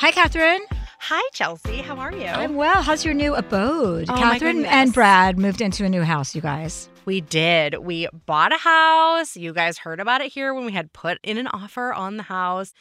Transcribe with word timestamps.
Hi, 0.00 0.12
Catherine. 0.12 0.62
Hi, 0.98 1.20
Chelsea. 1.34 1.82
How 1.82 1.94
are 1.98 2.10
you? 2.10 2.24
I'm 2.24 2.54
well. 2.54 2.80
How's 2.80 3.04
your 3.04 3.12
new 3.12 3.34
abode? 3.34 4.08
Oh, 4.08 4.16
Catherine 4.16 4.64
and 4.64 4.94
Brad 4.94 5.38
moved 5.38 5.60
into 5.60 5.84
a 5.84 5.90
new 5.90 6.04
house, 6.04 6.34
you 6.34 6.40
guys. 6.40 6.88
we 7.04 7.20
did. 7.20 7.74
We 7.80 8.08
bought 8.24 8.50
a 8.54 8.56
house. 8.56 9.36
You 9.36 9.52
guys 9.52 9.76
heard 9.76 10.00
about 10.00 10.22
it 10.22 10.32
here 10.32 10.54
when 10.54 10.64
we 10.64 10.72
had 10.72 10.94
put 10.94 11.18
in 11.22 11.36
an 11.36 11.48
offer 11.48 11.92
on 11.92 12.16
the 12.16 12.22
house. 12.22 12.72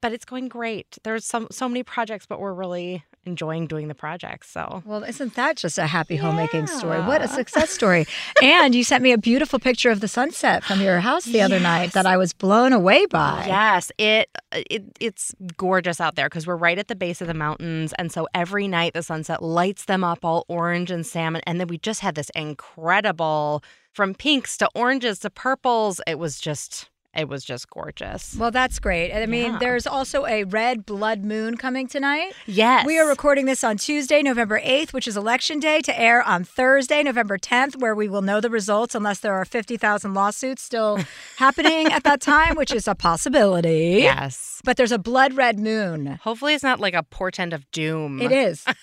But 0.00 0.12
it's 0.12 0.24
going 0.24 0.46
great. 0.46 0.98
There's 1.02 1.24
some 1.24 1.48
so 1.50 1.68
many 1.68 1.82
projects, 1.82 2.26
but 2.26 2.38
we're 2.38 2.54
really 2.54 3.02
enjoying 3.24 3.66
doing 3.66 3.88
the 3.88 3.94
projects. 3.94 4.50
So 4.50 4.82
Well, 4.84 5.04
isn't 5.04 5.34
that 5.34 5.56
just 5.56 5.78
a 5.78 5.86
happy 5.86 6.16
homemaking 6.16 6.66
story? 6.66 7.00
What 7.00 7.22
a 7.22 7.28
success 7.28 7.70
story. 7.70 8.06
and 8.42 8.74
you 8.74 8.84
sent 8.84 9.02
me 9.02 9.12
a 9.12 9.18
beautiful 9.18 9.58
picture 9.58 9.90
of 9.90 10.00
the 10.00 10.08
sunset 10.08 10.64
from 10.64 10.80
your 10.80 11.00
house 11.00 11.24
the 11.24 11.42
other 11.42 11.60
night 11.60 11.92
that 11.92 12.06
I 12.06 12.16
was 12.16 12.32
blown 12.32 12.72
away 12.72 13.06
by. 13.06 13.44
Yes, 13.46 13.90
it, 13.98 14.28
it 14.52 14.84
it's 15.00 15.34
gorgeous 15.56 16.00
out 16.00 16.16
there 16.16 16.26
because 16.26 16.46
we're 16.46 16.56
right 16.56 16.78
at 16.78 16.88
the 16.88 16.96
base 16.96 17.20
of 17.20 17.26
the 17.26 17.34
mountains, 17.34 17.92
and 17.98 18.10
so 18.10 18.26
every 18.34 18.68
night 18.68 18.94
the 18.94 19.02
sunset 19.02 19.42
lights 19.42 19.84
them 19.84 20.04
up 20.04 20.24
all 20.24 20.44
orange 20.48 20.90
and 20.90 21.06
salmon, 21.06 21.42
and 21.46 21.60
then 21.60 21.68
we 21.68 21.78
just 21.78 22.00
had 22.00 22.14
this 22.14 22.30
incredible 22.34 23.62
from 23.92 24.14
pinks 24.14 24.56
to 24.58 24.68
oranges 24.74 25.18
to 25.20 25.30
purples. 25.30 26.00
It 26.06 26.18
was 26.18 26.40
just 26.40 26.88
it 27.18 27.28
was 27.28 27.44
just 27.44 27.68
gorgeous. 27.70 28.34
Well, 28.38 28.50
that's 28.50 28.78
great. 28.78 29.10
And 29.10 29.22
I 29.22 29.26
mean, 29.26 29.52
Yeah. 29.52 29.58
there's 29.58 29.86
also 29.86 30.24
a 30.26 30.44
red 30.44 30.86
blood 30.86 31.24
moon 31.24 31.56
coming 31.56 31.86
tonight. 31.88 32.32
Yes, 32.46 32.86
We 32.86 32.98
are 32.98 33.08
recording 33.08 33.46
this 33.46 33.62
on 33.64 33.76
Tuesday, 33.76 34.22
November 34.22 34.60
8th, 34.62 34.92
which 34.92 35.08
is 35.08 35.16
election 35.16 35.58
day, 35.60 35.80
to 35.82 36.00
air 36.00 36.22
on 36.22 36.44
Thursday, 36.44 37.02
November 37.02 37.36
10th, 37.38 37.76
where 37.80 37.94
we 37.94 38.08
will 38.08 38.22
know 38.22 38.40
the 38.40 38.50
results 38.50 38.94
unless 38.94 39.18
there 39.20 39.34
are 39.34 39.44
50,000 39.44 40.14
lawsuits 40.14 40.62
still 40.62 40.98
happening 41.36 41.86
at 41.92 42.04
that 42.04 42.20
time, 42.20 42.56
which 42.56 42.72
is 42.72 42.86
a 42.88 42.94
possibility. 42.94 43.98
yes. 44.02 44.60
But 44.64 44.76
there's 44.76 44.92
a 44.92 44.98
blood 44.98 45.34
red 45.34 45.58
moon. 45.58 46.18
Hopefully, 46.22 46.54
it's 46.54 46.64
not 46.64 46.80
like 46.80 46.94
a 46.94 47.02
portent 47.02 47.52
of 47.52 47.70
doom. 47.72 48.20
It 48.20 48.32
is. 48.32 48.64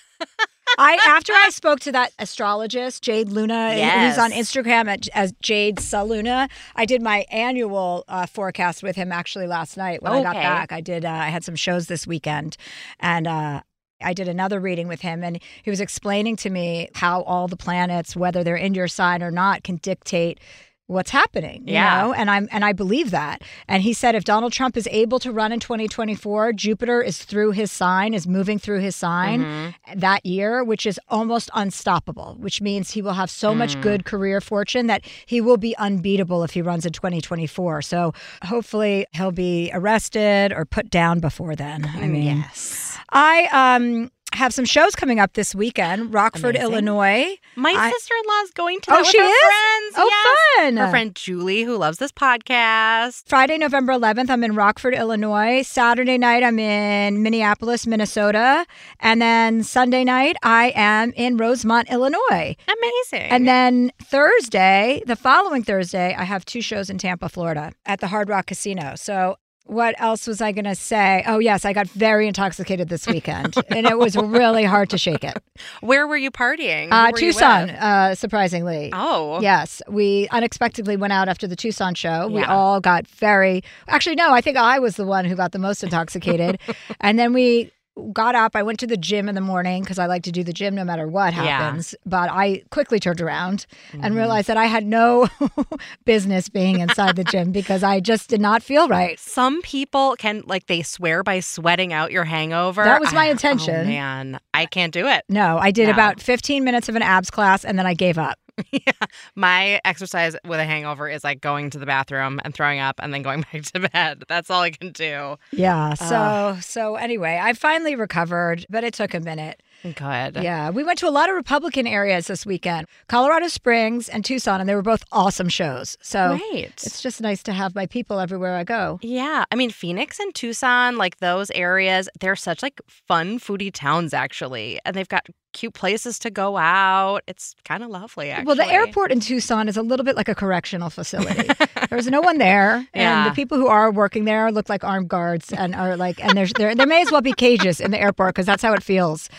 I 0.78 0.98
after 1.08 1.34
I 1.34 1.50
spoke 1.50 1.80
to 1.82 1.92
that 1.94 2.12
astrologist 2.20 3.04
Jade 3.04 3.30
Luna, 3.30 3.74
who's 4.08 4.18
on 4.18 4.32
Instagram 4.32 4.88
at, 4.88 5.08
as 5.14 5.34
Jade 5.42 5.78
Saluna. 5.78 6.50
I 6.76 6.86
did 6.86 7.02
my 7.02 7.26
annual 7.32 8.04
uh, 8.08 8.26
forecast 8.26 8.84
with 8.84 8.96
him 8.96 9.12
actually 9.12 9.48
last 9.48 9.78
night 9.78 10.02
when 10.02 10.14
I 10.14 10.24
got 10.24 10.36
back. 10.36 10.72
I 10.72 10.82
did. 10.82 11.06
Uh, 11.06 11.10
I 11.10 11.30
had 11.30 11.44
some 11.44 11.56
shows 11.56 11.88
this 11.88 12.06
weekend, 12.08 12.58
and. 13.00 13.28
Uh, 13.28 13.62
I 14.02 14.14
did 14.14 14.28
another 14.28 14.60
reading 14.60 14.90
with 14.90 15.00
him, 15.00 15.24
and 15.24 15.40
he 15.64 15.70
was 15.70 15.80
explaining 15.80 16.36
to 16.38 16.50
me 16.50 16.90
how 16.96 17.22
all 17.22 17.48
the 17.48 17.56
planets, 17.56 18.14
whether 18.14 18.44
they're 18.44 18.58
in 18.58 18.74
your 18.74 18.90
sign 18.90 19.24
or 19.24 19.32
not, 19.32 19.64
can 19.64 19.78
dictate 19.78 20.42
what's 20.88 21.10
happening. 21.12 21.64
You 21.68 21.74
Yeah. 21.74 22.02
know? 22.02 22.14
and 22.14 22.30
I'm 22.30 22.48
and 22.52 22.64
I 22.64 22.72
believe 22.74 23.10
that. 23.12 23.42
And 23.68 23.82
he 23.82 23.92
said 23.94 24.14
if 24.16 24.24
Donald 24.24 24.54
Trump 24.54 24.78
is 24.78 24.88
able 24.92 25.18
to 25.20 25.32
run 25.32 25.52
in 25.52 25.60
2024, 25.60 26.54
Jupiter 26.54 27.02
is 27.02 27.18
through 27.24 27.52
his 27.52 27.72
sign, 27.72 28.14
is 28.14 28.28
moving 28.28 28.60
through 28.60 28.80
his 28.82 28.96
sign 28.96 29.42
Mm-hmm. 29.46 30.00
that 30.00 30.26
year, 30.26 30.64
which 30.64 30.86
is 30.86 31.00
almost 31.10 31.50
unstoppable. 31.56 32.38
Which 32.40 32.62
means 32.62 32.92
he 32.92 33.02
will 33.02 33.14
have 33.14 33.30
so 33.30 33.54
Mm. 33.54 33.58
much 33.58 33.82
good 33.82 34.06
career 34.06 34.42
fortune 34.42 34.88
that 34.88 35.02
he 35.26 35.42
will 35.42 35.58
be 35.58 35.76
unbeatable 35.78 36.44
if 36.44 36.52
he 36.52 36.62
runs 36.62 36.86
in 36.86 36.92
2024. 36.94 37.82
So 37.82 38.14
hopefully 38.44 39.06
he'll 39.14 39.32
be 39.32 39.72
arrested 39.74 40.52
or 40.54 40.66
put 40.66 40.90
down 40.90 41.20
before 41.20 41.56
then. 41.56 41.90
I 41.96 42.08
mean, 42.08 42.38
yes. 42.38 42.98
I 43.12 43.48
um 43.52 44.12
have 44.36 44.54
some 44.54 44.66
shows 44.66 44.96
coming 44.96 45.20
up 45.20 45.34
this 45.34 45.56
weekend. 45.56 46.14
Rockford, 46.14 46.56
Amazing. 46.56 46.72
Illinois. 46.74 47.36
My 47.56 47.72
I- 47.72 47.92
sister-in-law's 47.92 48.52
going 48.52 48.80
to 48.82 48.94
Oh, 48.94 49.04
she 49.04 49.18
her 49.18 49.24
is? 49.24 49.40
friends. 49.40 49.96
Oh, 49.98 50.10
yes. 50.10 50.38
fun. 50.66 50.78
Her 50.78 50.90
friend 50.90 51.16
Julie, 51.16 51.64
who 51.64 51.78
loves 51.78 51.98
this 51.98 52.12
podcast. 52.12 53.24
Friday, 53.28 53.58
November 53.58 53.94
11th, 53.94 54.30
I'm 54.30 54.44
in 54.44 54.56
Rockford, 54.56 54.94
Illinois. 54.94 55.62
Saturday 55.64 56.18
night, 56.18 56.44
I'm 56.44 56.60
in 56.60 57.24
Minneapolis, 57.24 57.88
Minnesota. 57.88 58.66
And 59.00 59.22
then 59.22 59.64
Sunday 59.64 60.04
night, 60.04 60.36
I 60.44 60.74
am 60.76 61.14
in 61.16 61.38
Rosemont, 61.38 61.90
Illinois. 61.92 62.56
Amazing. 62.68 63.30
And 63.32 63.48
then 63.48 63.92
Thursday, 64.04 65.02
the 65.06 65.16
following 65.16 65.64
Thursday, 65.64 66.16
I 66.18 66.24
have 66.24 66.46
two 66.46 66.62
shows 66.62 66.90
in 66.90 66.98
Tampa, 66.98 67.30
Florida 67.30 67.72
at 67.86 68.00
the 68.00 68.08
Hard 68.08 68.28
Rock 68.30 68.48
Casino. 68.48 68.94
So 68.96 69.38
What 69.66 70.00
else 70.00 70.28
was 70.28 70.42
I 70.42 70.52
going 70.52 70.66
to 70.66 70.76
say? 70.76 71.24
Oh, 71.26 71.40
yes, 71.40 71.66
I 71.66 71.74
got 71.74 71.88
very 71.88 72.28
intoxicated 72.28 72.88
this 72.88 73.08
weekend, 73.08 73.56
and 73.70 73.88
it 73.88 73.98
was 73.98 74.16
really 74.16 74.64
hard 74.64 74.92
to 74.92 74.98
shake 74.98 75.24
it. 75.24 75.38
Where 75.82 76.06
were 76.08 76.18
you 76.18 76.30
partying? 76.30 76.92
Uh, 76.92 77.10
were 77.12 77.18
Tucson, 77.18 77.68
with? 77.68 77.76
uh, 77.76 78.14
surprisingly. 78.14 78.92
Oh. 78.94 79.42
Yes, 79.42 79.82
we 79.88 80.28
unexpectedly 80.30 80.98
went 80.98 81.14
out 81.14 81.28
after 81.28 81.48
the 81.48 81.56
Tucson 81.56 81.96
show. 81.96 82.28
We 82.28 82.44
all 82.44 82.80
got 82.80 83.08
very, 83.08 83.64
actually, 83.88 84.16
no, 84.16 84.32
I 84.32 84.42
think 84.42 84.56
I 84.56 84.78
was 84.78 84.98
the 84.98 85.06
one 85.06 85.26
who 85.26 85.36
got 85.36 85.52
the 85.52 85.60
most 85.60 85.84
intoxicated. 85.84 86.60
and 87.02 87.18
then 87.18 87.34
we 87.34 87.72
got 88.16 88.34
up. 88.34 88.56
I 88.56 88.64
went 88.64 88.80
to 88.80 88.88
the 88.88 88.98
gym 88.98 89.30
in 89.30 89.36
the 89.36 89.42
morning 89.42 89.84
because 89.84 90.00
I 90.00 90.08
like 90.08 90.24
to 90.24 90.32
do 90.32 90.44
the 90.44 90.54
gym 90.54 90.74
no 90.74 90.84
matter 90.84 91.08
what 91.08 91.34
Yeah. 91.36 91.44
happens. 91.44 91.94
But 92.06 92.32
I 92.32 92.64
quickly 92.72 93.00
turned 93.00 93.22
around 93.22 93.68
Mm-hmm. 93.92 94.04
and 94.04 94.16
realized 94.16 94.48
that 94.48 94.58
I 94.58 94.66
had 94.66 94.86
no 94.86 95.28
business 96.06 96.50
being 96.50 96.80
inside 96.80 97.16
the 97.16 97.24
gym 97.24 97.52
because 97.60 97.84
I 97.84 98.00
just 98.00 98.30
did 98.30 98.42
not 98.42 98.64
feel 98.64 98.88
right. 98.88 99.20
Some 99.20 99.62
people 99.62 100.16
can 100.18 100.42
like 100.46 100.66
they 100.68 100.82
swear 100.82 101.22
by 101.24 101.40
sweating 101.42 101.94
out 101.94 102.12
your 102.12 102.24
hangover. 102.24 102.84
That 102.84 103.00
was 103.02 103.14
my 103.14 103.26
I- 103.28 103.30
intention. 103.30 103.76
Oh, 103.76 103.84
man, 103.86 104.40
I 104.54 104.66
can't 104.66 104.94
do 104.94 105.08
it. 105.08 105.24
No, 105.30 105.58
I 105.58 105.72
did 105.72 105.86
No. 105.88 105.94
about 105.94 106.20
15 106.22 106.64
minutes 106.64 106.90
of 106.90 106.96
an 106.96 107.02
abs 107.02 107.30
class 107.30 107.64
and 107.64 107.78
then 107.78 107.86
I 107.86 107.94
gave 107.94 108.18
up. 108.18 108.40
My 109.36 109.80
exercise 109.86 110.36
with 110.46 110.60
a 110.60 110.66
hangover 110.66 111.10
is 111.10 111.24
like 111.24 111.42
going 111.42 111.70
to 111.72 111.80
the 111.80 111.86
bathroom 111.86 112.40
and 112.44 112.54
throwing 112.54 112.80
up 112.80 113.00
and 113.02 113.14
then 113.14 113.22
going 113.22 113.42
back 113.54 113.64
to 113.64 113.80
bed. 113.90 114.24
That's 114.28 114.50
all 114.50 114.62
I 114.62 114.72
can 114.72 114.92
do. 114.92 115.38
Yeah. 115.52 115.94
So, 115.96 116.58
so 116.62 116.96
anyway, 116.96 117.40
I 117.42 117.54
finally 117.54 117.96
recovered, 117.96 118.66
but 118.70 118.84
it 118.84 118.94
took 118.94 119.14
a 119.14 119.20
minute. 119.20 119.62
Good. 119.84 120.38
Yeah, 120.38 120.72
we 120.72 120.84
went 120.84 121.00
to 121.00 121.08
a 121.08 121.12
lot 121.12 121.30
of 121.30 121.36
Republican 121.36 121.86
areas 121.86 122.28
this 122.28 122.46
weekend 122.46 122.88
Colorado 123.08 123.48
Springs 123.48 124.10
and 124.10 124.26
Tucson, 124.26 124.60
and 124.60 124.68
they 124.68 124.74
were 124.76 124.82
both 124.82 125.04
awesome 125.12 125.50
shows. 125.50 125.98
So 126.02 126.38
Great. 126.38 126.84
it's 126.84 127.02
just 127.02 127.22
nice 127.22 127.44
to 127.44 127.54
have 127.54 127.76
my 127.76 127.86
people 127.86 128.20
everywhere 128.20 128.56
I 128.56 128.64
go. 128.64 129.00
Yeah, 129.02 129.46
I 129.52 129.56
mean 129.56 129.70
Phoenix 129.70 130.20
and 130.20 130.34
Tucson, 130.34 130.98
like 130.98 131.18
those 131.18 131.52
areas, 131.52 132.10
they're 132.20 132.36
such 132.36 132.64
like 132.64 132.82
fun 132.88 133.40
foodie 133.40 133.72
towns 133.72 134.14
actually, 134.14 134.80
and 134.86 134.96
they've 134.96 135.08
got 135.08 135.28
cute 135.56 135.74
places 135.74 136.20
to 136.20 136.30
go 136.30 136.58
out. 136.58 137.24
It's 137.26 137.56
kind 137.64 137.82
of 137.82 137.90
lovely 137.90 138.30
actually. 138.30 138.46
Well, 138.46 138.56
the 138.56 138.68
airport 138.68 139.12
in 139.12 139.22
Tucson 139.22 139.68
is 139.68 139.78
a 139.78 139.82
little 139.82 140.04
bit 140.04 140.16
like 140.16 140.28
a 140.28 140.36
correctional 140.36 140.90
facility. 140.90 141.50
There's 141.90 142.08
no 142.08 142.22
one 142.22 142.38
there, 142.38 142.86
and 142.94 143.30
the 143.30 143.34
people 143.34 143.58
who 143.58 143.68
are 143.68 143.92
working 143.92 144.26
there 144.26 144.52
look 144.52 144.70
like 144.70 144.84
armed 144.84 145.10
guards 145.10 145.52
and 145.54 145.74
are 145.74 145.96
like, 145.96 146.24
and 146.24 146.38
there's 146.38 146.52
there 146.54 146.76
there 146.76 146.86
may 146.86 147.02
as 147.02 147.12
well 147.12 147.22
be 147.22 147.34
cages 147.34 147.80
in 147.80 147.92
the 147.92 148.00
airport 148.00 148.36
because 148.36 148.46
that's 148.46 148.62
how 148.62 148.74
it 148.74 148.84
feels. 148.84 149.30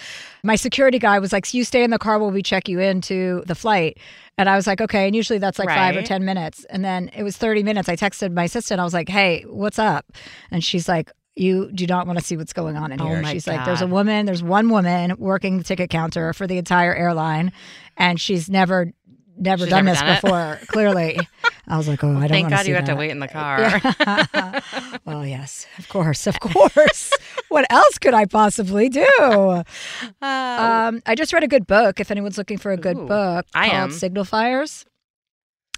My 0.43 0.57
security 0.57 0.99
guy 0.99 1.19
was 1.19 1.33
like, 1.33 1.53
"You 1.53 1.65
stay 1.65 1.83
in 1.85 1.91
the 1.91 1.99
car 1.99 2.19
while 2.19 2.31
we 2.31 2.43
check 2.43 2.69
you 2.69 2.81
into 2.81 3.43
the 3.47 3.55
flight." 3.55 3.99
And 4.39 4.51
I 4.51 4.57
was 4.57 4.67
like, 4.67 4.83
okay. 4.83 5.07
And 5.07 5.17
usually 5.17 5.39
that's 5.39 5.59
like 5.59 5.69
five 5.69 5.97
or 5.97 6.03
10 6.03 6.23
minutes. 6.25 6.67
And 6.69 6.85
then 6.85 7.11
it 7.17 7.23
was 7.23 7.39
30 7.39 7.63
minutes. 7.63 7.89
I 7.89 7.97
texted 7.97 8.33
my 8.35 8.45
assistant. 8.45 8.81
I 8.81 8.85
was 8.85 8.93
like, 8.93 9.09
hey, 9.09 9.45
what's 9.49 9.79
up? 9.79 10.13
And 10.51 10.63
she's 10.63 10.89
like, 10.89 11.11
you 11.37 11.71
do 11.73 11.87
not 11.87 12.07
want 12.07 12.19
to 12.19 12.25
see 12.25 12.37
what's 12.37 12.53
going 12.55 12.77
on 12.77 12.93
in 12.93 13.01
Oh 13.01 13.07
here. 13.07 13.21
my 13.23 13.33
she's 13.33 13.47
like, 13.47 13.65
there's 13.67 13.83
a 13.83 13.87
woman, 13.87 14.25
there's 14.27 14.43
one 14.43 14.71
woman 14.71 15.15
working 15.19 15.59
the 15.59 15.65
ticket 15.65 15.91
counter 15.91 16.33
for 16.33 16.47
the 16.47 16.57
entire 16.59 16.95
airline. 16.95 17.53
And 17.99 18.19
she's 18.21 18.49
never, 18.49 18.91
never 19.39 19.65
She's 19.65 19.71
done 19.71 19.85
never 19.85 19.95
this 19.95 20.01
done 20.03 20.19
before, 20.23 20.59
clearly. 20.69 21.19
I 21.69 21.77
was 21.77 21.89
like, 21.89 22.03
oh, 22.03 22.09
I 22.09 22.21
don't 22.21 22.29
Thank 22.29 22.49
God 22.51 22.67
you 22.67 22.75
had 22.75 22.87
to 22.87 22.95
wait 22.95 23.11
in 23.11 23.19
the 23.21 23.29
car. 23.29 23.61
Yeah. 23.61 24.61
well, 25.05 25.27
yes, 25.27 25.67
of 25.79 25.89
course, 25.89 26.27
of 26.27 26.41
course. 26.41 27.11
what 27.49 27.67
else 27.71 27.99
could 27.99 28.15
I 28.15 28.25
possibly 28.25 28.89
do? 28.89 29.07
Um, 30.23 31.03
I 31.07 31.15
just 31.17 31.33
read 31.33 31.43
a 31.43 31.49
good 31.49 31.67
book. 31.67 32.01
If 32.01 32.11
anyone's 32.11 32.39
looking 32.39 32.59
for 32.59 32.73
a 32.73 32.77
good 32.77 32.97
Ooh, 32.97 33.07
book, 33.07 33.47
I 33.55 33.69
called 33.69 33.83
am. 33.83 33.91
Signal 33.91 34.25
Fires. 34.25 34.85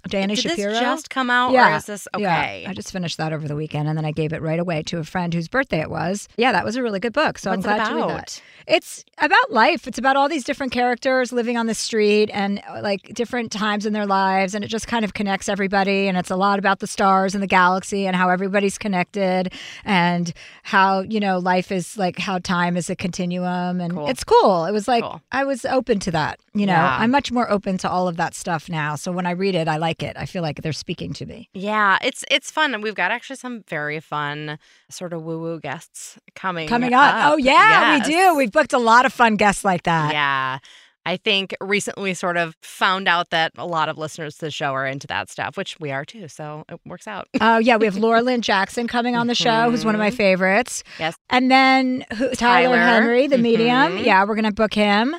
Dani 0.07 0.29
Did 0.35 0.39
Shapiro. 0.39 0.71
this 0.71 0.79
just 0.79 1.09
come 1.09 1.29
out, 1.29 1.51
Yeah, 1.51 1.73
or 1.73 1.77
is 1.77 1.85
this 1.85 2.07
Yeah. 2.17 2.65
I 2.67 2.73
just 2.73 2.91
finished 2.91 3.17
that 3.17 3.33
over 3.33 3.47
the 3.47 3.55
weekend, 3.55 3.87
and 3.89 3.97
then 3.97 4.05
I 4.05 4.11
gave 4.11 4.33
it 4.33 4.41
right 4.41 4.59
away 4.59 4.83
to 4.83 4.97
a 4.99 5.03
friend 5.03 5.33
whose 5.33 5.47
birthday 5.47 5.81
it 5.81 5.89
was. 5.89 6.27
Yeah, 6.37 6.51
that 6.51 6.63
was 6.65 6.75
a 6.75 6.83
really 6.83 6.99
good 6.99 7.13
book. 7.13 7.37
So 7.37 7.49
What's 7.51 7.65
I'm 7.65 7.75
glad 7.77 7.89
to 7.89 7.95
read 7.95 8.09
that. 8.09 8.41
It's 8.67 9.03
about 9.17 9.51
life. 9.51 9.87
It's 9.87 9.97
about 9.97 10.15
all 10.15 10.29
these 10.29 10.43
different 10.43 10.71
characters 10.71 11.31
living 11.31 11.57
on 11.57 11.65
the 11.65 11.73
street 11.73 12.29
and 12.31 12.61
uh, 12.69 12.81
like 12.83 13.13
different 13.15 13.51
times 13.51 13.85
in 13.85 13.93
their 13.93 14.05
lives, 14.05 14.53
and 14.53 14.63
it 14.63 14.67
just 14.67 14.87
kind 14.87 15.03
of 15.03 15.13
connects 15.13 15.49
everybody. 15.49 16.07
And 16.07 16.17
it's 16.17 16.29
a 16.29 16.35
lot 16.35 16.59
about 16.59 16.79
the 16.79 16.87
stars 16.87 17.33
and 17.33 17.41
the 17.41 17.47
galaxy 17.47 18.05
and 18.05 18.15
how 18.15 18.29
everybody's 18.29 18.77
connected, 18.77 19.51
and 19.85 20.31
how 20.63 21.01
you 21.01 21.19
know 21.19 21.39
life 21.39 21.71
is 21.71 21.97
like 21.97 22.19
how 22.19 22.37
time 22.39 22.77
is 22.77 22.89
a 22.89 22.95
continuum, 22.95 23.81
and 23.81 23.93
Cool. 23.93 24.07
it's 24.07 24.23
cool. 24.23 24.65
It 24.65 24.71
was 24.71 24.87
like 24.87 25.03
Cool. 25.03 25.21
I 25.31 25.43
was 25.45 25.65
open 25.65 25.99
to 26.01 26.11
that. 26.11 26.39
You 26.53 26.65
know, 26.65 26.73
Yeah. 26.73 26.97
I'm 26.99 27.11
much 27.11 27.31
more 27.31 27.49
open 27.49 27.77
to 27.79 27.89
all 27.89 28.07
of 28.07 28.17
that 28.17 28.35
stuff 28.35 28.69
now. 28.69 28.95
So 28.95 29.11
when 29.11 29.25
I 29.25 29.31
read 29.31 29.55
it, 29.55 29.67
I 29.67 29.77
like 29.77 29.88
it. 30.03 30.15
I 30.17 30.25
feel 30.25 30.41
like 30.41 30.61
they're 30.61 30.73
speaking 30.73 31.13
to 31.13 31.25
me. 31.25 31.49
Yeah, 31.53 31.97
it's 32.01 32.23
it's 32.29 32.51
fun, 32.51 32.73
and 32.73 32.83
we've 32.83 32.95
got 32.95 33.11
actually 33.11 33.37
some 33.37 33.63
very 33.67 33.99
fun 33.99 34.57
sort 34.89 35.13
of 35.13 35.23
woo 35.23 35.39
woo 35.39 35.59
guests 35.59 36.17
coming 36.35 36.67
coming 36.67 36.93
up. 36.93 37.31
Oh 37.33 37.37
yeah, 37.37 37.97
Yes. 37.97 38.07
we 38.07 38.13
do. 38.13 38.35
We've 38.35 38.51
booked 38.51 38.73
a 38.73 38.77
lot 38.79 39.05
of 39.05 39.13
fun 39.13 39.35
guests 39.35 39.63
like 39.65 39.83
that. 39.83 40.13
Yeah. 40.13 40.59
I 41.05 41.15
think 41.17 41.55
recently 41.61 42.13
sort 42.13 42.37
of 42.37 42.55
found 42.61 43.07
out 43.07 43.29
that 43.31 43.53
a 43.57 43.65
lot 43.65 43.89
of 43.89 43.97
listeners 43.97 44.35
to 44.35 44.45
the 44.45 44.51
show 44.51 44.73
are 44.73 44.85
into 44.85 45.07
that 45.07 45.29
stuff, 45.29 45.57
which 45.57 45.79
we 45.79 45.91
are 45.91 46.05
too. 46.05 46.27
So 46.27 46.65
it 46.69 46.79
works 46.85 47.07
out. 47.07 47.27
Oh 47.41 47.57
yeah, 47.57 47.77
we 47.77 47.85
have 47.85 47.95
Laura 48.05 48.21
Lynne 48.21 48.41
Jackson 48.41 48.85
coming 48.87 49.15
on 49.15 49.25
the 49.27 49.33
show, 49.33 49.71
who's 49.71 49.85
one 49.85 49.95
of 49.95 49.99
my 49.99 50.11
favorites. 50.11 50.83
Yes. 50.99 51.15
And 51.29 51.49
then 51.49 52.05
who, 52.15 52.29
Tyler, 52.35 52.75
Tyler. 52.75 52.77
Henry, 52.77 53.27
the 53.27 53.37
medium. 53.39 53.97
Mhm. 53.97 54.05
Yeah, 54.05 54.23
we're 54.25 54.35
gonna 54.35 54.51
book 54.51 54.73
him. 54.73 55.15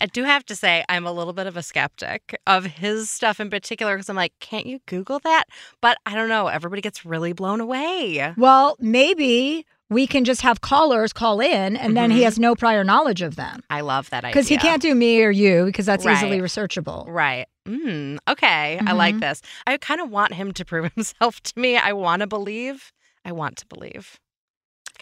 I 0.00 0.06
do 0.06 0.24
have 0.24 0.44
to 0.46 0.56
say 0.56 0.84
I'm 0.88 1.06
a 1.06 1.12
little 1.12 1.32
bit 1.32 1.46
of 1.46 1.56
a 1.56 1.62
skeptic 1.62 2.38
of 2.46 2.64
his 2.66 3.08
stuff 3.10 3.40
in 3.40 3.48
particular 3.50 3.94
because 3.96 4.08
I'm 4.10 4.16
like, 4.16 4.32
can't 4.40 4.66
you 4.66 4.80
Google 4.86 5.18
that? 5.20 5.44
But 5.80 5.96
I 6.06 6.14
don't 6.14 6.28
know. 6.28 6.48
Everybody 6.48 6.82
gets 6.82 7.06
really 7.06 7.32
blown 7.32 7.60
away. 7.60 8.34
Well, 8.36 8.76
maybe 8.78 9.64
we 9.88 10.06
can 10.06 10.24
just 10.24 10.42
have 10.42 10.60
callers 10.60 11.12
call 11.12 11.40
in, 11.40 11.76
and 11.76 11.96
then 11.96 12.10
he 12.10 12.20
Mhm. 12.20 12.24
has 12.24 12.38
no 12.38 12.54
prior 12.54 12.84
knowledge 12.84 13.22
of 13.22 13.34
them 13.36 13.60
I 13.70 13.80
love 13.80 14.08
that 14.10 14.24
idea 14.24 14.32
because 14.32 14.48
he 14.48 14.56
can't 14.58 14.80
do 14.82 14.94
me 14.94 15.22
or 15.22 15.30
you 15.30 15.64
because 15.64 15.86
that's 15.86 16.04
Right. 16.04 16.14
easily 16.16 16.40
researchable. 16.40 17.06
Right. 17.08 17.46
Mm, 17.66 18.18
okay. 18.28 18.80
I 18.86 18.92
like 18.92 19.16
Mhm. 19.16 19.20
this. 19.20 19.42
I 19.66 19.76
kind 19.78 20.00
of 20.00 20.10
want 20.10 20.34
him 20.34 20.52
to 20.52 20.64
prove 20.64 20.92
himself 20.94 21.40
to 21.42 21.52
me. 21.58 21.76
I 21.76 21.92
want 21.92 22.20
to 22.20 22.26
believe. 22.26 22.92
I 23.24 23.32
want 23.32 23.56
to 23.58 23.66
believe. 23.66 24.18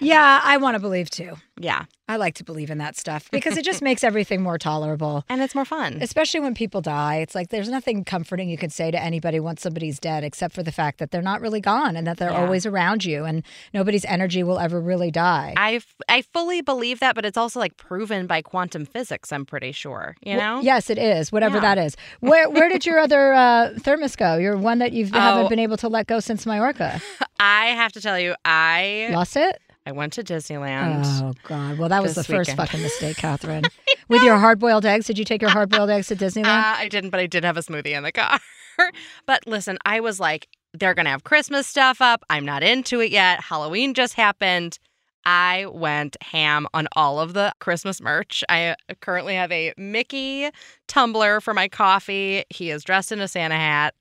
Yeah, 0.00 0.41
I 0.43 0.56
want 0.59 0.75
to 0.75 0.81
believe 0.81 1.11
too. 1.11 1.35
Yeah. 1.61 1.85
I 2.11 2.17
like 2.17 2.37
to 2.37 2.45
believe 2.45 2.71
in 2.71 2.79
that 2.79 2.97
stuff 2.97 3.31
because 3.31 3.59
it 3.59 3.65
just 3.67 3.83
makes 3.83 4.03
everything 4.03 4.41
more 4.43 4.56
tolerable. 4.56 5.25
And 5.29 5.43
it's 5.43 5.55
more 5.55 5.67
fun. 5.67 5.99
Especially 6.00 6.41
when 6.41 6.55
people 6.55 6.81
die. 6.81 7.17
It's 7.17 7.35
like 7.35 7.49
there's 7.50 7.69
nothing 7.69 8.03
comforting 8.05 8.49
you 8.49 8.56
can 8.56 8.71
say 8.71 8.91
to 8.91 8.99
anybody 9.03 9.41
once 9.41 9.61
somebody's 9.61 9.99
dead 10.00 10.25
except 10.25 10.55
for 10.55 10.62
the 10.62 10.73
fact 10.73 10.99
that 11.00 11.11
they're 11.11 11.21
not 11.21 11.41
really 11.43 11.61
gone 11.61 11.97
and 11.97 12.06
that 12.06 12.17
they're 12.17 12.31
Yeah. 12.31 12.41
always 12.41 12.65
around 12.65 13.05
you 13.05 13.25
and 13.27 13.43
nobody's 13.75 14.05
energy 14.06 14.43
will 14.43 14.59
ever 14.59 14.81
really 14.81 15.11
die. 15.11 15.53
I, 15.56 15.75
f- 15.75 15.95
I 16.09 16.23
fully 16.23 16.62
believe 16.62 17.00
that, 17.00 17.15
but 17.15 17.27
it's 17.27 17.37
also 17.37 17.59
like 17.61 17.77
proven 17.77 18.27
by 18.27 18.41
quantum 18.41 18.87
physics, 18.87 19.31
I'm 19.33 19.45
pretty 19.45 19.73
sure. 19.73 20.17
You 20.25 20.37
know? 20.37 20.55
Well, 20.56 20.65
yes, 20.65 20.89
it 20.89 20.97
is. 20.99 21.31
Whatever 21.31 21.56
Yeah. 21.56 21.75
that 21.75 21.79
is. 21.79 21.97
Where 22.21 22.49
where 22.49 22.69
did 22.71 22.87
your 22.87 23.00
other 23.00 23.35
uh, 23.35 23.75
thermos 23.81 24.17
go? 24.17 24.39
Your 24.39 24.56
one 24.56 24.79
that 24.79 24.93
you 24.93 25.06
haven't 25.06 25.47
Oh. 25.47 25.49
been 25.49 25.59
able 25.59 25.77
to 25.79 25.89
let 25.89 26.06
go 26.06 26.21
since 26.21 26.47
Majorca. 26.47 27.03
I 27.41 27.67
have 27.67 27.93
to 27.93 28.00
tell 28.00 28.19
you, 28.19 28.35
I 28.47 29.11
Lost 29.12 29.37
it? 29.37 29.61
I 29.88 29.92
went 29.92 30.12
to 30.14 30.23
Disneyland. 30.23 31.02
Oh 31.23 31.33
God! 31.45 31.78
Well, 31.78 31.88
that 31.88 32.02
was 32.02 32.14
the 32.14 32.23
first 32.23 32.50
weekend. 32.50 32.59
fucking 32.59 32.83
mistake, 32.83 33.16
Catherine. 33.16 33.64
With 34.09 34.23
your 34.23 34.37
hard 34.37 34.59
boiled 34.59 34.85
eggs, 34.85 35.07
did 35.07 35.18
you 35.18 35.25
take 35.25 35.40
your 35.40 35.50
hard 35.59 35.71
boiled 35.71 35.88
eggs 35.88 36.09
to 36.09 36.16
Disneyland? 36.16 36.45
Uh, 36.45 36.76
I 36.76 36.88
didn't, 36.88 37.09
but 37.09 37.21
I 37.21 37.26
did 37.26 37.42
have 37.42 37.57
a 37.57 37.61
smoothie 37.61 37.97
in 37.97 38.02
the 38.02 38.12
car. 38.12 38.38
but 39.26 39.47
listen, 39.47 39.78
I 39.87 40.00
was 40.00 40.21
like, 40.21 40.47
they're 40.75 40.92
going 40.92 41.07
to 41.07 41.11
have 41.11 41.25
Christmas 41.25 41.66
stuff 41.66 42.02
up. 42.02 42.23
I'm 42.28 42.45
not 42.45 42.62
into 42.62 43.00
it 43.00 43.11
yet. 43.11 43.40
Halloween 43.40 43.95
just 43.95 44.12
happened. 44.12 44.78
I 45.25 45.64
went 45.73 46.23
ham 46.23 46.66
on 46.75 46.87
all 46.95 47.18
of 47.18 47.33
the 47.33 47.54
Christmas 47.59 48.02
merch. 48.02 48.45
I 48.50 48.76
currently 49.00 49.37
have 49.37 49.50
a 49.50 49.73
Mickey 49.78 50.50
tumbler 50.87 51.40
for 51.40 51.54
my 51.54 51.66
coffee. 51.66 52.45
He 52.50 52.68
is 52.68 52.85
dressed 52.85 53.11
in 53.11 53.21
a 53.21 53.28
Santa 53.28 53.57
hat. 53.57 53.95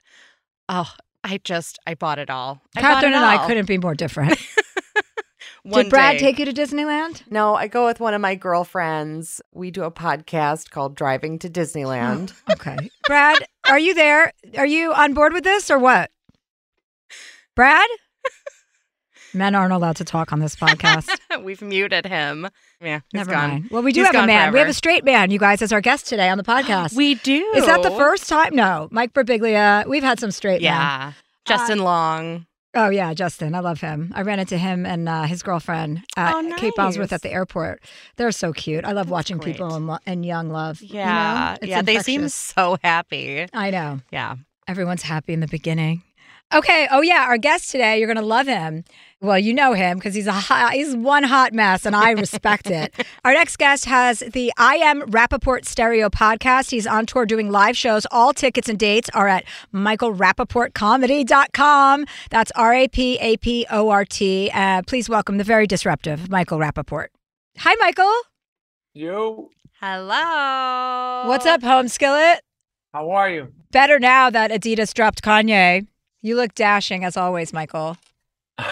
Oh, 0.67 0.91
I 1.24 1.39
just, 1.46 1.79
I 1.88 1.96
bought 1.96 2.20
it 2.20 2.29
all. 2.29 2.60
I 2.75 2.82
Catherine 2.82 3.13
it 3.13 3.15
and 3.15 3.25
I 3.25 3.48
couldn't 3.48 3.67
be 3.67 3.77
more 3.77 3.96
different. 3.96 4.38
One 5.67 5.83
did 5.83 5.89
Brad 5.89 6.13
day- 6.17 6.19
take 6.19 6.39
you 6.39 6.45
to 6.45 6.53
Disneyland? 6.53 7.24
No, 7.29 7.55
I 7.55 7.67
go 7.67 7.86
with 7.86 8.00
one 8.00 8.13
of 8.13 8.21
my 8.21 8.36
girlfriends. 8.36 9.41
We 9.53 9.69
do 9.69 9.83
a 9.83 9.91
podcast 9.91 10.69
called 10.69 10.95
Driving 10.95 11.39
to 11.39 11.50
Disneyland. 11.50 12.33
Oh, 12.50 12.53
okay. 12.53 12.77
Brad, 13.05 13.39
are 13.67 13.77
you 13.79 13.93
there? 13.93 14.31
Are 14.57 14.65
you 14.65 14.93
on 14.93 15.13
board 15.13 15.33
with 15.33 15.43
this 15.43 15.69
or 15.69 15.77
what? 15.77 16.09
Brad? 17.55 17.88
Men 19.33 19.55
aren't 19.55 19.74
allowed 19.74 19.97
to 19.97 20.05
talk 20.05 20.31
on 20.31 20.39
this 20.39 20.55
podcast. 20.55 21.09
We've 21.43 21.62
muted 21.62 22.05
him. 22.05 22.47
Yeah, 22.81 23.01
he's 23.12 23.13
Never 23.13 23.31
gone. 23.31 23.50
mind. 23.50 23.67
Well, 23.69 23.83
we 23.83 23.91
do 23.91 24.00
He's 24.01 24.07
have 24.15 24.24
a 24.24 24.25
man. 24.27 24.53
We 24.53 24.59
have 24.59 24.69
a 24.69 24.74
straight 24.74 25.03
man, 25.03 25.31
you 25.31 25.38
guys, 25.38 25.62
as 25.62 25.74
our 25.74 25.81
guest 25.81 26.07
today 26.07 26.29
on 26.29 26.38
the 26.38 26.43
podcast. 26.45 26.95
We 26.95 27.15
do. 27.15 27.43
Is 27.55 27.65
that 27.65 27.83
the 27.83 27.91
first 27.91 28.29
time? 28.29 28.55
No. 28.55 28.88
Mike 28.89 29.13
Birbiglia. 29.13 29.86
We've 29.86 30.01
had 30.03 30.19
some 30.19 30.31
straight 30.31 30.62
men. 30.62 30.71
Yeah. 30.71 31.12
Justin 31.45 31.81
uh, 31.81 31.83
Long. 31.83 32.45
Oh 32.79 32.89
yeah, 32.89 33.12
Justin. 33.15 33.55
I 33.55 33.60
love 33.62 33.81
him. 33.81 34.12
I 34.15 34.22
ran 34.22 34.39
into 34.39 34.55
him 34.55 34.86
and 34.86 35.10
uh, 35.10 35.24
his 35.24 35.41
girlfriend 35.41 36.03
at 36.15 36.36
Oh, 36.36 36.53
Kate 36.57 36.74
Bosworth 36.75 37.12
at 37.12 37.24
the 37.24 37.31
airport. 37.34 37.81
They're 38.17 38.31
so 38.31 38.53
cute. 38.53 38.86
I 38.86 38.91
love 38.91 39.10
watching 39.10 39.39
great. 39.39 39.55
people 39.55 39.75
in, 39.75 39.88
lo- 39.88 39.98
in 40.05 40.22
young 40.24 40.51
love. 40.51 40.79
you 40.81 40.93
know? 40.93 41.00
Yeah. 41.00 41.57
Yeah. 41.63 41.81
They 41.81 41.98
seem 42.00 42.29
so 42.29 42.77
happy. 42.84 43.48
I 43.51 43.72
know. 43.72 44.01
Yeah. 44.12 44.36
Everyone's 44.67 45.01
happy 45.01 45.34
in 45.34 45.39
the 45.39 45.48
beginning. 45.48 46.03
Okay. 46.54 46.88
Oh 46.92 47.01
yeah, 47.01 47.25
our 47.27 47.38
guest 47.38 47.72
today, 47.72 48.00
you're 48.00 48.08
going 48.08 48.18
to 48.18 48.22
love 48.25 48.48
him. 48.48 48.84
Well, 49.20 49.38
you 49.39 49.54
know 49.54 49.74
him 49.74 49.98
because 49.98 50.13
he's 50.13 50.27
a 50.27 50.32
hot, 50.32 50.74
he's 50.74 50.96
one 50.96 51.24
hot 51.24 51.51
mess, 51.51 51.86
and 51.86 51.94
I 51.96 52.12
respect 52.12 52.70
it. 52.70 52.94
Our 53.25 53.34
next 53.34 53.58
guest 53.58 53.86
has 53.86 54.20
the 54.20 54.54
I 54.58 54.75
Am 54.75 55.01
Rapaport 55.01 55.66
Stereo 55.66 56.08
podcast. 56.08 56.70
He's 56.70 56.86
on 56.86 57.08
tour 57.08 57.25
doing 57.25 57.50
live 57.50 57.75
shows. 57.75 58.06
All 58.12 58.32
tickets 58.32 58.70
and 58.70 58.77
dates 58.77 59.10
are 59.16 59.27
at 59.27 59.44
michaelrapaportcomedy.com. 59.74 62.06
That's 62.30 62.51
R 62.51 62.74
A 62.75 62.88
P 62.88 63.18
A 63.20 63.38
P 63.38 63.66
O 63.72 63.89
R 63.89 64.06
T. 64.06 64.51
Uh, 64.54 64.84
please 64.84 65.10
welcome 65.10 65.39
the 65.39 65.44
very 65.44 65.66
disruptive 65.66 66.30
Michael 66.30 66.60
Rapaport. 66.60 67.08
Hi, 67.58 67.74
Michael. 67.80 68.13
You, 68.94 69.50
Hello. 69.82 71.24
What's 71.27 71.48
up, 71.48 71.63
home 71.63 71.88
skillet? 71.88 72.42
how 72.94 73.10
are 73.12 73.30
you? 73.30 73.51
Better 73.72 74.00
now 74.00 74.30
that 74.30 74.51
Adidas 74.51 74.94
dropped 74.94 75.24
Kanye. 75.24 75.88
You 76.21 76.36
look 76.36 76.55
dashing 76.55 77.03
as 77.03 77.15
always, 77.17 77.53
Michael. 77.53 77.97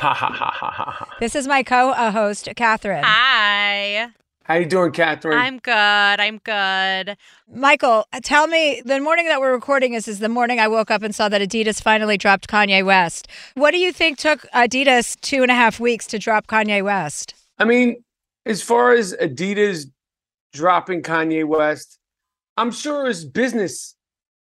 This 1.19 1.35
is 1.35 1.47
my 1.47 1.63
co-host, 1.63 2.49
Catherine. 2.55 3.03
Hi. 3.05 4.09
How 4.43 4.55
you 4.55 4.65
doing, 4.65 4.91
Catherine? 4.91 5.37
I'm 5.37 5.57
good. 5.59 5.71
I'm 5.71 6.39
good. 6.39 7.17
Michael, 7.51 8.05
tell 8.23 8.47
me 8.47 8.81
the 8.85 8.99
morning 8.99 9.25
that 9.27 9.39
we're 9.39 9.53
recording 9.53 9.93
this 9.93 10.07
is 10.07 10.19
the 10.19 10.29
morning 10.29 10.59
I 10.59 10.67
woke 10.67 10.91
up 10.91 11.01
and 11.01 11.15
saw 11.15 11.29
that 11.29 11.41
Adidas 11.41 11.81
finally 11.81 12.17
dropped 12.17 12.47
Kanye 12.47 12.85
West. 12.85 13.27
What 13.55 13.71
do 13.71 13.77
you 13.77 13.91
think 13.91 14.17
took 14.19 14.41
Adidas 14.53 15.19
two 15.21 15.41
and 15.41 15.49
a 15.49 15.55
half 15.55 15.79
weeks 15.79 16.05
to 16.07 16.19
drop 16.19 16.45
Kanye 16.45 16.83
West? 16.83 17.33
I 17.57 17.65
mean, 17.65 18.03
as 18.45 18.61
far 18.61 18.91
as 18.91 19.15
Adidas 19.15 19.85
dropping 20.53 21.01
Kanye 21.01 21.43
West, 21.45 21.97
I'm 22.57 22.71
sure 22.71 23.07
it's 23.09 23.23
business. 23.23 23.94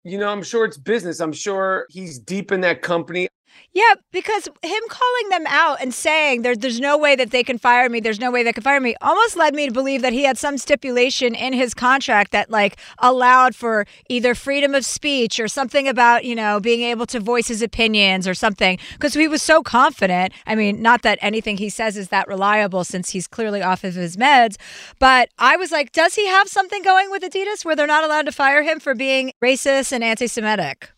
You 0.05 0.19
know, 0.19 0.29
I'm 0.29 0.43
sure 0.43 0.65
it's 0.65 0.77
business. 0.77 1.19
I'm 1.19 1.33
sure 1.33 1.87
he's 1.89 2.19
deep 2.19 2.51
in 2.51 2.61
that 2.61 2.83
company. 2.83 3.27
Yeah, 3.73 3.95
because 4.11 4.47
him 4.61 4.81
calling 4.87 5.29
them 5.29 5.45
out 5.47 5.81
and 5.81 5.93
saying 5.93 6.43
there, 6.43 6.55
there's 6.55 6.79
no 6.79 6.97
way 6.97 7.15
that 7.17 7.31
they 7.31 7.43
can 7.43 7.57
fire 7.57 7.89
me, 7.89 7.99
there's 7.99 8.19
no 8.21 8.31
way 8.31 8.41
they 8.41 8.53
can 8.53 8.63
fire 8.63 8.79
me, 8.79 8.95
almost 9.01 9.35
led 9.35 9.53
me 9.53 9.65
to 9.67 9.71
believe 9.73 10.01
that 10.01 10.13
he 10.13 10.23
had 10.23 10.37
some 10.37 10.57
stipulation 10.57 11.35
in 11.35 11.51
his 11.51 11.73
contract 11.73 12.31
that 12.31 12.49
like 12.49 12.77
allowed 12.99 13.53
for 13.53 13.85
either 14.07 14.33
freedom 14.33 14.73
of 14.73 14.85
speech 14.85 15.41
or 15.41 15.49
something 15.49 15.89
about 15.89 16.23
you 16.23 16.35
know 16.35 16.59
being 16.61 16.81
able 16.81 17.05
to 17.05 17.19
voice 17.19 17.49
his 17.49 17.61
opinions 17.61 18.27
or 18.27 18.33
something. 18.33 18.79
Because 18.93 19.13
he 19.13 19.27
was 19.27 19.41
so 19.41 19.61
confident. 19.61 20.31
I 20.47 20.55
mean, 20.55 20.81
not 20.81 21.01
that 21.01 21.19
anything 21.21 21.57
he 21.57 21.69
says 21.69 21.97
is 21.97 22.07
that 22.09 22.27
reliable 22.29 22.85
since 22.85 23.09
he's 23.09 23.27
clearly 23.27 23.61
off 23.61 23.83
of 23.83 23.93
his 23.93 24.15
meds, 24.15 24.55
but 24.99 25.29
I 25.37 25.57
was 25.57 25.71
like, 25.71 25.91
does 25.91 26.15
he 26.15 26.27
have 26.27 26.47
something 26.47 26.81
going 26.81 27.11
with 27.11 27.23
Adidas 27.23 27.65
where 27.65 27.75
they're 27.75 27.87
not 27.87 28.05
allowed 28.05 28.25
to 28.27 28.31
fire 28.31 28.63
him 28.63 28.79
for 28.79 28.95
being 28.95 29.33
racist 29.43 29.91
and 29.91 30.03
anti-Semitic? 30.03 30.94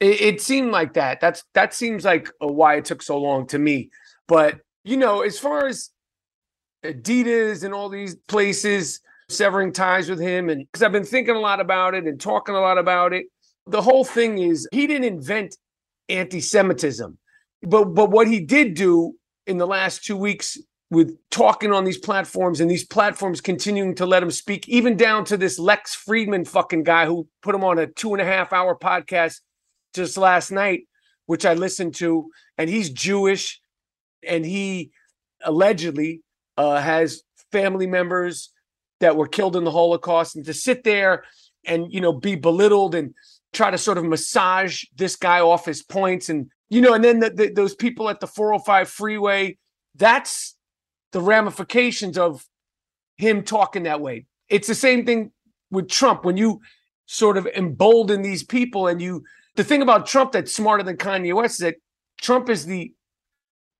It, 0.00 0.20
it 0.20 0.40
seemed 0.40 0.70
like 0.70 0.94
that. 0.94 1.20
That's 1.20 1.44
that 1.54 1.74
seems 1.74 2.04
like 2.04 2.30
why 2.38 2.76
it 2.76 2.84
took 2.84 3.02
so 3.02 3.18
long 3.18 3.46
to 3.48 3.58
me. 3.58 3.90
But 4.28 4.60
you 4.84 4.96
know, 4.96 5.22
as 5.22 5.38
far 5.38 5.66
as 5.66 5.90
Adidas 6.84 7.64
and 7.64 7.72
all 7.72 7.88
these 7.88 8.16
places 8.28 9.00
severing 9.28 9.72
ties 9.72 10.08
with 10.08 10.20
him, 10.20 10.48
and 10.50 10.66
because 10.66 10.82
I've 10.82 10.92
been 10.92 11.04
thinking 11.04 11.36
a 11.36 11.40
lot 11.40 11.60
about 11.60 11.94
it 11.94 12.04
and 12.04 12.20
talking 12.20 12.54
a 12.54 12.60
lot 12.60 12.78
about 12.78 13.12
it, 13.12 13.26
the 13.66 13.82
whole 13.82 14.04
thing 14.04 14.38
is 14.38 14.68
he 14.72 14.86
didn't 14.86 15.04
invent 15.04 15.56
anti-Semitism, 16.08 17.16
but 17.62 17.84
but 17.86 18.10
what 18.10 18.28
he 18.28 18.40
did 18.40 18.74
do 18.74 19.14
in 19.46 19.58
the 19.58 19.66
last 19.66 20.04
two 20.04 20.16
weeks 20.16 20.58
with 20.90 21.16
talking 21.30 21.72
on 21.72 21.84
these 21.84 21.98
platforms 21.98 22.60
and 22.60 22.70
these 22.70 22.84
platforms 22.86 23.40
continuing 23.40 23.94
to 23.96 24.06
let 24.06 24.22
him 24.22 24.30
speak, 24.30 24.68
even 24.68 24.96
down 24.96 25.24
to 25.24 25.36
this 25.36 25.58
Lex 25.58 25.96
Fridman 25.96 26.46
fucking 26.46 26.84
guy 26.84 27.06
who 27.06 27.26
put 27.42 27.54
him 27.54 27.64
on 27.64 27.78
a 27.78 27.86
two 27.86 28.12
and 28.12 28.20
a 28.20 28.24
half 28.24 28.52
hour 28.52 28.76
podcast 28.76 29.40
just 29.94 30.16
last 30.16 30.50
night, 30.50 30.82
which 31.26 31.46
I 31.46 31.54
listened 31.54 31.94
to, 31.96 32.30
and 32.58 32.68
he's 32.68 32.90
Jewish, 32.90 33.60
and 34.26 34.44
he 34.44 34.90
allegedly 35.44 36.22
uh, 36.56 36.80
has 36.80 37.22
family 37.52 37.86
members 37.86 38.50
that 39.00 39.16
were 39.16 39.28
killed 39.28 39.56
in 39.56 39.64
the 39.64 39.70
Holocaust, 39.70 40.36
and 40.36 40.44
to 40.44 40.54
sit 40.54 40.84
there 40.84 41.24
and 41.66 41.92
you 41.92 42.00
know 42.00 42.12
be 42.12 42.34
belittled 42.34 42.94
and 42.94 43.14
try 43.52 43.70
to 43.70 43.78
sort 43.78 43.98
of 43.98 44.04
massage 44.04 44.84
this 44.96 45.16
guy 45.16 45.40
off 45.40 45.64
his 45.64 45.82
points, 45.82 46.28
and 46.28 46.50
you 46.68 46.80
know, 46.80 46.94
and 46.94 47.04
then 47.04 47.20
the, 47.20 47.30
the, 47.30 47.52
those 47.52 47.74
people 47.74 48.08
at 48.08 48.20
the 48.20 48.26
405 48.26 48.88
freeway, 48.88 49.56
that's 49.94 50.56
the 51.12 51.20
ramifications 51.20 52.18
of 52.18 52.44
him 53.16 53.42
talking 53.42 53.84
that 53.84 54.00
way. 54.00 54.26
It's 54.48 54.66
the 54.66 54.74
same 54.74 55.06
thing 55.06 55.30
with 55.70 55.88
Trump 55.88 56.24
when 56.24 56.36
you 56.36 56.60
sort 57.06 57.36
of 57.36 57.46
embolden 57.46 58.22
these 58.22 58.42
people 58.42 58.88
and 58.88 59.00
you 59.00 59.24
the 59.56 59.64
thing 59.64 59.82
about 59.82 60.06
Trump 60.06 60.32
that's 60.32 60.52
smarter 60.52 60.82
than 60.82 60.96
Kanye 60.96 61.34
West 61.34 61.54
is 61.54 61.64
that 61.64 61.76
Trump 62.20 62.48
is 62.48 62.66
the 62.66 62.92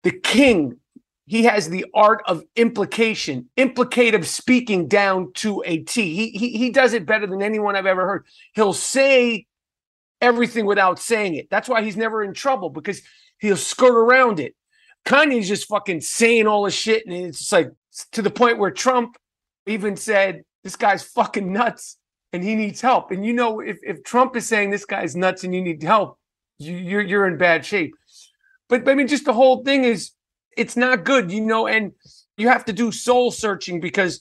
the 0.02 0.12
king. 0.12 0.78
He 1.26 1.45
has 1.45 1.71
the 1.71 1.87
art 1.95 2.23
of 2.26 2.45
implication, 2.54 3.49
implicative 3.57 4.26
speaking 4.26 4.88
down 4.88 5.33
to 5.37 5.62
a 5.64 5.78
T. 5.78 6.14
He, 6.14 6.31
he 6.31 6.59
he 6.59 6.71
does 6.71 6.93
it 6.93 7.07
better 7.07 7.26
than 7.26 7.43
anyone 7.43 7.76
I've 7.76 7.87
ever 7.87 8.07
heard. 8.07 8.26
He'll 8.54 8.75
say 8.75 9.47
everything 10.21 10.66
without 10.66 10.99
saying 10.99 11.35
it. 11.35 11.49
That's 11.50 11.69
why 11.69 11.83
he's 11.83 11.97
never 11.97 12.23
in 12.23 12.35
trouble 12.35 12.71
because 12.71 13.00
he'll 13.38 13.57
skirt 13.57 13.95
around 13.95 14.38
it. 14.38 14.54
Kanye's 15.07 15.49
just 15.49 15.69
fucking 15.69 16.00
saying 16.02 16.47
all 16.47 16.64
this 16.64 16.75
shit, 16.75 17.07
and 17.07 17.14
it's 17.14 17.50
like 17.52 17.71
to 18.12 18.23
the 18.23 18.31
point 18.31 18.59
where 18.59 18.71
Trump 18.71 19.16
even 19.66 19.97
said, 19.97 20.45
"This 20.62 20.76
guy's 20.76 21.02
fucking 21.02 21.52
nuts." 21.52 21.99
And 22.35 22.43
he 22.43 22.57
needs 22.57 22.81
help. 22.81 23.12
And 23.12 23.25
you 23.25 23.33
know, 23.33 23.61
if, 23.61 23.79
if 23.85 24.03
Trump 24.03 24.35
is 24.35 24.45
saying 24.45 24.71
this 24.71 24.85
guy's 24.85 25.14
nuts 25.14 25.45
and 25.45 25.55
you 25.55 25.62
need 25.62 25.81
help, 25.81 26.19
you, 26.59 26.76
you're 26.76 27.00
you're 27.00 27.29
in 27.29 27.38
bad 27.38 27.64
shape. 27.64 27.95
But 28.69 28.88
I 28.88 28.95
mean, 28.97 29.07
just 29.07 29.25
the 29.25 29.33
whole 29.33 29.62
thing 29.62 29.85
is 29.85 30.11
it's 30.57 30.76
not 30.76 31.05
good, 31.05 31.31
you 31.31 31.41
know, 31.41 31.69
and 31.69 31.93
you 32.37 32.49
have 32.49 32.64
to 32.64 32.73
do 32.73 32.91
soul 32.91 33.31
searching 33.31 33.81
because 33.81 34.21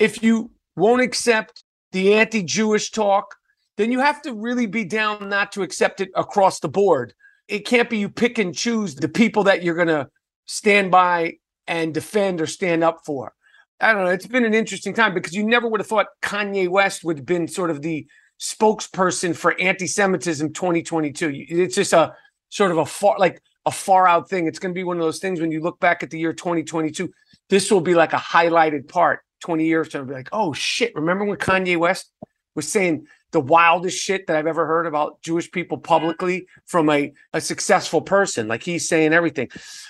if 0.00 0.24
you 0.24 0.50
won't 0.74 1.02
accept 1.02 1.62
the 1.92 2.14
anti-Jewish 2.14 2.90
talk, 2.90 3.36
then 3.76 3.92
you 3.92 4.00
have 4.00 4.20
to 4.22 4.34
really 4.34 4.66
be 4.66 4.84
down 4.84 5.28
not 5.28 5.52
to 5.52 5.62
accept 5.62 6.00
it 6.00 6.10
across 6.16 6.58
the 6.58 6.68
board. 6.68 7.14
It 7.46 7.60
can't 7.60 7.88
be 7.88 7.98
you 7.98 8.08
pick 8.08 8.38
and 8.38 8.52
choose 8.52 8.96
the 8.96 9.08
people 9.08 9.44
that 9.44 9.62
you're 9.62 9.76
gonna 9.76 10.08
stand 10.46 10.90
by 10.90 11.34
and 11.68 11.94
defend 11.94 12.40
or 12.40 12.46
stand 12.48 12.82
up 12.82 13.02
for. 13.06 13.34
I 13.82 13.92
don't 13.92 14.04
know. 14.04 14.10
It's 14.10 14.28
been 14.28 14.44
an 14.44 14.54
interesting 14.54 14.94
time 14.94 15.12
because 15.12 15.34
you 15.34 15.44
never 15.44 15.68
would 15.68 15.80
have 15.80 15.88
thought 15.88 16.06
Kanye 16.22 16.68
West 16.68 17.02
would 17.02 17.18
have 17.18 17.26
been 17.26 17.48
sort 17.48 17.68
of 17.68 17.82
the 17.82 18.06
spokesperson 18.40 19.34
for 19.34 19.60
anti-Semitism 19.60 20.52
2022. 20.52 21.46
It's 21.48 21.74
just 21.74 21.92
a 21.92 22.14
sort 22.48 22.70
of 22.70 22.78
a 22.78 22.86
far 22.86 23.18
like 23.18 23.42
a 23.66 23.72
far 23.72 24.06
out 24.06 24.30
thing. 24.30 24.46
It's 24.46 24.60
going 24.60 24.72
to 24.72 24.78
be 24.78 24.84
one 24.84 24.98
of 24.98 25.02
those 25.02 25.18
things 25.18 25.40
when 25.40 25.50
you 25.50 25.60
look 25.60 25.80
back 25.80 26.04
at 26.04 26.10
the 26.10 26.18
year 26.18 26.32
2022. 26.32 27.12
This 27.50 27.70
will 27.72 27.80
be 27.80 27.94
like 27.94 28.12
a 28.12 28.18
highlighted 28.18 28.88
part 28.88 29.20
20 29.40 29.66
years 29.66 29.88
from 29.88 30.06
be 30.06 30.14
like, 30.14 30.28
oh 30.32 30.52
shit, 30.52 30.94
remember 30.94 31.24
when 31.24 31.38
Kanye 31.38 31.76
West 31.76 32.10
was 32.54 32.68
saying 32.68 33.06
the 33.32 33.40
wildest 33.40 33.98
shit 33.98 34.28
that 34.28 34.36
I've 34.36 34.46
ever 34.46 34.66
heard 34.66 34.86
about 34.86 35.20
Jewish 35.22 35.50
people 35.50 35.78
publicly 35.78 36.46
from 36.66 36.88
a, 36.88 37.12
a 37.32 37.40
successful 37.40 38.00
person? 38.00 38.46
Like 38.46 38.62
he's 38.62 38.88
saying 38.88 39.12
everything. 39.12 39.48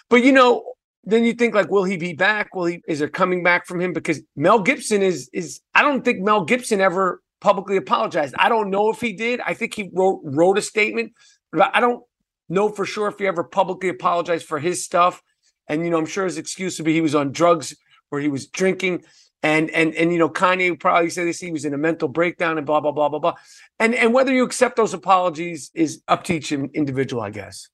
But 0.09 0.25
you 0.25 0.33
know, 0.33 0.73
then 1.05 1.25
you 1.25 1.33
think 1.33 1.55
like, 1.55 1.71
will 1.71 1.85
he 1.85 1.97
be 1.97 2.13
back? 2.13 2.55
Will 2.55 2.67
he? 2.67 2.83
Is 2.87 3.01
there 3.01 3.09
coming 3.09 3.43
back 3.43 3.67
from 3.67 3.81
him? 3.81 3.93
Because 3.93 4.21
Mel 4.37 4.61
Gibson 4.61 5.03
is 5.03 5.29
is. 5.33 5.61
I 5.75 5.83
don't 5.83 6.05
think 6.05 6.21
Mel 6.21 6.45
Gibson 6.45 6.81
ever 6.81 7.23
publicly 7.41 7.77
apologized. 7.77 8.35
I 8.39 8.49
don't 8.49 8.71
know 8.71 8.91
if 8.91 9.01
he 9.01 9.13
did. 9.13 9.41
I 9.41 9.55
think 9.55 9.75
he 9.75 9.91
wrote 9.93 10.21
wrote 10.25 10.59
a 10.59 10.63
statement, 10.63 11.13
but 11.51 11.71
I 11.75 11.81
don't 11.81 12.03
know 12.49 12.69
for 12.69 12.85
sure 12.85 13.09
if 13.09 13.19
he 13.19 13.27
ever 13.27 13.43
publicly 13.43 13.89
apologized 13.89 14.47
for 14.47 14.61
his 14.61 14.85
stuff. 14.85 15.23
And 15.67 15.85
you 15.85 15.91
know, 15.91 15.99
I'm 15.99 16.07
sure 16.07 16.25
his 16.25 16.39
excuse 16.39 16.79
would 16.79 16.85
be 16.85 16.93
he 16.93 17.01
was 17.01 17.15
on 17.15 17.33
drugs 17.33 17.75
or 18.11 18.21
he 18.21 18.29
was 18.29 18.47
drinking. 18.47 19.03
And 19.43 19.71
and 19.71 19.95
and 19.95 20.13
you 20.13 20.19
know, 20.19 20.29
Kanye 20.29 20.79
probably 20.79 21.11
say 21.11 21.25
this. 21.25 21.41
He 21.41 21.51
was 21.51 21.65
in 21.65 21.75
a 21.75 21.79
mental 21.79 22.09
breakdown 22.09 22.59
and 22.59 22.67
blah 22.67 22.81
blah 22.81 22.93
blah 22.93 23.09
blah 23.09 23.19
blah. 23.19 23.35
And 23.81 23.93
and 23.95 24.15
whether 24.15 24.33
you 24.33 24.45
accept 24.45 24.77
those 24.77 24.95
apologies 24.95 25.73
is 25.75 26.01
up 26.07 26.23
to 26.25 26.35
each 26.35 26.53
individual, 26.53 27.23
I 27.23 27.31
guess. 27.31 27.69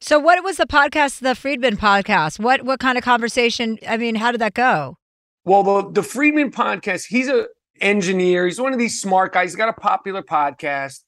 So, 0.00 0.18
what 0.18 0.42
was 0.42 0.56
the 0.56 0.66
podcast, 0.66 1.20
the 1.20 1.30
Fridman 1.30 1.76
podcast? 1.76 2.38
What 2.38 2.62
what 2.62 2.80
kind 2.80 2.98
of 2.98 3.04
conversation? 3.04 3.78
I 3.86 3.96
mean, 3.96 4.14
how 4.14 4.32
did 4.32 4.40
that 4.40 4.54
go? 4.54 4.96
Well, 5.44 5.62
the 5.62 5.90
the 5.90 6.00
Fridman 6.00 6.52
podcast. 6.52 7.06
He's 7.08 7.28
a 7.28 7.46
engineer. 7.80 8.46
He's 8.46 8.60
one 8.60 8.72
of 8.72 8.78
these 8.78 9.00
smart 9.00 9.32
guys. 9.32 9.50
He's 9.50 9.56
got 9.56 9.68
a 9.68 9.80
popular 9.80 10.22
podcast. 10.22 11.02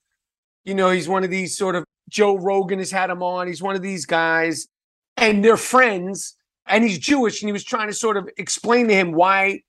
You 0.64 0.74
know, 0.74 0.90
he's 0.90 1.08
one 1.08 1.24
of 1.24 1.30
these 1.30 1.56
sort 1.56 1.76
of 1.76 1.84
Joe 2.08 2.36
Rogan 2.36 2.78
has 2.78 2.90
had 2.90 3.10
him 3.10 3.22
on. 3.22 3.46
He's 3.46 3.62
one 3.62 3.74
of 3.74 3.82
these 3.82 4.06
guys, 4.06 4.68
and 5.16 5.44
they're 5.44 5.56
friends. 5.56 6.34
And 6.66 6.84
he's 6.84 6.98
Jewish, 6.98 7.40
and 7.40 7.48
he 7.48 7.52
was 7.52 7.64
trying 7.64 7.88
to 7.88 7.94
sort 7.94 8.18
of 8.18 8.28
explain 8.36 8.88
to 8.88 8.94
him 8.94 9.12
why 9.12 9.62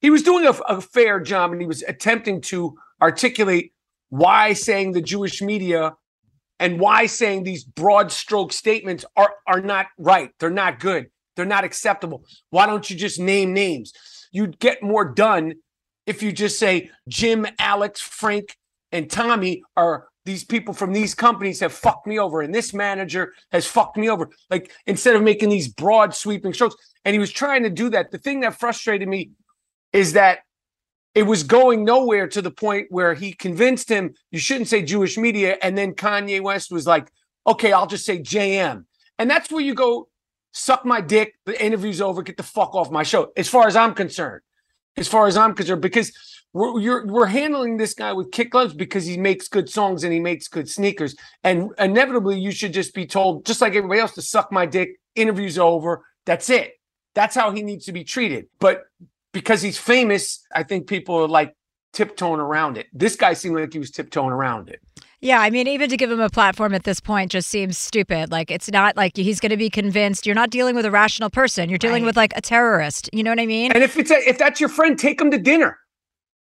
he 0.00 0.10
was 0.10 0.22
doing 0.22 0.46
a, 0.46 0.50
a 0.68 0.80
fair 0.80 1.18
job, 1.18 1.50
and 1.50 1.60
he 1.60 1.66
was 1.66 1.82
attempting 1.82 2.40
to 2.42 2.76
articulate 3.02 3.72
why 4.10 4.52
saying 4.52 4.92
the 4.92 5.02
Jewish 5.02 5.42
media 5.42 5.94
and 6.58 6.80
why 6.80 7.06
saying 7.06 7.42
these 7.42 7.64
broad 7.64 8.12
stroke 8.12 8.52
statements 8.52 9.04
are 9.16 9.34
are 9.46 9.60
not 9.60 9.86
right. 9.98 10.30
They're 10.38 10.50
not 10.50 10.80
good. 10.80 11.06
They're 11.36 11.44
not 11.44 11.64
acceptable. 11.64 12.24
Why 12.50 12.66
don't 12.66 12.88
you 12.88 12.96
just 12.96 13.18
name 13.18 13.52
names? 13.52 13.92
You'd 14.32 14.58
get 14.58 14.82
more 14.82 15.04
done 15.04 15.54
if 16.06 16.22
you 16.22 16.32
just 16.32 16.58
say 16.58 16.90
Jim, 17.08 17.46
Alex, 17.58 18.00
Frank, 18.00 18.56
and 18.92 19.10
Tommy 19.10 19.62
are 19.76 20.08
these 20.24 20.44
people 20.44 20.72
from 20.72 20.92
these 20.92 21.14
companies 21.14 21.60
have 21.60 21.72
fucked 21.72 22.06
me 22.06 22.18
over, 22.18 22.40
and 22.40 22.54
this 22.54 22.72
manager 22.72 23.34
has 23.52 23.66
fucked 23.66 23.96
me 23.96 24.08
over. 24.08 24.30
Like 24.50 24.72
instead 24.86 25.16
of 25.16 25.22
making 25.22 25.50
these 25.50 25.68
broad 25.68 26.14
sweeping 26.14 26.54
strokes, 26.54 26.76
and 27.04 27.12
he 27.12 27.18
was 27.18 27.30
trying 27.30 27.62
to 27.64 27.70
do 27.70 27.90
that. 27.90 28.10
The 28.10 28.18
thing 28.18 28.40
that 28.40 28.58
frustrated 28.58 29.08
me 29.08 29.32
is 29.92 30.14
that 30.14 30.40
it 31.14 31.22
was 31.22 31.42
going 31.42 31.84
nowhere 31.84 32.26
to 32.28 32.42
the 32.42 32.50
point 32.50 32.88
where 32.90 33.14
he 33.14 33.32
convinced 33.32 33.88
him 33.88 34.14
you 34.30 34.38
shouldn't 34.38 34.68
say 34.68 34.82
Jewish 34.82 35.16
media, 35.16 35.56
and 35.62 35.78
then 35.78 35.94
Kanye 35.94 36.40
West 36.40 36.72
was 36.72 36.86
like, 36.86 37.10
"Okay, 37.46 37.72
I'll 37.72 37.86
just 37.86 38.04
say 38.04 38.18
JM," 38.18 38.84
and 39.18 39.30
that's 39.30 39.50
where 39.50 39.62
you 39.62 39.74
go. 39.74 40.08
Suck 40.52 40.84
my 40.84 41.00
dick. 41.00 41.34
The 41.46 41.62
interview's 41.64 42.00
over. 42.00 42.22
Get 42.22 42.36
the 42.36 42.42
fuck 42.42 42.74
off 42.74 42.90
my 42.90 43.02
show. 43.02 43.32
As 43.36 43.48
far 43.48 43.66
as 43.66 43.76
I'm 43.76 43.94
concerned, 43.94 44.42
as 44.96 45.08
far 45.08 45.26
as 45.26 45.36
I'm 45.36 45.54
concerned, 45.54 45.82
because 45.82 46.12
we're 46.52 47.04
we're 47.06 47.26
handling 47.26 47.76
this 47.76 47.94
guy 47.94 48.12
with 48.12 48.30
kick 48.30 48.50
gloves 48.50 48.74
because 48.74 49.04
he 49.04 49.16
makes 49.16 49.48
good 49.48 49.68
songs 49.68 50.04
and 50.04 50.12
he 50.12 50.20
makes 50.20 50.48
good 50.48 50.68
sneakers, 50.68 51.16
and 51.42 51.70
inevitably 51.78 52.38
you 52.38 52.52
should 52.52 52.72
just 52.72 52.94
be 52.94 53.06
told, 53.06 53.44
just 53.44 53.60
like 53.60 53.74
everybody 53.74 54.00
else, 54.00 54.14
to 54.14 54.22
suck 54.22 54.52
my 54.52 54.66
dick. 54.66 54.96
Interview's 55.14 55.58
over. 55.58 56.04
That's 56.26 56.50
it. 56.50 56.74
That's 57.14 57.34
how 57.34 57.50
he 57.52 57.62
needs 57.62 57.86
to 57.86 57.92
be 57.92 58.04
treated. 58.04 58.46
But 58.58 58.84
because 59.34 59.60
he's 59.60 59.76
famous, 59.76 60.42
I 60.54 60.62
think 60.62 60.86
people 60.86 61.16
are 61.16 61.28
like 61.28 61.54
tiptoeing 61.92 62.40
around 62.40 62.78
it. 62.78 62.86
This 62.94 63.16
guy 63.16 63.34
seemed 63.34 63.56
like 63.56 63.72
he 63.74 63.78
was 63.78 63.90
tiptoeing 63.90 64.30
around 64.30 64.70
it. 64.70 64.80
Yeah, 65.20 65.40
I 65.40 65.48
mean, 65.50 65.66
even 65.68 65.88
to 65.90 65.96
give 65.96 66.10
him 66.10 66.20
a 66.20 66.28
platform 66.28 66.74
at 66.74 66.84
this 66.84 67.00
point 67.00 67.30
just 67.32 67.48
seems 67.48 67.78
stupid. 67.78 68.30
Like, 68.30 68.50
it's 68.50 68.70
not 68.70 68.94
like 68.96 69.16
he's 69.16 69.40
going 69.40 69.50
to 69.50 69.56
be 69.56 69.70
convinced. 69.70 70.26
You're 70.26 70.34
not 70.34 70.50
dealing 70.50 70.74
with 70.74 70.84
a 70.84 70.90
rational 70.90 71.30
person. 71.30 71.68
You're 71.70 71.78
dealing 71.78 72.02
Right. 72.02 72.08
with 72.08 72.16
like 72.16 72.32
a 72.36 72.40
terrorist. 72.42 73.08
You 73.12 73.22
know 73.22 73.30
what 73.30 73.40
I 73.40 73.46
mean? 73.46 73.72
And 73.72 73.82
if 73.82 73.96
it's 73.96 74.10
a, 74.10 74.16
if 74.28 74.38
that's 74.38 74.60
your 74.60 74.68
friend, 74.68 74.98
take 74.98 75.20
him 75.20 75.30
to 75.30 75.38
dinner. 75.38 75.78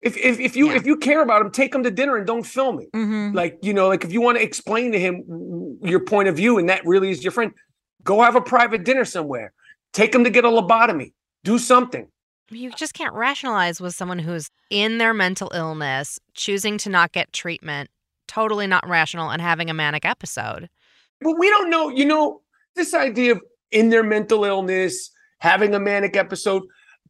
If 0.00 0.16
if 0.16 0.40
if 0.40 0.56
you 0.56 0.70
Yeah. 0.70 0.76
if 0.76 0.84
you 0.86 0.96
care 0.96 1.22
about 1.22 1.42
him, 1.42 1.52
take 1.52 1.72
him 1.72 1.84
to 1.84 1.90
dinner 1.90 2.16
and 2.16 2.26
don't 2.26 2.42
film 2.44 2.80
it. 2.80 2.90
Mhm. 2.92 3.34
Like 3.34 3.58
you 3.62 3.72
know, 3.72 3.86
like 3.86 4.02
if 4.04 4.12
you 4.12 4.20
want 4.20 4.36
to 4.38 4.42
explain 4.42 4.90
to 4.92 4.98
him 4.98 5.22
your 5.82 6.00
point 6.00 6.26
of 6.28 6.34
view, 6.34 6.58
and 6.58 6.68
that 6.68 6.84
really 6.84 7.10
is 7.10 7.22
your 7.22 7.30
friend, 7.30 7.52
go 8.02 8.20
have 8.20 8.34
a 8.34 8.40
private 8.40 8.82
dinner 8.84 9.04
somewhere. 9.04 9.52
Take 9.92 10.12
him 10.12 10.24
to 10.24 10.30
get 10.30 10.44
a 10.44 10.48
lobotomy. 10.48 11.12
Do 11.44 11.56
something. 11.56 12.08
You 12.52 12.70
just 12.72 12.94
can't 12.94 13.14
rationalize 13.14 13.80
with 13.80 13.94
someone 13.94 14.18
who's 14.18 14.50
in 14.70 14.98
their 14.98 15.14
mental 15.14 15.50
illness, 15.54 16.18
choosing 16.34 16.78
to 16.78 16.90
not 16.90 17.12
get 17.12 17.32
treatment, 17.32 17.90
totally 18.28 18.66
not 18.66 18.86
rational, 18.88 19.30
and 19.30 19.40
having 19.40 19.70
a 19.70 19.74
manic 19.74 20.04
episode. 20.04 20.68
But 21.20 21.38
we 21.38 21.48
don't 21.48 21.70
know. 21.70 21.88
You 21.88 22.04
know, 22.04 22.42
this 22.76 22.94
idea 22.94 23.32
of 23.32 23.40
in 23.70 23.88
their 23.88 24.02
mental 24.02 24.44
illness, 24.44 25.10
having 25.38 25.74
a 25.74 25.80
manic 25.80 26.16
episode. 26.16 26.62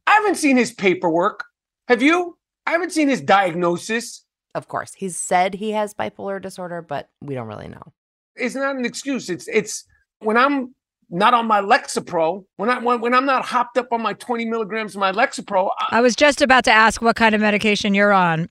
I 0.07 0.11
haven't 0.13 0.35
seen 0.35 0.57
his 0.57 0.71
paperwork. 0.71 1.43
Have 1.87 2.01
you? 2.01 2.37
I 2.65 2.71
haven't 2.71 2.91
seen 2.91 3.09
his 3.09 3.21
diagnosis. 3.21 4.23
Of 4.55 4.67
course, 4.67 4.93
he's 4.95 5.19
said 5.19 5.55
he 5.55 5.71
has 5.71 5.93
bipolar 5.93 6.41
disorder, 6.41 6.81
but 6.81 7.09
we 7.21 7.35
don't 7.35 7.47
really 7.47 7.67
know. 7.67 7.93
it's 8.35 8.55
not 8.55 8.75
an 8.75 8.85
excuse. 8.85 9.29
It's 9.29 9.47
it's 9.47 9.85
when 10.19 10.37
I'm 10.37 10.73
not 11.09 11.33
on 11.33 11.47
my 11.47 11.61
Lexapro, 11.61 12.45
when 12.57 12.69
I 12.69 12.79
when, 12.79 13.01
when 13.01 13.13
I'm 13.13 13.25
not 13.25 13.45
hopped 13.45 13.77
up 13.77 13.91
on 13.91 14.01
my 14.01 14.13
20 14.13 14.45
milligrams 14.45 14.95
of 14.95 14.99
my 14.99 15.11
Lexapro, 15.11 15.69
I, 15.79 15.97
I 15.97 16.01
was 16.01 16.15
just 16.15 16.41
about 16.41 16.63
to 16.65 16.71
ask 16.71 17.01
what 17.01 17.15
kind 17.15 17.35
of 17.35 17.41
medication 17.41 17.93
you're 17.93 18.13
on. 18.13 18.49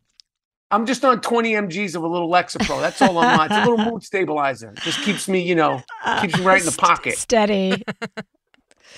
I'm 0.71 0.87
just 0.87 1.05
on 1.05 1.21
20 1.21 1.53
mgs 1.53 1.95
of 1.95 2.03
a 2.03 2.09
little 2.09 2.31
Lexapro. 2.31 2.81
That's 2.81 3.03
all 3.03 3.19
I'm 3.19 3.39
on. 3.41 3.47
It's 3.47 3.67
a 3.67 3.71
little 3.71 3.85
mood 3.93 4.03
stabilizer. 4.03 4.73
Just 4.83 5.03
keeps 5.03 5.29
me, 5.29 5.43
you 5.43 5.55
know, 5.55 5.83
uh, 6.03 6.21
keeps 6.23 6.39
me 6.39 6.45
right 6.45 6.61
in 6.61 6.67
the 6.67 6.73
pocket. 6.73 7.19
Steady. 7.19 7.83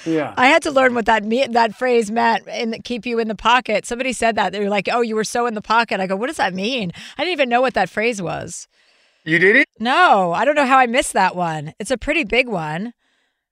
Yeah. 0.06 0.34
I 0.36 0.48
had 0.48 0.62
to 0.62 0.70
learn 0.70 0.94
what 0.94 1.06
that 1.06 1.24
me- 1.24 1.46
that 1.46 1.74
phrase 1.74 2.10
meant 2.10 2.46
and 2.48 2.82
keep 2.84 3.06
you 3.06 3.18
in 3.18 3.28
the 3.28 3.34
pocket. 3.34 3.86
Somebody 3.86 4.12
said 4.12 4.36
that. 4.36 4.52
They 4.52 4.60
were 4.60 4.68
like, 4.68 4.88
"Oh, 4.92 5.00
you 5.00 5.14
were 5.14 5.24
so 5.24 5.46
in 5.46 5.54
the 5.54 5.62
pocket." 5.62 6.00
I 6.00 6.06
go, 6.06 6.16
"What 6.16 6.26
does 6.26 6.36
that 6.36 6.54
mean?" 6.54 6.92
I 7.16 7.22
didn't 7.22 7.32
even 7.32 7.48
know 7.48 7.60
what 7.60 7.74
that 7.74 7.88
phrase 7.88 8.20
was. 8.20 8.68
You 9.24 9.38
did 9.38 9.56
it? 9.56 9.68
No, 9.80 10.32
I 10.32 10.44
don't 10.44 10.54
know 10.54 10.66
how 10.66 10.78
I 10.78 10.86
missed 10.86 11.14
that 11.14 11.34
one. 11.34 11.72
It's 11.78 11.90
a 11.90 11.96
pretty 11.96 12.24
big 12.24 12.48
one. 12.48 12.92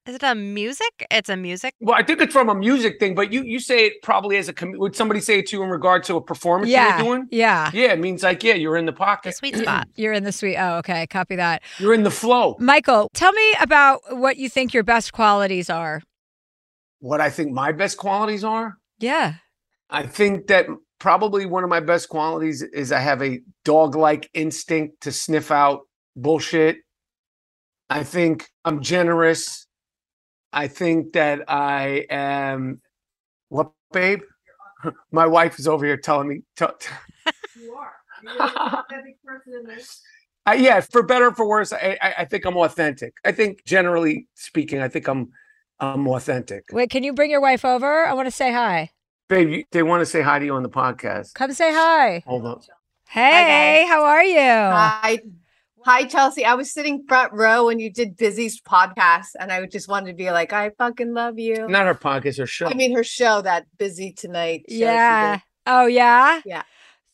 Is 0.05 0.17
it 0.17 0.23
a 0.25 0.35
music? 0.35 1.07
It's 1.13 1.29
a 1.29 1.37
music. 1.37 1.75
Well, 1.81 1.95
I 1.97 2.03
think 2.03 2.21
it's 2.21 2.33
from 2.33 2.49
a 2.49 2.55
music 2.57 2.99
thing, 2.99 3.15
but 3.15 3.33
you 3.33 3.45
you 3.45 3.61
say 3.61 3.87
it 3.87 4.03
probably 4.03 4.37
as 4.37 4.49
a 4.49 4.53
com- 4.53 4.73
would 4.77 4.97
somebody 4.97 5.21
say 5.21 5.39
it 5.39 5.47
to 5.49 5.57
you 5.57 5.63
in 5.63 5.69
regard 5.71 6.03
to 6.05 6.17
a 6.17 6.21
performance 6.21 6.71
yeah, 6.71 6.97
you're 6.99 7.07
doing? 7.07 7.29
yeah. 7.31 7.71
Yeah, 7.73 7.93
it 7.93 8.01
means 8.01 8.25
like 8.25 8.43
yeah, 8.43 8.55
you're 8.55 8.77
in 8.77 8.87
the 8.87 8.91
The 8.93 8.99
pocket. 8.99 9.37
sweet 9.37 9.57
spot. 9.63 9.87
You're 9.95 10.13
in 10.13 10.25
the 10.25 10.33
sweet. 10.33 10.57
Oh, 10.57 10.79
okay. 10.79 11.07
Copy 11.07 11.37
that. 11.37 11.63
You're 11.79 11.95
in 11.95 12.03
the 12.03 12.11
flow. 12.11 12.57
Michael, 12.59 13.11
tell 13.15 13.33
me 13.33 13.55
about 13.61 14.01
what 14.11 14.39
you 14.39 14.49
think 14.49 14.75
your 14.75 14.83
best 14.83 15.13
qualities 15.13 15.71
are. 15.71 16.03
What 16.99 17.21
I 17.21 17.31
think 17.31 17.53
my 17.53 17.71
best 17.71 17.97
qualities 17.97 18.43
are? 18.43 18.79
Yeah. 18.99 19.35
I 19.89 20.05
think 20.07 20.49
that 20.49 20.67
probably 20.99 21.47
one 21.47 21.63
of 21.63 21.71
my 21.71 21.81
best 21.81 22.09
qualities 22.09 22.63
is 22.63 22.91
I 22.91 22.99
have 23.01 23.23
a 23.23 23.41
dog 23.65 23.95
like 23.95 24.29
instinct 24.35 25.03
to 25.03 25.13
sniff 25.13 25.53
out 25.53 25.83
bullshit. 26.17 26.79
I 27.89 28.03
think 28.03 28.49
I'm 28.65 28.83
generous. 28.83 29.67
I 30.53 30.69
think 30.69 31.13
that 31.15 31.49
I 31.49 32.07
am 32.11 32.81
what, 33.49 33.73
babe? 33.93 34.23
My 35.11 35.27
wife 35.27 35.59
is 35.59 35.69
over 35.69 35.85
here 35.85 35.97
telling 35.97 36.29
me. 36.29 36.43
Tell, 36.57 36.77
you 37.61 37.75
are. 37.75 37.93
Uh, 40.45 40.53
yeah, 40.59 40.81
for 40.81 41.05
better 41.05 41.29
or 41.29 41.35
for 41.35 41.47
worse, 41.47 41.73
I, 41.73 41.97
I, 42.03 42.15
I 42.19 42.25
think 42.25 42.45
I'm 42.45 42.57
authentic. 42.57 43.15
I 43.25 43.31
think, 43.31 43.65
generally 43.65 44.27
speaking, 44.35 44.81
I 44.81 44.89
think 44.89 45.07
I'm 45.07 45.31
I'm 45.79 46.07
authentic. 46.09 46.65
Wait, 46.73 46.91
can 46.91 47.05
you 47.05 47.13
bring 47.13 47.31
your 47.31 47.41
wife 47.41 47.65
over? 47.65 48.07
I 48.07 48.13
want 48.13 48.27
to 48.27 48.33
say 48.33 48.53
hi. 48.53 48.91
Babe, 49.29 49.49
you, 49.49 49.65
they 49.71 49.83
want 49.83 50.01
to 50.01 50.07
say 50.07 50.21
hi 50.21 50.39
to 50.39 50.45
you 50.45 50.55
on 50.55 50.63
the 50.63 50.69
podcast. 50.69 51.35
Come 51.35 51.53
say 51.53 51.73
hi. 51.73 52.23
Hold 52.27 52.47
on. 52.47 52.61
Hey, 53.09 53.85
how 53.89 54.05
are 54.05 54.25
you? 54.25 54.39
Hi. 54.39 55.21
Hi, 55.85 56.05
Chelsea. 56.05 56.45
I 56.45 56.55
was 56.55 56.73
sitting 56.73 57.05
front 57.09 57.33
row 57.33 57.67
when 57.67 57.81
you 57.81 57.93
did 57.93 58.17
Busy's 58.17 58.61
podcast, 58.61 59.31
and 59.41 59.51
I 59.51 59.67
just 59.67 59.89
wanted 59.89 60.13
to 60.13 60.15
be 60.15 60.31
like, 60.31 60.53
I 60.53 60.71
fucking 60.71 61.13
love 61.13 61.41
you. 61.41 61.67
Not 61.67 61.87
her 61.87 61.95
podcast, 61.95 62.39
her 62.39 62.47
show. 62.47 62.67
I 62.67 62.75
mean, 62.75 62.95
her 62.95 63.03
show, 63.03 63.43
that 63.43 63.67
Busy 63.79 64.13
Tonight. 64.13 64.65
yeah. 64.69 65.41
Oh, 65.67 65.87
yeah. 65.87 66.41
Yeah. 66.45 66.63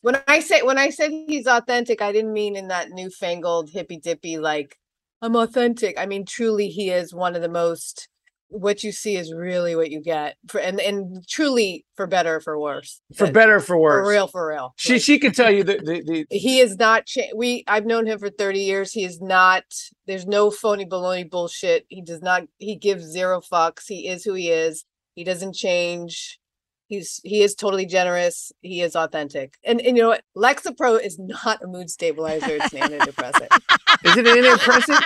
When 0.01 0.21
I 0.27 0.39
say 0.39 0.61
when 0.61 0.77
I 0.77 0.91
said 0.91 1.11
he's 1.11 1.45
authentic, 1.45 2.01
I 2.01 2.11
didn't 2.11 2.31
mean 2.31 2.55
in 2.55 2.69
that 2.69 2.89
newfangled 2.91 3.69
hippy 3.69 3.97
dippy 3.97 4.37
like 4.37 4.77
I'm 5.21 5.35
authentic. 5.35 5.99
I 5.99 6.05
mean, 6.05 6.25
truly, 6.25 6.69
he 6.69 6.89
is 6.89 7.13
one 7.13 7.35
of 7.35 7.41
the 7.41 7.49
most. 7.49 8.07
What 8.51 8.83
you 8.83 8.91
see 8.91 9.15
is 9.15 9.31
really 9.31 9.75
what 9.75 9.91
you 9.91 10.01
get, 10.01 10.35
for, 10.47 10.59
and 10.59 10.79
and 10.79 11.27
truly 11.27 11.85
for 11.95 12.07
better 12.07 12.37
or 12.37 12.41
for 12.41 12.59
worse. 12.59 12.99
for 13.15 13.25
But 13.27 13.33
better 13.33 13.55
or 13.57 13.59
for 13.59 13.77
worse. 13.77 14.03
for 14.05 14.09
real, 14.09 14.27
for 14.27 14.47
real. 14.49 14.73
She 14.75 14.93
Like, 14.93 15.01
she 15.03 15.19
can 15.19 15.31
tell 15.33 15.51
you 15.51 15.63
that 15.65 15.85
the, 15.85 16.01
the 16.01 16.25
he 16.35 16.59
is 16.59 16.75
not 16.77 17.05
cha- 17.05 17.33
we 17.35 17.63
i've 17.67 17.85
known 17.85 18.07
him 18.07 18.17
for 18.17 18.29
30 18.29 18.59
years 18.59 18.91
he 18.91 19.03
is 19.03 19.21
not 19.21 19.63
there's 20.07 20.25
no 20.25 20.49
phony 20.49 20.85
baloney 20.85 21.29
bullshit 21.29 21.85
he 21.89 22.01
does 22.01 22.21
not 22.21 22.43
he 22.57 22.75
gives 22.75 23.03
zero 23.05 23.39
fucks 23.41 23.83
he 23.87 24.07
is 24.07 24.23
who 24.23 24.33
he 24.33 24.49
is 24.49 24.83
he 25.15 25.23
doesn't 25.23 25.53
change 25.53 26.39
he's 26.89 27.21
he 27.23 27.41
is 27.41 27.55
totally 27.55 27.85
generous 27.85 28.51
he 28.61 28.81
is 28.81 28.95
authentic 28.95 29.53
and 29.63 29.79
and 29.79 29.95
you 29.95 30.03
know 30.03 30.09
what 30.09 30.23
lexapro 30.35 31.01
is 31.01 31.17
not 31.17 31.61
a 31.63 31.67
mood 31.67 31.89
stabilizer 31.89 32.57
it's 32.59 32.73
an 32.73 32.79
antidepressant 32.81 33.47
is 34.03 34.17
it 34.17 34.27
an 34.27 34.43
antidepressant? 34.43 35.03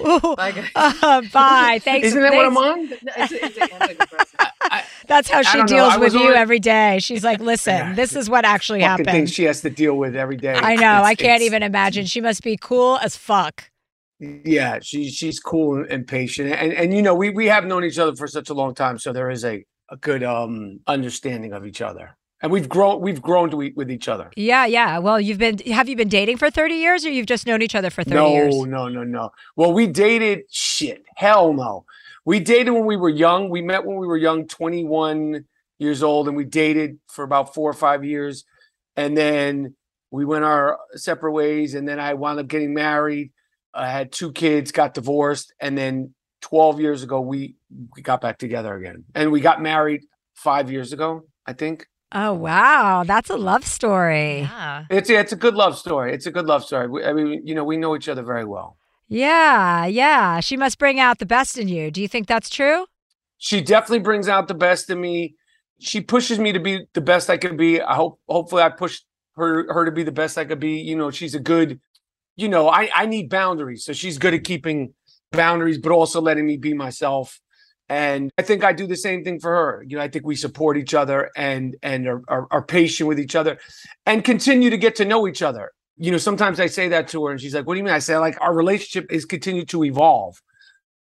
Ooh, 0.00 0.36
Bye, 0.36 0.52
guys. 0.52 0.68
uh, 0.74 1.22
bye. 1.32 1.80
Thanks. 1.82 2.08
Isn't 2.08 2.20
that 2.22 2.32
what 2.34 2.46
I'm 2.46 2.56
on? 2.56 2.88
It's, 3.16 3.32
it's 3.32 3.56
an 3.58 3.68
antidepressant 3.68 4.84
That's 5.08 5.28
how 5.30 5.42
she 5.42 5.62
deals 5.64 5.98
with 5.98 6.12
you 6.14 6.28
on- 6.28 6.34
every 6.34 6.58
day. 6.60 6.98
She's 7.00 7.24
like, 7.24 7.40
listen, 7.52 7.74
Yeah. 7.74 7.94
this 7.94 8.14
is 8.14 8.28
what 8.30 8.44
actually 8.44 8.80
Fucking 8.82 9.06
things 9.06 9.32
she 9.32 9.44
has 9.44 9.60
to 9.62 9.70
deal 9.70 9.94
with 9.96 10.14
every 10.14 10.36
day. 10.36 10.52
I 10.54 10.76
know. 10.76 10.98
It's- 10.98 11.06
I 11.06 11.14
can't 11.14 11.42
even 11.42 11.62
imagine. 11.62 12.06
She 12.06 12.20
must 12.20 12.42
be 12.42 12.56
cool 12.56 12.98
as 12.98 13.16
fuck. 13.16 13.70
Yeah, 14.20 14.78
she 14.82 15.10
she's 15.10 15.38
cool 15.40 15.76
and, 15.78 15.86
and 15.86 16.06
patient, 16.06 16.52
and 16.52 16.72
and 16.72 16.92
you 16.94 17.02
know 17.02 17.14
we 17.14 17.30
we 17.30 17.46
have 17.46 17.64
known 17.64 17.84
each 17.84 17.98
other 18.00 18.16
for 18.16 18.26
such 18.26 18.50
a 18.50 18.54
long 18.54 18.74
time, 18.74 18.98
so 18.98 19.12
there 19.12 19.30
is 19.30 19.44
a 19.44 19.64
a 19.88 19.96
good 19.96 20.22
um 20.22 20.80
understanding 20.86 21.52
of 21.52 21.66
each 21.66 21.80
other, 21.80 22.16
and 22.42 22.52
we've 22.52 22.68
grown 22.68 23.00
we've 23.00 23.22
grown 23.22 23.50
to 23.50 23.62
eat 23.62 23.76
with 23.76 23.90
each 23.90 24.08
other. 24.08 24.30
Yeah, 24.36 24.66
yeah. 24.66 24.98
Well, 24.98 25.20
you've 25.20 25.38
been 25.38 25.58
have 25.72 25.88
you 25.88 25.96
been 25.96 26.08
dating 26.08 26.36
for 26.36 26.50
30 26.50 26.74
years 26.74 27.04
or 27.04 27.10
you've 27.10 27.26
just 27.26 27.46
known 27.46 27.62
each 27.62 27.74
other 27.74 27.90
for 27.90 28.04
30 28.04 28.16
no, 28.16 28.32
years? 28.32 28.54
no, 28.54 28.88
no, 28.88 28.88
no. 28.88 29.02
No. 29.04 29.30
Well, 29.56 29.72
we 29.72 29.86
dated 29.86 30.42
shit. 30.50 31.04
Hell 31.16 31.52
no. 31.52 31.84
We 32.24 32.40
dated 32.40 32.74
when 32.74 32.84
we 32.84 32.96
were 32.96 33.08
young. 33.08 33.48
We 33.48 33.62
met 33.62 33.86
when 33.86 33.96
we 33.96 34.06
were 34.06 34.18
young, 34.18 34.46
21 34.46 35.46
years 35.78 36.02
old, 36.02 36.28
and 36.28 36.36
we 36.36 36.44
dated 36.44 36.98
for 37.08 37.24
about 37.24 37.54
four 37.54 37.70
or 37.70 37.74
five 37.74 38.04
years. 38.04 38.44
And 38.96 39.16
then 39.16 39.74
we 40.10 40.24
went 40.24 40.44
our 40.44 40.78
separate 40.94 41.32
ways. 41.32 41.74
And 41.74 41.88
then 41.88 41.98
I 41.98 42.14
wound 42.14 42.38
up 42.38 42.48
getting 42.48 42.74
married. 42.74 43.32
I 43.72 43.88
had 43.90 44.12
two 44.12 44.32
kids, 44.32 44.72
got 44.72 44.94
divorced, 44.94 45.54
and 45.60 45.78
then 45.78 46.14
12 46.40 46.80
years 46.80 47.02
ago 47.02 47.20
we 47.20 47.56
we 47.94 48.02
got 48.02 48.20
back 48.20 48.38
together 48.38 48.74
again. 48.74 49.04
And 49.14 49.30
we 49.32 49.40
got 49.40 49.60
married 49.62 50.02
five 50.34 50.70
years 50.70 50.92
ago, 50.92 51.24
I 51.46 51.52
think. 51.52 51.86
Oh, 52.12 52.32
wow. 52.32 53.04
That's 53.04 53.28
a 53.28 53.36
love 53.36 53.66
story. 53.66 54.40
Yeah. 54.40 54.84
It's 54.90 55.10
it's 55.10 55.32
a 55.32 55.36
good 55.36 55.54
love 55.54 55.76
story. 55.76 56.14
It's 56.14 56.26
a 56.26 56.30
good 56.30 56.46
love 56.46 56.64
story. 56.64 56.88
We- 56.88 57.04
I 57.04 57.12
mean, 57.12 57.42
you 57.46 57.54
know, 57.54 57.64
we 57.64 57.76
know 57.76 57.94
each 57.96 58.08
other 58.08 58.22
very 58.22 58.44
well. 58.44 58.78
Yeah, 59.08 59.86
yeah. 59.86 60.40
She 60.40 60.56
must 60.56 60.78
bring 60.78 61.00
out 61.00 61.18
the 61.18 61.26
best 61.26 61.56
in 61.58 61.68
you. 61.68 61.90
Do 61.90 62.00
you 62.02 62.08
think 62.08 62.26
that's 62.26 62.50
true? 62.50 62.86
she 63.40 63.60
definitely 63.60 64.00
brings 64.00 64.28
out 64.28 64.48
the 64.48 64.54
best 64.54 64.90
in 64.90 65.00
me. 65.00 65.36
She 65.78 66.00
pushes 66.00 66.40
me 66.40 66.52
to 66.52 66.58
be 66.58 66.86
the 66.92 67.00
best 67.00 67.30
I 67.30 67.36
could 67.38 67.56
be. 67.56 67.80
I 67.80 67.94
hope 67.94 68.18
hopefully 68.28 68.62
I 68.64 68.68
push 68.68 69.00
her 69.36 69.72
her 69.72 69.84
to 69.84 69.92
be 69.92 70.02
the 70.02 70.10
best 70.12 70.36
I 70.36 70.44
could 70.44 70.58
be. 70.58 70.78
You 70.80 70.96
know, 70.96 71.10
she's 71.12 71.34
a 71.36 71.40
good 71.40 71.80
you 72.34 72.48
know, 72.48 72.68
I, 72.68 72.88
I 72.94 73.06
need 73.06 73.28
boundaries. 73.30 73.84
So 73.84 73.92
she's 73.92 74.16
good 74.16 74.32
at 74.34 74.44
keeping 74.44 74.94
boundaries, 75.32 75.78
but 75.78 75.92
also 75.92 76.20
letting 76.20 76.46
me 76.46 76.56
be 76.56 76.74
myself. 76.74 77.40
And 77.88 78.30
I 78.36 78.42
think 78.42 78.64
I 78.64 78.72
do 78.72 78.86
the 78.86 78.96
same 78.96 79.24
thing 79.24 79.40
for 79.40 79.50
her. 79.50 79.84
You 79.86 79.96
know, 79.96 80.02
I 80.02 80.08
think 80.08 80.26
we 80.26 80.36
support 80.36 80.76
each 80.76 80.92
other 80.92 81.30
and 81.36 81.76
and 81.82 82.06
are, 82.06 82.22
are, 82.28 82.46
are 82.50 82.62
patient 82.62 83.08
with 83.08 83.18
each 83.18 83.34
other 83.34 83.58
and 84.04 84.22
continue 84.22 84.68
to 84.70 84.76
get 84.76 84.96
to 84.96 85.04
know 85.04 85.26
each 85.26 85.40
other. 85.40 85.72
You 85.96 86.12
know, 86.12 86.18
sometimes 86.18 86.60
I 86.60 86.66
say 86.66 86.88
that 86.88 87.08
to 87.08 87.24
her 87.24 87.32
and 87.32 87.40
she's 87.40 87.54
like, 87.54 87.66
What 87.66 87.74
do 87.74 87.78
you 87.78 87.84
mean? 87.84 87.94
I 87.94 87.98
say, 87.98 88.16
like, 88.18 88.38
our 88.40 88.54
relationship 88.54 89.10
is 89.10 89.24
continue 89.24 89.64
to 89.66 89.84
evolve. 89.84 90.40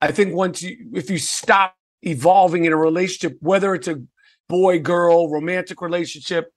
I 0.02 0.12
think 0.12 0.36
once 0.36 0.62
you 0.62 0.78
if 0.94 1.10
you 1.10 1.18
stop 1.18 1.76
evolving 2.04 2.66
in 2.66 2.72
a 2.72 2.78
relationship, 2.78 3.38
whether 3.42 3.74
it's 3.74 3.88
a 3.88 4.02
boy 4.48 4.80
girl 4.80 5.30
romantic 5.30 5.82
relationship 5.82 6.52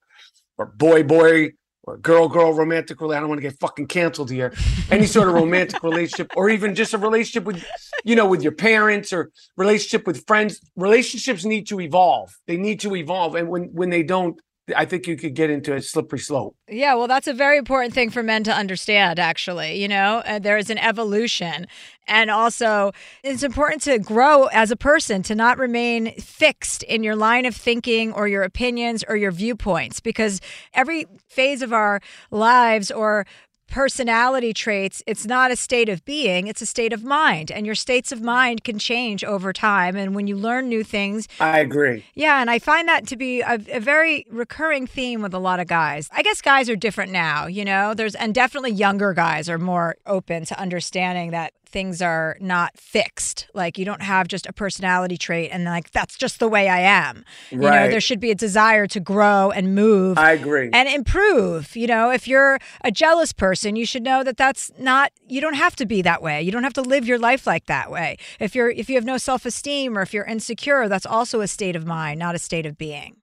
or 0.57 0.67
boy 0.67 1.03
boy 1.03 1.51
or 1.83 1.97
girl 1.97 2.27
girl 2.27 2.53
romantic 2.53 2.99
relationship. 3.01 3.17
I 3.17 3.19
don't 3.19 3.29
want 3.29 3.39
to 3.39 3.47
get 3.49 3.59
fucking 3.59 3.87
canceled 3.87 4.31
here. 4.31 4.53
Any 4.89 5.05
sort 5.05 5.27
of 5.27 5.35
romantic 5.35 5.83
relationship, 5.83 6.31
or 6.35 6.49
even 6.49 6.75
just 6.75 6.93
a 6.93 6.97
relationship 6.97 7.43
with, 7.43 7.63
you 8.03 8.15
know, 8.15 8.25
with 8.25 8.41
your 8.41 8.53
parents 8.53 9.13
or 9.13 9.31
relationship 9.57 10.07
with 10.07 10.25
friends. 10.25 10.59
Relationships 10.75 11.45
need 11.45 11.67
to 11.67 11.79
evolve. 11.79 12.33
They 12.47 12.57
need 12.57 12.79
to 12.81 12.95
evolve, 12.95 13.35
and 13.35 13.49
when 13.49 13.63
when 13.73 13.89
they 13.89 14.03
don't, 14.03 14.39
I 14.75 14.85
think 14.85 15.07
you 15.07 15.17
could 15.17 15.33
get 15.33 15.49
into 15.49 15.75
a 15.75 15.81
slippery 15.81 16.19
slope. 16.19 16.55
Yeah, 16.69 16.95
well, 16.95 17.07
that's 17.07 17.27
a 17.27 17.33
very 17.33 17.57
important 17.57 17.93
thing 17.93 18.09
for 18.09 18.23
men 18.23 18.43
to 18.45 18.53
understand, 18.53 19.19
actually. 19.19 19.81
You 19.81 19.89
know, 19.89 20.21
uh, 20.25 20.39
there 20.39 20.57
is 20.57 20.69
an 20.69 20.77
evolution. 20.77 21.67
And 22.07 22.31
also, 22.31 22.93
it's 23.23 23.43
important 23.43 23.81
to 23.83 23.99
grow 23.99 24.45
as 24.45 24.71
a 24.71 24.77
person, 24.77 25.21
to 25.23 25.35
not 25.35 25.57
remain 25.57 26.13
fixed 26.15 26.83
in 26.83 27.03
your 27.03 27.15
line 27.15 27.45
of 27.45 27.55
thinking 27.55 28.13
or 28.13 28.27
your 28.27 28.43
opinions 28.43 29.03
or 29.07 29.17
your 29.17 29.31
viewpoints, 29.31 29.99
because 29.99 30.39
every 30.73 31.07
phase 31.27 31.61
of 31.61 31.73
our 31.73 31.99
lives 32.31 32.89
or 32.89 33.25
personality 33.67 34.53
traits, 34.53 35.01
it's 35.07 35.25
not 35.25 35.51
a 35.51 35.55
state 35.55 35.89
of 35.89 36.05
being, 36.05 36.47
it's 36.47 36.61
a 36.61 36.65
state 36.65 36.93
of 36.93 37.03
mind. 37.03 37.51
And 37.51 37.65
your 37.65 37.75
states 37.75 38.11
of 38.11 38.21
mind 38.21 38.63
can 38.63 38.77
change 38.79 39.23
over 39.23 39.51
time. 39.51 39.95
And 39.95 40.13
when 40.15 40.27
you 40.27 40.35
learn 40.35 40.69
new 40.69 40.83
things, 40.83 41.27
I 41.39 41.59
agree. 41.59 42.05
Yeah. 42.13 42.41
And 42.41 42.49
I 42.49 42.59
find 42.59 42.87
that 42.87 43.07
to 43.07 43.15
be 43.15 43.41
a, 43.41 43.59
a 43.71 43.79
very 43.79 44.25
recurring 44.29 44.87
theme 44.87 45.21
with 45.21 45.33
a 45.33 45.39
lot 45.39 45.59
of 45.59 45.67
guys. 45.67 46.09
I 46.11 46.21
guess 46.21 46.41
guys 46.41 46.69
are 46.69 46.75
different 46.75 47.11
now, 47.11 47.47
you 47.47 47.65
know, 47.65 47.93
there's, 47.93 48.15
and 48.15 48.33
definitely 48.33 48.71
younger 48.71 49.13
guys 49.13 49.49
are 49.49 49.57
more 49.57 49.95
open 50.05 50.45
to 50.45 50.59
understanding 50.59 51.31
that 51.31 51.53
things 51.73 52.01
are 52.01 52.37
not 52.39 52.77
fixed. 52.77 53.47
Like 53.53 53.77
you 53.77 53.83
don't 53.83 54.01
have 54.01 54.29
just 54.29 54.45
a 54.45 54.53
personality 54.53 55.17
trait 55.17 55.49
and 55.51 55.65
like 55.65 55.91
that's 55.91 56.15
just 56.15 56.39
the 56.39 56.47
way 56.47 56.69
I 56.69 56.79
am. 56.79 57.25
You 57.51 57.57
know, 57.57 57.89
there 57.89 57.99
should 57.99 58.19
be 58.21 58.31
a 58.31 58.35
desire 58.35 58.87
to 58.87 58.99
grow 58.99 59.51
and 59.51 59.75
move 59.75 60.17
I 60.17 60.31
agree. 60.33 60.69
and 60.71 60.87
improve. 60.87 61.75
You 61.75 61.87
know, 61.87 62.11
if 62.11 62.27
you're 62.27 62.59
a 62.83 62.91
jealous 62.91 63.33
person, 63.33 63.75
you 63.75 63.85
should 63.85 64.03
know 64.03 64.23
that 64.23 64.37
that's 64.37 64.71
not 64.79 65.11
you 65.27 65.41
don't 65.41 65.55
have 65.55 65.75
to 65.77 65.85
be 65.85 66.01
that 66.03 66.21
way. 66.21 66.41
You 66.41 66.51
don't 66.51 66.63
have 66.63 66.73
to 66.73 66.81
live 66.81 67.05
your 67.05 67.19
life 67.19 67.45
like 67.45 67.65
that 67.65 67.91
way. 67.91 68.17
If 68.39 68.55
you're 68.55 68.69
if 68.69 68.89
you 68.89 68.95
have 68.95 69.05
no 69.05 69.17
self-esteem 69.17 69.97
or 69.97 70.01
if 70.01 70.13
you're 70.13 70.25
insecure, 70.25 70.87
that's 70.87 71.05
also 71.05 71.41
a 71.41 71.47
state 71.47 71.75
of 71.75 71.85
mind, 71.85 72.19
not 72.19 72.35
a 72.35 72.39
state 72.39 72.65
of 72.65 72.77
being. 72.77 73.17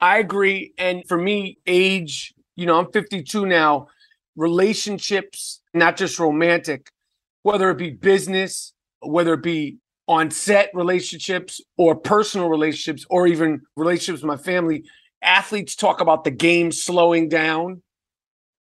I 0.00 0.18
agree. 0.18 0.74
And 0.76 1.02
for 1.08 1.16
me, 1.16 1.58
age, 1.66 2.34
you 2.54 2.66
know, 2.66 2.78
I'm 2.78 2.92
52 2.92 3.46
now. 3.46 3.88
Relationships, 4.36 5.62
not 5.72 5.96
just 5.96 6.18
romantic, 6.18 6.90
whether 7.46 7.70
it 7.70 7.78
be 7.78 7.90
business, 7.90 8.72
whether 8.98 9.34
it 9.34 9.42
be 9.42 9.78
on 10.08 10.32
set 10.32 10.68
relationships 10.74 11.60
or 11.76 11.94
personal 11.94 12.48
relationships, 12.48 13.06
or 13.08 13.28
even 13.28 13.60
relationships 13.76 14.20
with 14.20 14.26
my 14.26 14.36
family, 14.36 14.84
athletes 15.22 15.76
talk 15.76 16.00
about 16.00 16.24
the 16.24 16.30
game 16.32 16.72
slowing 16.72 17.28
down. 17.28 17.82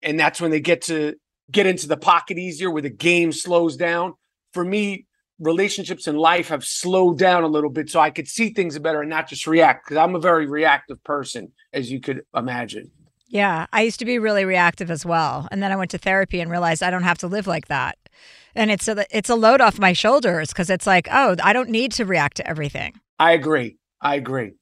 And 0.01 0.19
that's 0.19 0.41
when 0.41 0.51
they 0.51 0.59
get 0.59 0.81
to 0.83 1.15
get 1.49 1.65
into 1.65 1.87
the 1.87 1.95
pocket 1.95 2.37
easier, 2.37 2.69
where 2.69 2.81
the 2.81 2.89
game 2.89 3.31
slows 3.31 3.77
down. 3.77 4.15
For 4.51 4.65
me, 4.65 5.05
relationships 5.39 6.05
in 6.05 6.17
life 6.17 6.49
have 6.49 6.65
slowed 6.65 7.17
down 7.17 7.43
a 7.43 7.47
little 7.47 7.69
bit 7.69 7.89
so 7.89 8.01
I 8.01 8.09
could 8.09 8.27
see 8.27 8.49
things 8.49 8.77
better 8.79 8.99
and 8.99 9.09
not 9.09 9.29
just 9.29 9.47
react 9.47 9.85
because 9.85 9.95
I'm 9.95 10.13
a 10.13 10.19
very 10.19 10.45
reactive 10.45 11.01
person, 11.05 11.53
as 11.71 11.89
you 11.89 12.01
could 12.01 12.23
imagine. 12.35 12.91
Yeah, 13.27 13.65
I 13.71 13.83
used 13.83 13.99
to 13.99 14.05
be 14.05 14.19
really 14.19 14.43
reactive 14.43 14.91
as 14.91 15.05
well, 15.05 15.47
and 15.51 15.63
then 15.63 15.71
I 15.71 15.77
went 15.77 15.91
to 15.91 15.97
therapy 15.97 16.41
and 16.41 16.51
realized 16.51 16.83
I 16.83 16.91
don't 16.91 17.03
have 17.03 17.17
to 17.19 17.27
live 17.27 17.47
like 17.47 17.69
that. 17.69 17.97
And 18.55 18.71
it's 18.71 18.87
a 18.87 19.05
it's 19.15 19.29
a 19.29 19.35
load 19.35 19.61
off 19.61 19.79
my 19.79 19.93
shoulders 19.93 20.49
because 20.49 20.69
it's 20.69 20.87
like, 20.87 21.07
oh, 21.11 21.35
I 21.43 21.53
don't 21.53 21.69
need 21.69 21.91
to 21.93 22.05
react 22.05 22.37
to 22.37 22.47
everything. 22.47 22.93
I 23.19 23.31
agree. 23.31 23.77
I 24.01 24.15
agree. 24.15 24.53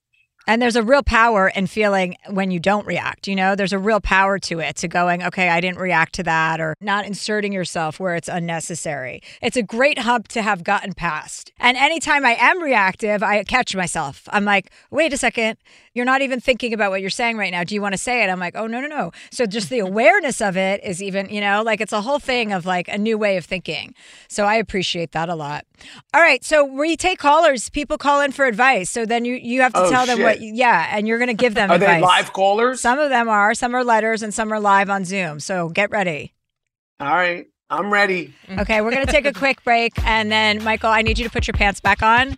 And 0.48 0.62
there's 0.62 0.76
a 0.76 0.84
real 0.84 1.04
power 1.04 1.50
in 1.50 1.68
feeling 1.68 2.16
when 2.30 2.52
you 2.52 2.60
don't 2.60 2.86
react. 2.86 3.28
You 3.28 3.36
know, 3.36 3.56
there's 3.56 3.74
a 3.74 3.80
real 3.80 4.02
power 4.02 4.40
to 4.40 4.60
it, 4.60 4.76
to 4.78 4.88
going, 4.88 5.24
okay, 5.24 5.50
I 5.50 5.62
didn't 5.62 5.78
react 5.80 6.14
to 6.16 6.24
that, 6.24 6.60
or 6.60 6.76
not 6.82 7.06
inserting 7.06 7.54
yourself 7.54 8.00
where 8.00 8.16
it's 8.16 8.28
unnecessary. 8.28 9.22
It's 9.42 9.58
a 9.58 9.64
great 9.64 10.00
hump 10.00 10.28
to 10.30 10.42
have 10.42 10.64
gotten 10.64 10.94
past. 10.94 11.52
And 11.60 11.78
anytime 11.78 12.26
I 12.26 12.36
am 12.40 12.62
reactive, 12.62 13.24
I 13.24 13.44
catch 13.44 13.76
myself. 13.76 14.28
I'm 14.32 14.46
like, 14.46 14.72
wait 14.90 15.14
a 15.14 15.18
second, 15.18 15.58
you're 15.94 16.06
not 16.06 16.22
even 16.22 16.40
thinking 16.40 16.74
about 16.74 16.90
what 16.90 17.02
you're 17.02 17.10
saying 17.10 17.38
right 17.38 17.52
now. 17.52 17.64
Do 17.64 17.76
you 17.76 17.82
want 17.82 17.94
to 17.94 17.98
say 17.98 18.24
it? 18.24 18.30
I'm 18.30 18.40
like, 18.40 18.56
oh, 18.56 18.66
no, 18.66 18.80
no, 18.82 18.88
no. 18.88 19.12
So 19.30 19.46
just 19.46 19.70
the 19.70 19.80
awareness 19.80 20.42
of 20.42 20.56
it 20.58 20.84
is 20.84 21.04
even, 21.04 21.30
you 21.30 21.42
know, 21.42 21.64
like 21.64 21.82
it's 21.82 21.92
a 21.94 22.02
whole 22.02 22.20
thing 22.20 22.52
of 22.54 22.66
like 22.66 22.88
a 22.88 22.98
new 22.98 23.18
way 23.18 23.38
of 23.38 23.46
thinking. 23.46 23.94
So 24.28 24.46
I 24.46 24.56
appreciate 24.56 25.12
that 25.12 25.28
a 25.30 25.36
lot. 25.36 25.66
All 26.14 26.22
right. 26.22 26.44
So 26.46 26.64
we 26.64 26.96
take 26.96 27.20
callers, 27.20 27.70
people 27.70 27.98
call 27.98 28.22
in 28.22 28.32
for 28.32 28.46
advice. 28.46 28.90
So 28.90 29.06
then 29.06 29.26
you, 29.26 29.36
you 29.36 29.62
have 29.62 29.74
to 29.74 29.82
Oh, 29.82 29.90
tell 29.90 30.06
them 30.06 30.22
what, 30.22 30.31
yeah, 30.40 30.96
and 30.96 31.08
you're 31.08 31.18
going 31.18 31.28
to 31.30 31.34
give 31.34 31.54
them 31.54 31.72
Are 31.72 31.76
advice. 31.76 31.98
they 31.98 32.02
live 32.02 32.34
callers? 32.34 32.82
Some 32.82 33.00
of 33.00 33.10
them 33.10 33.28
are, 33.30 33.54
some 33.54 33.76
are 33.76 33.84
letters, 33.84 34.24
and 34.24 34.34
some 34.34 34.52
are 34.54 34.60
live 34.60 34.90
on 34.90 35.06
Zoom. 35.06 35.40
So 35.40 35.70
get 35.70 35.92
ready. 35.92 36.34
All 37.00 37.08
right. 37.10 37.48
I'm 37.70 37.92
ready. 37.92 38.34
Okay, 38.50 38.82
we're 38.82 38.92
going 38.92 39.06
to 39.06 39.12
take 39.12 39.26
a 39.26 39.32
quick 39.32 39.64
break. 39.64 39.94
And 40.06 40.30
then, 40.30 40.62
Michael, 40.62 40.90
I 40.90 41.04
need 41.04 41.18
you 41.18 41.24
to 41.24 41.32
put 41.32 41.48
your 41.48 41.54
pants 41.54 41.80
back 41.80 42.04
on. 42.04 42.38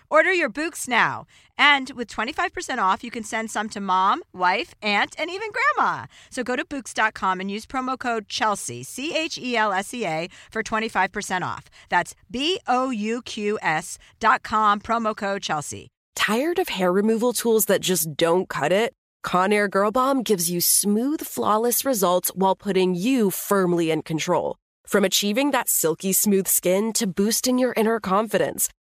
Order 0.11 0.33
your 0.33 0.49
Bouqs 0.49 0.89
now. 0.89 1.25
And 1.57 1.89
with 1.91 2.09
25% 2.09 2.79
off, 2.79 3.01
you 3.01 3.09
can 3.09 3.23
send 3.23 3.49
some 3.49 3.69
to 3.69 3.79
mom, 3.79 4.23
wife, 4.33 4.73
aunt, 4.81 5.15
and 5.17 5.29
even 5.29 5.49
grandma. 5.55 6.07
So 6.29 6.43
go 6.43 6.57
to 6.57 6.65
Bouqs.com 6.65 7.39
and 7.39 7.49
use 7.49 7.65
promo 7.65 7.97
code 7.97 8.27
Chelsea, 8.27 8.83
C 8.83 9.15
H 9.15 9.37
E 9.37 9.55
L 9.55 9.71
S 9.71 9.93
E 9.93 10.05
A, 10.05 10.27
for 10.51 10.63
25% 10.63 11.43
off. 11.43 11.69
That's 11.87 12.13
B 12.29 12.59
O 12.67 12.89
U 12.89 13.21
Q 13.21 13.57
S 13.61 13.97
dot 14.19 14.43
com, 14.43 14.81
promo 14.81 15.15
code 15.15 15.43
Chelsea. 15.43 15.87
Tired 16.13 16.59
of 16.59 16.67
hair 16.67 16.91
removal 16.91 17.31
tools 17.31 17.67
that 17.67 17.79
just 17.79 18.17
don't 18.17 18.49
cut 18.49 18.73
it? 18.73 18.91
Conair 19.25 19.69
Girl 19.69 19.91
Bomb 19.91 20.23
gives 20.23 20.51
you 20.51 20.59
smooth, 20.59 21.21
flawless 21.21 21.85
results 21.85 22.31
while 22.35 22.55
putting 22.55 22.95
you 22.95 23.31
firmly 23.31 23.91
in 23.91 24.01
control. 24.01 24.57
From 24.85 25.05
achieving 25.05 25.51
that 25.51 25.69
silky 25.69 26.11
smooth 26.11 26.47
skin 26.47 26.91
to 26.93 27.07
boosting 27.07 27.57
your 27.57 27.73
inner 27.77 28.01
confidence, 28.01 28.67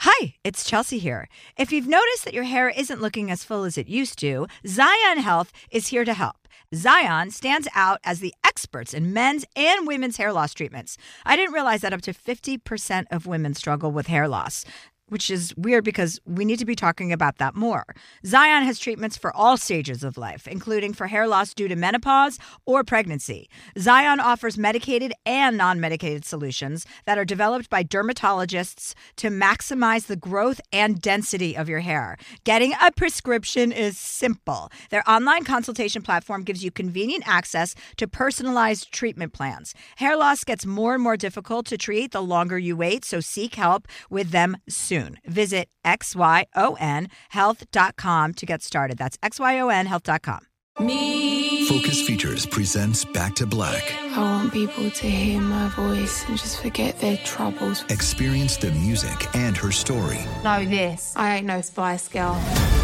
Hi, 0.00 0.34
it's 0.44 0.64
Chelsea 0.64 0.98
here. 0.98 1.26
If 1.56 1.72
you've 1.72 1.86
noticed 1.86 2.26
that 2.26 2.34
your 2.34 2.44
hair 2.44 2.68
isn't 2.68 3.00
looking 3.00 3.30
as 3.30 3.44
full 3.44 3.64
as 3.64 3.78
it 3.78 3.88
used 3.88 4.18
to, 4.18 4.46
Xyon 4.62 5.18
Health 5.18 5.52
is 5.70 5.88
here 5.88 6.04
to 6.04 6.12
help. 6.12 6.48
Xyon 6.74 7.32
stands 7.32 7.66
out 7.74 8.00
as 8.04 8.20
the 8.20 8.34
experts 8.44 8.92
in 8.92 9.14
men's 9.14 9.46
and 9.56 9.86
women's 9.86 10.18
hair 10.18 10.34
loss 10.34 10.52
treatments. 10.52 10.98
I 11.24 11.34
didn't 11.34 11.54
realize 11.54 11.80
that 11.80 11.94
up 11.94 12.02
to 12.02 12.12
50% 12.12 13.06
of 13.10 13.26
women 13.26 13.54
struggle 13.54 13.90
with 13.90 14.08
hair 14.08 14.28
loss 14.28 14.66
which 15.08 15.30
is 15.30 15.54
weird 15.56 15.84
because 15.84 16.20
we 16.26 16.44
need 16.44 16.58
to 16.58 16.64
be 16.64 16.74
talking 16.74 17.12
about 17.12 17.38
that 17.38 17.54
more. 17.54 17.84
Xyon 18.24 18.64
has 18.64 18.78
treatments 18.78 19.16
for 19.16 19.34
all 19.36 19.56
stages 19.56 20.02
of 20.02 20.18
life, 20.18 20.48
including 20.48 20.92
for 20.92 21.06
hair 21.06 21.28
loss 21.28 21.54
due 21.54 21.68
to 21.68 21.76
menopause 21.76 22.38
or 22.64 22.82
pregnancy. 22.82 23.48
Xyon 23.76 24.18
offers 24.18 24.58
medicated 24.58 25.12
and 25.24 25.56
non 25.56 25.80
medicated 25.80 26.24
solutions 26.24 26.86
that 27.04 27.18
are 27.18 27.24
developed 27.24 27.70
by 27.70 27.84
dermatologists 27.84 28.94
to 29.16 29.28
maximize 29.28 30.06
the 30.06 30.16
growth 30.16 30.60
and 30.72 31.00
density 31.00 31.56
of 31.56 31.68
your 31.68 31.80
hair. 31.80 32.16
Getting 32.44 32.72
a 32.82 32.90
prescription 32.90 33.70
is 33.70 33.96
simple. 33.98 34.70
Their 34.90 35.08
online 35.08 35.44
consultation 35.44 36.02
platform 36.02 36.42
gives 36.42 36.64
you 36.64 36.70
convenient 36.70 37.24
access 37.26 37.74
to 37.98 38.08
personalized 38.08 38.90
treatment 38.92 39.32
plans. 39.32 39.74
Hair 39.96 40.16
loss 40.16 40.42
gets 40.42 40.66
more 40.66 40.94
and 40.94 41.02
more 41.02 41.16
difficult 41.16 41.66
to 41.66 41.78
treat 41.78 42.10
the 42.10 42.22
longer 42.22 42.58
you 42.58 42.76
wait, 42.76 43.04
so 43.04 43.20
seek 43.20 43.54
help 43.54 43.86
with 44.10 44.30
them 44.30 44.56
soon 44.68 44.95
soon. 44.96 45.18
Visit 45.26 45.68
xyonhealth.com 45.84 48.34
to 48.34 48.46
get 48.46 48.62
started. 48.62 48.98
That's 48.98 49.16
xyonhealth.com. 49.18 50.40
Me. 50.78 51.66
Focus 51.68 52.06
Features 52.06 52.44
presents 52.44 53.06
Back 53.06 53.34
to 53.36 53.46
Black. 53.46 53.94
I 54.14 54.20
want 54.20 54.52
people 54.52 54.90
to 54.90 55.06
hear 55.08 55.40
my 55.40 55.68
voice 55.68 56.22
and 56.28 56.36
just 56.36 56.60
forget 56.60 57.00
their 57.00 57.16
troubles. 57.24 57.82
Experience 57.88 58.58
the 58.58 58.70
music 58.72 59.34
and 59.34 59.56
her 59.56 59.72
story. 59.72 60.18
Know 60.44 60.66
this. 60.66 61.14
I 61.16 61.36
ain't 61.36 61.46
no 61.46 61.62
Spice 61.62 62.08
Girl. 62.08 62.38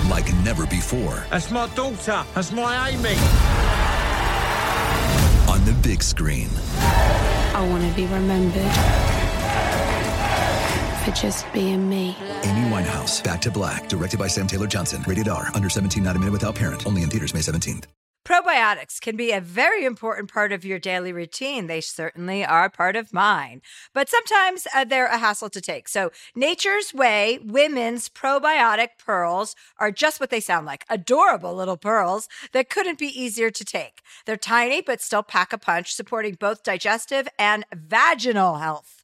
Like 0.09 0.33
never 0.37 0.65
before. 0.67 1.23
That's 1.31 1.51
my 1.51 1.69
daughter. 1.75 2.25
That's 2.35 2.51
my 2.51 2.89
Amy. 2.89 3.11
On 5.53 5.63
the 5.67 5.75
big 5.83 6.03
screen. 6.03 6.49
I 7.55 7.67
want 7.71 7.87
to 7.87 7.93
be 7.95 8.07
remembered 8.07 9.12
for 11.05 11.11
just 11.11 11.53
being 11.53 11.89
me. 11.89 12.17
Amy 12.45 12.71
Winehouse, 12.71 13.23
Back 13.23 13.41
to 13.43 13.51
Black, 13.51 13.89
directed 13.89 14.19
by 14.19 14.29
Sam 14.29 14.47
Taylor 14.47 14.67
Johnson. 14.67 15.03
Rated 15.07 15.29
R, 15.29 15.49
under 15.55 15.69
17, 15.69 16.03
not 16.03 16.17
a 16.17 16.19
minute 16.19 16.33
without 16.33 16.55
parent. 16.55 16.87
Only 16.87 17.03
in 17.03 17.11
theaters 17.11 17.35
May 17.35 17.41
17th. 17.41 17.85
Probiotics 18.25 19.01
can 19.01 19.17
be 19.17 19.33
a 19.33 19.41
very 19.41 19.85
important 19.85 20.33
part 20.33 20.53
of 20.53 20.65
your 20.65 20.79
daily 20.79 21.13
routine. 21.13 21.67
They 21.67 21.81
certainly 21.81 22.45
are 22.45 22.71
part 22.71 22.95
of 22.95 23.13
mine, 23.13 23.63
but 23.93 24.09
sometimes 24.09 24.65
uh, 24.73 24.85
they're 24.85 25.07
a 25.07 25.19
hassle 25.19 25.51
to 25.51 25.61
take. 25.61 25.89
So, 25.89 26.13
Nature's 26.37 26.95
Way 26.95 27.41
women's 27.43 28.09
probiotic 28.09 28.91
pearls 29.05 29.57
are 29.79 29.91
just 29.91 30.21
what 30.21 30.31
they 30.31 30.39
sound 30.39 30.67
like 30.67 30.85
adorable 30.89 31.53
little 31.53 31.77
pearls 31.77 32.29
that 32.53 32.71
couldn't 32.71 33.01
be 33.01 33.09
easier 33.09 33.51
to 33.51 33.65
take. 33.65 34.03
They're 34.25 34.37
tiny, 34.37 34.83
but 34.83 35.03
still 35.03 35.25
pack 35.25 35.53
a 35.53 35.59
punch, 35.59 35.93
supporting 35.93 36.35
both 36.39 36.63
digestive 36.63 37.27
and 37.41 37.65
vaginal 37.75 38.59
health. 38.59 39.02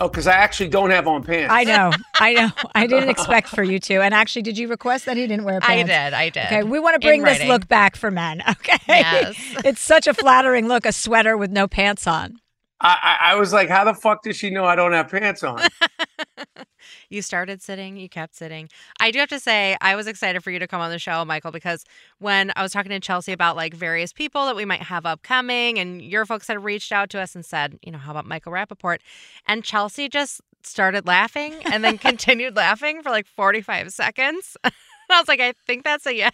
Oh, 0.00 0.08
because 0.08 0.26
I 0.26 0.32
actually 0.32 0.68
don't 0.68 0.90
have 0.90 1.06
on 1.06 1.22
pants. 1.22 1.52
I 1.52 1.64
know. 1.64 1.92
I 2.14 2.32
know. 2.32 2.48
I 2.74 2.86
didn't 2.86 3.10
expect 3.10 3.48
for 3.48 3.62
you 3.62 3.78
to. 3.80 4.00
And 4.00 4.14
actually, 4.14 4.40
did 4.42 4.56
you 4.56 4.66
request 4.66 5.04
that 5.04 5.18
he 5.18 5.26
didn't 5.26 5.44
wear 5.44 5.60
pants? 5.60 5.90
I 5.90 6.08
did. 6.10 6.14
I 6.14 6.28
did. 6.30 6.46
Okay. 6.46 6.62
We 6.62 6.78
want 6.80 7.00
to 7.00 7.06
bring 7.06 7.22
this 7.22 7.44
look 7.44 7.68
back 7.68 7.96
for 7.96 8.10
men. 8.10 8.42
Okay. 8.60 8.78
Yes. 8.88 9.36
it's 9.64 9.80
such 9.80 10.06
a 10.06 10.12
flattering 10.14 10.68
look, 10.68 10.84
a 10.84 10.92
sweater 10.92 11.36
with 11.36 11.50
no 11.50 11.66
pants 11.68 12.06
on. 12.06 12.36
I, 12.80 13.16
I, 13.20 13.32
I 13.32 13.34
was 13.36 13.52
like, 13.52 13.68
how 13.68 13.84
the 13.84 13.94
fuck 13.94 14.22
does 14.22 14.36
she 14.36 14.50
know 14.50 14.64
I 14.64 14.74
don't 14.76 14.92
have 14.92 15.10
pants 15.10 15.42
on? 15.42 15.60
you 17.10 17.22
started 17.22 17.60
sitting, 17.60 17.96
you 17.96 18.08
kept 18.08 18.34
sitting. 18.34 18.68
I 19.00 19.10
do 19.10 19.18
have 19.18 19.28
to 19.28 19.40
say, 19.40 19.76
I 19.80 19.96
was 19.96 20.06
excited 20.06 20.42
for 20.42 20.50
you 20.50 20.58
to 20.58 20.66
come 20.66 20.80
on 20.80 20.90
the 20.90 20.98
show, 20.98 21.24
Michael, 21.24 21.50
because 21.50 21.84
when 22.18 22.52
I 22.56 22.62
was 22.62 22.72
talking 22.72 22.90
to 22.90 23.00
Chelsea 23.00 23.32
about 23.32 23.56
like 23.56 23.74
various 23.74 24.12
people 24.12 24.46
that 24.46 24.56
we 24.56 24.64
might 24.64 24.82
have 24.82 25.04
upcoming, 25.04 25.78
and 25.78 26.00
your 26.00 26.24
folks 26.24 26.46
had 26.46 26.62
reached 26.64 26.92
out 26.92 27.10
to 27.10 27.20
us 27.20 27.34
and 27.34 27.44
said, 27.44 27.78
you 27.82 27.92
know, 27.92 27.98
how 27.98 28.12
about 28.12 28.26
Michael 28.26 28.52
Rapaport? 28.52 28.98
And 29.46 29.64
Chelsea 29.64 30.08
just 30.08 30.40
started 30.62 31.06
laughing 31.06 31.54
and 31.66 31.84
then 31.84 31.98
continued 32.10 32.56
laughing 32.56 33.02
for 33.02 33.10
like 33.10 33.26
45 33.26 33.92
seconds. 33.92 34.56
I 34.64 35.18
was 35.18 35.28
like, 35.28 35.40
I 35.40 35.54
think 35.66 35.82
that's 35.84 36.06
a 36.06 36.14
yes. 36.14 36.32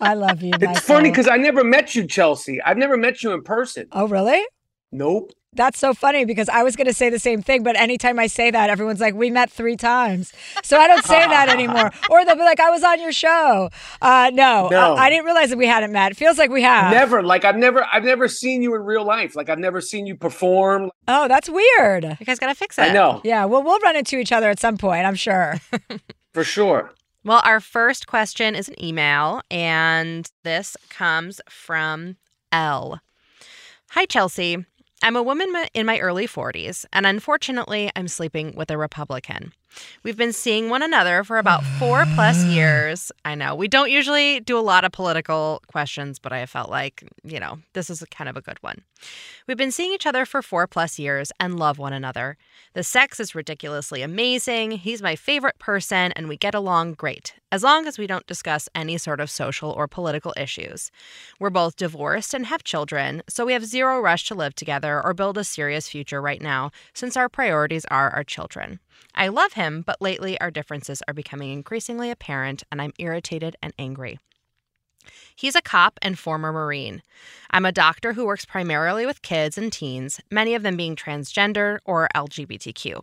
I 0.00 0.14
love 0.14 0.42
you. 0.42 0.52
It's 0.60 0.80
funny 0.80 1.10
because 1.10 1.28
I 1.28 1.36
never 1.36 1.64
met 1.64 1.94
you, 1.94 2.06
Chelsea. 2.06 2.60
I've 2.60 2.76
never 2.76 2.96
met 2.96 3.22
you 3.22 3.32
in 3.32 3.42
person. 3.42 3.86
Oh, 3.92 4.06
really? 4.06 4.42
Nope. 4.92 5.32
That's 5.52 5.80
so 5.80 5.94
funny 5.94 6.24
because 6.24 6.48
I 6.48 6.62
was 6.62 6.76
going 6.76 6.86
to 6.86 6.92
say 6.92 7.10
the 7.10 7.18
same 7.18 7.42
thing, 7.42 7.64
but 7.64 7.74
anytime 7.76 8.20
I 8.20 8.28
say 8.28 8.52
that, 8.52 8.70
everyone's 8.70 9.00
like, 9.00 9.14
"We 9.14 9.30
met 9.30 9.50
three 9.50 9.76
times," 9.76 10.32
so 10.62 10.78
I 10.78 10.86
don't 10.86 11.04
say 11.04 11.26
that 11.26 11.48
anymore. 11.48 11.90
Or 12.10 12.24
they'll 12.24 12.36
be 12.36 12.42
like, 12.42 12.60
"I 12.60 12.70
was 12.70 12.84
on 12.84 13.00
your 13.00 13.10
show." 13.10 13.68
Uh, 14.00 14.30
no, 14.32 14.68
No. 14.68 14.94
I, 14.94 15.06
I 15.06 15.10
didn't 15.10 15.24
realize 15.24 15.50
that 15.50 15.58
we 15.58 15.66
hadn't 15.66 15.90
met. 15.92 16.12
It 16.12 16.16
feels 16.16 16.38
like 16.38 16.50
we 16.50 16.62
have. 16.62 16.92
Never. 16.92 17.22
Like 17.24 17.44
I've 17.44 17.56
never 17.56 17.84
I've 17.92 18.04
never 18.04 18.28
seen 18.28 18.62
you 18.62 18.74
in 18.76 18.82
real 18.82 19.04
life. 19.04 19.34
Like 19.34 19.48
I've 19.50 19.58
never 19.58 19.80
seen 19.80 20.06
you 20.06 20.14
perform. 20.16 20.90
Oh, 21.08 21.26
that's 21.26 21.48
weird. 21.50 22.04
You 22.04 22.26
guys 22.26 22.38
got 22.38 22.46
to 22.48 22.54
fix 22.54 22.78
it. 22.78 22.82
I 22.82 22.92
know. 22.92 23.20
Yeah, 23.24 23.44
well, 23.46 23.62
we'll 23.64 23.80
run 23.80 23.96
into 23.96 24.18
each 24.18 24.30
other 24.32 24.50
at 24.50 24.60
some 24.60 24.76
point, 24.78 25.04
I'm 25.04 25.16
sure. 25.16 25.56
For 26.32 26.44
sure. 26.44 26.92
Well, 27.24 27.42
our 27.44 27.58
first 27.60 28.06
question 28.06 28.54
is 28.54 28.68
an 28.68 28.82
email, 28.82 29.42
and 29.50 30.30
this 30.44 30.76
comes 30.88 31.40
from 31.50 32.16
L. 32.52 33.00
Hi, 33.90 34.06
Chelsea. 34.06 34.64
I'm 35.02 35.16
a 35.16 35.22
woman 35.22 35.50
in 35.72 35.86
my 35.86 35.98
early 35.98 36.26
40s, 36.26 36.84
and 36.92 37.06
unfortunately, 37.06 37.90
I'm 37.96 38.06
sleeping 38.06 38.54
with 38.54 38.70
a 38.70 38.76
Republican. 38.76 39.54
We've 40.02 40.16
been 40.16 40.32
seeing 40.32 40.68
one 40.68 40.82
another 40.82 41.24
for 41.24 41.38
about 41.38 41.64
four 41.78 42.04
plus 42.14 42.44
years. 42.46 43.12
I 43.24 43.34
know 43.34 43.54
we 43.54 43.68
don't 43.68 43.90
usually 43.90 44.40
do 44.40 44.58
a 44.58 44.60
lot 44.60 44.84
of 44.84 44.92
political 44.92 45.62
questions, 45.66 46.18
but 46.18 46.32
I 46.32 46.46
felt 46.46 46.70
like, 46.70 47.04
you 47.22 47.40
know, 47.40 47.58
this 47.72 47.90
is 47.90 48.02
a 48.02 48.06
kind 48.06 48.28
of 48.28 48.36
a 48.36 48.40
good 48.40 48.58
one. 48.62 48.82
We've 49.46 49.56
been 49.56 49.72
seeing 49.72 49.92
each 49.92 50.06
other 50.06 50.26
for 50.26 50.42
four 50.42 50.66
plus 50.66 50.98
years 50.98 51.32
and 51.40 51.58
love 51.58 51.78
one 51.78 51.92
another. 51.92 52.36
The 52.74 52.82
sex 52.82 53.18
is 53.18 53.34
ridiculously 53.34 54.02
amazing. 54.02 54.72
He's 54.72 55.02
my 55.02 55.16
favorite 55.16 55.58
person, 55.58 56.12
and 56.12 56.28
we 56.28 56.36
get 56.36 56.54
along 56.54 56.94
great, 56.94 57.34
as 57.50 57.62
long 57.62 57.86
as 57.86 57.98
we 57.98 58.06
don't 58.06 58.26
discuss 58.26 58.68
any 58.74 58.98
sort 58.98 59.20
of 59.20 59.30
social 59.30 59.70
or 59.70 59.88
political 59.88 60.34
issues. 60.36 60.90
We're 61.38 61.50
both 61.50 61.76
divorced 61.76 62.34
and 62.34 62.46
have 62.46 62.62
children, 62.62 63.22
so 63.28 63.44
we 63.44 63.54
have 63.54 63.64
zero 63.64 64.00
rush 64.00 64.28
to 64.28 64.34
live 64.34 64.54
together 64.54 65.02
or 65.02 65.14
build 65.14 65.38
a 65.38 65.44
serious 65.44 65.88
future 65.88 66.20
right 66.20 66.40
now, 66.40 66.70
since 66.94 67.16
our 67.16 67.28
priorities 67.28 67.84
are 67.90 68.10
our 68.10 68.24
children. 68.24 68.80
I 69.14 69.28
love 69.28 69.54
him, 69.54 69.82
but 69.82 70.00
lately 70.00 70.40
our 70.40 70.50
differences 70.50 71.02
are 71.06 71.14
becoming 71.14 71.52
increasingly 71.52 72.10
apparent, 72.10 72.62
and 72.70 72.80
I'm 72.80 72.92
irritated 72.98 73.56
and 73.62 73.72
angry. 73.78 74.18
He's 75.34 75.54
a 75.54 75.62
cop 75.62 75.98
and 76.02 76.18
former 76.18 76.52
Marine. 76.52 77.02
I'm 77.50 77.64
a 77.64 77.72
doctor 77.72 78.12
who 78.12 78.26
works 78.26 78.44
primarily 78.44 79.06
with 79.06 79.22
kids 79.22 79.56
and 79.56 79.72
teens, 79.72 80.20
many 80.30 80.54
of 80.54 80.62
them 80.62 80.76
being 80.76 80.96
transgender 80.96 81.78
or 81.84 82.08
LGBTQ. 82.14 83.02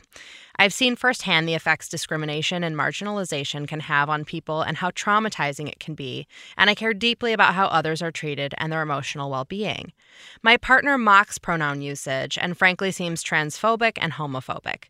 I've 0.59 0.73
seen 0.73 0.95
firsthand 0.95 1.47
the 1.47 1.53
effects 1.53 1.87
discrimination 1.87 2.63
and 2.63 2.75
marginalization 2.75 3.67
can 3.67 3.79
have 3.81 4.09
on 4.09 4.25
people 4.25 4.63
and 4.63 4.77
how 4.77 4.89
traumatizing 4.89 5.67
it 5.67 5.79
can 5.79 5.93
be, 5.93 6.25
and 6.57 6.67
I 6.67 6.73
care 6.73 6.95
deeply 6.95 7.31
about 7.31 7.53
how 7.53 7.67
others 7.67 8.01
are 8.01 8.11
treated 8.11 8.55
and 8.57 8.71
their 8.71 8.81
emotional 8.81 9.29
well 9.29 9.45
being. 9.45 9.93
My 10.41 10.57
partner 10.57 10.97
mocks 10.97 11.37
pronoun 11.37 11.83
usage 11.83 12.39
and 12.41 12.57
frankly 12.57 12.89
seems 12.89 13.23
transphobic 13.23 13.99
and 14.01 14.13
homophobic. 14.13 14.85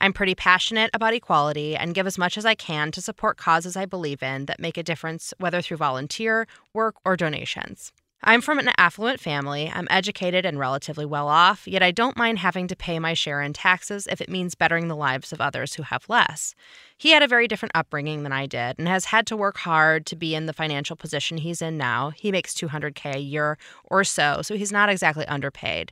I'm 0.00 0.12
pretty 0.12 0.34
passionate 0.34 0.90
about 0.92 1.14
equality 1.14 1.76
and 1.76 1.94
give 1.94 2.08
as 2.08 2.18
much 2.18 2.36
as 2.36 2.44
I 2.44 2.56
can 2.56 2.90
to 2.90 3.00
support 3.00 3.36
causes 3.36 3.76
I 3.76 3.86
believe 3.86 4.24
in 4.24 4.46
that 4.46 4.58
make 4.58 4.76
a 4.76 4.82
difference, 4.82 5.32
whether 5.38 5.62
through 5.62 5.76
volunteer, 5.76 6.48
work, 6.72 6.96
or 7.04 7.16
donations. 7.16 7.92
I'm 8.24 8.40
from 8.40 8.60
an 8.60 8.70
affluent 8.78 9.18
family. 9.18 9.68
I'm 9.74 9.88
educated 9.90 10.46
and 10.46 10.56
relatively 10.56 11.04
well 11.04 11.26
off, 11.26 11.66
yet 11.66 11.82
I 11.82 11.90
don't 11.90 12.16
mind 12.16 12.38
having 12.38 12.68
to 12.68 12.76
pay 12.76 13.00
my 13.00 13.14
share 13.14 13.42
in 13.42 13.52
taxes 13.52 14.06
if 14.08 14.20
it 14.20 14.28
means 14.28 14.54
bettering 14.54 14.86
the 14.86 14.94
lives 14.94 15.32
of 15.32 15.40
others 15.40 15.74
who 15.74 15.82
have 15.82 16.08
less. 16.08 16.54
He 16.96 17.10
had 17.10 17.24
a 17.24 17.26
very 17.26 17.48
different 17.48 17.72
upbringing 17.74 18.22
than 18.22 18.30
I 18.30 18.46
did 18.46 18.78
and 18.78 18.86
has 18.86 19.06
had 19.06 19.26
to 19.26 19.36
work 19.36 19.56
hard 19.58 20.06
to 20.06 20.14
be 20.14 20.36
in 20.36 20.46
the 20.46 20.52
financial 20.52 20.94
position 20.94 21.38
he's 21.38 21.60
in 21.60 21.76
now. 21.76 22.10
He 22.10 22.30
makes 22.30 22.54
200K 22.54 23.16
a 23.16 23.18
year 23.18 23.58
or 23.82 24.04
so, 24.04 24.40
so 24.42 24.54
he's 24.54 24.70
not 24.70 24.88
exactly 24.88 25.26
underpaid. 25.26 25.90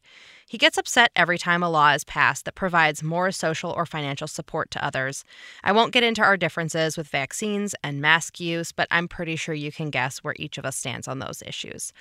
He 0.50 0.58
gets 0.58 0.76
upset 0.76 1.12
every 1.14 1.38
time 1.38 1.62
a 1.62 1.70
law 1.70 1.92
is 1.92 2.02
passed 2.02 2.44
that 2.44 2.56
provides 2.56 3.04
more 3.04 3.30
social 3.30 3.70
or 3.70 3.86
financial 3.86 4.26
support 4.26 4.68
to 4.72 4.84
others. 4.84 5.22
I 5.62 5.70
won't 5.70 5.92
get 5.92 6.02
into 6.02 6.22
our 6.22 6.36
differences 6.36 6.96
with 6.96 7.06
vaccines 7.06 7.76
and 7.84 8.00
mask 8.00 8.40
use, 8.40 8.72
but 8.72 8.88
I'm 8.90 9.06
pretty 9.06 9.36
sure 9.36 9.54
you 9.54 9.70
can 9.70 9.90
guess 9.90 10.24
where 10.24 10.34
each 10.40 10.58
of 10.58 10.64
us 10.64 10.76
stands 10.76 11.06
on 11.06 11.20
those 11.20 11.40
issues. 11.46 11.92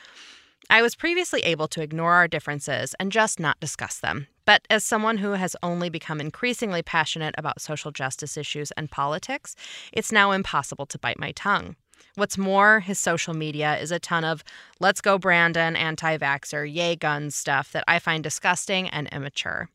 I 0.67 0.81
was 0.81 0.95
previously 0.95 1.41
able 1.41 1.67
to 1.67 1.83
ignore 1.83 2.13
our 2.13 2.27
differences 2.27 2.95
and 2.99 3.11
just 3.11 3.39
not 3.39 3.59
discuss 3.59 3.99
them. 3.99 4.25
But 4.45 4.63
as 4.67 4.83
someone 4.83 5.19
who 5.19 5.33
has 5.33 5.55
only 5.61 5.89
become 5.89 6.19
increasingly 6.19 6.81
passionate 6.81 7.35
about 7.37 7.61
social 7.61 7.91
justice 7.91 8.35
issues 8.35 8.71
and 8.71 8.89
politics, 8.89 9.55
it's 9.93 10.11
now 10.11 10.31
impossible 10.31 10.87
to 10.87 10.97
bite 10.97 11.19
my 11.19 11.33
tongue. 11.33 11.75
What's 12.15 12.37
more, 12.37 12.79
his 12.79 12.99
social 12.99 13.33
media 13.33 13.77
is 13.77 13.91
a 13.91 13.99
ton 13.99 14.23
of 14.23 14.43
let's 14.79 15.01
go 15.01 15.17
Brandon, 15.17 15.75
anti 15.75 16.17
vaxxer, 16.17 16.71
yay 16.71 16.95
guns 16.95 17.35
stuff 17.35 17.71
that 17.71 17.83
I 17.87 17.99
find 17.99 18.23
disgusting 18.23 18.89
and 18.89 19.07
immature. 19.11 19.69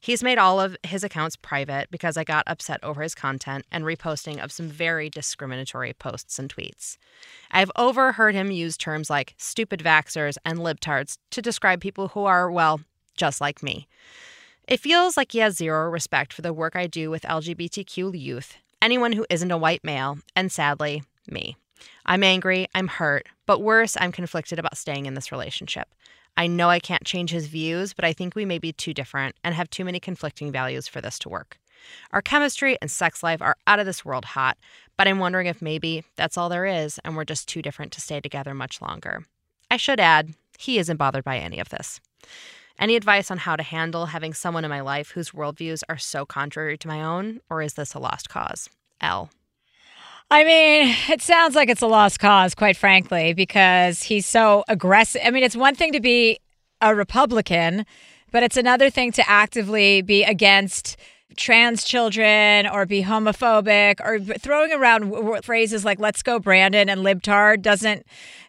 He's 0.00 0.22
made 0.22 0.38
all 0.38 0.60
of 0.60 0.76
his 0.82 1.04
accounts 1.04 1.36
private 1.36 1.90
because 1.90 2.16
I 2.16 2.24
got 2.24 2.44
upset 2.46 2.82
over 2.82 3.02
his 3.02 3.14
content 3.14 3.64
and 3.70 3.84
reposting 3.84 4.42
of 4.42 4.52
some 4.52 4.68
very 4.68 5.08
discriminatory 5.08 5.94
posts 5.94 6.38
and 6.38 6.54
tweets. 6.54 6.98
I've 7.50 7.70
overheard 7.76 8.34
him 8.34 8.50
use 8.50 8.76
terms 8.76 9.10
like 9.10 9.34
stupid 9.38 9.80
vaxxers 9.80 10.36
and 10.44 10.58
libtards 10.58 11.18
to 11.30 11.42
describe 11.42 11.80
people 11.80 12.08
who 12.08 12.24
are, 12.24 12.50
well, 12.50 12.80
just 13.16 13.40
like 13.40 13.62
me. 13.62 13.88
It 14.68 14.80
feels 14.80 15.16
like 15.16 15.32
he 15.32 15.38
has 15.38 15.56
zero 15.56 15.90
respect 15.90 16.32
for 16.32 16.42
the 16.42 16.52
work 16.52 16.76
I 16.76 16.86
do 16.86 17.10
with 17.10 17.22
LGBTQ 17.22 18.18
youth, 18.18 18.56
anyone 18.80 19.12
who 19.12 19.26
isn't 19.28 19.50
a 19.50 19.58
white 19.58 19.84
male, 19.84 20.18
and 20.36 20.52
sadly, 20.52 21.02
me. 21.28 21.56
I'm 22.06 22.22
angry, 22.22 22.66
I'm 22.74 22.88
hurt, 22.88 23.26
but 23.46 23.60
worse, 23.60 23.96
I'm 24.00 24.12
conflicted 24.12 24.58
about 24.58 24.76
staying 24.76 25.06
in 25.06 25.14
this 25.14 25.32
relationship. 25.32 25.88
I 26.36 26.46
know 26.46 26.70
I 26.70 26.80
can't 26.80 27.04
change 27.04 27.30
his 27.30 27.46
views, 27.46 27.92
but 27.92 28.04
I 28.04 28.12
think 28.12 28.34
we 28.34 28.44
may 28.44 28.58
be 28.58 28.72
too 28.72 28.94
different 28.94 29.36
and 29.44 29.54
have 29.54 29.70
too 29.70 29.84
many 29.84 30.00
conflicting 30.00 30.50
values 30.50 30.88
for 30.88 31.00
this 31.00 31.18
to 31.20 31.28
work. 31.28 31.58
Our 32.12 32.22
chemistry 32.22 32.78
and 32.80 32.90
sex 32.90 33.22
life 33.22 33.42
are 33.42 33.56
out 33.66 33.80
of 33.80 33.86
this 33.86 34.04
world 34.04 34.24
hot, 34.24 34.56
but 34.96 35.08
I'm 35.08 35.18
wondering 35.18 35.46
if 35.46 35.60
maybe 35.60 36.04
that's 36.16 36.38
all 36.38 36.48
there 36.48 36.66
is 36.66 36.98
and 37.04 37.16
we're 37.16 37.24
just 37.24 37.48
too 37.48 37.60
different 37.60 37.92
to 37.92 38.00
stay 38.00 38.20
together 38.20 38.54
much 38.54 38.80
longer. 38.80 39.24
I 39.70 39.76
should 39.76 40.00
add, 40.00 40.34
he 40.58 40.78
isn't 40.78 40.96
bothered 40.96 41.24
by 41.24 41.38
any 41.38 41.58
of 41.58 41.70
this. 41.70 42.00
Any 42.78 42.96
advice 42.96 43.30
on 43.30 43.38
how 43.38 43.56
to 43.56 43.62
handle 43.62 44.06
having 44.06 44.32
someone 44.32 44.64
in 44.64 44.70
my 44.70 44.80
life 44.80 45.10
whose 45.10 45.30
worldviews 45.30 45.82
are 45.88 45.98
so 45.98 46.24
contrary 46.24 46.78
to 46.78 46.88
my 46.88 47.02
own, 47.02 47.40
or 47.50 47.62
is 47.62 47.74
this 47.74 47.94
a 47.94 47.98
lost 47.98 48.28
cause? 48.28 48.68
L. 49.00 49.30
I 50.32 50.44
mean, 50.44 50.96
it 51.10 51.20
sounds 51.20 51.54
like 51.54 51.68
it's 51.68 51.82
a 51.82 51.86
lost 51.86 52.18
cause, 52.18 52.54
quite 52.54 52.74
frankly, 52.74 53.34
because 53.34 54.02
he's 54.02 54.24
so 54.24 54.64
aggressive. 54.66 55.20
I 55.22 55.30
mean, 55.30 55.42
it's 55.42 55.54
one 55.54 55.74
thing 55.74 55.92
to 55.92 56.00
be 56.00 56.38
a 56.80 56.94
Republican, 56.94 57.84
but 58.30 58.42
it's 58.42 58.56
another 58.56 58.88
thing 58.88 59.12
to 59.12 59.28
actively 59.28 60.00
be 60.00 60.24
against 60.24 60.96
trans 61.36 61.84
children 61.84 62.66
or 62.66 62.86
be 62.86 63.02
homophobic 63.02 64.00
or 64.00 64.20
throwing 64.38 64.72
around 64.72 65.42
phrases 65.44 65.84
like 65.84 65.98
let's 65.98 66.22
go 66.22 66.38
Brandon 66.38 66.88
and 66.88 67.02
libtard 67.02 67.60
doesn't 67.60 68.06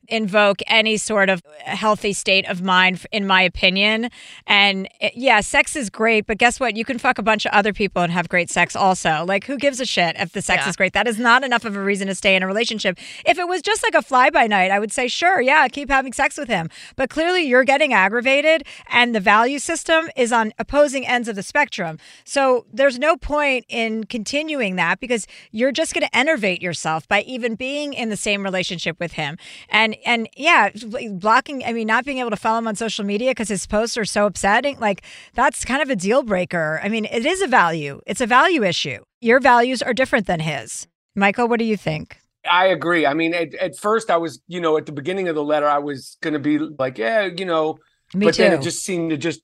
invoke 0.07 0.61
any 0.67 0.97
sort 0.97 1.29
of 1.29 1.41
healthy 1.59 2.13
state 2.13 2.47
of 2.49 2.61
mind, 2.61 3.05
in 3.11 3.25
my 3.25 3.41
opinion. 3.41 4.09
And 4.47 4.87
it, 4.99 5.05
eh, 5.05 5.09
yeah, 5.15 5.41
sex 5.41 5.75
is 5.75 5.89
great, 5.89 6.27
but 6.27 6.37
guess 6.37 6.59
what? 6.59 6.75
You 6.75 6.85
can 6.85 6.97
fuck 6.97 7.17
a 7.17 7.23
bunch 7.23 7.45
of 7.45 7.51
other 7.53 7.73
people 7.73 8.01
and 8.01 8.11
have 8.11 8.29
great 8.29 8.49
sex 8.49 8.75
also. 8.75 9.23
Like, 9.25 9.45
who 9.45 9.57
gives 9.57 9.79
a 9.79 9.85
shit 9.85 10.15
if 10.19 10.33
the 10.33 10.41
sex 10.41 10.63
yeah. 10.63 10.69
is 10.69 10.75
great? 10.75 10.93
That 10.93 11.07
is 11.07 11.19
not 11.19 11.43
enough 11.43 11.65
of 11.65 11.75
a 11.75 11.81
reason 11.81 12.07
to 12.07 12.15
stay 12.15 12.35
in 12.35 12.43
a 12.43 12.47
relationship. 12.47 12.97
If 13.25 13.37
it 13.39 13.47
was 13.47 13.61
just 13.61 13.83
like 13.83 13.95
a 13.95 14.01
fly 14.01 14.29
by 14.29 14.47
night, 14.47 14.71
I 14.71 14.79
would 14.79 14.91
say, 14.91 15.07
sure, 15.07 15.41
yeah, 15.41 15.67
keep 15.67 15.89
having 15.89 16.13
sex 16.13 16.37
with 16.37 16.49
him. 16.49 16.69
But 16.95 17.09
clearly, 17.09 17.43
you're 17.43 17.63
getting 17.63 17.93
aggravated, 17.93 18.65
and 18.89 19.15
the 19.15 19.19
value 19.19 19.59
system 19.59 20.09
is 20.15 20.31
on 20.31 20.53
opposing 20.59 21.07
ends 21.07 21.27
of 21.27 21.35
the 21.35 21.43
spectrum. 21.43 21.97
So 22.23 22.65
there's 22.71 22.99
no 22.99 23.15
point 23.15 23.65
in 23.69 24.05
continuing 24.05 24.75
that 24.75 24.99
because 24.99 25.27
you're 25.51 25.71
just 25.71 25.93
going 25.93 26.05
to 26.05 26.15
enervate 26.15 26.61
yourself 26.61 27.07
by 27.07 27.21
even 27.21 27.55
being 27.55 27.93
in 27.93 28.09
the 28.09 28.17
same 28.17 28.43
relationship 28.43 28.99
with 28.99 29.13
him. 29.13 29.37
And 29.69 29.92
and 30.05 30.29
yeah, 30.35 30.69
blocking. 31.11 31.63
I 31.63 31.73
mean, 31.73 31.87
not 31.87 32.05
being 32.05 32.19
able 32.19 32.29
to 32.29 32.35
follow 32.35 32.59
him 32.59 32.67
on 32.67 32.75
social 32.75 33.05
media 33.05 33.31
because 33.31 33.49
his 33.49 33.65
posts 33.65 33.97
are 33.97 34.05
so 34.05 34.25
upsetting. 34.25 34.79
Like 34.79 35.03
that's 35.33 35.65
kind 35.65 35.81
of 35.81 35.89
a 35.89 35.95
deal 35.95 36.23
breaker. 36.23 36.79
I 36.83 36.89
mean, 36.89 37.05
it 37.05 37.25
is 37.25 37.41
a 37.41 37.47
value. 37.47 38.01
It's 38.05 38.21
a 38.21 38.27
value 38.27 38.63
issue. 38.63 39.03
Your 39.21 39.39
values 39.39 39.81
are 39.81 39.93
different 39.93 40.27
than 40.27 40.39
his. 40.39 40.87
Michael, 41.15 41.47
what 41.47 41.59
do 41.59 41.65
you 41.65 41.77
think? 41.77 42.17
I 42.49 42.65
agree. 42.67 43.05
I 43.05 43.13
mean, 43.13 43.33
at, 43.33 43.53
at 43.55 43.77
first, 43.77 44.11
I 44.11 44.17
was, 44.17 44.41
you 44.47 44.59
know, 44.59 44.77
at 44.77 44.85
the 44.85 44.91
beginning 44.91 45.29
of 45.29 45.35
the 45.35 45.43
letter, 45.43 45.67
I 45.67 45.77
was 45.79 46.17
going 46.21 46.33
to 46.33 46.39
be 46.39 46.59
like, 46.59 46.97
yeah, 46.97 47.25
you 47.25 47.45
know, 47.45 47.77
Me 48.13 48.25
but 48.25 48.33
too. 48.35 48.43
then 48.43 48.53
it 48.53 48.61
just 48.61 48.83
seemed 48.83 49.11
to 49.11 49.17
just. 49.17 49.41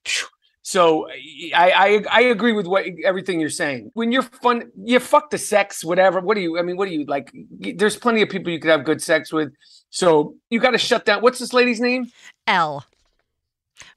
So 0.62 1.08
I, 1.56 1.72
I 1.72 2.04
I 2.12 2.22
agree 2.24 2.52
with 2.52 2.68
what 2.68 2.86
everything 3.06 3.40
you're 3.40 3.50
saying. 3.50 3.92
When 3.94 4.12
you're 4.12 4.22
fun, 4.24 4.70
you 4.84 5.00
fuck 5.00 5.30
the 5.30 5.38
sex, 5.38 5.84
whatever. 5.84 6.20
What 6.20 6.36
do 6.36 6.42
you? 6.42 6.60
I 6.60 6.62
mean, 6.62 6.76
what 6.76 6.90
do 6.90 6.94
you 6.94 7.06
like? 7.06 7.32
There's 7.60 7.96
plenty 7.96 8.22
of 8.22 8.30
people 8.30 8.52
you 8.52 8.60
could 8.60 8.70
have 8.70 8.84
good 8.84 9.02
sex 9.02 9.32
with. 9.32 9.54
So 9.90 10.36
you 10.50 10.60
got 10.60 10.72
to 10.72 10.78
shut 10.78 11.06
down. 11.06 11.22
What's 11.22 11.40
this 11.40 11.54
lady's 11.54 11.80
name? 11.80 12.12
L. 12.48 12.86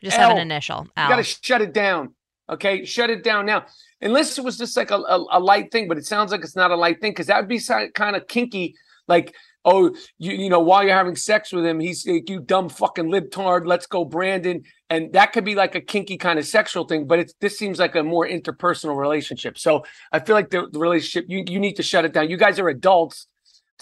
Just 0.02 0.18
L. 0.18 0.28
have 0.28 0.36
an 0.36 0.42
initial. 0.42 0.88
L. 0.96 1.04
You 1.04 1.10
got 1.10 1.16
to 1.16 1.22
shut 1.22 1.60
it 1.60 1.72
down. 1.72 2.14
Okay, 2.48 2.84
shut 2.84 3.08
it 3.08 3.22
down 3.22 3.46
now. 3.46 3.66
Unless 4.00 4.36
it 4.36 4.44
was 4.44 4.58
just 4.58 4.76
like 4.76 4.90
a, 4.90 4.96
a, 4.96 5.26
a 5.32 5.40
light 5.40 5.70
thing, 5.70 5.88
but 5.88 5.96
it 5.96 6.04
sounds 6.04 6.32
like 6.32 6.42
it's 6.42 6.56
not 6.56 6.70
a 6.70 6.76
light 6.76 7.00
thing 7.00 7.12
because 7.12 7.26
that 7.26 7.38
would 7.38 7.48
be 7.48 7.60
kind 7.94 8.16
of 8.16 8.26
kinky. 8.26 8.74
Like, 9.06 9.34
oh, 9.64 9.94
you 10.18 10.32
you 10.32 10.48
know, 10.50 10.60
while 10.60 10.82
you're 10.82 10.94
having 10.94 11.16
sex 11.16 11.52
with 11.52 11.64
him, 11.64 11.78
he's 11.80 12.06
like, 12.06 12.28
you 12.28 12.40
dumb 12.40 12.68
fucking 12.68 13.06
libtard. 13.06 13.66
Let's 13.66 13.86
go, 13.86 14.04
Brandon. 14.04 14.64
And 14.90 15.12
that 15.12 15.32
could 15.32 15.44
be 15.44 15.54
like 15.54 15.74
a 15.74 15.80
kinky 15.80 16.18
kind 16.18 16.38
of 16.38 16.44
sexual 16.44 16.84
thing, 16.84 17.06
but 17.06 17.20
it's 17.20 17.34
this 17.40 17.58
seems 17.58 17.78
like 17.78 17.94
a 17.94 18.02
more 18.02 18.26
interpersonal 18.26 18.96
relationship. 18.96 19.56
So 19.56 19.84
I 20.10 20.18
feel 20.18 20.34
like 20.34 20.50
the, 20.50 20.68
the 20.70 20.78
relationship 20.78 21.26
you 21.28 21.44
you 21.46 21.60
need 21.60 21.76
to 21.76 21.82
shut 21.82 22.04
it 22.04 22.12
down. 22.12 22.28
You 22.28 22.36
guys 22.36 22.58
are 22.58 22.68
adults 22.68 23.28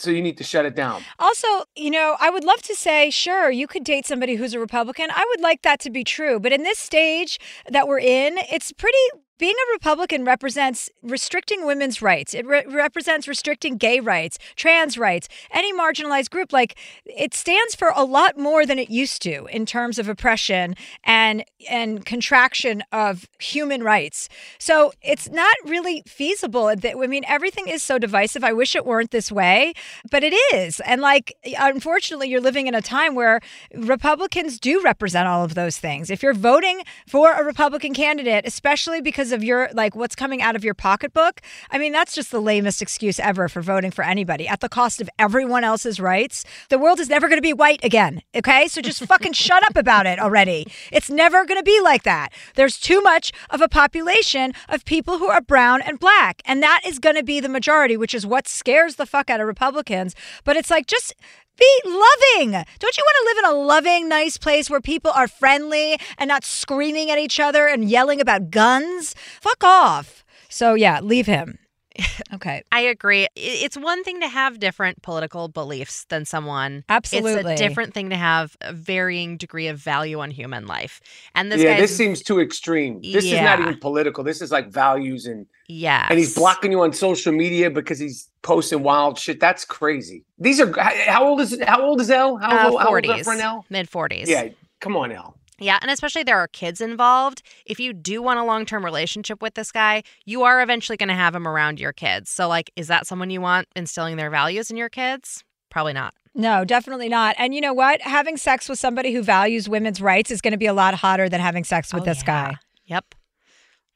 so 0.00 0.10
you 0.10 0.22
need 0.22 0.38
to 0.38 0.44
shut 0.44 0.64
it 0.64 0.74
down. 0.74 1.02
Also, 1.18 1.46
you 1.76 1.90
know, 1.90 2.16
I 2.20 2.30
would 2.30 2.44
love 2.44 2.62
to 2.62 2.74
say, 2.74 3.10
sure, 3.10 3.50
you 3.50 3.66
could 3.66 3.84
date 3.84 4.06
somebody 4.06 4.36
who's 4.36 4.54
a 4.54 4.58
Republican. 4.58 5.10
I 5.10 5.24
would 5.28 5.40
like 5.40 5.62
that 5.62 5.80
to 5.80 5.90
be 5.90 6.04
true. 6.04 6.40
But 6.40 6.52
in 6.52 6.62
this 6.62 6.78
stage 6.78 7.38
that 7.68 7.86
we're 7.86 8.00
in, 8.00 8.38
it's 8.50 8.72
pretty 8.72 8.98
being 9.40 9.54
a 9.54 9.72
Republican 9.72 10.24
represents 10.24 10.90
restricting 11.02 11.64
women's 11.64 12.02
rights. 12.02 12.34
It 12.34 12.46
re- 12.46 12.64
represents 12.68 13.26
restricting 13.26 13.78
gay 13.78 13.98
rights, 13.98 14.38
trans 14.54 14.98
rights, 14.98 15.28
any 15.50 15.72
marginalized 15.72 16.30
group. 16.30 16.52
Like 16.52 16.76
it 17.06 17.32
stands 17.32 17.74
for 17.74 17.90
a 17.96 18.04
lot 18.04 18.38
more 18.38 18.66
than 18.66 18.78
it 18.78 18.90
used 18.90 19.22
to 19.22 19.46
in 19.46 19.64
terms 19.64 19.98
of 19.98 20.08
oppression 20.08 20.76
and 21.04 21.42
and 21.70 22.04
contraction 22.04 22.82
of 22.92 23.28
human 23.38 23.82
rights. 23.82 24.28
So 24.58 24.92
it's 25.02 25.30
not 25.30 25.56
really 25.64 26.02
feasible. 26.06 26.66
I 26.66 26.76
mean, 27.06 27.24
everything 27.26 27.66
is 27.66 27.82
so 27.82 27.98
divisive. 27.98 28.44
I 28.44 28.52
wish 28.52 28.76
it 28.76 28.84
weren't 28.84 29.10
this 29.10 29.32
way, 29.32 29.72
but 30.10 30.22
it 30.22 30.34
is. 30.54 30.80
And 30.80 31.00
like, 31.00 31.34
unfortunately, 31.58 32.28
you're 32.28 32.42
living 32.42 32.66
in 32.66 32.74
a 32.74 32.82
time 32.82 33.14
where 33.14 33.40
Republicans 33.74 34.60
do 34.60 34.82
represent 34.82 35.26
all 35.26 35.44
of 35.44 35.54
those 35.54 35.78
things. 35.78 36.10
If 36.10 36.22
you're 36.22 36.34
voting 36.34 36.82
for 37.06 37.32
a 37.32 37.42
Republican 37.42 37.94
candidate, 37.94 38.46
especially 38.46 39.00
because 39.00 39.29
because 39.30 39.40
of 39.40 39.44
your 39.44 39.68
like 39.74 39.94
what's 39.94 40.16
coming 40.16 40.42
out 40.42 40.56
of 40.56 40.64
your 40.64 40.74
pocketbook. 40.74 41.40
I 41.70 41.78
mean, 41.78 41.92
that's 41.92 42.14
just 42.14 42.30
the 42.32 42.40
lamest 42.40 42.82
excuse 42.82 43.20
ever 43.20 43.48
for 43.48 43.62
voting 43.62 43.92
for 43.92 44.02
anybody 44.04 44.48
at 44.48 44.60
the 44.60 44.68
cost 44.68 45.00
of 45.00 45.08
everyone 45.18 45.62
else's 45.62 46.00
rights. 46.00 46.44
The 46.68 46.78
world 46.78 46.98
is 46.98 47.08
never 47.08 47.28
going 47.28 47.38
to 47.38 47.42
be 47.42 47.52
white 47.52 47.80
again. 47.84 48.22
Okay, 48.34 48.66
so 48.66 48.80
just 48.80 49.04
fucking 49.04 49.32
shut 49.46 49.62
up 49.62 49.76
about 49.76 50.06
it 50.06 50.18
already. 50.18 50.66
It's 50.90 51.10
never 51.10 51.44
going 51.44 51.60
to 51.60 51.64
be 51.64 51.80
like 51.80 52.02
that. 52.02 52.30
There's 52.56 52.78
too 52.78 53.00
much 53.02 53.32
of 53.50 53.60
a 53.60 53.68
population 53.68 54.52
of 54.68 54.84
people 54.84 55.18
who 55.18 55.28
are 55.28 55.40
brown 55.40 55.80
and 55.82 56.00
black, 56.00 56.42
and 56.44 56.60
that 56.62 56.80
is 56.84 56.98
going 56.98 57.16
to 57.16 57.22
be 57.22 57.38
the 57.38 57.48
majority, 57.48 57.96
which 57.96 58.14
is 58.14 58.26
what 58.26 58.48
scares 58.48 58.96
the 58.96 59.06
fuck 59.06 59.30
out 59.30 59.40
of 59.40 59.46
Republicans. 59.46 60.16
But 60.44 60.56
it's 60.56 60.70
like 60.70 60.86
just 60.86 61.14
be 61.60 61.80
loving. 61.84 62.52
Don't 62.80 62.96
you 62.96 63.04
want 63.06 63.16
to 63.20 63.24
live 63.26 63.38
in 63.38 63.44
a 63.44 63.64
loving, 63.64 64.08
nice 64.08 64.36
place 64.36 64.68
where 64.68 64.80
people 64.80 65.12
are 65.12 65.28
friendly 65.28 65.96
and 66.18 66.26
not 66.26 66.44
screaming 66.44 67.10
at 67.10 67.18
each 67.18 67.38
other 67.38 67.68
and 67.68 67.88
yelling 67.88 68.20
about 68.20 68.50
guns? 68.50 69.14
Fuck 69.40 69.62
off. 69.62 70.24
So, 70.48 70.74
yeah, 70.74 70.98
leave 71.00 71.26
him. 71.26 71.59
Okay. 72.32 72.62
I 72.70 72.80
agree. 72.80 73.26
It's 73.34 73.76
one 73.76 74.04
thing 74.04 74.20
to 74.20 74.28
have 74.28 74.60
different 74.60 75.02
political 75.02 75.48
beliefs 75.48 76.04
than 76.10 76.24
someone. 76.24 76.84
Absolutely. 76.88 77.52
It's 77.52 77.60
a 77.60 77.68
different 77.68 77.92
thing 77.92 78.10
to 78.10 78.16
have 78.16 78.56
a 78.60 78.72
varying 78.72 79.36
degree 79.36 79.66
of 79.66 79.78
value 79.78 80.20
on 80.20 80.30
human 80.30 80.66
life. 80.66 81.00
And 81.34 81.50
this 81.50 81.60
yeah, 81.60 81.80
this 81.80 81.94
seems 81.96 82.22
too 82.22 82.40
extreme. 82.40 83.00
This 83.02 83.24
is 83.24 83.40
not 83.40 83.58
even 83.60 83.78
political. 83.78 84.22
This 84.22 84.40
is 84.40 84.52
like 84.52 84.68
values 84.68 85.26
and 85.26 85.46
yeah. 85.66 86.06
and 86.08 86.18
he's 86.18 86.34
blocking 86.34 86.70
you 86.70 86.82
on 86.82 86.92
social 86.92 87.32
media 87.32 87.68
because 87.68 87.98
he's 87.98 88.28
posting 88.42 88.82
wild 88.84 89.18
shit. 89.18 89.40
That's 89.40 89.64
crazy. 89.64 90.24
These 90.38 90.60
are 90.60 90.72
how 90.80 90.92
how 91.06 91.26
old 91.26 91.40
is 91.40 91.60
how 91.66 91.82
old 91.82 92.00
is 92.00 92.10
Elle? 92.10 92.36
How, 92.36 92.48
uh, 92.48 92.70
old, 92.70 92.80
how 92.80 92.94
old 92.94 93.06
is 93.06 93.26
her 93.26 93.60
mid 93.70 93.90
40s. 93.90 94.26
Yeah, 94.26 94.48
come 94.80 94.96
on, 94.96 95.10
Elle. 95.10 95.36
Yeah, 95.60 95.78
and 95.82 95.90
especially 95.90 96.22
there 96.22 96.38
are 96.38 96.48
kids 96.48 96.80
involved. 96.80 97.42
If 97.66 97.78
you 97.78 97.92
do 97.92 98.22
want 98.22 98.40
a 98.40 98.44
long-term 98.44 98.84
relationship 98.84 99.42
with 99.42 99.54
this 99.54 99.70
guy, 99.70 100.02
you 100.24 100.42
are 100.42 100.62
eventually 100.62 100.96
going 100.96 101.08
to 101.10 101.14
have 101.14 101.34
him 101.34 101.46
around 101.46 101.78
your 101.78 101.92
kids. 101.92 102.30
So 102.30 102.48
like 102.48 102.70
is 102.76 102.88
that 102.88 103.06
someone 103.06 103.30
you 103.30 103.40
want 103.40 103.68
instilling 103.76 104.16
their 104.16 104.30
values 104.30 104.70
in 104.70 104.76
your 104.76 104.88
kids? 104.88 105.44
Probably 105.70 105.92
not. 105.92 106.14
No, 106.34 106.64
definitely 106.64 107.08
not. 107.08 107.34
And 107.38 107.54
you 107.54 107.60
know 107.60 107.72
what? 107.74 108.00
Having 108.02 108.36
sex 108.38 108.68
with 108.68 108.78
somebody 108.78 109.12
who 109.12 109.22
values 109.22 109.68
women's 109.68 110.00
rights 110.00 110.30
is 110.30 110.40
going 110.40 110.52
to 110.52 110.58
be 110.58 110.66
a 110.66 110.72
lot 110.72 110.94
hotter 110.94 111.28
than 111.28 111.40
having 111.40 111.64
sex 111.64 111.92
with 111.92 112.02
Oh, 112.02 112.06
this 112.06 112.18
yeah. 112.20 112.50
guy. 112.52 112.56
Yep. 112.86 113.14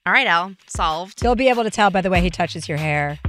All 0.06 0.12
right, 0.12 0.26
Al, 0.26 0.54
solved. 0.66 1.22
You'll 1.22 1.34
be 1.36 1.48
able 1.48 1.62
to 1.64 1.70
tell 1.70 1.90
by 1.90 2.00
the 2.02 2.10
way 2.10 2.20
he 2.20 2.28
touches 2.30 2.68
your 2.68 2.76
hair. 2.78 3.18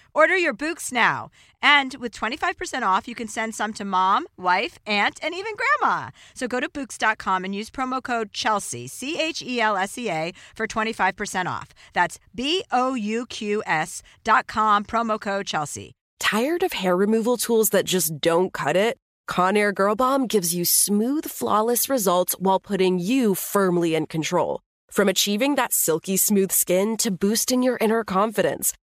Order 0.13 0.37
your 0.37 0.53
Bouqs 0.53 0.91
now. 0.91 1.29
And 1.61 1.95
with 1.95 2.11
25% 2.11 2.83
off, 2.83 3.07
you 3.07 3.15
can 3.15 3.27
send 3.27 3.55
some 3.55 3.73
to 3.73 3.85
mom, 3.85 4.27
wife, 4.37 4.77
aunt, 4.85 5.19
and 5.23 5.33
even 5.33 5.53
grandma. 5.55 6.09
So 6.33 6.47
go 6.47 6.59
to 6.59 6.69
Bouqs.com 6.69 7.45
and 7.45 7.55
use 7.55 7.69
promo 7.69 8.03
code 8.03 8.33
Chelsea, 8.33 8.87
C 8.87 9.19
H 9.19 9.41
E 9.41 9.61
L 9.61 9.77
S 9.77 9.97
E 9.97 10.09
A, 10.09 10.33
for 10.55 10.67
25% 10.67 11.45
off. 11.45 11.69
That's 11.93 12.19
B 12.35 12.63
O 12.71 12.93
U 12.93 13.25
Q 13.25 13.63
S 13.65 14.03
dot 14.23 14.47
com, 14.47 14.83
promo 14.85 15.19
code 15.19 15.45
Chelsea. 15.45 15.93
Tired 16.19 16.63
of 16.63 16.73
hair 16.73 16.95
removal 16.95 17.37
tools 17.37 17.69
that 17.69 17.85
just 17.85 18.19
don't 18.19 18.53
cut 18.53 18.75
it? 18.75 18.97
Conair 19.29 19.73
Girl 19.73 19.95
Bomb 19.95 20.27
gives 20.27 20.53
you 20.53 20.65
smooth, 20.65 21.25
flawless 21.25 21.89
results 21.89 22.35
while 22.37 22.59
putting 22.59 22.99
you 22.99 23.33
firmly 23.33 23.95
in 23.95 24.05
control. 24.07 24.61
From 24.91 25.07
achieving 25.07 25.55
that 25.55 25.71
silky 25.71 26.17
smooth 26.17 26.51
skin 26.51 26.97
to 26.97 27.11
boosting 27.11 27.63
your 27.63 27.77
inner 27.79 28.03
confidence, 28.03 28.73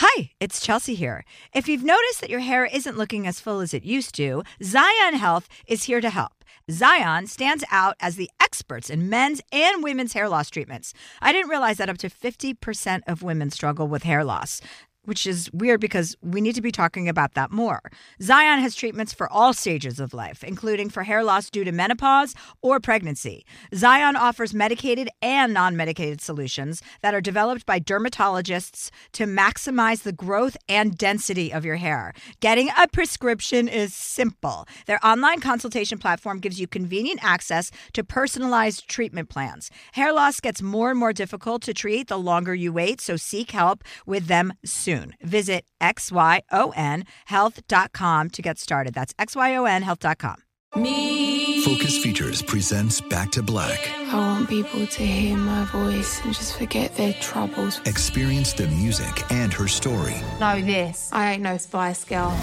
Hi, 0.00 0.30
it's 0.38 0.60
Chelsea 0.60 0.94
here. 0.94 1.24
If 1.52 1.66
you've 1.66 1.82
noticed 1.82 2.20
that 2.20 2.30
your 2.30 2.38
hair 2.38 2.64
isn't 2.64 2.96
looking 2.96 3.26
as 3.26 3.40
full 3.40 3.58
as 3.58 3.74
it 3.74 3.82
used 3.82 4.14
to, 4.14 4.44
Xyon 4.62 5.14
Health 5.14 5.48
is 5.66 5.82
here 5.82 6.00
to 6.00 6.08
help. 6.08 6.44
Xyon 6.70 7.26
stands 7.28 7.64
out 7.68 7.96
as 7.98 8.14
the 8.14 8.30
experts 8.40 8.90
in 8.90 9.10
men's 9.10 9.40
and 9.50 9.82
women's 9.82 10.12
hair 10.12 10.28
loss 10.28 10.50
treatments. 10.50 10.94
I 11.20 11.32
didn't 11.32 11.50
realize 11.50 11.78
that 11.78 11.88
up 11.88 11.98
to 11.98 12.08
50% 12.08 13.00
of 13.08 13.24
women 13.24 13.50
struggle 13.50 13.88
with 13.88 14.04
hair 14.04 14.22
loss. 14.22 14.60
Which 15.08 15.26
is 15.26 15.50
weird 15.54 15.80
because 15.80 16.14
we 16.20 16.42
need 16.42 16.54
to 16.56 16.60
be 16.60 16.70
talking 16.70 17.08
about 17.08 17.32
that 17.32 17.50
more. 17.50 17.80
Xyon 18.20 18.60
has 18.60 18.74
treatments 18.74 19.14
for 19.14 19.26
all 19.32 19.54
stages 19.54 19.98
of 20.00 20.12
life, 20.12 20.44
including 20.44 20.90
for 20.90 21.02
hair 21.02 21.24
loss 21.24 21.48
due 21.48 21.64
to 21.64 21.72
menopause 21.72 22.34
or 22.60 22.78
pregnancy. 22.78 23.46
Xyon 23.72 24.16
offers 24.16 24.52
medicated 24.52 25.08
and 25.22 25.54
non 25.54 25.78
medicated 25.78 26.20
solutions 26.20 26.82
that 27.00 27.14
are 27.14 27.22
developed 27.22 27.64
by 27.64 27.80
dermatologists 27.80 28.90
to 29.12 29.24
maximize 29.24 30.02
the 30.02 30.12
growth 30.12 30.58
and 30.68 30.98
density 30.98 31.54
of 31.54 31.64
your 31.64 31.76
hair. 31.76 32.12
Getting 32.40 32.68
a 32.76 32.86
prescription 32.86 33.66
is 33.66 33.94
simple. 33.94 34.66
Their 34.84 35.02
online 35.02 35.40
consultation 35.40 35.96
platform 35.96 36.38
gives 36.38 36.60
you 36.60 36.66
convenient 36.66 37.24
access 37.24 37.70
to 37.94 38.04
personalized 38.04 38.86
treatment 38.88 39.30
plans. 39.30 39.70
Hair 39.92 40.12
loss 40.12 40.38
gets 40.38 40.60
more 40.60 40.90
and 40.90 41.00
more 41.00 41.14
difficult 41.14 41.62
to 41.62 41.72
treat 41.72 42.08
the 42.08 42.18
longer 42.18 42.54
you 42.54 42.74
wait, 42.74 43.00
so 43.00 43.16
seek 43.16 43.52
help 43.52 43.82
with 44.04 44.26
them 44.26 44.52
soon. 44.66 44.97
Visit 45.22 45.64
xyonhealth.com 45.80 48.30
to 48.30 48.42
get 48.42 48.58
started. 48.58 48.94
That's 48.94 49.14
xyonhealth.com. 49.14 50.36
Me. 50.76 51.62
Focus 51.64 51.98
Features 52.02 52.42
presents 52.42 53.00
Back 53.00 53.30
to 53.32 53.42
Black. 53.42 53.88
I 54.12 54.14
want 54.14 54.48
people 54.50 54.86
to 54.86 55.02
hear 55.06 55.34
my 55.36 55.64
voice 55.64 56.20
and 56.24 56.34
just 56.34 56.58
forget 56.58 56.94
their 56.94 57.14
troubles. 57.14 57.80
Experience 57.86 58.52
the 58.52 58.66
music 58.68 59.22
and 59.32 59.50
her 59.54 59.66
story 59.66 60.14
Know 60.40 60.60
this. 60.60 61.08
I 61.12 61.32
ain't 61.32 61.42
no 61.42 61.56
Spice 61.56 62.04
Girl. 62.04 62.36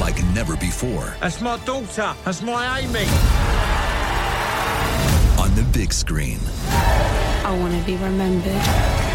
like 0.00 0.20
never 0.34 0.56
before 0.56 1.14
That's 1.20 1.40
my 1.40 1.56
daughter. 1.64 2.14
That's 2.24 2.42
my 2.42 2.80
Amy. 2.80 3.06
on 5.40 5.54
the 5.54 5.62
big 5.72 5.92
screen. 5.92 6.40
I 6.68 7.56
want 7.60 7.78
to 7.78 7.82
be 7.86 7.94
remembered 7.96 9.07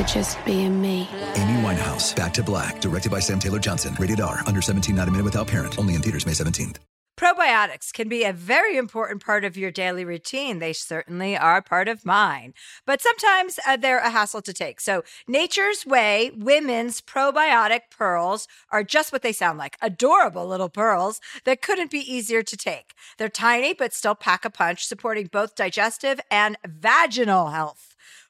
for 0.00 0.06
just 0.06 0.44
being 0.44 0.80
me. 0.80 1.08
Amy 1.34 1.62
Winehouse, 1.62 2.14
Back 2.14 2.32
to 2.34 2.42
Black, 2.42 2.80
directed 2.80 3.10
by 3.10 3.20
Sam 3.20 3.38
Taylor 3.38 3.58
Johnson. 3.58 3.96
Rated 3.98 4.20
R, 4.20 4.40
under 4.46 4.62
17, 4.62 4.94
not 4.94 5.08
a 5.08 5.10
minute 5.10 5.24
without 5.24 5.48
parent. 5.48 5.78
Only 5.78 5.94
in 5.94 6.02
theaters 6.02 6.26
May 6.26 6.32
17th. 6.32 6.76
Probiotics 7.18 7.92
can 7.92 8.08
be 8.08 8.24
a 8.24 8.32
very 8.32 8.78
important 8.78 9.22
part 9.22 9.44
of 9.44 9.54
your 9.54 9.70
daily 9.70 10.06
routine. 10.06 10.58
They 10.58 10.72
certainly 10.72 11.36
are 11.36 11.60
part 11.60 11.86
of 11.86 12.06
mine, 12.06 12.54
but 12.86 13.02
sometimes 13.02 13.60
uh, 13.66 13.76
they're 13.76 13.98
a 13.98 14.08
hassle 14.08 14.40
to 14.40 14.54
take. 14.54 14.80
So, 14.80 15.02
Nature's 15.28 15.84
Way 15.84 16.30
women's 16.34 17.02
probiotic 17.02 17.90
pearls 17.90 18.48
are 18.72 18.82
just 18.82 19.12
what 19.12 19.20
they 19.20 19.32
sound 19.32 19.58
like 19.58 19.76
adorable 19.82 20.46
little 20.46 20.70
pearls 20.70 21.20
that 21.44 21.60
couldn't 21.60 21.90
be 21.90 21.98
easier 21.98 22.42
to 22.42 22.56
take. 22.56 22.94
They're 23.18 23.28
tiny, 23.28 23.74
but 23.74 23.92
still 23.92 24.14
pack 24.14 24.46
a 24.46 24.50
punch, 24.50 24.86
supporting 24.86 25.26
both 25.26 25.54
digestive 25.54 26.20
and 26.30 26.56
vaginal 26.66 27.48
health. 27.48 27.89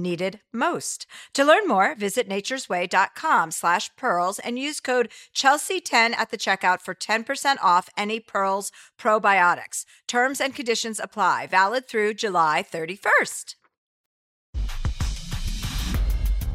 needed 0.00 0.40
most. 0.52 1.06
To 1.34 1.44
learn 1.44 1.68
more, 1.68 1.94
visit 1.94 2.28
naturesway.com 2.28 3.50
slash 3.50 3.94
pearls 3.96 4.38
and 4.38 4.58
use 4.58 4.80
code 4.80 5.10
Chelsea10 5.34 6.14
at 6.14 6.30
the 6.30 6.38
checkout 6.38 6.80
for 6.80 6.94
10% 6.94 7.56
off 7.62 7.88
any 7.96 8.20
Pearls 8.20 8.72
probiotics. 8.98 9.84
Terms 10.08 10.40
and 10.40 10.54
conditions 10.54 10.98
apply. 10.98 11.46
Valid 11.46 11.86
through 11.88 12.14
July 12.14 12.64
31st. 12.68 13.54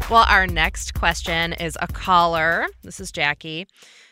Well, 0.10 0.26
our 0.28 0.46
next 0.46 0.94
question 0.94 1.54
is 1.54 1.78
a 1.82 1.88
caller. 1.88 2.68
This 2.84 3.00
is 3.00 3.12
Jackie. 3.12 3.66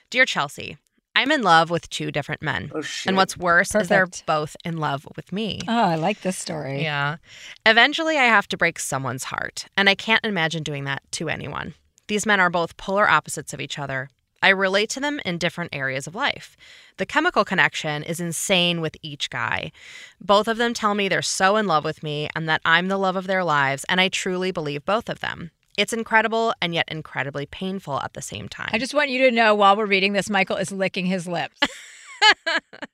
Dear 0.09 0.25
Chelsea, 0.25 0.77
I'm 1.15 1.31
in 1.31 1.43
love 1.43 1.69
with 1.69 1.89
two 1.89 2.11
different 2.11 2.41
men. 2.41 2.71
Oh, 2.73 2.81
shit. 2.81 3.07
and 3.09 3.17
what's 3.17 3.37
worse 3.37 3.75
is 3.75 3.87
they're 3.87 4.07
both 4.25 4.55
in 4.65 4.77
love 4.77 5.05
with 5.15 5.31
me. 5.31 5.59
Oh, 5.67 5.83
I 5.83 5.95
like 5.95 6.21
this 6.21 6.37
story. 6.37 6.81
Yeah. 6.81 7.17
Eventually, 7.65 8.17
I 8.17 8.23
have 8.25 8.47
to 8.49 8.57
break 8.57 8.79
someone's 8.79 9.25
heart, 9.25 9.65
and 9.77 9.89
I 9.89 9.95
can't 9.95 10.25
imagine 10.25 10.63
doing 10.63 10.85
that 10.85 11.03
to 11.11 11.29
anyone. 11.29 11.75
These 12.07 12.25
men 12.25 12.39
are 12.39 12.49
both 12.49 12.77
polar 12.77 13.07
opposites 13.07 13.53
of 13.53 13.61
each 13.61 13.77
other. 13.77 14.09
I 14.41 14.49
relate 14.49 14.89
to 14.89 14.99
them 14.99 15.21
in 15.23 15.37
different 15.37 15.73
areas 15.73 16.05
of 16.05 16.15
life. 16.15 16.57
The 16.97 17.05
chemical 17.05 17.45
connection 17.45 18.03
is 18.03 18.19
insane 18.19 18.81
with 18.81 18.97
each 19.01 19.29
guy. 19.29 19.71
Both 20.19 20.49
of 20.49 20.57
them 20.57 20.73
tell 20.73 20.95
me 20.95 21.07
they're 21.07 21.21
so 21.21 21.55
in 21.55 21.65
love 21.65 21.85
with 21.85 22.03
me 22.03 22.27
and 22.35 22.49
that 22.49 22.59
I'm 22.65 22.89
the 22.89 22.97
love 22.97 23.15
of 23.15 23.27
their 23.27 23.43
lives, 23.43 23.85
and 23.87 24.01
I 24.01 24.09
truly 24.09 24.51
believe 24.51 24.83
both 24.83 25.09
of 25.09 25.21
them. 25.21 25.51
It's 25.77 25.93
incredible 25.93 26.53
and 26.61 26.73
yet 26.73 26.85
incredibly 26.89 27.45
painful 27.45 27.99
at 28.01 28.13
the 28.13 28.21
same 28.21 28.47
time. 28.49 28.69
I 28.73 28.77
just 28.77 28.93
want 28.93 29.09
you 29.09 29.29
to 29.29 29.31
know 29.31 29.55
while 29.55 29.75
we're 29.75 29.85
reading 29.85 30.13
this, 30.13 30.29
Michael 30.29 30.57
is 30.57 30.71
licking 30.71 31.05
his 31.05 31.27
lips. 31.27 31.59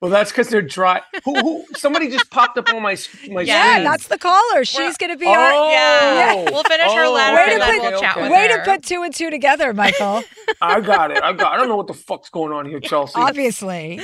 Well, 0.01 0.09
that's 0.09 0.31
because 0.31 0.47
they're 0.49 0.61
dry. 0.63 1.01
Who, 1.23 1.35
who? 1.39 1.65
Somebody 1.75 2.09
just 2.09 2.31
popped 2.31 2.57
up 2.57 2.73
on 2.73 2.81
my 2.81 2.93
s- 2.93 3.09
my 3.29 3.41
yeah, 3.41 3.73
screen. 3.73 3.83
that's 3.83 4.07
the 4.07 4.17
caller. 4.17 4.65
She's 4.65 4.97
going 4.97 5.11
to 5.11 5.17
be 5.17 5.27
our. 5.27 5.35
Oh, 5.53 5.69
Yeah. 5.71 6.49
We'll 6.49 6.63
finish 6.63 6.91
her 6.93 7.03
Oh, 7.05 7.13
letter 7.13 7.35
Way 7.35 7.45
to 7.45 7.51
and 7.53 7.61
then 7.61 7.79
put- 7.79 7.91
we'll 7.91 8.01
chat 8.01 8.15
with 8.15 8.31
Way 8.31 8.47
to 8.47 8.61
put 8.65 8.81
two 8.83 9.03
and 9.03 9.13
two 9.13 9.29
together, 9.29 9.71
Michael. 9.73 10.23
I 10.61 10.79
got 10.81 11.11
it. 11.11 11.21
I 11.21 11.33
got. 11.33 11.53
I 11.53 11.57
don't 11.57 11.67
know 11.67 11.75
what 11.75 11.85
the 11.87 11.93
fuck's 11.93 12.29
going 12.29 12.51
on 12.53 12.65
here, 12.65 12.79
Chelsea. 12.83 13.19
Obviously. 13.19 13.99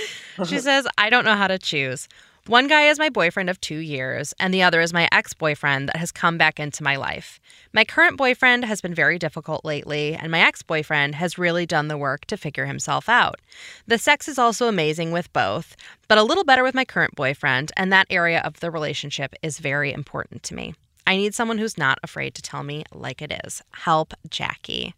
She 0.45 0.59
says, 0.59 0.85
I 0.97 1.09
don't 1.09 1.25
know 1.25 1.35
how 1.35 1.47
to 1.47 1.57
choose. 1.57 2.07
One 2.47 2.67
guy 2.67 2.89
is 2.89 2.99
my 2.99 3.09
boyfriend 3.09 3.49
of 3.49 3.59
two 3.59 3.79
years, 3.79 4.31
and 4.39 4.53
the 4.53 4.61
other 4.61 4.79
is 4.79 4.93
my 4.93 5.09
ex 5.11 5.33
boyfriend 5.33 5.89
that 5.89 5.95
has 5.95 6.11
come 6.11 6.37
back 6.37 6.59
into 6.59 6.83
my 6.83 6.95
life. 6.95 7.39
My 7.73 7.83
current 7.83 8.17
boyfriend 8.17 8.65
has 8.65 8.81
been 8.81 8.93
very 8.93 9.17
difficult 9.17 9.65
lately, 9.65 10.13
and 10.13 10.31
my 10.31 10.41
ex 10.41 10.61
boyfriend 10.61 11.15
has 11.15 11.39
really 11.39 11.65
done 11.65 11.87
the 11.87 11.97
work 11.97 12.25
to 12.25 12.37
figure 12.37 12.67
himself 12.67 13.09
out. 13.09 13.41
The 13.87 13.97
sex 13.97 14.27
is 14.27 14.37
also 14.37 14.67
amazing 14.67 15.11
with 15.11 15.33
both, 15.33 15.75
but 16.07 16.19
a 16.19 16.23
little 16.23 16.43
better 16.43 16.61
with 16.61 16.75
my 16.75 16.85
current 16.85 17.15
boyfriend, 17.15 17.71
and 17.75 17.91
that 17.91 18.05
area 18.11 18.41
of 18.41 18.59
the 18.59 18.69
relationship 18.69 19.33
is 19.41 19.57
very 19.57 19.91
important 19.91 20.43
to 20.43 20.53
me. 20.53 20.75
I 21.07 21.17
need 21.17 21.33
someone 21.33 21.57
who's 21.57 21.79
not 21.79 21.97
afraid 22.03 22.35
to 22.35 22.43
tell 22.43 22.61
me 22.61 22.83
like 22.93 23.23
it 23.23 23.41
is. 23.43 23.63
Help, 23.71 24.13
Jackie. 24.29 24.93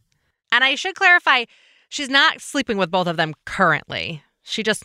And 0.52 0.66
I 0.66 0.76
should 0.76 0.96
clarify, 0.96 1.46
she's 1.88 2.10
not 2.10 2.42
sleeping 2.42 2.78
with 2.78 2.92
both 2.92 3.08
of 3.08 3.16
them 3.16 3.36
currently. 3.46 4.22
She 4.44 4.64
just 4.64 4.84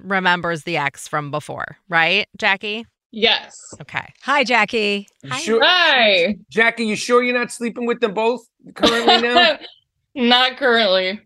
remembers 0.00 0.64
the 0.64 0.76
ex 0.76 1.08
from 1.08 1.30
before, 1.30 1.76
right, 1.88 2.26
Jackie? 2.38 2.86
Yes. 3.12 3.74
Okay. 3.80 4.12
Hi, 4.22 4.42
Jackie. 4.42 5.06
You 5.22 5.32
sure, 5.34 5.60
Hi. 5.62 6.36
Jackie? 6.50 6.86
You 6.86 6.96
sure 6.96 7.22
you're 7.22 7.38
not 7.38 7.52
sleeping 7.52 7.86
with 7.86 8.00
them 8.00 8.12
both 8.12 8.42
currently 8.74 9.20
now? 9.22 9.58
Not 10.16 10.56
currently. 10.56 11.20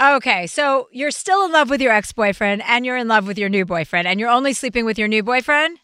Okay, 0.00 0.46
so 0.46 0.88
you're 0.90 1.10
still 1.10 1.44
in 1.44 1.52
love 1.52 1.70
with 1.70 1.80
your 1.80 1.92
ex 1.92 2.12
boyfriend 2.12 2.62
and 2.66 2.84
you're 2.84 2.96
in 2.96 3.08
love 3.08 3.26
with 3.26 3.38
your 3.38 3.48
new 3.48 3.64
boyfriend, 3.64 4.08
and 4.08 4.18
you're 4.18 4.30
only 4.30 4.52
sleeping 4.52 4.84
with 4.84 4.98
your 4.98 5.08
new 5.08 5.22
boyfriend? 5.22 5.78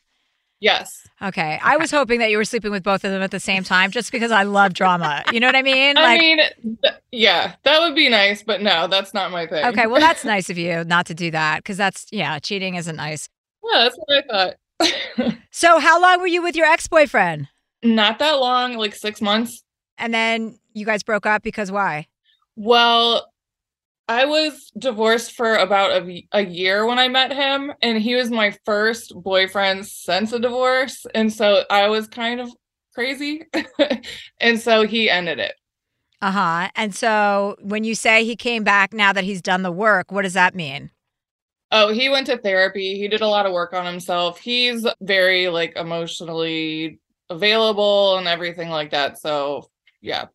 Yes. 0.61 1.07
Okay. 1.23 1.61
I 1.63 1.77
was 1.77 1.91
hoping 1.91 2.19
that 2.19 2.31
you 2.31 2.37
were 2.37 2.45
sleeping 2.45 2.73
with 2.73 2.83
both 2.83 3.05
of 3.05 3.13
them 3.13 3.23
at 3.23 3.31
the 3.31 3.39
same 3.41 3.63
time 3.63 3.91
just 3.93 4.11
because 4.11 4.33
I 4.33 4.43
love 4.43 4.75
drama. 4.75 5.23
You 5.33 5.39
know 5.39 5.47
what 5.47 5.55
I 5.55 5.63
mean? 5.63 5.97
I 5.97 6.19
mean, 6.19 6.39
th- 6.83 6.95
yeah, 7.13 7.55
that 7.63 7.81
would 7.81 7.95
be 7.95 8.09
nice, 8.09 8.43
but 8.43 8.61
no, 8.61 8.89
that's 8.89 9.15
not 9.15 9.31
my 9.31 9.47
thing. 9.47 9.65
okay, 9.67 9.87
well, 9.87 10.01
that's 10.01 10.25
nice 10.35 10.51
of 10.51 10.59
you 10.59 10.83
not 10.85 11.07
to 11.07 11.15
do 11.15 11.31
that 11.31 11.59
because 11.59 11.77
that's, 11.77 12.07
yeah, 12.11 12.39
cheating 12.41 12.75
isn't 12.75 12.97
nice. 12.97 13.29
yeah, 13.73 13.85
that's 13.85 13.97
what 13.97 14.25
I 14.33 14.55
thought. 14.81 15.35
So, 15.51 15.81
how 15.81 16.01
long 16.01 16.21
were 16.21 16.27
you 16.29 16.43
with 16.43 16.55
your 16.55 16.67
ex 16.67 16.87
boyfriend? 16.87 17.49
not 17.83 18.19
that 18.21 18.33
long, 18.41 18.77
like 18.77 18.95
six 18.95 19.21
months. 19.21 19.63
And 19.97 20.13
then 20.15 20.59
you 20.73 20.85
guys 20.87 21.03
broke 21.03 21.27
up 21.27 21.43
because 21.43 21.71
why? 21.73 22.07
Well, 22.57 23.31
I 24.09 24.25
was 24.25 24.73
divorced 24.79 25.33
for 25.33 25.57
about 25.57 25.91
a, 26.03 26.27
a 26.33 26.45
year 26.45 26.87
when 26.87 26.99
I 26.99 27.09
met 27.09 27.33
him, 27.33 27.73
and 27.83 27.99
he 28.01 28.15
was 28.15 28.31
my 28.31 28.57
first 28.65 29.13
boyfriend 29.15 29.87
since 29.87 30.33
a 30.33 30.39
divorce. 30.39 31.05
And 31.15 31.33
so 31.33 31.65
I 31.71 31.89
was 31.89 32.09
kind 32.09 32.41
of 32.41 32.51
crazy. 32.95 33.43
and 34.41 34.59
so 34.61 34.87
he 34.87 35.11
ended 35.11 35.39
it. 35.39 35.55
Uh 36.21 36.31
huh. 36.33 36.71
And 36.75 36.95
so, 36.95 37.57
when 37.61 37.85
you 37.85 37.95
say 37.95 38.25
he 38.25 38.35
came 38.37 38.65
back 38.65 38.93
now 38.93 39.13
that 39.13 39.25
he's 39.25 39.41
done 39.43 39.63
the 39.63 39.71
work, 39.73 40.11
what 40.11 40.23
does 40.23 40.35
that 40.35 40.55
mean? 40.55 40.91
Oh, 41.71 41.93
he 41.93 42.09
went 42.09 42.27
to 42.27 42.39
therapy. 42.39 42.99
He 42.99 43.09
did 43.09 43.21
a 43.21 43.29
lot 43.29 43.47
of 43.47 43.53
work 43.53 43.73
on 43.73 43.87
himself. 43.87 44.41
He's 44.41 44.87
very 45.01 45.49
like 45.49 45.77
emotionally 45.77 46.99
available 47.31 48.17
and 48.17 48.27
everything 48.27 48.71
like 48.71 48.91
that. 48.91 49.19
So, 49.19 49.69
yeah. 50.01 50.27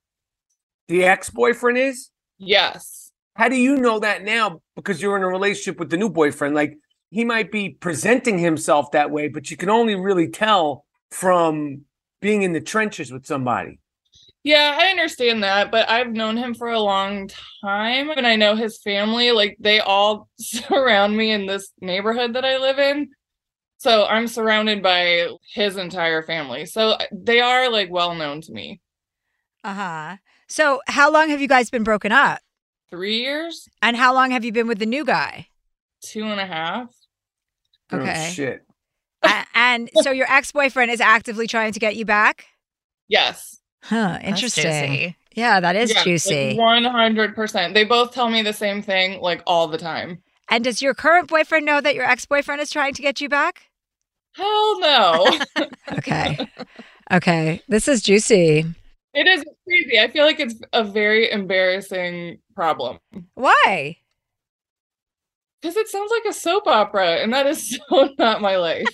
the 0.88 1.04
ex-boyfriend 1.06 1.78
is. 1.78 2.10
Yes. 2.38 3.03
How 3.36 3.50
do 3.50 3.56
you 3.56 3.78
know 3.78 4.00
that 4.00 4.24
now? 4.24 4.62
Because 4.76 5.02
you're 5.02 5.18
in 5.18 5.24
a 5.24 5.28
relationship 5.28 5.80
with 5.80 5.90
the 5.90 5.98
new 5.98 6.10
boyfriend. 6.10 6.56
Like 6.56 6.78
he 7.10 7.24
might 7.24 7.52
be 7.52 7.70
presenting 7.70 8.38
himself 8.38 8.92
that 8.92 9.12
way, 9.12 9.28
but 9.28 9.50
you 9.50 9.58
can 9.58 9.70
only 9.70 9.96
really 9.96 10.30
tell 10.30 10.86
from 11.12 11.82
being 12.22 12.44
in 12.44 12.54
the 12.54 12.62
trenches 12.62 13.12
with 13.12 13.26
somebody. 13.26 13.80
Yeah, 14.44 14.78
I 14.78 14.88
understand 14.88 15.44
that, 15.44 15.72
but 15.72 15.90
I've 15.90 16.12
known 16.12 16.36
him 16.36 16.54
for 16.54 16.70
a 16.70 16.80
long 16.80 17.30
time 17.64 18.10
and 18.10 18.28
I 18.28 18.36
know 18.36 18.56
his 18.56 18.82
family. 18.82 19.32
Like 19.32 19.58
they 19.60 19.80
all 19.80 20.28
surround 20.40 21.16
me 21.16 21.32
in 21.32 21.46
this 21.46 21.72
neighborhood 21.82 22.34
that 22.34 22.46
I 22.46 22.58
live 22.58 22.78
in. 22.78 23.10
So 23.78 24.06
I'm 24.06 24.28
surrounded 24.28 24.84
by 24.84 25.28
his 25.54 25.78
entire 25.78 26.24
family. 26.24 26.66
So 26.66 26.98
they 27.12 27.42
are 27.42 27.70
like 27.72 27.90
well 27.90 28.16
known 28.16 28.42
to 28.42 28.52
me. 28.52 28.80
Uh 29.64 29.74
huh. 29.74 30.18
So, 30.48 30.82
how 30.88 31.12
long 31.12 31.30
have 31.30 31.42
you 31.42 31.48
guys 31.48 31.70
been 31.70 31.84
broken 31.84 32.12
up? 32.12 32.43
Three 32.94 33.22
years, 33.22 33.68
And 33.82 33.98
how 33.98 34.14
long 34.14 34.30
have 34.30 34.46
you 34.46 34.52
been 34.52 34.68
with 34.68 34.78
the 34.78 34.86
new 34.86 35.04
guy? 35.04 35.48
two 36.04 36.26
and 36.26 36.40
a 36.40 36.46
half. 36.46 36.94
Oh, 37.92 37.98
okay. 37.98 38.28
Oh, 38.30 38.32
shit. 38.32 38.62
A- 39.24 39.46
and 39.56 39.90
so, 40.04 40.12
your 40.12 40.32
ex 40.32 40.52
boyfriend 40.52 40.92
is 40.92 41.02
actively 41.02 41.48
trying 41.48 41.74
to 41.74 41.80
get 41.80 41.96
you 41.96 42.06
back? 42.06 42.46
Yes. 43.08 43.58
Huh. 43.82 44.20
That's 44.22 44.26
Interesting. 44.28 44.92
juicy. 44.92 45.16
Yeah, 45.34 45.60
that 45.60 45.76
is 45.76 45.92
Yeah, 45.92 46.04
juicy. 46.04 46.56
One 46.56 46.84
hundred 46.84 47.34
percent. 47.34 47.74
They 47.74 47.84
both 47.84 48.14
tell 48.14 48.30
me 48.30 48.44
the 48.44 48.54
same 48.54 48.84
thing 48.84 49.20
like 49.22 49.42
all 49.48 49.68
the 49.68 49.80
time. 49.80 50.22
and 50.50 50.64
does 50.64 50.84
your 50.84 50.94
current 50.94 51.28
boyfriend 51.30 51.66
know 51.66 51.82
that 51.82 51.96
your 51.96 52.06
ex 52.06 52.26
boyfriend 52.28 52.62
is 52.62 52.70
trying 52.70 52.94
to 52.94 53.02
get 53.02 53.20
you 53.22 53.28
back? 53.30 53.72
Hell 54.36 54.80
no. 54.82 55.40
Okay. 55.98 56.38
okay. 57.12 57.62
This 57.68 57.88
is 57.88 58.04
juicy. 58.04 58.66
it 59.16 59.28
is 59.28 59.44
crazy. 59.68 60.00
I 60.00 60.10
feel 60.12 60.26
like 60.26 60.40
it's 60.40 60.56
a 60.74 60.84
very 60.84 61.32
embarrassing 61.32 62.40
problem 62.54 63.00
Why? 63.34 63.98
because 65.64 65.78
it 65.78 65.88
sounds 65.88 66.12
like 66.12 66.30
a 66.30 66.34
soap 66.34 66.68
opera, 66.68 67.16
and 67.16 67.34
that 67.34 67.48
is 67.48 67.80
so 67.90 68.10
not 68.20 68.42
my 68.42 68.58
life. 68.58 68.86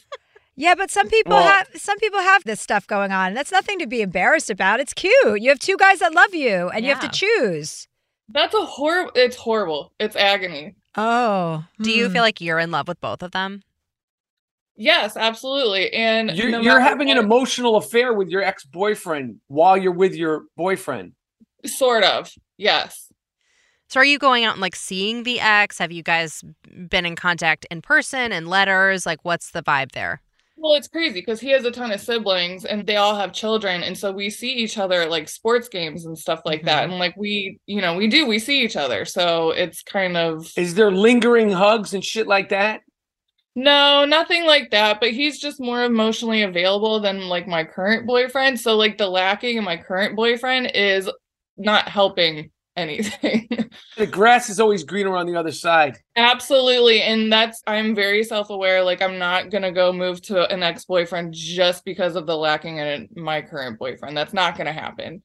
Yeah, 0.56 0.76
but 0.76 0.92
some 0.92 1.08
people 1.10 1.34
Well- 1.34 1.48
have 1.48 1.68
some 1.76 1.98
people 1.98 2.20
have 2.20 2.44
this 2.44 2.62
stuff 2.62 2.86
going 2.86 3.12
on. 3.12 3.34
That's 3.34 3.52
nothing 3.52 3.80
to 3.80 3.88
be 3.88 4.02
embarrassed 4.02 4.50
about. 4.50 4.80
It's 4.80 4.94
cute. 4.94 5.42
You 5.42 5.50
have 5.50 5.60
two 5.60 5.78
guys 5.78 6.00
that 6.00 6.14
love 6.14 6.36
you 6.36 6.70
and 6.70 6.86
you 6.86 6.94
have 6.94 7.02
to 7.02 7.10
choose. 7.10 7.88
That's 8.28 8.54
a 8.54 8.66
horrible. 8.66 9.12
It's 9.16 9.36
horrible. 9.36 9.94
It's 10.00 10.16
agony. 10.16 10.76
Oh. 10.96 11.66
Do 11.82 11.92
you 11.92 12.08
hmm. 12.08 12.14
feel 12.14 12.22
like 12.22 12.42
you're 12.42 12.60
in 12.60 12.72
love 12.72 12.88
with 12.88 13.00
both 13.02 13.24
of 13.24 13.32
them? 13.32 13.64
Yes, 14.76 15.18
absolutely. 15.18 15.92
And 15.94 16.32
You're, 16.32 16.50
no 16.50 16.62
you're 16.62 16.80
matter 16.80 16.90
having 16.90 17.12
an 17.12 17.18
emotional 17.18 17.76
affair 17.76 18.14
with 18.14 18.30
your 18.30 18.42
ex-boyfriend 18.42 19.42
while 19.48 19.76
you're 19.76 19.92
with 19.92 20.16
your 20.16 20.44
boyfriend. 20.56 21.14
sort 21.66 22.04
of. 22.06 22.32
Yes. 22.58 23.09
So 23.90 24.00
are 24.00 24.06
you 24.06 24.20
going 24.20 24.46
out 24.46 24.54
and 24.54 24.62
like 24.62 24.76
seeing 24.76 25.24
the 25.24 25.40
ex? 25.40 25.80
Have 25.80 25.92
you 25.92 26.04
guys 26.04 26.44
been 26.88 27.08
in 27.08 27.16
contact 27.16 27.66
in 27.72 27.82
person 27.82 28.32
and 28.32 28.48
letters? 28.48 29.08
Like 29.08 29.20
what's 29.24 29.50
the 29.50 29.64
vibe 29.64 29.94
there? 29.94 30.22
Well, 30.58 30.76
it's 30.76 30.88
crazy 30.88 31.22
because 31.22 31.40
he 31.40 31.50
has 31.52 31.66
a 31.66 31.72
ton 31.72 31.92
of 31.92 32.00
siblings 32.00 32.66
and 32.66 32.86
they 32.86 32.98
all 32.98 33.16
have 33.16 33.34
children. 33.34 33.82
And 33.82 33.98
so 33.98 34.12
we 34.12 34.30
see 34.30 34.52
each 34.54 34.78
other 34.78 35.02
at, 35.02 35.10
like 35.10 35.28
sports 35.28 35.70
games 35.70 36.06
and 36.06 36.16
stuff 36.16 36.42
like 36.46 36.66
that. 36.66 36.84
Mm-hmm. 36.84 36.92
And 36.92 37.00
like 37.00 37.16
we, 37.18 37.60
you 37.66 37.82
know, 37.82 37.96
we 37.96 38.08
do, 38.08 38.28
we 38.28 38.38
see 38.38 38.62
each 38.62 38.76
other. 38.76 39.06
So 39.06 39.52
it's 39.52 39.82
kind 39.82 40.18
of 40.18 40.52
Is 40.56 40.76
there 40.76 40.92
lingering 40.92 41.50
hugs 41.50 41.94
and 41.94 42.04
shit 42.04 42.28
like 42.28 42.50
that? 42.50 42.82
no, 43.56 44.06
nothing 44.06 44.46
like 44.46 44.70
that. 44.70 45.00
But 45.00 45.12
he's 45.12 45.40
just 45.40 45.60
more 45.60 45.84
emotionally 45.84 46.44
available 46.44 47.00
than 47.00 47.28
like 47.28 47.48
my 47.48 47.64
current 47.64 48.06
boyfriend. 48.06 48.60
So 48.60 48.76
like 48.76 49.00
the 49.00 49.10
lacking 49.10 49.58
in 49.58 49.64
my 49.64 49.78
current 49.78 50.16
boyfriend 50.16 50.72
is 50.76 51.10
not 51.58 51.90
helping 51.90 52.52
anything. 52.80 53.48
The 53.98 54.08
grass 54.08 54.50
is 54.50 54.62
always 54.62 54.86
greener 54.86 55.18
on 55.18 55.28
the 55.28 55.36
other 55.36 55.52
side. 55.52 55.98
Absolutely. 56.16 57.02
And 57.02 57.32
that's, 57.32 57.62
I'm 57.68 57.94
very 57.94 58.24
self 58.24 58.50
aware. 58.50 58.82
Like, 58.82 59.02
I'm 59.02 59.18
not 59.20 59.50
going 59.50 59.62
to 59.64 59.72
go 59.72 59.92
move 59.92 60.22
to 60.24 60.50
an 60.50 60.64
ex 60.64 60.86
boyfriend 60.86 61.34
just 61.34 61.84
because 61.84 62.16
of 62.16 62.26
the 62.26 62.38
lacking 62.38 62.78
in 62.78 63.10
my 63.18 63.42
current 63.42 63.78
boyfriend. 63.78 64.16
That's 64.16 64.34
not 64.34 64.56
going 64.56 64.68
to 64.68 64.74
happen. 64.74 65.22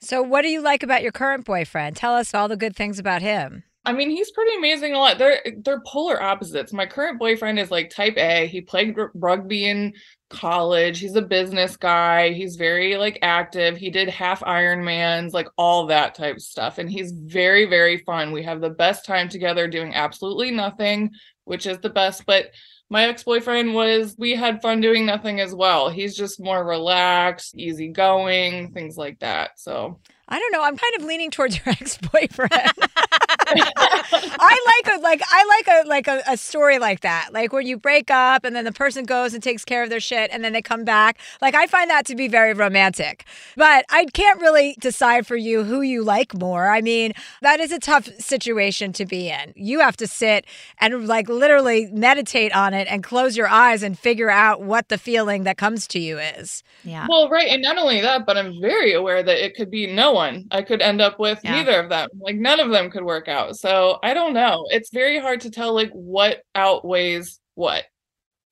So, 0.00 0.20
what 0.20 0.42
do 0.42 0.48
you 0.48 0.60
like 0.60 0.82
about 0.82 1.02
your 1.02 1.12
current 1.12 1.44
boyfriend? 1.44 1.94
Tell 1.94 2.14
us 2.14 2.34
all 2.34 2.48
the 2.48 2.56
good 2.56 2.74
things 2.74 2.98
about 2.98 3.22
him. 3.22 3.62
I 3.88 3.92
mean, 3.92 4.10
he's 4.10 4.30
pretty 4.32 4.54
amazing 4.58 4.92
a 4.92 4.98
lot. 4.98 5.16
They're 5.16 5.40
they're 5.64 5.80
polar 5.80 6.22
opposites. 6.22 6.74
My 6.74 6.84
current 6.84 7.18
boyfriend 7.18 7.58
is 7.58 7.70
like 7.70 7.88
type 7.88 8.18
A. 8.18 8.46
He 8.46 8.60
played 8.60 8.94
rugby 9.14 9.66
in 9.66 9.94
college. 10.28 10.98
He's 10.98 11.16
a 11.16 11.22
business 11.22 11.74
guy. 11.74 12.32
He's 12.32 12.56
very 12.56 12.98
like 12.98 13.18
active. 13.22 13.78
He 13.78 13.88
did 13.88 14.10
half 14.10 14.40
Ironmans, 14.40 15.32
like 15.32 15.48
all 15.56 15.86
that 15.86 16.14
type 16.14 16.36
of 16.36 16.42
stuff. 16.42 16.76
And 16.76 16.90
he's 16.90 17.12
very, 17.12 17.64
very 17.64 17.96
fun. 17.96 18.30
We 18.30 18.42
have 18.42 18.60
the 18.60 18.68
best 18.68 19.06
time 19.06 19.30
together 19.30 19.66
doing 19.66 19.94
absolutely 19.94 20.50
nothing, 20.50 21.12
which 21.44 21.66
is 21.66 21.78
the 21.78 21.88
best. 21.88 22.26
But 22.26 22.50
my 22.90 23.04
ex-boyfriend 23.04 23.74
was 23.74 24.16
we 24.18 24.34
had 24.34 24.60
fun 24.60 24.82
doing 24.82 25.06
nothing 25.06 25.40
as 25.40 25.54
well. 25.54 25.88
He's 25.88 26.14
just 26.14 26.40
more 26.40 26.62
relaxed, 26.62 27.56
easygoing, 27.56 28.72
things 28.72 28.98
like 28.98 29.18
that. 29.20 29.58
So 29.58 29.98
I 30.28 30.38
don't 30.38 30.52
know. 30.52 30.62
I'm 30.62 30.76
kind 30.76 30.94
of 30.98 31.04
leaning 31.04 31.30
towards 31.30 31.56
your 31.56 31.68
ex-boyfriend. 31.80 32.72
I 33.56 34.82
like 34.84 34.98
a 34.98 35.00
like 35.00 35.22
I 35.30 35.44
like 35.44 35.68
a 35.68 35.88
like 35.88 36.08
a, 36.08 36.22
a, 36.32 36.36
story 36.36 36.78
like 36.78 37.00
that. 37.00 37.30
Like 37.32 37.52
when 37.52 37.66
you 37.66 37.76
break 37.76 38.10
up 38.10 38.44
and 38.44 38.54
then 38.54 38.64
the 38.64 38.72
person 38.72 39.04
goes 39.04 39.34
and 39.34 39.42
takes 39.42 39.64
care 39.64 39.82
of 39.82 39.90
their 39.90 40.00
shit 40.00 40.30
and 40.32 40.44
then 40.44 40.52
they 40.52 40.62
come 40.62 40.84
back. 40.84 41.18
Like 41.40 41.54
I 41.54 41.66
find 41.66 41.90
that 41.90 42.06
to 42.06 42.14
be 42.14 42.28
very 42.28 42.52
romantic. 42.54 43.24
But 43.56 43.84
I 43.90 44.06
can't 44.06 44.40
really 44.40 44.76
decide 44.80 45.26
for 45.26 45.36
you 45.36 45.64
who 45.64 45.80
you 45.82 46.04
like 46.04 46.34
more. 46.34 46.68
I 46.68 46.80
mean, 46.80 47.12
that 47.42 47.60
is 47.60 47.72
a 47.72 47.78
tough 47.78 48.08
situation 48.18 48.92
to 48.94 49.06
be 49.06 49.28
in. 49.28 49.52
You 49.56 49.80
have 49.80 49.96
to 49.98 50.06
sit 50.06 50.44
and 50.78 51.06
like 51.06 51.28
literally 51.28 51.86
meditate 51.92 52.54
on 52.54 52.74
it 52.74 52.86
and 52.90 53.02
close 53.02 53.36
your 53.36 53.48
eyes 53.48 53.82
and 53.82 53.98
figure 53.98 54.30
out 54.30 54.62
what 54.62 54.88
the 54.88 54.98
feeling 54.98 55.44
that 55.44 55.56
comes 55.56 55.86
to 55.88 55.98
you 55.98 56.18
is. 56.18 56.62
Yeah. 56.84 57.06
Well, 57.08 57.28
right, 57.28 57.48
and 57.48 57.62
not 57.62 57.78
only 57.78 58.00
that, 58.00 58.24
but 58.26 58.36
I'm 58.36 58.60
very 58.60 58.92
aware 58.92 59.22
that 59.22 59.44
it 59.44 59.54
could 59.56 59.70
be 59.70 59.86
no 59.86 60.12
one. 60.12 60.46
I 60.50 60.62
could 60.62 60.80
end 60.80 61.00
up 61.00 61.18
with 61.18 61.40
Yeah. 61.42 61.52
neither 61.52 61.80
of 61.80 61.88
them. 61.88 62.08
Like 62.20 62.36
none 62.36 62.60
of 62.60 62.70
them 62.70 62.90
could 62.90 63.04
work 63.04 63.28
out. 63.28 63.37
So 63.52 63.98
I 64.02 64.14
don't 64.14 64.34
know. 64.34 64.66
It's 64.70 64.90
very 64.90 65.18
hard 65.18 65.40
to 65.42 65.50
tell 65.50 65.74
like 65.74 65.90
what 65.90 66.42
outweighs 66.54 67.40
what. 67.54 67.84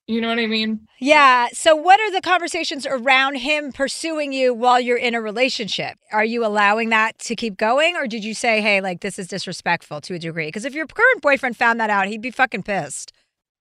You 0.08 0.20
know 0.20 0.28
what 0.28 0.38
I 0.38 0.46
mean? 0.46 0.86
Yeah. 1.00 1.48
So, 1.52 1.74
what 1.74 1.98
are 1.98 2.12
the 2.12 2.20
conversations 2.20 2.86
around 2.86 3.36
him 3.36 3.72
pursuing 3.72 4.32
you 4.32 4.54
while 4.54 4.78
you're 4.78 4.96
in 4.96 5.14
a 5.16 5.20
relationship? 5.20 5.98
Are 6.12 6.24
you 6.24 6.46
allowing 6.46 6.90
that 6.90 7.18
to 7.20 7.34
keep 7.34 7.56
going, 7.56 7.96
or 7.96 8.06
did 8.06 8.24
you 8.24 8.32
say, 8.32 8.60
"Hey, 8.60 8.80
like 8.80 9.00
this 9.00 9.18
is 9.18 9.26
disrespectful 9.26 10.00
to 10.02 10.14
a 10.14 10.18
degree"? 10.20 10.46
Because 10.46 10.64
if 10.64 10.74
your 10.74 10.86
current 10.86 11.22
boyfriend 11.22 11.56
found 11.56 11.80
that 11.80 11.90
out, 11.90 12.06
he'd 12.06 12.22
be 12.22 12.30
fucking 12.30 12.62
pissed. 12.62 13.12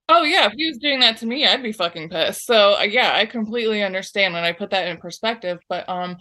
Oh 0.07 0.21
yeah, 0.23 0.45
if 0.45 0.53
he 0.55 0.67
was 0.67 0.77
doing 0.77 0.99
that 0.99 1.17
to 1.17 1.25
me, 1.25 1.47
I'd 1.47 1.63
be 1.63 1.71
fucking 1.71 2.09
pissed. 2.09 2.45
So 2.45 2.75
uh, 2.77 2.83
yeah, 2.83 3.13
I 3.15 3.25
completely 3.25 3.81
understand 3.81 4.35
when 4.35 4.43
I 4.43 4.51
put 4.51 4.69
that 4.69 4.87
in 4.87 4.97
perspective. 4.97 5.57
But 5.67 5.89
um, 5.89 6.17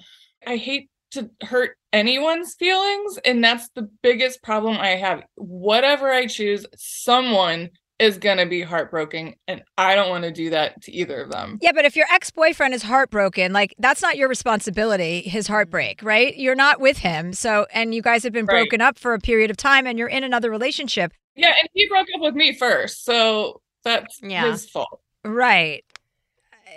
I 0.46 0.56
hate 0.56 0.88
to 1.14 1.30
hurt 1.42 1.76
anyone's 1.92 2.54
feelings, 2.54 3.18
and 3.24 3.42
that's 3.42 3.68
the 3.74 3.88
biggest 4.02 4.42
problem 4.42 4.76
I 4.78 4.90
have. 4.90 5.22
Whatever 5.36 6.10
I 6.10 6.26
choose, 6.26 6.66
someone 6.76 7.70
is 8.00 8.18
gonna 8.18 8.44
be 8.46 8.60
heartbroken, 8.60 9.34
and 9.46 9.62
I 9.78 9.94
don't 9.94 10.10
want 10.10 10.24
to 10.24 10.32
do 10.32 10.50
that 10.50 10.82
to 10.82 10.92
either 10.92 11.22
of 11.22 11.30
them. 11.30 11.58
Yeah, 11.62 11.70
but 11.72 11.84
if 11.84 11.94
your 11.94 12.06
ex 12.12 12.30
boyfriend 12.30 12.74
is 12.74 12.82
heartbroken, 12.82 13.52
like 13.52 13.72
that's 13.78 14.02
not 14.02 14.16
your 14.16 14.28
responsibility. 14.28 15.20
His 15.22 15.44
mm-hmm. 15.44 15.52
heartbreak, 15.52 16.02
right? 16.02 16.36
You're 16.36 16.56
not 16.56 16.80
with 16.80 16.98
him, 16.98 17.32
so 17.32 17.66
and 17.72 17.94
you 17.94 18.02
guys 18.02 18.24
have 18.24 18.32
been 18.32 18.46
Right. 18.46 18.62
broken 18.62 18.80
up 18.80 18.98
for 18.98 19.14
a 19.14 19.20
period 19.20 19.50
of 19.50 19.56
time, 19.56 19.86
and 19.86 19.98
you're 19.98 20.08
in 20.08 20.24
another 20.24 20.50
relationship, 20.50 21.12
Yeah, 21.36 21.54
and 21.60 21.68
he 21.72 21.86
broke 21.88 22.08
up 22.14 22.20
with 22.20 22.34
me 22.34 22.52
first, 22.52 23.04
so 23.04 23.60
that's 23.84 24.18
Yeah. 24.22 24.50
his 24.50 24.68
fault. 24.68 25.00
right? 25.24 25.84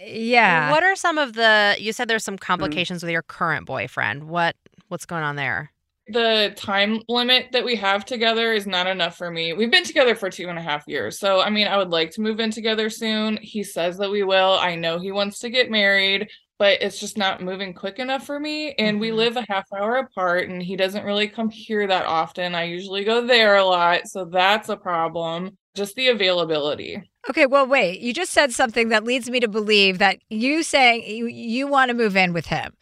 Yeah. 0.05 0.71
What 0.71 0.83
are 0.83 0.95
some 0.95 1.17
of 1.17 1.33
the 1.33 1.75
you 1.79 1.93
said 1.93 2.07
there's 2.07 2.23
Mm-hmm. 2.23 2.25
some 2.33 2.37
complications 2.37 3.03
with 3.03 3.11
your 3.11 3.21
current 3.23 3.65
boyfriend. 3.65 4.27
What 4.29 4.55
what's 4.89 5.05
going 5.05 5.23
on 5.23 5.35
there? 5.35 5.71
the 6.09 6.53
time 6.55 7.01
limit 7.09 7.47
that 7.51 7.65
we 7.65 7.75
have 7.75 8.05
together 8.05 8.53
is 8.53 8.65
not 8.65 8.87
enough 8.87 9.17
for 9.17 9.29
me. 9.29 9.51
We've 9.51 9.69
been 9.69 9.83
together 9.83 10.15
for 10.15 10.29
two 10.29 10.47
and 10.47 10.57
a 10.57 10.61
half 10.61 10.87
years. 10.87 11.19
So, 11.19 11.41
I 11.41 11.49
mean, 11.49 11.67
I 11.67 11.75
would 11.75 11.89
like 11.89 12.11
to 12.11 12.21
move 12.21 12.39
in 12.39 12.49
together 12.49 12.89
soon. 12.89 13.37
He 13.41 13.61
says 13.61 13.97
that 13.97 14.09
we 14.09 14.23
will. 14.23 14.53
I 14.57 14.75
know 14.75 14.99
he 14.99 15.11
wants 15.11 15.39
to 15.39 15.49
get 15.49 15.69
married, 15.69 16.29
but 16.59 16.81
it's 16.81 16.99
just 16.99 17.17
not 17.17 17.41
moving 17.41 17.73
quick 17.73 17.99
enough 17.99 18.25
for 18.25 18.39
me. 18.39 18.73
And 18.73 18.99
we 18.99 19.09
Mhm. 19.09 19.15
live 19.15 19.37
a 19.37 19.45
half 19.49 19.65
hour 19.73 19.97
apart, 19.97 20.49
and 20.49 20.61
he 20.61 20.75
doesn't 20.75 21.05
really 21.05 21.27
come 21.27 21.49
here 21.49 21.85
that 21.87 22.05
often. 22.05 22.55
I 22.55 22.63
usually 22.65 23.03
go 23.03 23.25
there 23.25 23.55
a 23.57 23.63
lot. 23.65 24.07
So, 24.07 24.25
that's 24.25 24.69
a 24.69 24.77
problem. 24.77 25.57
Just 25.75 25.95
the 25.95 26.07
availability. 26.07 27.01
Okay, 27.29 27.45
well, 27.45 27.67
wait. 27.67 27.99
You 27.99 28.13
just 28.13 28.31
said 28.31 28.51
something 28.53 28.89
that 28.89 29.03
leads 29.03 29.29
me 29.29 29.39
to 29.41 29.47
believe 29.47 29.97
that 29.99 30.19
you 30.29 30.63
saying 30.63 31.03
you, 31.05 31.27
you 31.27 31.67
want 31.67 31.89
to 31.89 31.95
move 31.95 32.15
in 32.15 32.31
with 32.33 32.47
him. 32.47 32.73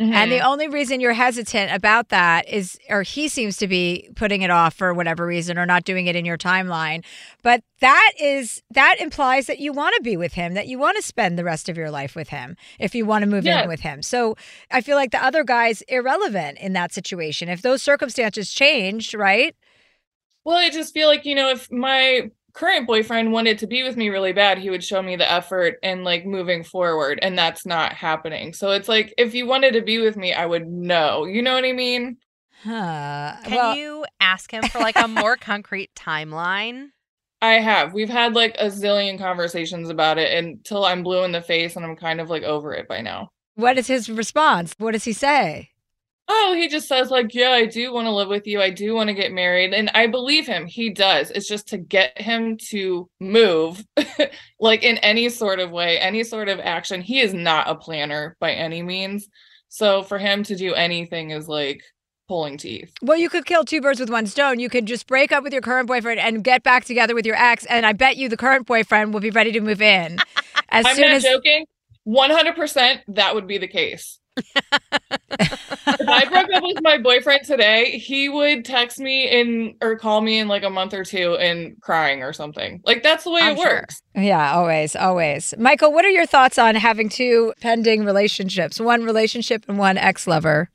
And 0.00 0.32
the 0.32 0.38
Mhm. 0.38 0.44
only 0.46 0.66
reason 0.66 0.98
you're 1.00 1.12
hesitant 1.12 1.72
about 1.72 2.08
that 2.08 2.48
is, 2.48 2.78
or 2.88 3.02
he 3.02 3.28
seems 3.28 3.58
to 3.58 3.68
be 3.68 4.08
putting 4.16 4.40
it 4.40 4.50
off 4.50 4.72
for 4.72 4.94
whatever 4.94 5.26
reason 5.26 5.58
or 5.58 5.66
not 5.66 5.84
doing 5.84 6.06
it 6.06 6.16
in 6.16 6.24
your 6.24 6.38
timeline. 6.38 7.04
But 7.42 7.62
that 7.80 8.12
is, 8.18 8.62
that 8.70 8.96
implies 8.98 9.46
that 9.46 9.58
you 9.58 9.74
want 9.74 9.94
to 9.96 10.02
be 10.02 10.16
with 10.16 10.32
him, 10.32 10.54
that 10.54 10.68
you 10.68 10.78
want 10.78 10.96
to 10.96 11.02
spend 11.02 11.38
the 11.38 11.44
rest 11.44 11.68
of 11.68 11.76
your 11.76 11.90
life 11.90 12.16
with 12.16 12.30
him 12.30 12.56
if 12.78 12.94
you 12.94 13.04
want 13.04 13.24
to 13.24 13.28
move 13.28 13.44
Yes. 13.44 13.64
in 13.64 13.68
with 13.68 13.80
him. 13.80 14.00
So 14.02 14.36
I 14.70 14.80
feel 14.80 14.96
like 14.96 15.10
the 15.10 15.22
other 15.22 15.44
guy's 15.44 15.82
irrelevant 15.82 16.58
in 16.58 16.72
that 16.72 16.94
situation. 16.94 17.50
If 17.50 17.60
those 17.60 17.82
circumstances 17.82 18.50
changed, 18.54 19.12
right? 19.12 19.54
Well, 20.44 20.56
I 20.56 20.70
just 20.70 20.94
feel 20.94 21.08
like, 21.08 21.26
you 21.26 21.34
know, 21.34 21.50
if 21.50 21.70
my 21.70 22.30
current 22.52 22.86
boyfriend 22.86 23.32
wanted 23.32 23.58
to 23.58 23.66
be 23.66 23.82
with 23.82 23.96
me 23.96 24.08
really 24.08 24.32
bad, 24.32 24.58
he 24.58 24.70
would 24.70 24.84
show 24.84 25.02
me 25.02 25.16
the 25.16 25.30
effort 25.30 25.78
and 25.82 26.04
like 26.04 26.26
moving 26.26 26.62
forward, 26.64 27.18
and 27.22 27.38
that's 27.38 27.66
not 27.66 27.92
happening. 27.92 28.52
So 28.52 28.70
it's 28.70 28.88
like 28.88 29.14
if 29.18 29.32
he 29.32 29.42
wanted 29.42 29.74
to 29.74 29.82
be 29.82 29.98
with 29.98 30.16
me, 30.16 30.32
I 30.32 30.46
would 30.46 30.66
know. 30.66 31.24
You 31.24 31.42
know 31.42 31.54
what 31.54 31.64
I 31.64 31.72
mean? 31.72 32.16
Huh. 32.62 33.36
Can 33.44 33.54
well, 33.54 33.74
you 33.74 34.04
ask 34.20 34.52
him 34.52 34.62
for 34.64 34.78
like 34.78 34.98
a 34.98 35.08
more 35.08 35.36
concrete 35.40 35.90
timeline? 35.94 36.88
I 37.42 37.54
have. 37.54 37.94
We've 37.94 38.10
had 38.10 38.34
like 38.34 38.54
a 38.58 38.66
zillion 38.66 39.18
conversations 39.18 39.88
about 39.88 40.18
it 40.18 40.36
until 40.36 40.84
I'm 40.84 41.02
blue 41.02 41.24
in 41.24 41.32
the 41.32 41.40
face 41.40 41.76
and 41.76 41.84
I'm 41.86 41.96
kind 41.96 42.20
of 42.20 42.28
like 42.28 42.42
over 42.42 42.74
it 42.74 42.86
by 42.86 43.00
now. 43.00 43.30
what 43.54 43.78
is 43.78 43.86
his 43.86 44.10
response? 44.10 44.74
What 44.78 44.92
does 44.92 45.04
he 45.04 45.14
say? 45.14 45.70
Oh, 46.32 46.54
he 46.56 46.68
just 46.68 46.86
says 46.86 47.10
like, 47.10 47.34
"Yeah, 47.34 47.50
I 47.50 47.66
do 47.66 47.92
want 47.92 48.06
to 48.06 48.12
live 48.12 48.28
with 48.28 48.46
you. 48.46 48.62
I 48.62 48.70
do 48.70 48.94
want 48.94 49.08
to 49.08 49.14
get 49.14 49.32
married." 49.32 49.74
And 49.74 49.90
I 49.94 50.06
believe 50.06 50.46
him. 50.46 50.66
He 50.66 50.88
does. 50.88 51.32
It's 51.32 51.48
just 51.48 51.66
to 51.68 51.76
get 51.78 52.20
him 52.20 52.56
to 52.68 53.10
move 53.18 53.84
like 54.60 54.84
in 54.84 54.98
any 54.98 55.28
sort 55.28 55.58
of 55.58 55.72
way, 55.72 55.98
any 55.98 56.22
sort 56.22 56.48
of 56.48 56.60
action. 56.60 57.00
He 57.00 57.18
is 57.20 57.34
not 57.34 57.68
a 57.68 57.74
planner 57.74 58.36
by 58.38 58.52
any 58.52 58.80
means. 58.80 59.28
So 59.70 60.04
for 60.04 60.18
him 60.18 60.44
to 60.44 60.54
do 60.54 60.72
anything 60.72 61.30
is 61.30 61.48
like 61.48 61.82
pulling 62.28 62.58
teeth. 62.58 62.92
Well, 63.02 63.18
you 63.18 63.28
could 63.28 63.44
kill 63.44 63.64
two 63.64 63.80
birds 63.80 63.98
with 63.98 64.08
one 64.08 64.28
stone. 64.28 64.60
You 64.60 64.68
could 64.68 64.86
just 64.86 65.08
break 65.08 65.32
up 65.32 65.42
with 65.42 65.52
your 65.52 65.62
current 65.62 65.88
boyfriend 65.88 66.20
and 66.20 66.44
get 66.44 66.62
back 66.62 66.84
together 66.84 67.16
with 67.16 67.26
your 67.26 67.34
ex, 67.34 67.66
and 67.66 67.84
I 67.84 67.92
bet 67.92 68.16
you 68.16 68.28
the 68.28 68.36
current 68.36 68.68
boyfriend 68.68 69.12
will 69.12 69.20
be 69.20 69.30
ready 69.30 69.50
to 69.50 69.60
move 69.60 69.82
in 69.82 70.18
as 70.68 70.86
I'm 70.86 70.94
soon 70.94 71.08
not 71.08 71.16
as. 71.16 71.24
joking. 71.24 71.66
100% 72.06 73.00
that 73.08 73.34
would 73.34 73.48
be 73.48 73.58
the 73.58 73.66
case. 73.66 74.19
If 74.36 76.08
I 76.08 76.24
broke 76.26 76.52
up 76.52 76.62
with 76.62 76.82
my 76.82 76.98
boyfriend 76.98 77.44
today, 77.44 77.98
he 77.98 78.28
would 78.28 78.64
text 78.64 78.98
me 78.98 79.28
in 79.28 79.76
or 79.80 79.96
call 79.96 80.20
me 80.20 80.38
in 80.38 80.48
like 80.48 80.62
a 80.62 80.70
month 80.70 80.94
or 80.94 81.04
two 81.04 81.36
and 81.36 81.80
crying 81.80 82.22
or 82.22 82.32
something. 82.32 82.80
Like 82.84 83.02
that's 83.02 83.24
the 83.24 83.30
way 83.30 83.40
I'm 83.42 83.56
it 83.56 83.58
sure. 83.58 83.74
works. 83.76 84.02
Yeah, 84.14 84.54
always, 84.54 84.96
always. 84.96 85.54
Michael, 85.58 85.92
what 85.92 86.04
are 86.04 86.10
your 86.10 86.26
thoughts 86.26 86.58
on 86.58 86.74
having 86.74 87.08
two 87.08 87.52
pending 87.60 88.04
relationships, 88.04 88.80
one 88.80 89.04
relationship 89.04 89.64
and 89.68 89.78
one 89.78 89.98
ex-lover? 89.98 90.70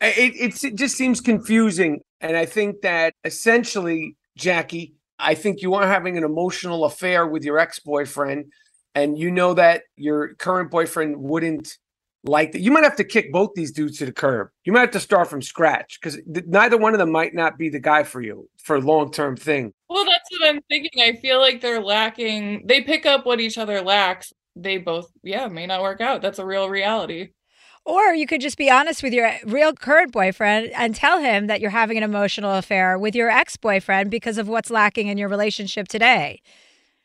It, 0.00 0.34
it's, 0.36 0.64
it 0.64 0.74
just 0.74 0.96
seems 0.96 1.20
confusing. 1.20 2.00
And 2.20 2.36
I 2.36 2.46
think 2.46 2.82
that 2.82 3.14
essentially, 3.24 4.16
Jackie, 4.36 4.94
I 5.18 5.34
think 5.34 5.62
you 5.62 5.74
are 5.74 5.86
having 5.86 6.18
an 6.18 6.24
emotional 6.24 6.84
affair 6.84 7.26
with 7.26 7.44
your 7.44 7.58
ex 7.58 7.78
boyfriend, 7.78 8.46
and 8.94 9.16
you 9.16 9.30
know 9.30 9.54
that 9.54 9.82
your 9.96 10.34
current 10.34 10.70
boyfriend 10.70 11.16
wouldn't 11.16 11.78
like 12.24 12.52
that. 12.52 12.60
You 12.60 12.70
might 12.70 12.84
have 12.84 12.96
to 12.96 13.04
kick 13.04 13.32
both 13.32 13.50
these 13.54 13.72
dudes 13.72 13.98
to 13.98 14.06
the 14.06 14.12
curb. 14.12 14.48
You 14.64 14.72
might 14.72 14.80
have 14.80 14.90
to 14.92 15.00
start 15.00 15.28
from 15.28 15.42
scratch 15.42 15.98
because 16.00 16.18
th- 16.32 16.46
neither 16.46 16.76
one 16.78 16.94
of 16.94 16.98
them 16.98 17.10
might 17.10 17.34
not 17.34 17.58
be 17.58 17.68
the 17.68 17.80
guy 17.80 18.04
for 18.04 18.20
you 18.20 18.48
for 18.62 18.76
a 18.76 18.80
long 18.80 19.10
term 19.10 19.36
thing. 19.36 19.72
Well, 19.88 20.04
that's 20.04 20.28
what 20.30 20.48
I'm 20.48 20.60
thinking. 20.68 21.02
I 21.02 21.16
feel 21.16 21.40
like 21.40 21.60
they're 21.60 21.82
lacking. 21.82 22.66
They 22.66 22.80
pick 22.82 23.06
up 23.06 23.26
what 23.26 23.40
each 23.40 23.58
other 23.58 23.80
lacks. 23.82 24.32
They 24.54 24.78
both, 24.78 25.10
yeah, 25.22 25.48
may 25.48 25.66
not 25.66 25.82
work 25.82 26.00
out. 26.00 26.22
That's 26.22 26.38
a 26.38 26.46
real 26.46 26.68
reality. 26.68 27.30
Or 27.84 28.14
you 28.14 28.26
could 28.26 28.40
just 28.40 28.58
be 28.58 28.70
honest 28.70 29.02
with 29.02 29.12
your 29.12 29.32
real 29.44 29.72
current 29.72 30.12
boyfriend 30.12 30.70
and 30.76 30.94
tell 30.94 31.18
him 31.18 31.48
that 31.48 31.60
you're 31.60 31.70
having 31.70 31.96
an 31.96 32.04
emotional 32.04 32.54
affair 32.54 32.96
with 32.96 33.16
your 33.16 33.28
ex-boyfriend 33.28 34.08
because 34.08 34.38
of 34.38 34.46
what's 34.46 34.70
lacking 34.70 35.08
in 35.08 35.18
your 35.18 35.28
relationship 35.28 35.88
today. 35.88 36.40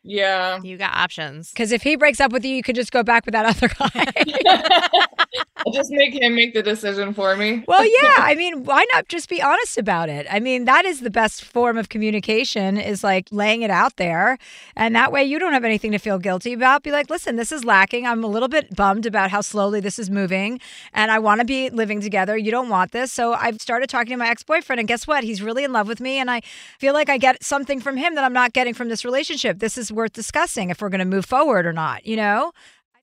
Yeah. 0.03 0.59
You 0.61 0.77
got 0.77 0.95
options. 0.95 1.51
Because 1.51 1.71
if 1.71 1.83
he 1.83 1.95
breaks 1.95 2.19
up 2.19 2.31
with 2.31 2.45
you, 2.45 2.55
you 2.55 2.63
could 2.63 2.75
just 2.75 2.91
go 2.91 3.03
back 3.03 3.25
with 3.25 3.33
that 3.33 3.45
other 3.45 3.67
guy. 3.67 5.13
I'll 5.65 5.73
just 5.73 5.91
make 5.91 6.13
him 6.13 6.35
make 6.35 6.53
the 6.53 6.63
decision 6.63 7.13
for 7.13 7.35
me. 7.35 7.47
Well, 7.67 7.85
yeah. 7.85 8.15
I 8.17 8.35
mean, 8.35 8.63
why 8.63 8.85
not 8.93 9.07
just 9.09 9.29
be 9.29 9.41
honest 9.41 9.77
about 9.77 10.09
it? 10.09 10.25
I 10.29 10.39
mean, 10.39 10.65
that 10.65 10.85
is 10.85 11.01
the 11.01 11.09
best 11.09 11.43
form 11.43 11.77
of 11.77 11.89
communication 11.89 12.77
is 12.77 13.03
like 13.03 13.27
laying 13.31 13.61
it 13.61 13.69
out 13.69 13.97
there. 13.97 14.37
And 14.75 14.95
that 14.95 15.11
way 15.11 15.23
you 15.23 15.37
don't 15.37 15.53
have 15.53 15.65
anything 15.65 15.91
to 15.91 15.97
feel 15.97 16.17
guilty 16.17 16.53
about. 16.53 16.83
Be 16.83 16.91
like, 16.91 17.09
listen, 17.09 17.35
this 17.35 17.51
is 17.51 17.65
lacking. 17.65 18.05
I'm 18.07 18.23
a 18.23 18.27
little 18.27 18.47
bit 18.47 18.75
bummed 18.75 19.05
about 19.05 19.31
how 19.31 19.41
slowly 19.41 19.79
this 19.79 19.99
is 19.99 20.09
moving. 20.09 20.59
And 20.93 21.11
I 21.11 21.19
want 21.19 21.39
to 21.41 21.45
be 21.45 21.69
living 21.69 21.99
together. 21.99 22.37
You 22.37 22.51
don't 22.51 22.69
want 22.69 22.91
this. 22.91 23.11
So 23.11 23.33
I've 23.33 23.61
started 23.61 23.89
talking 23.89 24.11
to 24.11 24.17
my 24.17 24.29
ex 24.29 24.43
boyfriend. 24.43 24.79
And 24.79 24.87
guess 24.87 25.05
what? 25.07 25.23
He's 25.23 25.41
really 25.41 25.63
in 25.63 25.73
love 25.73 25.87
with 25.87 25.99
me. 25.99 26.19
And 26.19 26.31
I 26.31 26.41
feel 26.79 26.93
like 26.93 27.09
I 27.09 27.17
get 27.17 27.43
something 27.43 27.79
from 27.79 27.97
him 27.97 28.15
that 28.15 28.23
I'm 28.23 28.33
not 28.33 28.53
getting 28.53 28.73
from 28.73 28.89
this 28.89 29.03
relationship. 29.03 29.59
This 29.59 29.77
is 29.77 29.91
worth 29.91 30.13
discussing 30.13 30.69
if 30.69 30.81
we're 30.81 30.89
going 30.89 30.99
to 30.99 31.05
move 31.05 31.25
forward 31.25 31.65
or 31.65 31.73
not, 31.73 32.05
you 32.05 32.15
know? 32.15 32.53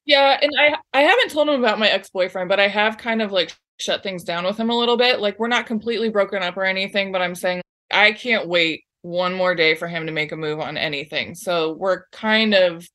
Yeah, 0.06 0.38
and 0.40 0.50
I 0.58 0.76
I 0.92 1.02
haven't 1.02 1.30
told 1.30 1.48
him 1.48 1.58
about 1.58 1.78
my 1.78 1.88
ex-boyfriend, 1.88 2.48
but 2.48 2.60
I 2.60 2.68
have 2.68 2.98
kind 2.98 3.22
of 3.22 3.32
like 3.32 3.56
shut 3.78 4.02
things 4.02 4.22
down 4.24 4.44
with 4.44 4.56
him 4.56 4.70
a 4.70 4.76
little 4.76 4.96
bit. 4.96 5.20
Like 5.20 5.38
we're 5.38 5.48
not 5.48 5.66
completely 5.66 6.08
broken 6.08 6.42
up 6.42 6.56
or 6.56 6.64
anything, 6.64 7.12
but 7.12 7.22
I'm 7.22 7.34
saying 7.34 7.62
I 7.90 8.12
can't 8.12 8.48
wait 8.48 8.84
one 9.02 9.34
more 9.34 9.54
day 9.54 9.74
for 9.74 9.88
him 9.88 10.06
to 10.06 10.12
make 10.12 10.32
a 10.32 10.36
move 10.36 10.60
on 10.60 10.76
anything. 10.76 11.34
So 11.34 11.72
we're 11.72 12.06
kind 12.10 12.54
of 12.54 12.86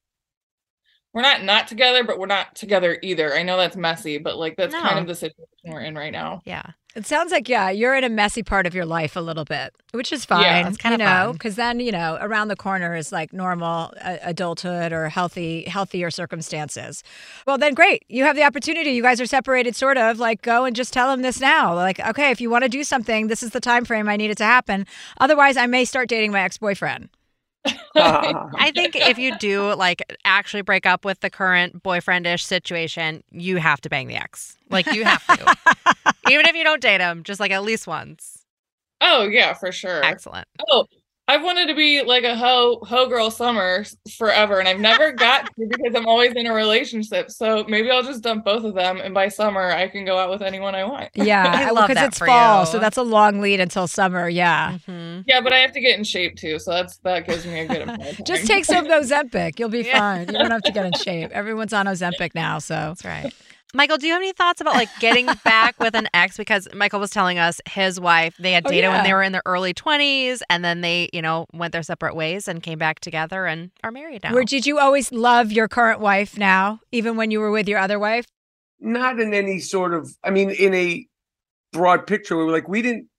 we're 1.14 1.22
not 1.22 1.44
not 1.44 1.68
together, 1.68 2.04
but 2.04 2.20
we're 2.20 2.28
not 2.28 2.56
together 2.56 2.98
either. 3.02 3.34
I 3.34 3.44
know 3.44 3.58
that's 3.58 3.76
messy, 3.76 4.18
but 4.20 4.38
like 4.38 4.56
that's 4.58 4.76
kind 4.76 5.00
of 5.00 5.08
the 5.08 5.16
situation 5.16 5.48
we're 5.66 5.82
in 5.82 5.96
right 5.96 6.12
now. 6.12 6.42
Yeah. 6.46 6.64
It 6.96 7.06
sounds 7.06 7.32
like 7.32 7.48
yeah, 7.48 7.70
you're 7.70 7.96
in 7.96 8.04
a 8.04 8.10
messy 8.10 8.42
part 8.42 8.66
of 8.66 8.74
your 8.74 8.86
life 8.86 9.16
a 9.16 9.20
little 9.20 9.46
bit, 9.46 9.74
which 9.92 10.12
is 10.12 10.26
fine. 10.26 10.42
Yeah, 10.42 10.68
it's 10.68 10.78
kinda 10.78 10.96
you 10.96 10.98
know, 10.98 11.26
fun. 11.28 11.34
because 11.34 11.56
then 11.56 11.80
you 11.80 11.92
know 11.92 12.18
around 12.20 12.48
the 12.48 12.56
corner 12.56 12.96
is 12.96 13.12
like 13.12 13.32
normal 13.32 13.94
uh, 14.02 14.18
adulthood 14.24 14.92
or 14.92 15.08
healthy, 15.10 15.64
healthier 15.64 16.10
circumstances. 16.10 17.04
Well, 17.46 17.60
then 17.60 17.76
great, 17.76 18.04
you 18.10 18.24
have 18.24 18.36
the 18.36 18.44
opportunity. 18.44 18.92
You 18.92 19.04
guys 19.04 19.22
are 19.22 19.28
separated, 19.28 19.76
sort 19.76 19.98
of. 19.98 20.18
Like 20.20 20.42
go 20.42 20.66
and 20.66 20.76
just 20.76 20.92
tell 20.92 21.12
him 21.14 21.22
this 21.22 21.40
now. 21.40 21.76
Like 21.76 22.00
okay, 22.00 22.32
if 22.32 22.42
you 22.42 22.50
want 22.50 22.64
to 22.64 22.70
do 22.70 22.84
something, 22.84 23.28
this 23.28 23.44
is 23.44 23.52
the 23.52 23.60
time 23.62 23.86
frame 23.86 24.10
I 24.10 24.18
need 24.18 24.32
it 24.32 24.38
to 24.40 24.46
happen. 24.46 24.88
Otherwise, 25.20 25.58
I 25.58 25.68
may 25.68 25.86
start 25.86 26.10
dating 26.10 26.32
my 26.32 26.42
ex 26.42 26.58
boyfriend. 26.58 27.10
I 27.96 28.72
think 28.76 28.96
if 28.96 29.18
you 29.18 29.38
do 29.38 29.74
like 29.74 30.02
actually 30.24 30.62
break 30.62 30.86
up 30.86 31.06
with 31.06 31.20
the 31.22 31.30
current 31.30 31.84
boyfriendish 31.84 32.42
situation, 32.42 33.24
you 33.32 33.58
have 33.58 33.82
to 33.82 33.90
bang 33.90 34.08
the 34.08 34.16
ex. 34.16 34.58
Like 34.70 34.86
you 34.88 35.04
have 35.04 35.26
to. 35.28 35.56
Even 36.30 36.46
if 36.46 36.56
you 36.56 36.64
don't 36.64 36.82
date 36.82 37.02
him, 37.02 37.24
just 37.24 37.40
like 37.40 37.52
at 37.52 37.64
least 37.64 37.88
once. 37.88 38.46
Oh 39.02 39.24
yeah, 39.24 39.54
for 39.54 39.72
sure. 39.72 40.04
Excellent. 40.04 40.48
Oh, 40.70 40.86
I've 41.30 41.44
wanted 41.44 41.68
to 41.68 41.76
be 41.76 42.02
like 42.02 42.24
a 42.24 42.36
hoe 42.36 42.80
hoe 42.82 43.08
girl 43.08 43.30
summer 43.30 43.86
forever, 44.18 44.58
and 44.60 44.68
I've 44.68 44.80
never 44.80 45.12
got 45.12 45.46
to 45.46 45.68
because 45.70 45.94
I'm 45.96 46.08
always 46.08 46.34
in 46.36 46.48
a 46.48 46.54
relationship. 46.54 47.30
So 47.30 47.64
maybe 47.70 47.92
I'll 47.92 48.02
just 48.02 48.24
dump 48.24 48.46
both 48.46 48.64
of 48.64 48.74
them, 48.74 49.00
and 49.00 49.14
by 49.14 49.28
summer 49.28 49.70
I 49.70 49.88
can 49.90 50.06
go 50.06 50.18
out 50.18 50.32
with 50.32 50.42
anyone 50.42 50.74
I 50.74 50.86
want. 50.86 51.10
Yeah, 51.14 51.44
I 51.68 51.70
love 51.70 51.88
because 51.88 52.02
that 52.02 52.08
it's 52.08 52.18
for 52.18 52.26
fall, 52.26 52.62
you. 52.62 52.66
so 52.72 52.80
that's 52.80 52.98
a 52.98 53.04
long 53.04 53.42
lead 53.42 53.60
until 53.60 53.86
summer. 53.88 54.28
Yeah. 54.28 54.80
Mhm. 54.88 55.24
Yeah, 55.28 55.42
but 55.42 55.54
I 55.54 55.60
have 55.60 55.72
to 55.74 55.80
get 55.82 55.98
in 56.00 56.04
shape 56.04 56.36
too, 56.36 56.58
so 56.58 56.72
that's 56.72 56.98
that 57.04 57.28
gives 57.28 57.46
me 57.46 57.60
a 57.60 57.68
good 57.68 57.82
amount 57.84 58.02
of 58.02 58.26
Just 58.26 58.48
take 58.48 58.66
some 58.66 58.86
Ozempic. 59.00 59.60
You'll 59.60 59.70
be 59.70 59.82
Yeah. 59.82 60.00
fine. 60.00 60.28
You 60.28 60.34
don't 60.40 60.50
have 60.52 60.64
to 60.64 60.72
get 60.72 60.86
in 60.88 60.94
shape. 60.94 61.30
Everyone's 61.32 61.74
on 61.74 61.86
Ozempic 61.86 62.34
now, 62.34 62.58
so 62.58 62.74
That's 62.74 63.06
right. 63.06 63.32
Michael, 63.74 63.98
do 63.98 64.08
you 64.08 64.14
have 64.14 64.22
any 64.22 64.34
thoughts 64.34 64.62
about 64.62 64.74
like 64.76 64.90
getting 65.00 65.28
back 65.44 65.80
with 65.80 65.96
an 65.96 66.08
ex? 66.14 66.38
Because 66.38 66.68
Michael 66.74 67.00
was 67.00 67.12
telling 67.12 67.38
us 67.38 67.62
his 67.70 68.00
wife, 68.00 68.36
they 68.40 68.52
had 68.54 68.66
Oh, 68.66 68.70
dated 68.70 68.90
when 68.90 69.04
they 69.04 69.14
were 69.14 69.22
in 69.22 69.32
their 69.32 69.44
early 69.46 69.74
20s 69.74 70.42
and 70.50 70.66
then 70.66 70.82
they, 70.82 71.10
you 71.14 71.22
know, 71.22 71.46
went 71.54 71.72
their 71.72 71.84
separate 71.84 72.16
ways 72.16 72.48
and 72.48 72.64
came 72.64 72.80
back 72.80 73.00
together 73.00 73.46
and 73.46 73.70
are 73.84 73.92
married 73.92 74.24
now. 74.24 74.34
Where 74.34 74.44
did 74.44 74.66
you 74.66 74.80
always 74.80 75.12
love 75.12 75.52
your 75.52 75.68
current 75.68 76.00
wife 76.00 76.38
now, 76.38 76.80
even 76.92 77.16
when 77.16 77.30
you 77.32 77.40
were 77.40 77.52
with 77.52 77.68
your 77.70 77.80
other 77.80 78.00
wife? 78.00 78.26
not 78.82 79.20
in 79.20 79.34
any 79.34 79.60
sort 79.60 79.94
of 79.94 80.10
i 80.24 80.30
mean 80.30 80.50
in 80.52 80.74
a 80.74 81.06
broad 81.74 82.08
picture 82.08 82.38
we 82.38 82.46
were 82.46 82.52
like 82.54 82.70
we 82.70 82.82
didn't 82.82 83.10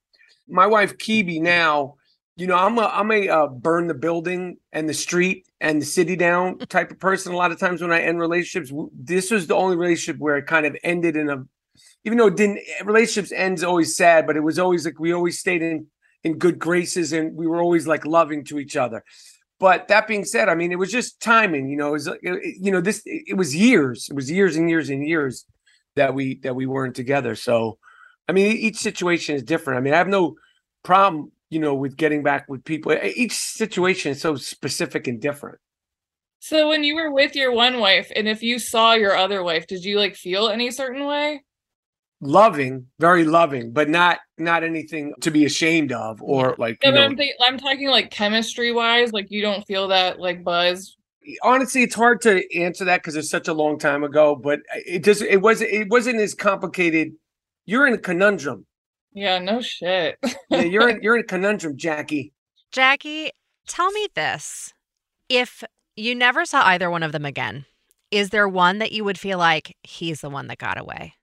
my 0.49 0.67
wife 0.67 0.97
kibi 0.97 1.39
now 1.39 1.97
you 2.41 2.47
know 2.47 2.57
i'm 2.57 2.79
a 2.79 2.87
i'm 2.95 3.11
a 3.13 3.29
uh, 3.29 3.47
burn 3.47 3.87
the 3.87 3.95
building 3.95 4.57
and 4.73 4.89
the 4.89 4.95
street 4.95 5.47
and 5.61 5.81
the 5.83 5.87
city 5.87 6.17
down 6.17 6.59
type 6.59 6.91
of 6.91 6.99
person 6.99 7.33
a 7.35 7.37
lot 7.37 7.53
of 7.53 7.59
times 7.59 7.83
when 7.83 7.93
i 7.93 8.01
end 8.01 8.19
relationships. 8.19 8.73
This 8.95 9.31
was 9.31 9.47
the 9.47 9.55
only 9.55 9.77
relationship 9.77 10.19
where 10.19 10.37
it 10.39 10.47
kind 10.47 10.65
of 10.65 10.75
ended 10.83 11.17
in 11.17 11.29
a 11.29 11.45
even 12.05 12.17
though 12.17 12.29
it 12.29 12.37
didn't 12.37 12.61
relationships 12.85 13.31
ends 13.31 13.63
always 13.63 13.95
sad 13.95 14.27
but 14.27 14.37
it 14.37 14.41
was 14.41 14.59
always 14.59 14.87
like 14.87 14.99
we 14.99 15.13
always 15.13 15.39
stayed 15.39 15.61
in 15.63 15.87
in 16.25 16.39
good 16.39 16.59
graces 16.59 17.13
and 17.13 17.37
we 17.37 17.47
were 17.47 17.61
always 17.61 17.87
like 17.87 18.05
loving 18.07 18.45
to 18.45 18.59
each 18.59 18.77
other. 18.77 19.03
But 19.59 19.89
that 19.89 20.09
being 20.09 20.25
said 20.25 20.49
i 20.49 20.55
mean 20.55 20.73
it 20.73 20.79
was 20.79 20.91
just 20.91 21.21
timing 21.21 21.69
you 21.69 21.77
know 21.77 21.89
it 21.89 21.93
was 21.93 22.07
it- 22.07 22.57
you 22.59 22.73
know 22.73 22.81
this 22.81 23.03
it 23.05 23.25
it 23.33 23.35
was 23.35 23.55
years 23.55 24.09
it 24.09 24.15
was 24.17 24.31
years 24.31 24.57
and 24.57 24.71
years 24.71 24.89
and 24.89 25.07
years 25.07 25.45
that 25.97 26.15
we 26.15 26.37
that 26.45 26.57
we 26.57 26.65
weren't 26.65 26.97
together. 26.97 27.35
So 27.35 27.77
i 28.29 28.33
mean 28.33 28.57
each 28.57 28.79
situation 28.79 29.35
is 29.37 29.43
different. 29.43 29.77
I 29.77 29.83
mean 29.83 29.93
i 29.93 29.99
have 29.99 30.09
no 30.09 30.37
problem 30.83 31.33
you 31.51 31.59
know 31.61 31.75
with 31.75 31.97
getting 31.97 32.23
back 32.23 32.49
with 32.49 32.65
people 32.65 32.93
each 33.03 33.35
situation 33.35 34.13
is 34.13 34.21
so 34.21 34.35
specific 34.37 35.07
and 35.07 35.21
different 35.21 35.59
So 36.41 36.69
when 36.71 36.85
you 36.85 36.95
were 36.95 37.11
with 37.13 37.37
your 37.37 37.53
one 37.53 37.81
wife, 37.81 38.11
and 38.17 38.27
if 38.27 38.43
you 38.43 38.59
saw 38.59 38.95
your 38.95 39.15
other 39.15 39.43
wife, 39.43 39.67
did 39.67 39.85
you 39.85 39.99
like 39.99 40.17
feel 40.17 40.49
any 40.49 40.71
certain 40.71 41.05
way? 41.07 41.45
loving 42.23 42.87
very 42.99 43.25
loving 43.25 43.73
but 43.73 43.89
not 43.89 44.19
not 44.37 44.63
anything 44.63 45.13
to 45.23 45.31
be 45.31 45.45
ashamed 45.47 45.91
of 45.91 46.21
or 46.23 46.55
like 46.59 46.77
Yeah, 46.83 46.91
you 46.91 46.95
know 46.95 47.03
I'm 47.05 47.17
think- 47.17 47.35
I'm 47.41 47.59
talking 47.59 47.89
like 47.89 48.11
chemistry 48.11 48.73
wise, 48.73 49.11
like 49.13 49.31
you 49.31 49.41
don't 49.41 49.67
feel 49.67 49.89
that 49.89 50.21
like 50.21 50.45
buzz. 50.45 50.97
honestly 51.43 51.83
it's 51.83 51.95
hard 51.95 52.21
to 52.23 52.43
answer 52.59 52.85
that 52.87 52.99
because 53.01 53.17
it's 53.17 53.31
such 53.31 53.49
a 53.49 53.55
long 53.55 53.79
time 53.79 54.05
ago 54.05 54.35
but 54.37 54.59
uh, 54.75 54.81
it 54.87 55.03
just 55.05 55.23
it 55.23 55.41
wasn't 55.41 55.71
it 55.71 55.89
wasn't 55.89 56.19
as 56.21 56.35
complicated 56.35 57.13
you're 57.67 57.87
in 57.87 57.95
a 57.95 57.99
conundrum 57.99 58.67
Yeah, 59.13 59.39
no 59.39 59.61
shit. 59.61 60.19
yeah, 60.51 60.61
you're 60.63 60.89
in 60.89 61.01
you're 61.03 61.17
in 61.17 61.23
a 61.23 61.27
conundrum 61.27 61.77
jackie 61.77 62.33
Jackie, 62.73 63.31
tell 63.67 63.91
me 63.91 64.09
this. 64.15 64.73
If 65.29 65.65
you 65.97 66.15
never 66.15 66.45
saw 66.45 66.63
either 66.67 66.89
one 66.89 67.03
of 67.03 67.11
them 67.13 67.25
again, 67.25 67.67
is 68.13 68.31
there 68.31 68.49
one 68.49 68.79
that 68.79 68.93
you 68.93 69.05
would 69.05 69.19
feel 69.19 69.39
like 69.39 69.77
he's 69.83 70.21
the 70.21 70.31
one 70.31 70.47
that 70.49 70.59
got 70.59 70.79
away? 70.79 71.15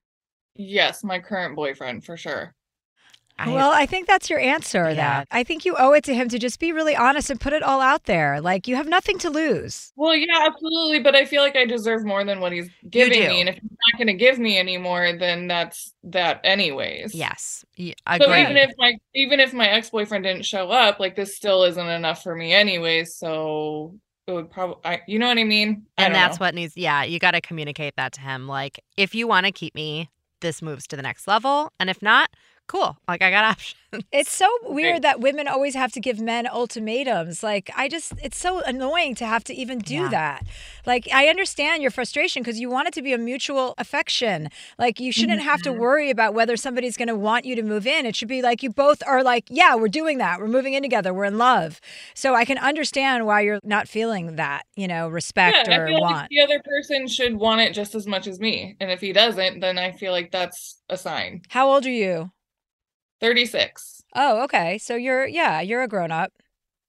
yes, 0.57 1.03
my 1.03 1.19
current 1.19 1.55
boyfriend 1.55 2.03
for 2.03 2.17
sure. 2.17 2.53
I- 3.39 3.51
well, 3.53 3.71
I 3.71 3.85
think 3.85 4.07
that's 4.07 4.29
your 4.29 4.39
answer. 4.39 4.89
Yeah. 4.89 4.95
That 4.95 5.27
I 5.31 5.43
think 5.43 5.63
you 5.65 5.75
owe 5.77 5.93
it 5.93 6.03
to 6.05 6.13
him 6.15 6.27
to 6.29 6.39
just 6.39 6.59
be 6.59 6.71
really 6.71 6.95
honest 6.95 7.29
and 7.29 7.39
put 7.39 7.53
it 7.53 7.61
all 7.61 7.81
out 7.81 8.05
there. 8.05 8.41
Like 8.41 8.67
you 8.67 8.75
have 8.75 8.87
nothing 8.87 9.17
to 9.19 9.29
lose. 9.29 9.91
Well, 9.95 10.15
yeah, 10.15 10.45
absolutely, 10.47 10.99
but 10.99 11.15
I 11.15 11.25
feel 11.25 11.41
like 11.43 11.55
I 11.55 11.65
deserve 11.65 12.03
more 12.05 12.23
than 12.23 12.39
what 12.39 12.51
he's 12.51 12.69
giving 12.89 13.19
me, 13.27 13.39
and 13.41 13.49
if 13.49 13.55
he's 13.55 13.63
not 13.71 13.97
going 13.99 14.07
to 14.07 14.13
give 14.13 14.39
me 14.39 14.57
any 14.57 14.77
more, 14.77 15.15
then 15.17 15.47
that's 15.47 15.93
that 16.03 16.41
anyways. 16.43 17.13
yes, 17.13 17.63
y- 17.77 17.93
So 18.17 18.33
even 18.35 18.57
if 18.57 18.71
my 18.77 18.93
even 19.13 19.39
if 19.39 19.53
my 19.53 19.67
ex 19.67 19.89
boyfriend 19.89 20.23
didn't 20.23 20.45
show 20.45 20.71
up, 20.71 20.99
like 20.99 21.15
this 21.15 21.35
still 21.35 21.63
isn't 21.63 21.87
enough 21.87 22.23
for 22.23 22.35
me 22.35 22.53
anyways. 22.53 23.15
So 23.15 23.95
it 24.25 24.31
would 24.33 24.49
probably, 24.51 24.77
I, 24.83 25.01
you 25.07 25.19
know 25.19 25.27
what 25.27 25.37
I 25.37 25.43
mean? 25.43 25.83
I 25.97 26.05
and 26.05 26.15
that's 26.15 26.39
know. 26.39 26.45
what 26.47 26.55
needs 26.55 26.75
yeah 26.75 27.03
you 27.03 27.17
got 27.19 27.31
to 27.31 27.39
communicate 27.41 27.95
that 27.95 28.11
to 28.13 28.21
him 28.21 28.45
like 28.47 28.79
if 28.97 29.15
you 29.15 29.25
want 29.27 29.45
to 29.45 29.51
keep 29.53 29.73
me 29.73 30.09
this 30.41 30.61
moves 30.61 30.85
to 30.87 30.95
the 30.97 31.01
next 31.01 31.27
level 31.29 31.71
and 31.79 31.89
if 31.89 32.01
not 32.01 32.29
cool 32.67 32.97
like 33.07 33.21
i 33.21 33.29
got 33.29 33.43
options 33.51 33.75
It's 34.11 34.31
so 34.31 34.49
weird 34.63 35.01
that 35.03 35.21
women 35.21 35.47
always 35.47 35.73
have 35.73 35.93
to 35.93 35.99
give 36.01 36.19
men 36.19 36.45
ultimatums. 36.45 37.41
Like, 37.41 37.71
I 37.75 37.87
just, 37.87 38.13
it's 38.21 38.37
so 38.37 38.59
annoying 38.61 39.15
to 39.15 39.25
have 39.25 39.43
to 39.45 39.53
even 39.53 39.79
do 39.79 39.95
Yeah. 39.95 40.09
that. 40.09 40.47
Like, 40.85 41.07
I 41.13 41.27
understand 41.27 41.81
your 41.81 41.91
frustration 41.91 42.43
because 42.43 42.59
you 42.59 42.69
want 42.69 42.89
it 42.89 42.93
to 42.95 43.01
be 43.01 43.13
a 43.13 43.17
mutual 43.17 43.75
affection. 43.77 44.49
Like, 44.77 44.99
you 44.99 45.11
shouldn't 45.11 45.41
have 45.41 45.61
to 45.61 45.69
mm-hmm. 45.69 45.79
worry 45.79 46.09
about 46.09 46.33
whether 46.33 46.57
somebody's 46.57 46.97
going 46.97 47.07
to 47.07 47.15
want 47.15 47.45
you 47.45 47.55
to 47.55 47.63
move 47.63 47.87
in. 47.87 48.05
It 48.05 48.15
should 48.15 48.27
be 48.27 48.41
like 48.41 48.61
you 48.61 48.69
both 48.69 49.01
are 49.07 49.23
like, 49.23 49.45
yeah, 49.49 49.75
we're 49.75 49.87
doing 49.87 50.17
that. 50.17 50.39
We're 50.39 50.47
moving 50.47 50.73
in 50.73 50.83
together. 50.83 51.13
We're 51.13 51.25
in 51.25 51.37
love. 51.37 51.79
So 52.13 52.35
I 52.35 52.43
can 52.43 52.57
understand 52.57 53.25
why 53.25 53.41
you're 53.41 53.59
not 53.63 53.87
feeling 53.87 54.35
that, 54.35 54.65
you 54.75 54.87
know, 54.87 55.07
respect 55.07 55.67
yeah, 55.67 55.75
I 55.75 55.77
or 55.77 55.87
feel 55.87 56.01
like 56.01 56.13
want. 56.13 56.29
the 56.29 56.41
other 56.41 56.61
person 56.63 57.07
should 57.07 57.35
want 57.35 57.61
it 57.61 57.73
just 57.73 57.95
as 57.95 58.05
much 58.05 58.27
as 58.27 58.39
me, 58.39 58.75
and 58.79 58.91
if 58.91 58.99
he 58.99 59.13
doesn't, 59.13 59.61
then 59.61 59.77
I 59.77 59.91
feel 59.91 60.11
like 60.11 60.31
that's 60.31 60.81
a 60.89 60.97
sign. 60.97 61.41
How 61.49 61.69
old 61.69 61.85
are 61.85 61.91
you? 61.91 62.31
Thirty 63.19 63.45
six. 63.45 64.03
Oh, 64.15 64.43
okay. 64.43 64.77
So 64.77 64.95
you're, 64.95 65.25
yeah, 65.27 65.61
you're 65.61 65.83
a 65.83 65.87
grown 65.87 66.11
up, 66.11 66.31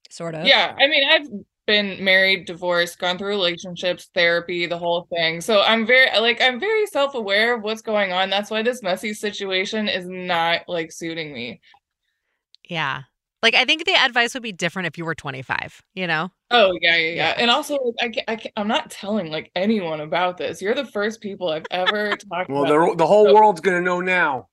sort 0.09 0.35
of. 0.35 0.45
Yeah, 0.45 0.75
I 0.79 0.87
mean, 0.87 1.03
I've 1.09 1.27
been 1.67 2.03
married, 2.03 2.45
divorced, 2.45 2.97
gone 2.97 3.17
through 3.17 3.27
relationships, 3.29 4.09
therapy, 4.15 4.65
the 4.65 4.77
whole 4.77 5.07
thing. 5.15 5.41
So 5.41 5.61
I'm 5.61 5.85
very 5.85 6.07
like 6.19 6.41
I'm 6.41 6.59
very 6.59 6.85
self-aware 6.87 7.55
of 7.55 7.63
what's 7.63 7.81
going 7.83 8.11
on. 8.11 8.29
That's 8.29 8.49
why 8.49 8.63
this 8.63 8.81
messy 8.81 9.13
situation 9.13 9.87
is 9.87 10.07
not 10.07 10.61
like 10.67 10.91
suiting 10.91 11.33
me. 11.33 11.61
yeah 12.69 13.03
like 13.41 13.55
i 13.55 13.65
think 13.65 13.85
the 13.85 13.95
advice 13.95 14.33
would 14.33 14.43
be 14.43 14.51
different 14.51 14.85
if 14.87 14.97
you 14.97 15.05
were 15.05 15.15
25 15.15 15.81
you 15.93 16.07
know 16.07 16.31
Oh 16.51 16.71
yeah, 16.81 16.95
yeah, 16.95 17.07
yeah. 17.09 17.13
Yeah. 17.13 17.35
And 17.37 17.51
also, 17.51 17.75
like, 17.75 17.95
I, 18.01 18.09
ca- 18.09 18.23
I, 18.27 18.35
ca- 18.35 18.51
I'm 18.57 18.67
not 18.67 18.89
telling 18.89 19.29
like 19.29 19.51
anyone 19.55 20.01
about 20.01 20.37
this. 20.37 20.63
You're 20.63 20.73
the 20.73 20.83
first 20.87 21.21
people 21.21 21.49
I've 21.49 21.67
ever 21.69 22.15
talked 22.31 22.49
well 22.49 22.63
about. 22.65 22.89
the, 22.89 22.95
the 22.95 23.05
whole 23.05 23.31
world's 23.31 23.61
gonna 23.61 23.81
know 23.81 24.01
now 24.01 24.47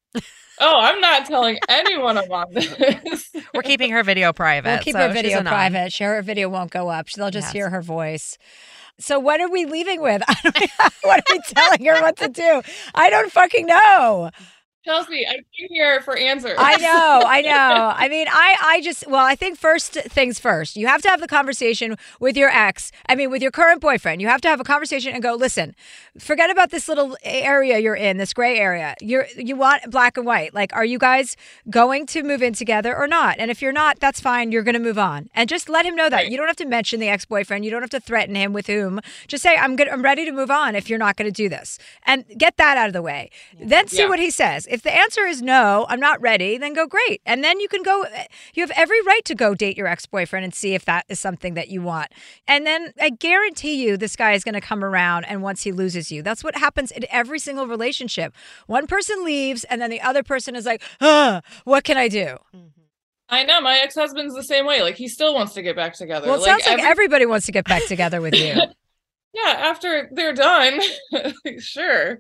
Oh, 0.59 0.79
I'm 0.81 1.01
not 1.01 1.27
telling 1.27 1.59
anyone 1.69 2.17
I'm 2.17 2.33
on 2.33 2.47
this. 2.53 3.31
We're 3.55 3.63
keeping 3.63 3.91
her 3.91 4.03
video 4.03 4.33
private. 4.33 4.71
We'll 4.71 4.79
keep 4.79 4.95
so 4.95 5.07
her 5.07 5.13
video 5.13 5.41
a 5.41 5.45
private. 5.45 5.93
Share 5.93 6.15
her 6.15 6.23
video 6.23 6.49
won't 6.49 6.71
go 6.71 6.89
up. 6.89 7.11
They'll 7.11 7.31
just 7.31 7.49
Yes. 7.49 7.53
hear 7.53 7.71
her 7.71 7.83
voice. 7.83 8.39
So 8.99 9.19
what 9.19 9.41
are 9.43 9.51
we 9.51 9.67
leaving 9.67 10.01
with? 10.01 10.23
What 11.03 11.21
are 11.21 11.35
we 11.35 11.41
telling 11.47 11.85
her 11.85 12.01
what 12.03 12.17
to 12.17 12.29
do? 12.29 12.63
I 12.95 13.11
don't 13.11 13.31
fucking 13.31 13.67
know. 13.67 14.31
Chelsea, 14.87 15.27
I 15.27 15.33
came 15.59 15.69
here 15.69 16.01
for 16.03 16.17
answers. 16.17 16.55
I 16.57 16.77
know, 16.77 17.23
I 17.27 17.41
know. 17.43 17.93
I 17.97 18.09
mean, 18.09 18.29
I, 18.31 18.57
I 18.63 18.81
just, 18.81 19.07
well, 19.09 19.25
I 19.25 19.35
think 19.35 19.59
first 19.59 19.93
things 19.95 20.39
first. 20.39 20.77
You 20.77 20.87
have 20.87 21.03
to 21.03 21.09
have 21.09 21.21
the 21.21 21.27
conversation 21.27 21.97
with 22.21 22.37
your 22.37 22.49
ex. 22.51 22.93
I 23.09 23.17
mean, 23.17 23.31
with 23.31 23.43
your 23.43 23.51
current 23.51 23.81
boyfriend. 23.81 24.23
You 24.23 24.29
have 24.29 24.41
to 24.43 24.49
have 24.49 24.61
a 24.61 24.65
conversation 24.65 25.13
and 25.13 25.23
go, 25.23 25.35
listen, 25.35 25.75
forget 26.19 26.51
about 26.51 26.71
this 26.71 26.89
little 26.89 27.17
area 27.25 27.79
you're 27.81 27.97
in, 27.97 28.17
this 28.19 28.33
gray 28.33 28.59
area. 28.59 28.95
You're, 29.01 29.27
you 29.37 29.57
want 29.57 29.91
black 29.91 30.17
and 30.17 30.25
white. 30.25 30.55
Like, 30.55 30.73
are 30.73 30.85
you 30.85 30.99
guys 30.99 31.37
going 31.69 32.07
to 32.07 32.23
move 32.23 32.41
in 32.41 32.53
together 32.53 32.97
or 32.97 33.09
not? 33.09 33.37
And 33.41 33.51
if 33.51 33.61
you're 33.61 33.73
not, 33.73 33.99
that's 33.99 34.21
fine. 34.21 34.53
You're 34.53 34.63
going 34.63 34.75
to 34.75 34.81
move 34.81 34.99
on, 34.99 35.29
and 35.35 35.49
just 35.49 35.69
let 35.69 35.85
him 35.85 35.97
know 35.97 36.09
that. 36.09 36.31
You 36.31 36.37
don't 36.37 36.47
have 36.47 36.57
to 36.57 36.65
mention 36.67 37.01
the 37.01 37.09
ex 37.09 37.25
boyfriend. 37.25 37.65
You 37.65 37.73
don't 37.73 37.83
have 37.83 37.91
to 37.91 38.01
threaten 38.01 38.37
him 38.37 38.53
with 38.53 38.69
whom. 38.69 39.01
Just 39.27 39.43
say, 39.43 39.57
I'm 39.57 39.75
good. 39.75 39.89
I'm 39.89 40.03
ready 40.03 40.25
to 40.25 40.33
move 40.33 40.51
on. 40.51 40.77
If 40.77 40.89
you're 40.89 40.99
not 40.99 41.17
going 41.17 41.27
to 41.31 41.33
do 41.43 41.49
this, 41.49 41.79
and 42.05 42.25
get 42.39 42.57
that 42.59 42.77
out 42.77 42.87
of 42.87 42.93
the 42.93 43.03
way. 43.03 43.31
Then 43.61 43.89
see 43.89 43.99
Yeah. 44.03 44.09
what 44.09 44.21
he 44.21 44.31
says. 44.31 44.67
If 44.77 44.83
the 44.83 44.95
answer 44.95 45.23
is 45.23 45.41
no, 45.41 45.87
I'm 45.89 46.01
not 46.01 46.21
ready, 46.21 46.59
then 46.59 46.75
go 46.75 46.87
great. 46.87 47.23
And 47.25 47.43
then 47.43 47.61
you 47.61 47.67
can 47.67 47.83
go, 47.83 48.05
you 48.53 48.63
have 48.63 48.71
every 48.77 49.01
right 49.01 49.25
to 49.25 49.35
go 49.35 49.55
date 49.55 49.75
your 49.75 49.87
ex 49.87 50.05
boyfriend 50.05 50.45
and 50.45 50.55
see 50.55 50.75
if 50.75 50.85
that 50.85 51.07
is 51.09 51.19
something 51.19 51.55
that 51.55 51.69
you 51.71 51.81
want. 51.81 52.13
And 52.47 52.67
then 52.67 52.93
I 53.01 53.09
guarantee 53.09 53.83
you, 53.83 53.97
this 53.97 54.17
guy 54.17 54.33
is 54.33 54.45
going 54.45 54.53
to 54.53 54.61
come 54.61 54.85
around. 54.85 55.25
And 55.25 55.43
once 55.43 55.63
he 55.63 55.73
loses 55.73 56.13
you, 56.13 56.21
that's 56.21 56.45
what 56.45 56.59
happens 56.59 56.91
in 56.91 57.07
every 57.09 57.39
single 57.39 57.67
relationship. 57.67 58.35
One 58.67 58.87
person 58.87 59.25
leaves, 59.25 59.65
and 59.65 59.81
then 59.81 59.89
the 59.89 60.03
other 60.03 60.23
person 60.23 60.55
is 60.55 60.67
like, 60.67 60.83
huh, 61.01 61.41
what 61.65 61.83
can 61.85 61.97
I 61.97 62.09
do? 62.09 62.37
Mm-hmm. 62.55 62.83
I 63.31 63.45
know 63.45 63.63
my 63.63 63.79
ex 63.79 63.95
husband's 63.95 64.35
the 64.35 64.45
same 64.45 64.67
way. 64.67 64.83
Like 64.83 64.97
he 64.97 65.09
still 65.09 65.33
wants 65.33 65.55
to 65.55 65.63
get 65.63 65.75
back 65.75 65.95
together. 65.95 66.27
Well, 66.27 66.39
it 66.39 66.45
sounds 66.45 66.67
like 66.67 66.75
every- 66.81 66.91
everybody 66.91 67.25
wants 67.25 67.47
to 67.47 67.53
get 67.53 67.65
back 67.65 67.87
together 67.87 68.21
with 68.21 68.35
you. 68.35 68.53
yeah, 69.33 69.55
after 69.57 70.11
they're 70.13 70.35
done, 70.35 70.83
sure. 71.61 72.19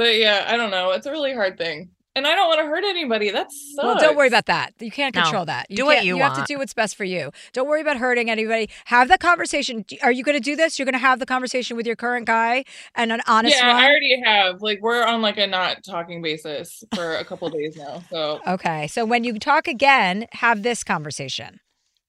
But 0.00 0.16
yeah, 0.16 0.46
I 0.48 0.56
don't 0.56 0.70
know. 0.70 0.92
It's 0.92 1.04
a 1.04 1.10
really 1.10 1.34
hard 1.34 1.58
thing, 1.58 1.90
and 2.16 2.26
I 2.26 2.34
don't 2.34 2.48
want 2.48 2.60
to 2.60 2.64
hurt 2.66 2.84
anybody. 2.84 3.30
That's 3.30 3.54
sucks. 3.76 3.84
Well, 3.84 3.98
don't 4.00 4.16
worry 4.16 4.28
about 4.28 4.46
that. 4.46 4.72
You 4.80 4.90
can't 4.90 5.14
No. 5.14 5.20
control 5.24 5.44
that. 5.44 5.66
You 5.68 5.76
Do 5.76 5.84
what 5.84 5.96
can't- 5.96 6.06
you 6.06 6.16
You 6.16 6.22
have 6.22 6.36
to 6.38 6.44
do 6.50 6.56
what's 6.58 6.72
best 6.72 6.96
for 6.96 7.04
you. 7.04 7.32
Don't 7.52 7.68
worry 7.68 7.82
about 7.82 7.98
hurting 7.98 8.30
anybody. 8.30 8.70
Have 8.86 9.08
that 9.08 9.20
conversation. 9.20 9.84
Are 10.02 10.10
you 10.10 10.24
going 10.24 10.38
to 10.38 10.42
do 10.42 10.56
this? 10.56 10.78
You're 10.78 10.86
going 10.86 10.94
to 10.94 10.98
have 11.10 11.18
the 11.18 11.26
conversation 11.26 11.76
with 11.76 11.86
your 11.86 11.96
current 11.96 12.26
guy 12.26 12.64
and 12.94 13.12
an 13.12 13.20
honest 13.26 13.56
yeah, 13.58 13.66
one. 13.74 13.76
I 13.76 13.88
already 13.88 14.22
have. 14.24 14.62
Like 14.62 14.78
we're 14.80 15.04
on 15.04 15.20
like 15.20 15.36
a 15.36 15.46
not 15.46 15.84
talking 15.84 16.22
basis 16.22 16.82
for 16.94 17.16
a 17.16 17.24
couple 17.24 17.50
days 17.58 17.76
now. 17.76 18.02
So 18.10 18.40
Okay. 18.46 18.86
So 18.86 19.04
when 19.04 19.22
you 19.24 19.38
talk 19.38 19.68
again, 19.68 20.26
have 20.32 20.62
this 20.62 20.82
conversation. 20.82 21.60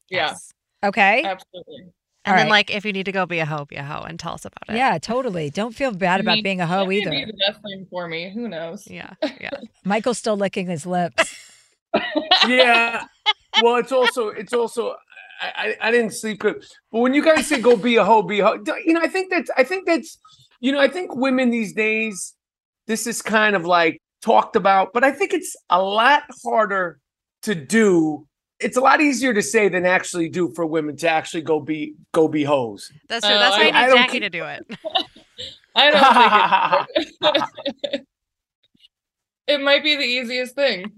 yeah, 0.09 0.35
Okay. 0.81 1.23
absolutely. 1.25 1.91
And 2.23 2.33
All 2.33 2.37
then, 2.37 2.45
right. 2.47 2.51
like, 2.51 2.69
if 2.69 2.85
you 2.85 2.93
need 2.93 3.05
to 3.05 3.11
go 3.11 3.25
be 3.25 3.39
a 3.39 3.45
hoe, 3.47 3.65
be 3.65 3.77
a 3.77 3.83
hoe 3.83 4.03
and 4.03 4.19
tell 4.19 4.33
us 4.33 4.45
about 4.45 4.69
it. 4.69 4.75
Yeah, 4.77 4.99
totally. 4.99 5.49
Don't 5.49 5.73
feel 5.73 5.91
bad 5.91 6.19
I 6.19 6.21
about 6.21 6.35
mean, 6.35 6.43
being 6.43 6.61
a 6.61 6.67
hoe 6.67 6.91
either. 6.91 7.09
Be 7.09 7.25
the 7.25 7.33
best 7.33 7.63
thing 7.63 7.87
for 7.89 8.07
me. 8.07 8.31
Who 8.31 8.47
knows? 8.47 8.87
Yeah. 8.87 9.13
Yeah. 9.39 9.49
Michael's 9.83 10.19
still 10.19 10.37
licking 10.37 10.67
his 10.67 10.85
lips. 10.85 11.35
yeah. 12.47 13.05
Well, 13.63 13.77
it's 13.77 13.91
also 13.91 14.27
it's 14.27 14.53
also 14.53 14.95
I, 15.41 15.75
I 15.81 15.87
I 15.87 15.91
didn't 15.91 16.11
sleep 16.11 16.39
good. 16.39 16.63
But 16.91 16.99
when 16.99 17.15
you 17.15 17.23
guys 17.23 17.47
say 17.47 17.59
go 17.59 17.75
be 17.75 17.95
a 17.95 18.05
hoe, 18.05 18.21
be 18.21 18.39
a 18.39 18.45
hoe, 18.45 18.63
you 18.85 18.93
know, 18.93 19.01
I 19.01 19.07
think 19.07 19.31
that's 19.31 19.49
I 19.57 19.63
think 19.63 19.87
that's 19.87 20.19
you 20.59 20.71
know, 20.71 20.79
I 20.79 20.87
think 20.87 21.15
women 21.15 21.49
these 21.49 21.73
days, 21.73 22.35
this 22.85 23.07
is 23.07 23.23
kind 23.23 23.55
of 23.55 23.65
like 23.65 23.99
talked 24.21 24.55
about, 24.55 24.93
but 24.93 25.03
I 25.03 25.11
think 25.11 25.33
it's 25.33 25.55
a 25.71 25.81
lot 25.81 26.23
harder 26.43 26.99
to 27.43 27.55
do. 27.55 28.27
It's 28.61 28.77
a 28.77 28.81
lot 28.81 29.01
easier 29.01 29.33
to 29.33 29.41
say 29.41 29.67
than 29.69 29.85
actually 29.85 30.29
do 30.29 30.51
for 30.53 30.65
women 30.65 30.95
to 30.97 31.09
actually 31.09 31.41
go 31.41 31.59
be 31.59 31.95
go 32.13 32.27
be 32.27 32.43
hoes. 32.43 32.91
That's 33.09 33.25
true. 33.25 33.35
That's 33.37 33.55
oh, 33.55 33.59
why 33.59 33.65
I- 33.65 33.69
I 33.69 33.69
I 33.69 33.81
need 33.81 33.87
don't 33.87 33.97
Jackie 33.97 34.11
keep- 34.11 34.23
to 34.23 34.29
do 34.29 34.43
it. 34.45 34.65
I 35.75 36.85
don't 36.85 36.87
think 36.95 37.11
it, 37.93 38.05
it 39.47 39.61
might 39.61 39.83
be 39.83 39.95
the 39.95 40.03
easiest 40.03 40.53
thing 40.55 40.91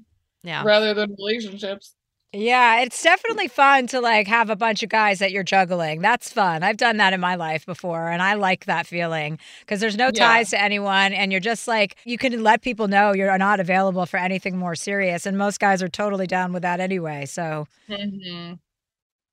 Yeah. 0.43 0.63
rather 0.65 0.93
than 0.93 1.15
relationships. 1.17 1.95
Yeah, 2.35 2.81
it's 2.81 3.01
definitely 3.03 3.47
fun 3.47 3.87
to 3.87 4.01
like 4.01 4.27
have 4.27 4.49
a 4.49 4.55
bunch 4.55 4.81
of 4.83 4.89
guys 4.89 5.19
that 5.19 5.31
you're 5.31 5.43
juggling. 5.43 6.01
That's 6.01 6.31
fun. 6.31 6.63
I've 6.63 6.77
done 6.77 6.97
that 6.97 7.13
in 7.13 7.19
my 7.19 7.35
life 7.35 7.65
before 7.65 8.09
and 8.09 8.21
I 8.23 8.33
like 8.33 8.65
that 8.65 8.87
feeling 8.87 9.37
because 9.59 9.79
there's 9.79 9.97
no 9.97 10.09
Yeah. 10.09 10.11
ties 10.11 10.49
to 10.49 10.61
anyone 10.61 11.13
and 11.13 11.31
you're 11.31 11.39
just 11.41 11.67
like 11.67 11.95
you 12.05 12.17
can 12.17 12.41
let 12.43 12.61
people 12.61 12.87
know 12.87 13.13
you're 13.13 13.37
not 13.37 13.59
available 13.59 14.05
for 14.07 14.17
anything 14.17 14.57
more 14.57 14.75
serious 14.75 15.25
and 15.27 15.37
most 15.37 15.59
guys 15.59 15.83
are 15.83 15.89
totally 15.89 16.25
down 16.27 16.53
with 16.53 16.63
that 16.63 16.79
anyway. 16.79 17.25
So 17.25 17.67
hmm 17.87 18.53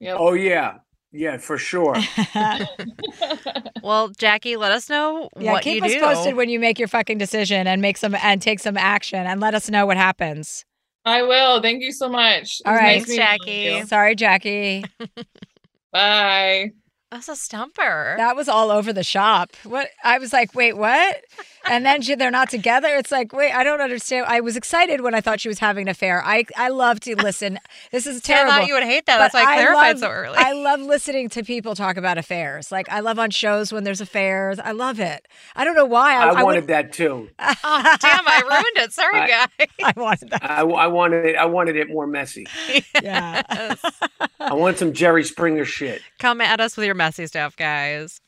Yep. 0.01 0.21
oh 0.21 0.33
yeah. 0.35 0.79
Yeah, 1.13 1.39
for 1.39 1.59
sure. 1.59 2.09
Well, 3.83 4.09
Jackie, 4.11 4.57
let 4.57 4.73
us 4.73 4.89
know 4.91 5.29
yeah, 5.39 5.53
what 5.53 5.63
keep 5.63 5.83
us 5.83 5.95
do. 5.95 6.01
posted 6.05 6.35
when 6.37 6.49
you 6.49 6.59
make 6.61 6.79
your 6.79 6.89
fucking 6.89 7.19
decision 7.19 7.67
and 7.67 7.81
make 7.81 7.97
some 7.97 8.15
and 8.15 8.41
take 8.43 8.61
some 8.61 8.77
action 8.77 9.27
and 9.27 9.41
let 9.41 9.55
us 9.55 9.71
know 9.71 9.87
what 9.87 9.97
happens. 9.97 10.65
I 11.05 11.23
will. 11.23 11.63
Thank 11.63 11.83
you 11.83 11.93
so 11.93 12.09
much. 12.09 12.61
It 12.61 12.69
All 12.69 12.73
was 12.73 12.81
right. 12.81 12.99
nice 12.99 13.09
meeting 13.09 13.25
Jackie. 13.25 13.87
Sorry, 13.87 14.15
Jackie. 14.15 14.85
Bye. 15.93 16.71
That's 17.11 17.29
a 17.29 17.35
stumper. 17.35 18.15
That 18.19 18.37
was 18.37 18.49
all 18.49 18.71
over 18.71 18.93
the 18.93 19.03
shop. 19.03 19.51
What 19.65 19.89
I 20.05 20.19
was 20.19 20.33
like, 20.33 20.55
wait, 20.55 20.77
what? 20.77 21.17
And 21.69 21.85
then 21.85 22.03
she, 22.03 22.15
they're 22.15 22.31
not 22.31 22.49
together. 22.49 22.89
It's 22.95 23.11
like, 23.11 23.33
wait, 23.33 23.53
I 23.53 23.65
don't 23.65 23.81
understand. 23.81 24.27
I 24.29 24.41
was 24.41 24.57
excited 24.57 25.01
when 25.01 25.13
I 25.15 25.21
thought 25.21 25.41
she 25.41 25.49
was 25.49 25.59
having 25.59 25.83
an 25.83 25.89
affair. 25.89 26.23
I 26.25 26.45
I 26.57 26.69
love 26.69 27.01
to 27.01 27.17
listen. 27.17 27.59
This 27.91 28.07
is 28.07 28.23
See, 28.23 28.33
I 28.33 28.37
terrible. 28.37 28.53
thought 28.53 28.67
you 28.69 28.75
would 28.75 28.85
hate 28.85 29.07
that. 29.07 29.19
That's 29.19 29.35
why 29.35 29.41
I 29.43 29.55
clarified 29.57 29.87
love, 29.97 29.99
so 29.99 30.11
early. 30.11 30.37
I 30.39 30.53
love 30.53 30.81
listening 30.81 31.29
to 31.31 31.43
people 31.43 31.75
talk 31.75 31.97
about 31.97 32.17
affairs. 32.17 32.71
Like 32.71 32.89
I 32.89 33.01
love 33.01 33.19
on 33.19 33.31
shows 33.31 33.73
when 33.73 33.83
there's 33.83 34.01
affairs. 34.01 34.61
I 34.61 34.71
love 34.71 35.01
it. 35.01 35.27
I 35.57 35.65
don't 35.65 35.75
know 35.75 35.85
why. 35.87 36.15
I, 36.15 36.29
I 36.29 36.41
I 36.41 36.43
wanted 36.45 36.61
would, 36.61 36.69
that 36.69 36.93
too. 36.93 37.29
oh, 37.41 37.97
damn, 38.01 38.29
I 38.29 38.43
ruined 38.49 38.87
it. 38.87 38.93
Sorry, 38.93 39.19
I- 39.21 39.27
guys. 39.59 39.69
I 39.83 39.93
wanted 40.01 40.31
that. 40.31 40.49
I, 40.49 40.61
I 40.63 40.87
wanted 40.87 41.27
it. 41.27 41.37
I 41.37 41.47
wanted 41.47 41.75
it 41.77 41.89
more 41.91 42.07
messy. 42.07 42.47
Yeah. 43.03 43.43
I 44.39 44.53
want 44.55 44.77
some 44.79 44.93
Jerry 44.93 45.25
Springer 45.25 45.65
shit. 45.65 46.03
Come 46.19 46.41
at 46.41 46.61
us 46.61 46.77
with 46.77 46.85
your 46.87 46.95
messy 47.01 47.27
stuff, 47.27 47.57
guys. 47.57 48.21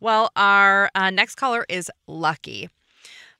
Well, 0.00 0.30
our 0.36 0.90
uh, 0.94 1.10
next 1.10 1.34
caller 1.34 1.66
is 1.68 1.90
Lucky. 2.06 2.70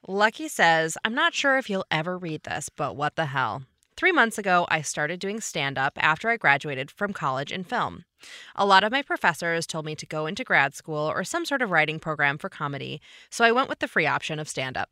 Lucky 0.07 0.49
says, 0.49 0.99
I'm 1.03 1.15
not 1.15 1.33
sure 1.33 1.57
if 1.57 1.71
you'll 1.71 1.87
ever 1.91 2.19
read 2.19 2.43
this, 2.43 2.69
but 2.69 2.95
what 2.95 3.17
the 3.17 3.25
hell. 3.25 3.63
Three 3.97 4.13
months 4.13 4.37
ago, 4.37 4.67
I 4.69 4.83
started 4.83 5.19
doing 5.19 5.41
stand 5.41 5.79
up 5.79 5.95
after 5.97 6.29
I 6.29 6.37
graduated 6.37 6.91
from 6.91 7.15
college 7.15 7.51
in 7.51 7.65
film. 7.65 8.05
A 8.55 8.67
lot 8.67 8.85
of 8.85 8.93
my 8.93 9.01
professors 9.01 9.67
told 9.67 9.87
me 9.87 9.95
to 9.95 10.05
go 10.05 10.27
into 10.27 10.45
grad 10.45 10.75
school 10.75 11.11
or 11.11 11.25
some 11.25 11.47
sort 11.47 11.63
of 11.63 11.71
writing 11.71 11.99
program 11.99 12.37
for 12.37 12.51
comedy, 12.51 13.01
so 13.31 13.47
I 13.47 13.53
went 13.53 13.71
with 13.71 13.79
the 13.79 13.89
free 13.89 14.07
option 14.07 14.39
of 14.39 14.47
stand 14.47 14.77
up. 14.77 14.91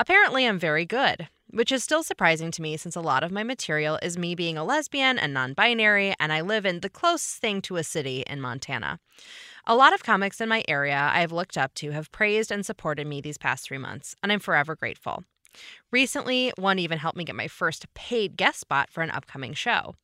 Apparently, 0.00 0.44
I'm 0.44 0.58
very 0.58 0.84
good, 0.84 1.28
which 1.54 1.70
is 1.70 1.84
still 1.84 2.02
surprising 2.02 2.50
to 2.50 2.62
me 2.62 2.76
since 2.76 2.96
a 2.96 3.00
lot 3.00 3.22
of 3.22 3.30
my 3.30 3.44
material 3.44 3.98
is 4.02 4.18
me 4.18 4.34
being 4.34 4.58
a 4.58 4.64
lesbian 4.64 5.18
and 5.18 5.32
non 5.32 5.54
binary, 5.54 6.14
and 6.18 6.32
I 6.32 6.40
live 6.40 6.66
in 6.66 6.80
the 6.80 6.90
closest 6.90 7.36
thing 7.36 7.62
to 7.62 7.76
a 7.76 7.84
city 7.84 8.24
in 8.26 8.40
Montana. 8.40 8.98
A 9.66 9.76
lot 9.76 9.94
of 9.94 10.02
comics 10.02 10.40
in 10.40 10.48
my 10.48 10.64
area 10.68 11.10
I 11.12 11.20
have 11.20 11.32
looked 11.32 11.56
up 11.56 11.72
to 11.74 11.92
have 11.92 12.12
praised 12.12 12.50
and 12.50 12.66
supported 12.66 13.06
me 13.06 13.20
these 13.20 13.38
past 13.38 13.64
three 13.64 13.78
months, 13.78 14.16
and 14.22 14.32
I'm 14.32 14.40
forever 14.40 14.76
grateful. 14.76 15.22
Recently, 15.92 16.52
one 16.56 16.78
even 16.78 16.98
helped 16.98 17.16
me 17.16 17.24
get 17.24 17.36
my 17.36 17.48
first 17.48 17.86
paid 17.94 18.36
guest 18.36 18.60
spot 18.60 18.90
for 18.90 19.02
an 19.02 19.10
upcoming 19.10 19.54
show. 19.54 19.94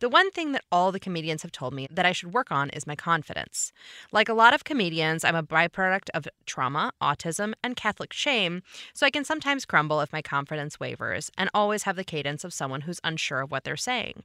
The 0.00 0.08
one 0.08 0.30
thing 0.30 0.52
that 0.52 0.64
all 0.70 0.92
the 0.92 1.00
comedians 1.00 1.42
have 1.42 1.52
told 1.52 1.74
me 1.74 1.86
that 1.90 2.06
I 2.06 2.12
should 2.12 2.32
work 2.32 2.50
on 2.50 2.70
is 2.70 2.86
my 2.86 2.96
confidence. 2.96 3.72
Like 4.12 4.28
a 4.28 4.34
lot 4.34 4.54
of 4.54 4.64
comedians, 4.64 5.24
I'm 5.24 5.36
a 5.36 5.42
byproduct 5.42 6.10
of 6.14 6.28
trauma, 6.46 6.92
autism, 7.00 7.54
and 7.62 7.76
Catholic 7.76 8.12
shame, 8.12 8.62
so 8.94 9.06
I 9.06 9.10
can 9.10 9.24
sometimes 9.24 9.64
crumble 9.64 10.00
if 10.00 10.12
my 10.12 10.22
confidence 10.22 10.80
wavers 10.80 11.30
and 11.36 11.50
always 11.54 11.84
have 11.84 11.96
the 11.96 12.04
cadence 12.04 12.44
of 12.44 12.52
someone 12.52 12.82
who's 12.82 13.00
unsure 13.04 13.40
of 13.40 13.50
what 13.50 13.64
they're 13.64 13.76
saying. 13.76 14.24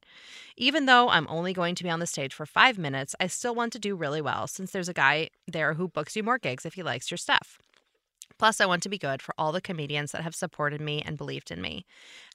Even 0.58 0.86
though 0.86 1.10
I'm 1.10 1.28
only 1.30 1.54
going 1.54 1.76
to 1.76 1.84
be 1.84 1.90
on 1.90 2.00
the 2.00 2.08
stage 2.08 2.34
for 2.34 2.46
five 2.46 2.78
minutes, 2.78 3.16
I 3.20 3.28
still 3.28 3.56
want 3.56 3.74
to 3.74 3.80
do 3.80 3.96
really 3.96 4.22
well 4.22 4.48
since 4.48 4.72
there's 4.72 4.90
a 4.90 4.94
guy 4.94 5.30
there 5.48 5.74
who 5.74 5.88
books 5.88 6.16
you 6.16 6.24
more 6.24 6.38
gigs 6.38 6.66
if 6.66 6.76
he 6.76 6.84
likes 6.84 7.12
your 7.12 7.18
stuff. 7.18 7.60
Plus, 8.38 8.60
I 8.60 8.66
want 8.66 8.84
to 8.84 8.90
be 8.90 8.98
good 8.98 9.22
for 9.22 9.34
all 9.38 9.52
the 9.52 9.62
comedians 9.62 10.12
that 10.12 10.22
have 10.24 10.36
supported 10.36 10.82
me 10.82 11.02
and 11.06 11.18
believed 11.18 11.52
in 11.52 11.62
me. 11.62 11.86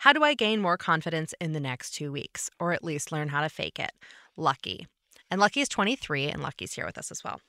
How 0.01 0.13
do 0.13 0.23
I 0.23 0.35
gain 0.35 0.61
more 0.61 0.77
confidence 0.77 1.35
in 1.41 1.53
the 1.53 1.61
next 1.61 1.91
two 1.91 2.11
weeks, 2.11 2.49
or 2.59 2.73
at 2.73 2.85
least 2.85 3.13
learn 3.13 3.29
how 3.29 3.43
to 3.43 3.49
fake 3.49 3.79
it? 3.79 3.93
Lucky. 4.37 4.87
And 5.31 5.41
Lucky 5.41 5.61
is 5.61 5.69
23, 5.69 6.27
and 6.29 6.43
Lucky's 6.43 6.73
here 6.73 6.87
with 6.87 6.99
us 6.99 7.11
as 7.11 7.23
well. 7.23 7.41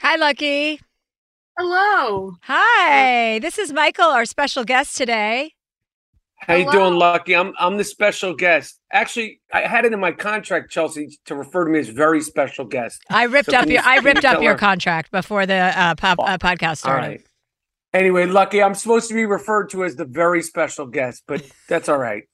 Hi, 0.00 0.16
Lucky. 0.16 0.80
Hello. 1.58 2.36
Hi. 2.42 3.38
This 3.40 3.58
is 3.58 3.72
Michael, 3.72 4.06
our 4.06 4.24
special 4.24 4.64
guest 4.64 4.96
today. 4.96 5.52
How 6.40 6.54
you 6.54 6.70
doing, 6.70 6.94
Lucky? 6.94 7.34
I'm 7.34 7.52
I'm 7.58 7.76
the 7.76 7.84
special 7.84 8.32
guest. 8.34 8.80
Actually, 8.92 9.40
I 9.52 9.62
had 9.62 9.84
it 9.84 9.92
in 9.92 9.98
my 10.00 10.12
contract, 10.12 10.70
Chelsea, 10.70 11.08
to 11.26 11.34
refer 11.34 11.64
to 11.64 11.70
me 11.70 11.80
as 11.80 11.88
very 11.88 12.20
special 12.20 12.64
guest. 12.64 13.04
I 13.10 13.24
ripped 13.24 13.50
So 13.50 13.58
up 13.58 13.68
your 13.68 13.82
I 13.84 13.96
can 13.96 14.06
you 14.06 14.06
ripped 14.06 14.24
up 14.24 14.40
your 14.40 14.54
her? 14.54 14.56
contract 14.56 15.10
before 15.10 15.46
the 15.46 15.54
uh, 15.56 15.94
pop, 15.96 16.20
uh, 16.22 16.38
podcast 16.38 16.78
started. 16.78 17.08
right. 17.08 17.22
Anyway, 17.94 18.26
Lucky, 18.26 18.62
I'm 18.62 18.74
supposed 18.74 19.08
to 19.08 19.14
be 19.14 19.24
referred 19.24 19.70
to 19.70 19.84
as 19.84 19.96
the 19.96 20.04
very 20.04 20.42
special 20.42 20.86
guest, 20.86 21.24
but 21.26 21.42
that's 21.68 21.88
all 21.88 21.98
right. 21.98 22.24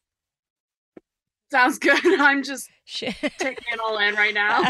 Sounds 1.51 1.79
good. 1.79 2.01
I'm 2.21 2.43
just 2.43 2.69
taking 2.87 3.65
it 3.73 3.81
all 3.85 3.99
in 3.99 4.15
right 4.15 4.35
now. 4.35 4.65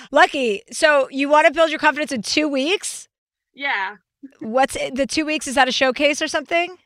Lucky. 0.12 0.62
So 0.70 1.08
you 1.10 1.28
want 1.28 1.46
to 1.46 1.52
build 1.52 1.70
your 1.70 1.80
confidence 1.80 2.12
in 2.12 2.22
two 2.22 2.48
weeks? 2.48 3.08
yeah. 3.54 3.96
What's 4.38 4.74
the 4.74 5.04
two 5.04 5.26
weeks? 5.26 5.48
Is 5.48 5.56
that 5.56 5.66
a 5.66 5.72
showcase 5.72 6.22
or 6.22 6.28
something? 6.28 6.76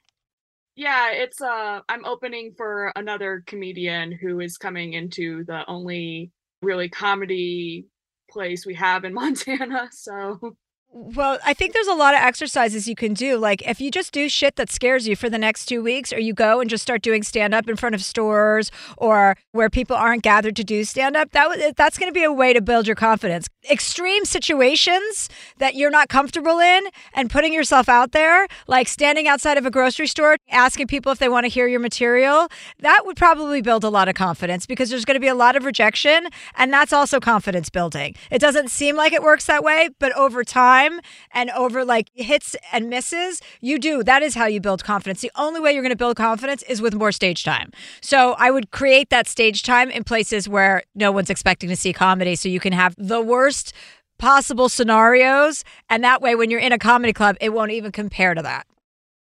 Yeah, 0.75 1.11
it's 1.13 1.41
uh 1.43 1.81
I'm 1.87 2.05
opening 2.07 2.55
for 2.57 2.93
another 2.97 3.43
comedian 3.47 4.11
who 4.13 4.41
is 4.41 4.57
coming 4.57 4.95
into 4.95 5.45
the 5.45 5.65
only 5.69 6.33
really 6.63 6.89
comedy 6.89 7.89
place 8.31 8.65
we 8.65 8.75
have 8.75 9.05
in 9.05 9.13
Montana. 9.15 9.89
So 9.93 10.57
Well, 10.99 11.39
I 11.45 11.53
think 11.53 11.75
there's 11.75 11.89
a 11.89 11.95
lot 11.95 12.15
of 12.15 12.21
exercises 12.21 12.89
you 12.89 12.95
can 12.95 13.13
do. 13.13 13.37
Like 13.37 13.61
if 13.69 13.83
you 13.83 13.91
just 13.91 14.13
do 14.13 14.31
shit 14.31 14.57
that 14.57 14.71
scares 14.71 15.07
you 15.07 15.15
for 15.15 15.29
the 15.29 15.37
next 15.37 15.67
two 15.67 15.83
weeks, 15.83 16.11
or 16.11 16.19
you 16.19 16.33
go 16.33 16.59
and 16.59 16.71
just 16.71 16.83
start 16.83 17.03
doing 17.03 17.23
stand 17.23 17.53
up 17.53 17.69
in 17.69 17.77
front 17.77 17.95
of 17.95 18.03
stores 18.03 18.71
or 18.97 19.37
where 19.53 19.69
people 19.69 19.95
aren't 19.95 20.23
gathered 20.23 20.57
to 20.57 20.65
do 20.65 20.85
stand 20.85 21.15
up, 21.15 21.33
that 21.33 21.77
that's 21.77 21.99
going 21.99 22.11
to 22.11 22.15
be 22.15 22.25
a 22.25 22.33
way 22.33 22.55
to 22.55 22.63
build 22.63 22.87
your 22.87 22.97
confidence. 22.97 23.47
Extreme 23.71 24.25
situations 24.25 25.29
that 25.59 25.75
you're 25.75 25.91
not 25.91 26.09
comfortable 26.09 26.61
in 26.61 26.87
and 27.13 27.29
putting 27.29 27.53
yourself 27.53 27.91
out 27.91 28.13
there, 28.13 28.47
like 28.67 28.89
standing 28.89 29.29
outside 29.29 29.59
of 29.59 29.67
a 29.67 29.71
grocery 29.71 30.07
store 30.07 30.39
asking 30.51 30.87
people 30.87 31.13
if 31.13 31.19
they 31.19 31.29
want 31.29 31.45
to 31.45 31.49
hear 31.49 31.67
your 31.67 31.81
material, 31.81 32.49
that 32.79 33.05
would 33.05 33.19
probably 33.19 33.61
build 33.61 33.85
a 33.85 33.91
lot 33.91 34.09
of 34.09 34.15
confidence 34.15 34.65
because 34.65 34.89
there's 34.89 35.05
going 35.05 35.17
to 35.17 35.21
be 35.21 35.29
a 35.29 35.35
lot 35.35 35.57
of 35.57 35.67
rejection, 35.67 36.29
and 36.57 36.73
that's 36.73 36.95
also 36.95 37.21
confidence 37.21 37.69
building. 37.69 38.15
It 38.31 38.39
doesn't 38.39 38.71
seem 38.71 38.97
like 38.97 39.13
it 39.13 39.23
works 39.23 39.45
that 39.45 39.63
way, 39.63 39.91
but 39.99 40.17
over 40.17 40.43
time 40.43 40.86
and 41.33 41.51
over 41.51 41.85
like 41.85 42.11
hits 42.15 42.57
and 42.73 42.89
misses, 42.91 43.41
you 43.61 43.79
do. 43.79 44.03
That 44.03 44.23
is 44.23 44.35
how 44.35 44.47
you 44.47 44.61
build 44.61 44.85
confidence. 44.85 45.21
The 45.21 45.33
only 45.37 45.61
way 45.61 45.73
you're 45.73 45.83
going 45.83 45.91
to 45.91 45.97
build 45.97 46.17
confidence 46.17 46.63
is 46.65 46.81
with 46.81 46.95
more 46.95 47.13
stage 47.13 47.45
time. 47.45 47.71
So 48.01 48.35
I 48.39 48.51
would 48.51 48.71
create 48.71 49.11
that 49.11 49.29
stage 49.29 49.63
time 49.63 49.91
in 49.91 50.05
places 50.05 50.49
where 50.49 50.83
no 50.95 51.13
one's 51.13 51.31
expecting 51.31 51.69
to 51.71 51.77
see 51.77 51.93
comedy 51.93 52.35
so 52.37 52.49
you 52.49 52.61
can 52.61 52.73
have 52.73 52.95
the 52.99 53.21
worst 53.21 53.73
possible 54.19 54.69
scenarios 54.69 55.63
and 55.91 56.03
that 56.03 56.23
way 56.23 56.35
when 56.35 56.51
you're 56.51 56.61
in 56.61 56.73
a 56.73 56.79
comedy 56.79 57.13
club 57.13 57.37
it 57.41 57.51
won't 57.53 57.71
even 57.71 57.93
compare 57.93 58.33
to 58.35 58.41
that. 58.43 58.67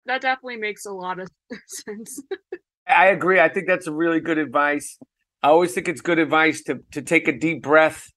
that 0.06 0.20
definitely 0.20 0.56
makes 0.56 0.84
a 0.84 0.90
lot 0.92 1.20
of 1.20 1.28
sense. 1.68 2.20
I 2.88 3.06
agree. 3.06 3.38
I 3.38 3.48
think 3.48 3.68
that's 3.68 3.86
a 3.86 3.92
really 3.92 4.18
good 4.18 4.38
advice. 4.38 4.98
I 5.42 5.48
always 5.48 5.72
think 5.72 5.88
it's 5.88 6.00
good 6.00 6.18
advice 6.18 6.62
to 6.64 6.80
to 6.92 7.02
take 7.02 7.28
a 7.28 7.32
deep 7.32 7.62
breath. 7.62 8.11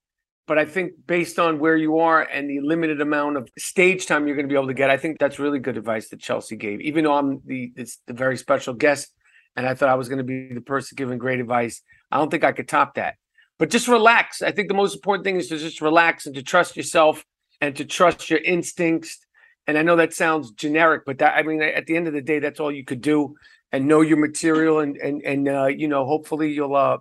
But 0.48 0.60
I 0.60 0.66
think 0.66 0.94
based 1.08 1.40
on 1.40 1.58
where 1.58 1.76
you 1.76 2.00
are 2.00 2.22
and 2.22 2.48
the 2.50 2.60
limited 2.60 3.02
amount 3.02 3.38
of 3.38 3.50
stage 3.58 4.06
time 4.06 4.28
you're 4.28 4.36
going 4.36 4.48
to 4.48 4.54
be 4.54 4.58
able 4.58 4.68
to 4.68 4.76
get, 4.76 4.92
I 4.92 4.98
think 4.98 5.18
that's 5.18 5.40
really 5.40 5.58
good 5.58 5.78
advice 5.78 6.10
that 6.10 6.20
Chelsea 6.20 6.56
gave. 6.56 6.82
Even 6.82 7.04
though 7.04 7.16
I'm 7.16 7.42
the 7.46 7.72
it's 7.76 8.00
the 8.06 8.14
very 8.14 8.38
special 8.38 8.74
guest, 8.74 9.12
and 9.56 9.68
I 9.68 9.74
thought 9.74 9.90
I 9.90 9.96
was 9.96 10.08
going 10.08 10.20
to 10.20 10.24
be 10.24 10.54
the 10.54 10.62
person 10.62 10.96
giving 10.96 11.18
great 11.18 11.40
advice, 11.40 11.82
I 12.12 12.18
don't 12.18 12.30
think 12.30 12.44
I 12.44 12.52
could 12.52 12.68
top 12.68 12.96
that. 12.96 13.16
But 13.58 13.70
just 13.70 13.88
relax. 13.88 14.42
I 14.42 14.52
think 14.52 14.68
the 14.68 14.74
most 14.76 14.96
important 14.96 15.24
thing 15.24 15.38
is 15.38 15.48
to 15.48 15.58
just 15.58 15.82
relax 15.82 16.26
and 16.26 16.36
to 16.36 16.44
trust 16.44 16.76
yourself 16.76 17.26
and 17.62 17.76
to 17.78 17.86
trust 17.86 18.30
your 18.30 18.40
instincts. 18.40 19.18
And 19.66 19.78
I 19.78 19.82
know 19.82 19.96
that 19.96 20.14
sounds 20.14 20.52
generic, 20.52 21.04
but 21.06 21.18
that 21.20 21.36
I 21.36 21.42
mean, 21.42 21.62
at 21.62 21.88
the 21.88 21.96
end 21.96 22.08
of 22.08 22.14
the 22.14 22.22
day, 22.22 22.38
that's 22.38 22.60
all 22.60 22.72
you 22.72 22.86
could 22.86 23.02
do. 23.02 23.36
And 23.72 23.88
know 23.88 24.02
your 24.02 24.18
material, 24.18 24.80
and 24.80 24.96
and 24.98 25.22
and 25.24 25.50
uh, 25.50 25.66
you 25.66 25.88
know, 25.88 26.06
hopefully 26.06 26.52
you'll 26.52 26.76
uh, 26.76 26.98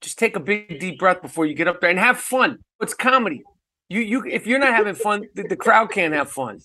just 0.00 0.18
take 0.18 0.36
a 0.36 0.40
big 0.40 0.78
deep 0.80 0.98
breath 0.98 1.22
before 1.22 1.46
you 1.46 1.54
get 1.54 1.68
up 1.68 1.80
there 1.80 1.90
and 1.90 1.98
have 1.98 2.18
fun. 2.18 2.58
It's 2.80 2.94
comedy. 2.94 3.42
You 3.88 4.00
you 4.00 4.24
if 4.26 4.46
you're 4.46 4.58
not 4.58 4.74
having 4.74 4.94
fun, 4.94 5.26
the, 5.34 5.44
the 5.44 5.56
crowd 5.56 5.90
can't 5.90 6.14
have 6.14 6.30
fun. 6.30 6.60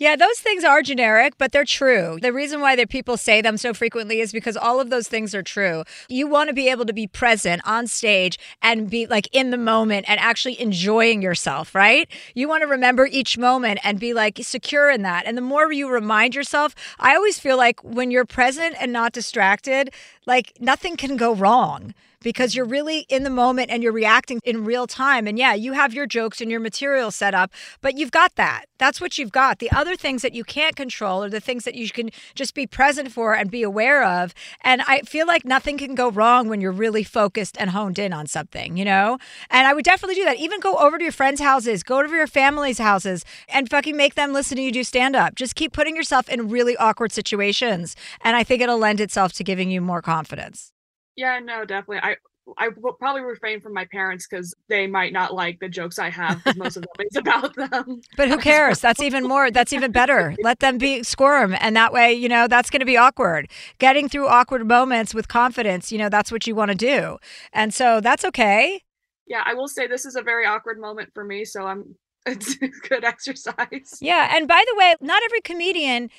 Yeah, 0.00 0.14
those 0.14 0.38
things 0.38 0.62
are 0.62 0.80
generic, 0.80 1.34
but 1.38 1.50
they're 1.50 1.64
true. 1.64 2.18
The 2.22 2.32
reason 2.32 2.60
why 2.60 2.76
that 2.76 2.88
people 2.88 3.16
say 3.16 3.40
them 3.40 3.56
so 3.56 3.74
frequently 3.74 4.20
is 4.20 4.30
because 4.30 4.56
all 4.56 4.78
of 4.78 4.90
those 4.90 5.08
things 5.08 5.34
are 5.34 5.42
true. 5.42 5.82
You 6.08 6.28
want 6.28 6.48
to 6.48 6.54
be 6.54 6.68
able 6.68 6.86
to 6.86 6.92
be 6.92 7.08
present 7.08 7.62
on 7.66 7.88
stage 7.88 8.38
and 8.62 8.88
be 8.88 9.08
like 9.08 9.28
in 9.32 9.50
the 9.50 9.56
moment 9.56 10.06
and 10.08 10.20
actually 10.20 10.60
enjoying 10.60 11.20
yourself, 11.20 11.74
right? 11.74 12.08
You 12.34 12.48
want 12.48 12.62
to 12.62 12.68
remember 12.68 13.08
each 13.10 13.36
moment 13.36 13.80
and 13.82 13.98
be 13.98 14.14
like 14.14 14.38
secure 14.42 14.88
in 14.88 15.02
that. 15.02 15.26
And 15.26 15.36
the 15.36 15.42
more 15.42 15.72
you 15.72 15.90
remind 15.90 16.32
yourself, 16.32 16.76
I 17.00 17.16
always 17.16 17.40
feel 17.40 17.56
like 17.56 17.82
when 17.82 18.12
you're 18.12 18.24
present 18.24 18.76
and 18.80 18.92
not 18.92 19.12
distracted, 19.12 19.92
like 20.26 20.52
nothing 20.60 20.96
can 20.96 21.16
go 21.16 21.34
wrong 21.34 21.92
because 22.20 22.54
you're 22.54 22.64
really 22.64 23.00
in 23.08 23.22
the 23.22 23.30
moment 23.30 23.70
and 23.70 23.82
you're 23.82 23.92
reacting 23.92 24.40
in 24.44 24.64
real 24.64 24.86
time. 24.86 25.26
And 25.26 25.38
yeah, 25.38 25.54
you 25.54 25.72
have 25.72 25.94
your 25.94 26.06
jokes 26.06 26.40
and 26.40 26.50
your 26.50 26.60
material 26.60 27.10
set 27.10 27.34
up, 27.34 27.52
but 27.80 27.96
you've 27.96 28.10
got 28.10 28.34
that. 28.36 28.66
That's 28.78 29.00
what 29.00 29.18
you've 29.18 29.32
got. 29.32 29.58
The 29.58 29.70
other 29.72 29.96
things 29.96 30.22
that 30.22 30.34
you 30.34 30.44
can't 30.44 30.76
control 30.76 31.24
are 31.24 31.30
the 31.30 31.40
things 31.40 31.64
that 31.64 31.74
you 31.74 31.90
can 31.90 32.10
just 32.34 32.54
be 32.54 32.66
present 32.66 33.10
for 33.12 33.34
and 33.34 33.50
be 33.50 33.62
aware 33.62 34.04
of. 34.04 34.34
And 34.62 34.82
I 34.86 35.00
feel 35.02 35.26
like 35.26 35.44
nothing 35.44 35.78
can 35.78 35.94
go 35.94 36.10
wrong 36.10 36.48
when 36.48 36.60
you're 36.60 36.72
really 36.72 37.04
focused 37.04 37.56
and 37.58 37.70
honed 37.70 37.98
in 37.98 38.12
on 38.12 38.26
something, 38.26 38.76
you 38.76 38.84
know? 38.84 39.18
And 39.50 39.66
I 39.66 39.74
would 39.74 39.84
definitely 39.84 40.14
do 40.16 40.24
that. 40.24 40.38
Even 40.38 40.60
go 40.60 40.76
over 40.76 40.98
to 40.98 41.04
your 41.04 41.12
friends' 41.12 41.40
houses, 41.40 41.82
go 41.82 41.98
over 41.98 42.08
to 42.08 42.14
your 42.14 42.26
family's 42.26 42.78
houses 42.78 43.24
and 43.48 43.68
fucking 43.68 43.96
make 43.96 44.14
them 44.14 44.32
listen 44.32 44.56
to 44.56 44.62
you 44.62 44.72
do 44.72 44.84
stand 44.84 45.16
up. 45.16 45.34
Just 45.34 45.54
keep 45.54 45.72
putting 45.72 45.96
yourself 45.96 46.28
in 46.28 46.48
really 46.48 46.76
awkward 46.76 47.12
situations. 47.12 47.96
And 48.20 48.36
I 48.36 48.44
think 48.44 48.62
it'll 48.62 48.78
lend 48.78 49.00
itself 49.00 49.32
to 49.34 49.44
giving 49.44 49.70
you 49.70 49.80
more 49.80 50.02
confidence. 50.02 50.72
Yeah, 51.18 51.40
no, 51.40 51.64
definitely. 51.64 51.98
I 51.98 52.16
I 52.56 52.68
will 52.80 52.92
probably 52.92 53.22
refrain 53.22 53.60
from 53.60 53.74
my 53.74 53.84
parents 53.86 54.26
because 54.26 54.54
they 54.68 54.86
might 54.86 55.12
not 55.12 55.34
like 55.34 55.58
the 55.58 55.68
jokes 55.68 55.98
I 55.98 56.08
have 56.10 56.38
because 56.38 56.56
most 56.56 56.76
of 56.76 56.82
them 56.82 57.06
is 57.10 57.16
about 57.16 57.54
them. 57.56 58.00
But 58.16 58.28
who 58.28 58.38
cares? 58.50 58.80
That's 58.80 59.02
even 59.02 59.26
more. 59.26 59.50
That's 59.50 59.72
even 59.72 59.90
better. 59.90 60.34
Let 60.42 60.60
them 60.60 60.78
be 60.78 61.02
squirm, 61.02 61.56
and 61.60 61.76
that 61.76 61.92
way, 61.92 62.12
you 62.14 62.28
know, 62.28 62.46
that's 62.46 62.70
going 62.70 62.80
to 62.80 62.86
be 62.86 62.96
awkward. 62.96 63.50
Getting 63.78 64.08
through 64.08 64.28
awkward 64.28 64.66
moments 64.66 65.12
with 65.12 65.26
confidence, 65.26 65.90
you 65.90 65.98
know, 65.98 66.08
that's 66.08 66.30
what 66.30 66.46
you 66.46 66.54
want 66.54 66.70
to 66.70 66.76
do, 66.76 67.18
and 67.52 67.74
so 67.74 68.00
that's 68.00 68.24
okay. 68.24 68.82
Yeah, 69.26 69.42
I 69.44 69.54
will 69.54 69.68
say 69.68 69.88
this 69.88 70.06
is 70.06 70.14
a 70.14 70.22
very 70.22 70.46
awkward 70.46 70.80
moment 70.80 71.10
for 71.12 71.24
me, 71.24 71.44
so 71.44 71.66
I'm 71.66 71.96
it's 72.26 72.54
good 72.88 73.04
exercise. 73.04 73.98
Yeah, 74.00 74.36
and 74.36 74.46
by 74.46 74.64
the 74.70 74.76
way, 74.78 74.94
not 75.00 75.20
every 75.24 75.40
comedian 75.40 76.10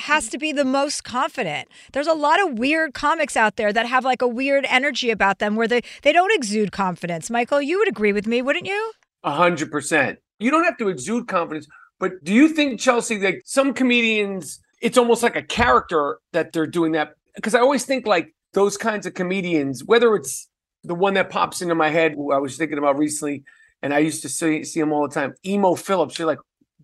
has 0.00 0.28
to 0.28 0.38
be 0.38 0.52
the 0.52 0.64
most 0.64 1.04
confident. 1.04 1.68
There's 1.92 2.06
a 2.06 2.14
lot 2.14 2.40
of 2.40 2.58
weird 2.58 2.94
comics 2.94 3.36
out 3.36 3.56
there 3.56 3.72
that 3.72 3.86
have 3.86 4.04
like 4.04 4.22
a 4.22 4.28
weird 4.28 4.66
energy 4.68 5.10
about 5.10 5.38
them 5.38 5.56
where 5.56 5.68
they 5.68 5.82
they 6.02 6.12
don't 6.12 6.32
exude 6.32 6.72
confidence. 6.72 7.30
Michael, 7.30 7.60
you 7.60 7.78
would 7.78 7.88
agree 7.88 8.12
with 8.12 8.26
me, 8.26 8.42
wouldn't 8.42 8.66
you? 8.66 8.92
A 9.24 9.32
hundred 9.32 9.70
percent. 9.70 10.18
You 10.38 10.50
don't 10.50 10.64
have 10.64 10.78
to 10.78 10.88
exude 10.88 11.26
confidence, 11.26 11.66
but 11.98 12.22
do 12.22 12.32
you 12.32 12.48
think 12.48 12.80
Chelsea 12.80 13.16
that 13.18 13.36
some 13.44 13.74
comedians, 13.74 14.60
it's 14.80 14.96
almost 14.96 15.22
like 15.22 15.36
a 15.36 15.42
character 15.42 16.18
that 16.32 16.52
they're 16.52 16.66
doing 16.66 16.92
that? 16.92 17.14
Because 17.34 17.54
I 17.54 17.60
always 17.60 17.84
think 17.84 18.06
like 18.06 18.34
those 18.52 18.76
kinds 18.76 19.06
of 19.06 19.14
comedians, 19.14 19.84
whether 19.84 20.14
it's 20.14 20.48
the 20.84 20.94
one 20.94 21.14
that 21.14 21.30
pops 21.30 21.60
into 21.60 21.74
my 21.74 21.90
head, 21.90 22.12
I 22.12 22.38
was 22.38 22.56
thinking 22.56 22.78
about 22.78 22.98
recently, 22.98 23.42
and 23.82 23.92
I 23.92 23.98
used 23.98 24.22
to 24.22 24.28
see 24.28 24.64
see 24.64 24.80
him 24.80 24.92
all 24.92 25.06
the 25.08 25.14
time, 25.14 25.34
Emo 25.44 25.74
Philips. 25.74 26.18
You're 26.18 26.28
like, 26.28 26.38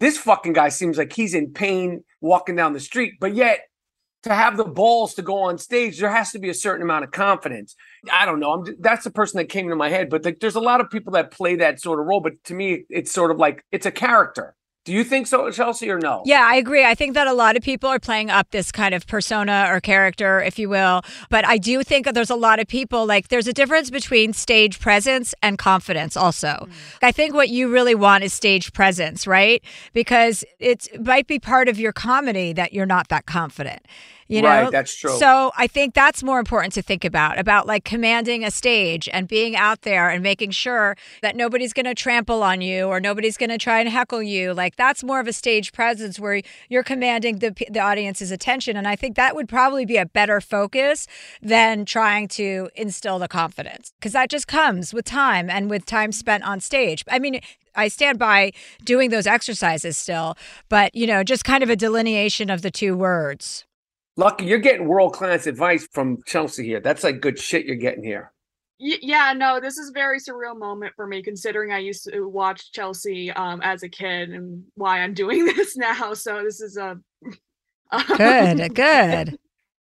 this 0.05 0.19
fucking 0.19 0.53
guy 0.53 0.69
seems 0.69 0.99
like 0.99 1.13
he's 1.13 1.35
in 1.35 1.53
pain 1.53 2.05
walking 2.21 2.57
down 2.57 2.73
the 2.73 2.81
street, 2.81 3.15
but 3.21 3.35
yet 3.35 3.61
to 4.25 4.35
have 4.35 4.57
the 4.57 4.65
balls 4.65 5.15
to 5.15 5.23
go 5.23 5.37
on 5.43 5.59
stage, 5.59 6.01
there 6.01 6.11
has 6.11 6.33
to 6.33 6.39
be 6.39 6.49
a 6.49 6.55
certain 6.55 6.83
amount 6.83 7.05
of 7.05 7.11
confidence. 7.11 7.77
I 8.13 8.25
don't 8.25 8.41
know. 8.41 8.53
I'm 8.53 8.65
that's 8.81 9.05
the 9.05 9.11
person 9.11 9.39
that 9.39 9.51
came 9.51 9.67
into 9.67 9.77
my 9.77 9.91
head, 9.91 10.09
but 10.09 10.25
like, 10.25 10.41
there's 10.41 10.55
a 10.55 10.61
lot 10.61 10.81
of 10.81 10.91
people 10.91 11.13
that 11.13 11.31
play 11.31 11.57
that 11.57 11.81
sort 11.81 12.01
of 12.01 12.07
role. 12.07 12.21
But 12.21 12.43
to 12.45 12.55
me, 12.55 12.85
it's 12.89 13.13
sort 13.13 13.31
of 13.31 13.39
like 13.39 13.65
it's 13.71 13.87
a 13.87 13.91
character. 13.91 14.55
Do 14.85 14.93
you 14.93 15.03
think 15.03 15.27
so, 15.27 15.51
Chelsea, 15.51 15.91
or 15.91 15.99
no? 15.99 16.23
Yeah, 16.27 16.47
I 16.47 16.57
agree. 16.57 16.85
I 16.85 16.95
think 16.95 17.15
that 17.15 17.27
a 17.27 17.33
lot 17.33 17.57
of 17.57 17.63
people 17.63 17.89
are 17.89 17.99
playing 17.99 18.29
up 18.29 18.51
this 18.51 18.71
kind 18.71 18.95
of 18.95 19.07
persona 19.07 19.67
or 19.71 19.81
character, 19.81 20.43
if 20.43 20.59
you 20.59 20.69
will. 20.69 21.01
But 21.31 21.47
I 21.47 21.57
do 21.57 21.83
think 21.83 22.05
that 22.05 22.15
there's 22.15 22.29
a 22.29 22.37
lot 22.37 22.61
of 22.61 22.69
people, 22.69 23.07
like, 23.07 23.29
there's 23.29 23.47
a 23.47 23.55
difference 23.55 23.89
between 23.89 24.35
stage 24.35 24.81
presence 24.81 25.35
and 25.43 25.57
confidence, 25.57 26.19
also. 26.19 26.49
Mm. 26.49 26.73
I 27.01 27.13
think 27.13 27.33
what 27.33 27.49
you 27.49 27.73
really 27.73 27.95
want 27.95 28.25
is 28.25 28.35
stage 28.35 28.75
presence, 28.75 29.27
right? 29.27 29.65
Because 29.95 30.45
it's, 30.59 30.87
it 30.89 31.03
might 31.03 31.27
be 31.27 31.39
part 31.39 31.71
of 31.71 31.81
your 31.81 31.93
comedy 31.93 32.53
that 32.53 32.75
you're 32.75 32.85
not 32.85 33.09
that 33.09 33.25
confident. 33.25 33.87
You 34.29 34.43
know, 34.43 34.49
Right, 34.49 34.71
that's 34.71 34.95
true. 34.97 35.17
So 35.19 35.53
I 35.57 35.67
think 35.67 35.95
that's 35.95 36.23
more 36.23 36.39
important 36.39 36.73
to 36.75 36.83
think 36.83 37.05
about 37.05 37.39
about 37.39 37.67
like 37.67 37.85
commanding 37.85 38.43
a 38.45 38.51
stage 38.51 39.09
and 39.13 39.29
being 39.29 39.55
out 39.55 39.83
there 39.83 40.09
and 40.09 40.23
making 40.23 40.53
sure 40.53 40.97
that 41.21 41.37
nobody's 41.37 41.73
going 41.73 41.85
to 41.85 41.95
trample 41.95 42.43
on 42.43 42.61
you 42.61 42.87
or 42.87 43.01
nobody's 43.01 43.37
going 43.37 43.51
to 43.51 43.59
try 43.59 43.81
and 43.81 43.89
heckle 43.89 44.23
you. 44.23 44.55
Like 44.55 44.77
that's 44.77 45.05
more 45.05 45.21
of 45.21 45.29
a 45.29 45.33
stage 45.33 45.73
presence 45.73 46.19
where 46.19 46.41
you're 46.69 46.83
commanding 46.83 47.39
the 47.41 47.55
the 47.71 47.81
audience's 47.81 48.31
attention, 48.31 48.77
and 48.77 48.89
I 48.89 48.97
think 48.97 49.17
that 49.17 49.35
would 49.35 49.49
probably 49.49 49.85
be 49.85 49.99
a 49.99 50.07
better 50.07 50.41
focus 50.41 51.07
than 51.43 51.85
trying 51.85 52.29
to 52.29 52.71
instill 52.75 53.19
the 53.19 53.29
confidence 53.29 53.93
because 53.99 54.13
that 54.13 54.31
just 54.31 54.49
comes 54.49 54.95
with 54.95 55.05
time 55.05 55.51
and 55.51 55.69
with 55.69 55.85
time 55.85 56.13
spent 56.13 56.45
on 56.45 56.61
stage. 56.61 57.05
I 57.11 57.19
mean. 57.19 57.41
I 57.77 57.89
stand 57.89 58.21
by 58.21 58.53
doing 58.85 59.11
those 59.11 59.27
exercises 59.27 59.99
still, 59.99 60.37
but 60.69 60.95
you 60.95 61.09
know, 61.09 61.25
just 61.25 61.45
kind 61.45 61.61
of 61.61 61.69
a 61.69 61.75
delineation 61.75 62.49
of 62.49 62.63
the 62.63 62.71
two 62.71 62.97
words. 62.97 63.65
Lucky, 64.17 64.45
you're 64.45 64.59
getting 64.59 64.87
world 64.87 65.13
class 65.13 65.47
advice 65.47 65.89
from 65.93 66.19
Chelsea 66.27 66.65
here. 66.65 66.81
That's 66.81 67.03
like 67.03 67.21
good 67.21 67.39
shit 67.39 67.67
you're 67.67 67.75
getting 67.77 68.05
here. 68.05 68.33
Y- 68.81 68.99
yeah, 69.03 69.33
no, 69.37 69.61
this 69.61 69.77
is 69.77 69.91
a 69.91 69.93
very 69.93 70.19
surreal 70.21 70.57
moment 70.59 70.93
for 70.95 71.07
me 71.07 71.23
considering 71.23 71.73
I 71.73 71.79
used 71.79 72.09
to 72.13 72.29
watch 72.29 72.73
Chelsea 72.73 73.31
um 73.33 73.61
as 73.63 73.83
a 73.83 73.89
kid 73.89 74.31
and 74.31 74.65
why 74.75 75.01
I'm 75.01 75.15
doing 75.15 75.45
this 75.57 75.77
now. 75.77 76.15
So 76.15 76.43
this 76.45 76.61
is 76.61 76.77
a 76.77 76.99
Good, 78.17 78.75
good. 78.75 79.39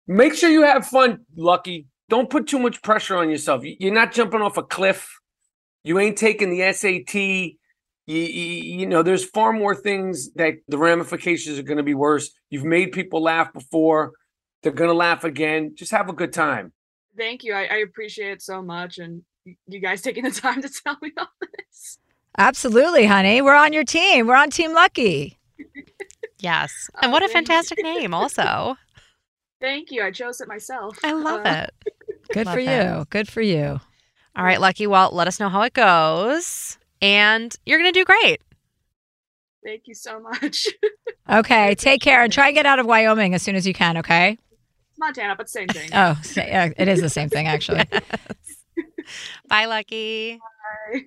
Make 0.08 0.34
sure 0.34 0.50
you 0.50 0.64
have 0.64 0.86
fun, 0.88 1.20
Lucky. 1.36 1.88
Don't 2.10 2.30
put 2.30 2.48
too 2.48 2.60
much 2.60 2.82
pressure 2.82 3.16
on 3.16 3.30
yourself. 3.30 3.64
You- 3.64 3.78
You're 3.80 3.94
not 3.94 4.12
jumping 4.14 4.42
off 4.42 4.58
a 4.58 4.64
cliff. 4.64 5.10
You 5.84 5.98
ain't 6.00 6.18
taking 6.18 6.50
the 6.50 6.72
SAT. 6.74 7.16
You, 7.16 7.56
you, 8.08 8.80
you 8.80 8.86
know, 8.88 9.04
there's 9.04 9.24
far 9.26 9.54
more 9.54 9.76
things 9.76 10.32
that 10.34 10.56
the 10.68 10.78
ramifications 10.78 11.58
are 11.58 11.64
going 11.64 11.78
to 11.78 11.84
be 11.84 11.94
worse. 11.94 12.32
You've 12.50 12.66
made 12.66 12.92
people 12.92 13.22
laugh 13.24 13.54
before. 13.54 14.12
They're 14.64 14.72
going 14.72 14.90
to 14.90 14.96
laugh 14.96 15.24
again. 15.24 15.74
Just 15.76 15.92
have 15.92 16.10
a 16.10 16.14
good 16.14 16.34
time. 16.34 16.72
thank 17.18 17.44
you. 17.44 17.54
I, 17.54 17.64
I 17.66 17.76
appreciate 17.78 18.32
it 18.32 18.42
so 18.42 18.62
much 18.62 18.98
and 19.00 19.24
you 19.68 19.80
guys 19.80 20.02
taking 20.04 20.24
the 20.24 20.32
time 20.32 20.62
to 20.62 20.70
tell 20.70 20.98
me 21.02 21.12
all 21.18 21.28
this. 21.58 21.98
Absolutely, 22.38 23.06
honey. 23.08 23.42
We're 23.42 23.56
on 23.56 23.74
your 23.74 23.84
team. 23.84 24.28
We're 24.28 24.36
on 24.36 24.50
Team 24.50 24.74
Lucky. 24.74 25.38
Yes. 26.40 26.90
And 27.04 27.12
what 27.12 27.22
a 27.22 27.26
Oh, 27.26 27.28
you. 27.28 27.34
fantastic 27.34 27.84
name, 27.84 28.16
also. 28.16 28.76
Thank 29.62 29.92
you. 29.92 30.02
I 30.04 30.10
chose 30.10 30.42
it 30.42 30.48
myself. 30.48 30.98
I 31.04 31.12
love 31.14 31.46
Uh, 31.46 31.68
it. 31.86 31.94
Good 32.34 32.48
Love 32.48 32.56
for 32.56 32.60
it. 32.60 32.66
you. 32.66 33.06
Good 33.12 33.28
for 33.28 33.42
you. 33.42 33.80
All 34.36 34.44
right, 34.44 34.60
Lucky. 34.60 34.88
Well, 34.88 35.12
let 35.14 35.28
us 35.28 35.40
know 35.40 35.50
how 35.50 35.62
it 35.62 35.74
goes. 35.74 36.80
And 37.00 37.56
you're 37.64 37.78
going 37.78 37.94
to 37.94 38.00
do 38.00 38.06
great. 38.06 38.42
Thank 39.64 39.84
you 39.86 39.94
so 39.94 40.20
much. 40.20 40.68
Okay, 41.30 41.76
take 41.76 42.02
care 42.02 42.24
and 42.24 42.34
try 42.34 42.48
and 42.48 42.56
get 42.56 42.66
out 42.66 42.80
of 42.80 42.88
Wyoming 42.88 43.36
as 43.36 43.44
soon 43.44 43.56
as 43.56 43.68
you 43.68 43.74
can, 43.76 43.98
okay? 43.98 44.40
Montana, 45.02 45.36
but 45.36 45.50
same 45.50 45.68
thing. 45.68 45.90
Oh, 45.94 46.18
sa- 46.24 46.42
yeah, 46.42 46.70
it 46.78 46.88
is 46.88 47.02
the 47.02 47.10
same 47.10 47.28
thing, 47.30 47.48
actually. 47.48 47.84
Bye, 49.50 49.66
Lucky. 49.66 50.40
Bye. 50.94 51.02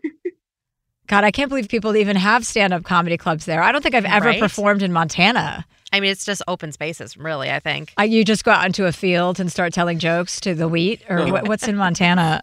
God, 1.06 1.24
I 1.24 1.30
can't 1.30 1.48
believe 1.48 1.68
people 1.68 1.96
even 1.96 2.16
have 2.16 2.46
stand 2.46 2.72
up 2.72 2.82
comedy 2.84 3.16
clubs 3.16 3.44
there. 3.46 3.62
I 3.62 3.72
don't 3.72 3.82
think 3.82 3.94
I've 3.94 4.04
ever 4.04 4.26
Right? 4.26 4.40
performed 4.40 4.82
in 4.82 4.92
Montana. 4.92 5.64
I 5.92 6.00
mean, 6.00 6.10
it's 6.10 6.24
just 6.24 6.42
open 6.48 6.72
spaces, 6.72 7.16
really, 7.16 7.50
I 7.50 7.60
think. 7.60 7.92
I, 7.96 8.04
you 8.04 8.24
just 8.24 8.44
go 8.44 8.50
out 8.50 8.66
into 8.66 8.86
a 8.86 8.92
field 8.92 9.38
and 9.38 9.50
start 9.52 9.72
telling 9.72 9.98
jokes 9.98 10.40
to 10.40 10.54
the 10.54 10.66
wheat, 10.66 11.02
or 11.08 11.26
what, 11.30 11.46
what's 11.48 11.68
in 11.68 11.76
Montana? 11.76 12.42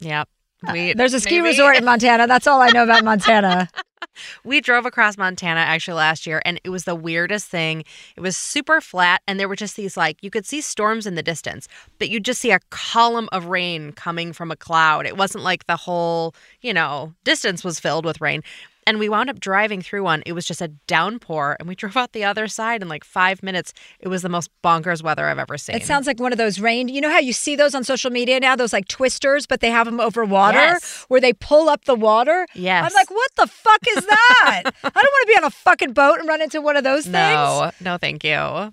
Yep. 0.00 0.28
Uh, 0.66 0.70
we, 0.72 0.92
There's 0.92 1.12
a 1.14 1.20
ski 1.20 1.36
maybe- 1.40 1.48
resort 1.48 1.76
in 1.76 1.84
Montana. 1.86 2.26
That's 2.26 2.46
all 2.46 2.60
I 2.60 2.68
know 2.70 2.84
about 2.84 3.04
Montana. 3.04 3.68
We 4.44 4.60
drove 4.60 4.86
across 4.86 5.16
Montana 5.16 5.60
actually 5.60 5.94
last 5.94 6.26
year, 6.26 6.42
and 6.44 6.60
it 6.64 6.70
was 6.70 6.84
the 6.84 6.94
weirdest 6.94 7.48
thing. 7.48 7.84
It 8.16 8.20
was 8.20 8.36
super 8.36 8.80
flat, 8.80 9.22
and 9.26 9.38
there 9.38 9.48
were 9.48 9.56
just 9.56 9.76
these 9.76 9.96
like 9.96 10.22
you 10.22 10.30
could 10.30 10.46
see 10.46 10.60
storms 10.60 11.06
in 11.06 11.14
the 11.14 11.22
distance, 11.22 11.68
but 11.98 12.08
you'd 12.08 12.24
just 12.24 12.40
see 12.40 12.50
a 12.50 12.60
column 12.70 13.28
of 13.32 13.46
rain 13.46 13.92
coming 13.92 14.32
from 14.32 14.50
a 14.50 14.56
cloud. 14.56 15.06
It 15.06 15.16
wasn't 15.16 15.44
like 15.44 15.66
the 15.66 15.76
whole, 15.76 16.34
you 16.60 16.74
know, 16.74 17.14
distance 17.24 17.64
was 17.64 17.80
filled 17.80 18.04
with 18.04 18.20
rain. 18.20 18.42
And 18.84 18.98
we 18.98 19.08
wound 19.08 19.30
up 19.30 19.38
driving 19.38 19.80
through 19.80 20.02
one. 20.02 20.22
It 20.26 20.32
was 20.32 20.44
just 20.44 20.60
a 20.60 20.68
downpour, 20.88 21.56
and 21.60 21.68
we 21.68 21.74
drove 21.82 21.96
out 21.96 22.12
the 22.12 22.24
other 22.24 22.48
side 22.48 22.82
in 22.82 22.88
like 22.88 23.04
five 23.04 23.42
minutes. 23.42 23.72
It 24.00 24.08
was 24.08 24.22
the 24.22 24.28
most 24.28 24.50
bonkers 24.64 25.02
weather 25.02 25.26
I've 25.28 25.38
ever 25.38 25.56
seen. 25.56 25.76
It 25.76 25.84
sounds 25.84 26.06
like 26.06 26.18
one 26.18 26.32
of 26.32 26.38
those 26.38 26.58
rain. 26.58 26.88
You 26.88 27.00
know 27.00 27.10
how 27.10 27.20
you 27.20 27.32
see 27.32 27.54
those 27.54 27.74
on 27.74 27.84
social 27.84 28.10
media 28.10 28.40
now, 28.40 28.56
those 28.56 28.72
like 28.72 28.88
twisters, 28.88 29.46
but 29.46 29.60
they 29.60 29.70
have 29.70 29.86
them 29.86 30.00
over 30.00 30.24
water 30.24 30.58
Yes. 30.58 31.04
where 31.08 31.20
they 31.20 31.32
pull 31.32 31.68
up 31.68 31.84
the 31.84 31.94
water. 31.94 32.46
Yes. 32.54 32.84
I'm 32.84 32.92
like, 32.94 33.10
what 33.10 33.30
the 33.36 33.46
fuck 33.46 33.80
is 33.96 34.04
that? 34.06 34.62
I 34.64 34.70
don't 34.82 34.94
want 34.94 35.22
to 35.22 35.26
be 35.28 35.36
on 35.36 35.44
a 35.44 35.50
fucking 35.50 35.92
boat 35.92 36.18
and 36.18 36.26
run 36.28 36.42
into 36.42 36.60
one 36.60 36.76
of 36.76 36.82
those 36.84 37.04
things. 37.04 37.14
No, 37.14 37.70
no, 37.80 37.98
thank 37.98 38.24
you. 38.24 38.72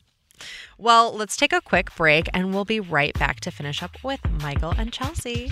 Well, 0.78 1.14
let's 1.16 1.36
take 1.36 1.53
a 1.53 1.62
quick 1.62 1.93
break 1.95 2.30
and 2.34 2.53
we'll 2.53 2.66
be 2.66 2.80
right 2.80 3.14
back 3.20 3.41
to 3.41 3.51
finish 3.51 3.84
up 3.84 3.97
with 4.03 4.22
Michael 4.41 4.72
and 4.78 4.91
Chelsea. 4.93 5.51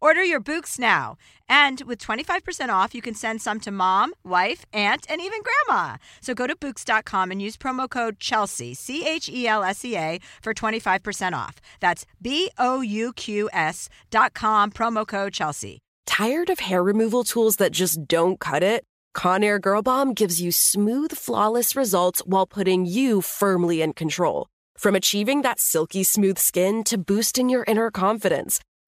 Order 0.00 0.24
your 0.24 0.40
Bouqs 0.40 0.78
now. 0.78 1.16
And 1.48 1.82
with 1.82 1.98
25% 1.98 2.68
off, 2.70 2.94
you 2.94 3.02
can 3.02 3.14
send 3.14 3.42
some 3.42 3.60
to 3.60 3.70
mom, 3.70 4.14
wife, 4.24 4.64
aunt, 4.72 5.04
and 5.10 5.20
even 5.20 5.40
grandma. 5.42 5.96
So 6.20 6.32
go 6.34 6.46
to 6.46 6.56
Bouqs.com 6.56 7.30
and 7.30 7.42
use 7.42 7.56
promo 7.56 7.88
code 7.88 8.18
Chelsea, 8.18 8.74
C 8.74 9.06
H 9.06 9.28
E 9.28 9.46
L 9.46 9.62
S 9.62 9.84
E 9.84 9.96
A, 9.96 10.18
for 10.42 10.54
25% 10.54 11.32
off. 11.34 11.60
That's 11.80 12.06
B 12.22 12.50
O 12.58 12.80
U 12.80 13.12
Q 13.12 13.50
S 13.52 13.88
dot 14.10 14.32
com, 14.34 14.70
promo 14.70 15.06
code 15.06 15.32
Chelsea. 15.34 15.80
Tired 16.06 16.50
of 16.50 16.60
hair 16.60 16.82
removal 16.82 17.24
tools 17.24 17.56
that 17.56 17.72
just 17.72 18.06
don't 18.08 18.40
cut 18.40 18.62
it? 18.62 18.84
Conair 19.14 19.60
Girl 19.60 19.82
Bomb 19.82 20.14
gives 20.14 20.40
you 20.40 20.52
smooth, 20.52 21.12
flawless 21.12 21.76
results 21.76 22.22
while 22.24 22.46
putting 22.46 22.86
you 22.86 23.20
firmly 23.20 23.82
in 23.82 23.92
control. 23.92 24.48
From 24.78 24.94
achieving 24.94 25.42
that 25.42 25.60
silky 25.60 26.04
smooth 26.04 26.38
skin 26.38 26.84
to 26.84 26.96
boosting 26.96 27.50
your 27.50 27.64
inner 27.66 27.90
confidence, 27.90 28.60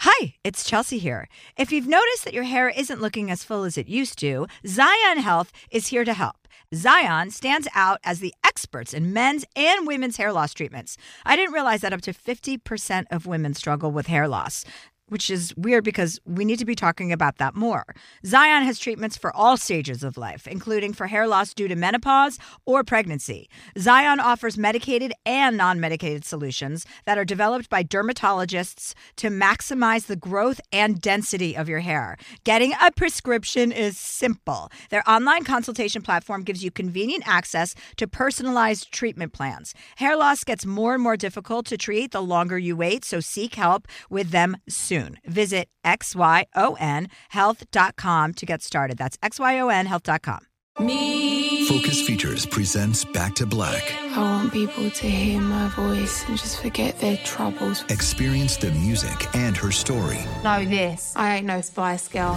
Hi, 0.00 0.34
it's 0.42 0.64
Chelsea 0.64 0.98
here. 0.98 1.28
If 1.56 1.70
you've 1.70 1.86
noticed 1.86 2.24
that 2.24 2.34
your 2.34 2.44
hair 2.44 2.68
isn't 2.68 3.00
looking 3.00 3.30
as 3.30 3.44
full 3.44 3.64
as 3.64 3.78
it 3.78 3.88
used 3.88 4.18
to, 4.18 4.46
Xyon 4.64 5.18
Health 5.18 5.52
is 5.70 5.88
here 5.88 6.04
to 6.04 6.14
help. 6.14 6.48
Xyon 6.74 7.30
stands 7.30 7.68
out 7.74 8.00
as 8.04 8.18
the 8.18 8.34
experts 8.44 8.92
in 8.92 9.12
men's 9.12 9.44
and 9.54 9.86
women's 9.86 10.16
hair 10.16 10.32
loss 10.32 10.52
treatments. 10.52 10.96
I 11.24 11.36
didn't 11.36 11.54
realize 11.54 11.82
that 11.82 11.92
up 11.92 12.00
to 12.02 12.12
50% 12.12 13.06
of 13.10 13.26
women 13.26 13.54
struggle 13.54 13.92
with 13.92 14.08
hair 14.08 14.26
loss. 14.26 14.64
Which 15.10 15.28
is 15.28 15.54
weird 15.54 15.84
because 15.84 16.18
we 16.24 16.46
need 16.46 16.58
to 16.60 16.64
be 16.64 16.74
talking 16.74 17.12
about 17.12 17.36
that 17.36 17.54
more. 17.54 17.84
Xyon 18.24 18.64
has 18.64 18.78
treatments 18.78 19.18
for 19.18 19.36
all 19.36 19.58
stages 19.58 20.02
of 20.02 20.16
life, 20.16 20.46
including 20.46 20.94
for 20.94 21.08
hair 21.08 21.28
loss 21.28 21.52
due 21.52 21.68
to 21.68 21.76
menopause 21.76 22.38
or 22.64 22.82
pregnancy. 22.82 23.50
Xyon 23.76 24.18
offers 24.18 24.56
medicated 24.56 25.12
and 25.26 25.58
non 25.58 25.78
medicated 25.78 26.24
solutions 26.24 26.86
that 27.04 27.18
are 27.18 27.24
developed 27.24 27.68
by 27.68 27.84
dermatologists 27.84 28.94
to 29.16 29.28
maximize 29.28 30.06
the 30.06 30.16
growth 30.16 30.58
and 30.72 31.02
density 31.02 31.54
of 31.54 31.68
your 31.68 31.80
hair. 31.80 32.16
Getting 32.44 32.72
a 32.80 32.90
prescription 32.90 33.72
is 33.72 33.98
simple. 33.98 34.70
Their 34.88 35.06
online 35.06 35.44
consultation 35.44 36.00
platform 36.00 36.44
gives 36.44 36.64
you 36.64 36.70
convenient 36.70 37.24
access 37.26 37.74
to 37.98 38.08
personalized 38.08 38.90
treatment 38.90 39.34
plans. 39.34 39.74
Hair 39.96 40.16
loss 40.16 40.44
gets 40.44 40.64
more 40.64 40.94
and 40.94 41.02
more 41.02 41.18
difficult 41.18 41.66
to 41.66 41.76
treat 41.76 42.12
the 42.12 42.22
longer 42.22 42.58
you 42.58 42.74
wait, 42.74 43.04
so 43.04 43.20
seek 43.20 43.56
help 43.56 43.86
with 44.08 44.30
them 44.30 44.56
soon. 44.66 44.93
Visit 45.26 45.68
xyonhealth.com 45.84 48.34
to 48.34 48.46
get 48.46 48.62
started. 48.62 48.96
That's 48.98 49.16
xyonhealth.com. 49.18 50.40
Me. 50.80 51.68
Focus 51.68 52.02
Features 52.02 52.46
presents 52.46 53.04
Back 53.04 53.36
to 53.36 53.46
Black. 53.46 53.94
I 54.16 54.18
want 54.18 54.52
people 54.52 54.90
to 54.90 55.08
hear 55.08 55.40
my 55.40 55.68
voice 55.68 56.24
and 56.28 56.36
just 56.36 56.60
forget 56.60 56.98
their 56.98 57.16
troubles. 57.18 57.84
Experience 57.90 58.56
the 58.56 58.72
music 58.72 59.32
and 59.36 59.56
her 59.56 59.70
story 59.70 60.18
Know 60.42 60.64
this. 60.64 61.12
I 61.16 61.36
ain't 61.36 61.46
no 61.46 61.60
Spice 61.60 62.08
Girl. 62.08 62.36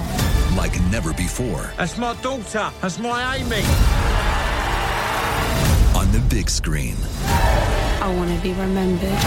like 0.56 0.80
never 0.92 1.14
before 1.14 1.72
That's 1.78 1.98
my 1.98 2.14
daughter. 2.22 2.72
That's 2.82 3.00
my 3.00 3.38
Amy. 3.38 3.64
on 6.00 6.12
the 6.12 6.20
big 6.30 6.48
screen. 6.50 6.96
I 7.26 8.14
want 8.16 8.30
to 8.36 8.42
be 8.44 8.54
remembered 8.54 9.18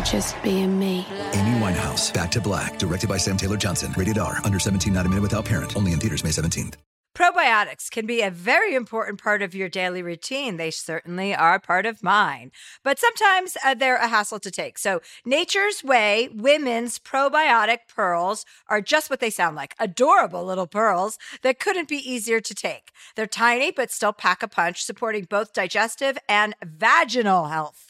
for 0.00 0.06
just 0.06 0.42
being 0.42 0.78
me. 0.78 1.06
Amy 1.32 1.58
Winehouse, 1.58 2.12
Back 2.12 2.30
to 2.32 2.40
Black, 2.40 2.78
directed 2.78 3.08
by 3.08 3.16
Sam 3.16 3.36
Taylor 3.36 3.56
Johnson. 3.56 3.92
Rated 3.96 4.18
R, 4.18 4.38
under 4.44 4.58
17, 4.58 4.92
not 4.92 5.06
a 5.06 5.08
minute 5.08 5.22
without 5.22 5.44
parent. 5.44 5.76
Only 5.76 5.92
in 5.92 5.98
theaters 5.98 6.24
May 6.24 6.30
17th. 6.30 6.74
Probiotics 7.12 7.90
can 7.90 8.06
be 8.06 8.22
a 8.22 8.30
very 8.30 8.74
important 8.74 9.20
part 9.20 9.42
of 9.42 9.52
your 9.52 9.68
daily 9.68 10.00
routine. 10.00 10.56
They 10.56 10.70
certainly 10.70 11.34
are 11.34 11.58
part 11.58 11.84
of 11.84 12.04
mine, 12.04 12.52
but 12.84 13.00
sometimes 13.00 13.56
uh, 13.64 13.74
they're 13.74 13.96
a 13.96 14.06
hassle 14.06 14.38
to 14.38 14.50
take. 14.50 14.78
So, 14.78 15.00
Nature's 15.26 15.82
Way 15.82 16.28
women's 16.32 17.00
probiotic 17.00 17.78
pearls 17.94 18.46
are 18.68 18.80
just 18.80 19.10
what 19.10 19.18
they 19.18 19.28
sound 19.28 19.56
like 19.56 19.74
adorable 19.80 20.44
little 20.44 20.68
pearls 20.68 21.18
that 21.42 21.58
couldn't 21.58 21.88
be 21.88 21.96
easier 21.96 22.40
to 22.40 22.54
take. 22.54 22.92
They're 23.16 23.26
tiny, 23.26 23.72
but 23.72 23.90
still 23.90 24.12
pack 24.12 24.42
a 24.44 24.48
punch, 24.48 24.84
supporting 24.84 25.24
both 25.24 25.52
digestive 25.52 26.16
and 26.28 26.54
vaginal 26.64 27.46
health. 27.46 27.89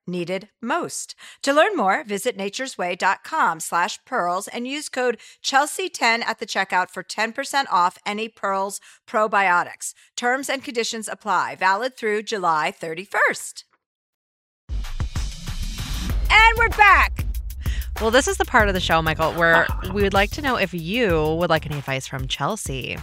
needed 0.11 0.49
most. 0.61 1.15
To 1.41 1.53
learn 1.53 1.75
more, 1.75 2.03
visit 2.03 2.37
naturesway.com 2.37 3.59
slash 3.61 3.97
pearls 4.05 4.47
and 4.47 4.67
use 4.67 4.89
code 4.89 5.17
Chelsea10 5.43 6.23
at 6.23 6.39
the 6.39 6.45
checkout 6.45 6.89
for 6.91 7.03
10% 7.03 7.65
off 7.71 7.97
any 8.05 8.27
Pearls 8.27 8.79
probiotics. 9.07 9.93
Terms 10.15 10.49
and 10.49 10.63
conditions 10.63 11.07
apply. 11.07 11.55
Valid 11.55 11.97
through 11.97 12.23
July 12.23 12.73
31st. 12.79 13.63
And 16.29 16.57
we're 16.57 16.69
back. 16.69 17.25
Well, 17.99 18.11
this 18.11 18.27
is 18.27 18.37
the 18.37 18.45
part 18.45 18.67
of 18.67 18.73
the 18.73 18.79
show, 18.79 19.01
Michael, 19.01 19.31
where 19.33 19.67
we 19.93 20.01
would 20.01 20.13
like 20.13 20.31
to 20.31 20.41
know 20.41 20.55
if 20.55 20.73
you 20.73 21.35
would 21.35 21.49
like 21.49 21.65
any 21.65 21.77
advice 21.77 22.07
from 22.07 22.27
Chelsea. 22.27 22.97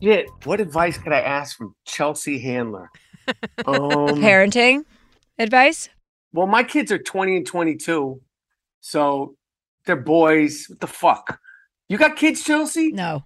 Yeah. 0.00 0.22
What 0.44 0.60
advice 0.60 0.98
could 0.98 1.12
I 1.12 1.20
ask 1.20 1.56
from 1.56 1.74
Chelsea 1.84 2.38
Handler? 2.40 2.90
Um, 3.66 4.18
Parenting 4.20 4.84
advice? 5.38 5.88
Well, 6.32 6.46
my 6.46 6.62
kids 6.62 6.90
are 6.92 6.98
20 6.98 7.36
and 7.38 7.46
22. 7.46 8.20
So 8.80 9.36
they're 9.86 9.96
boys. 9.96 10.66
What 10.68 10.80
the 10.80 10.86
fuck? 10.86 11.38
You 11.88 11.98
got 11.98 12.16
kids, 12.16 12.42
Chelsea? 12.44 12.92
No. 12.92 13.24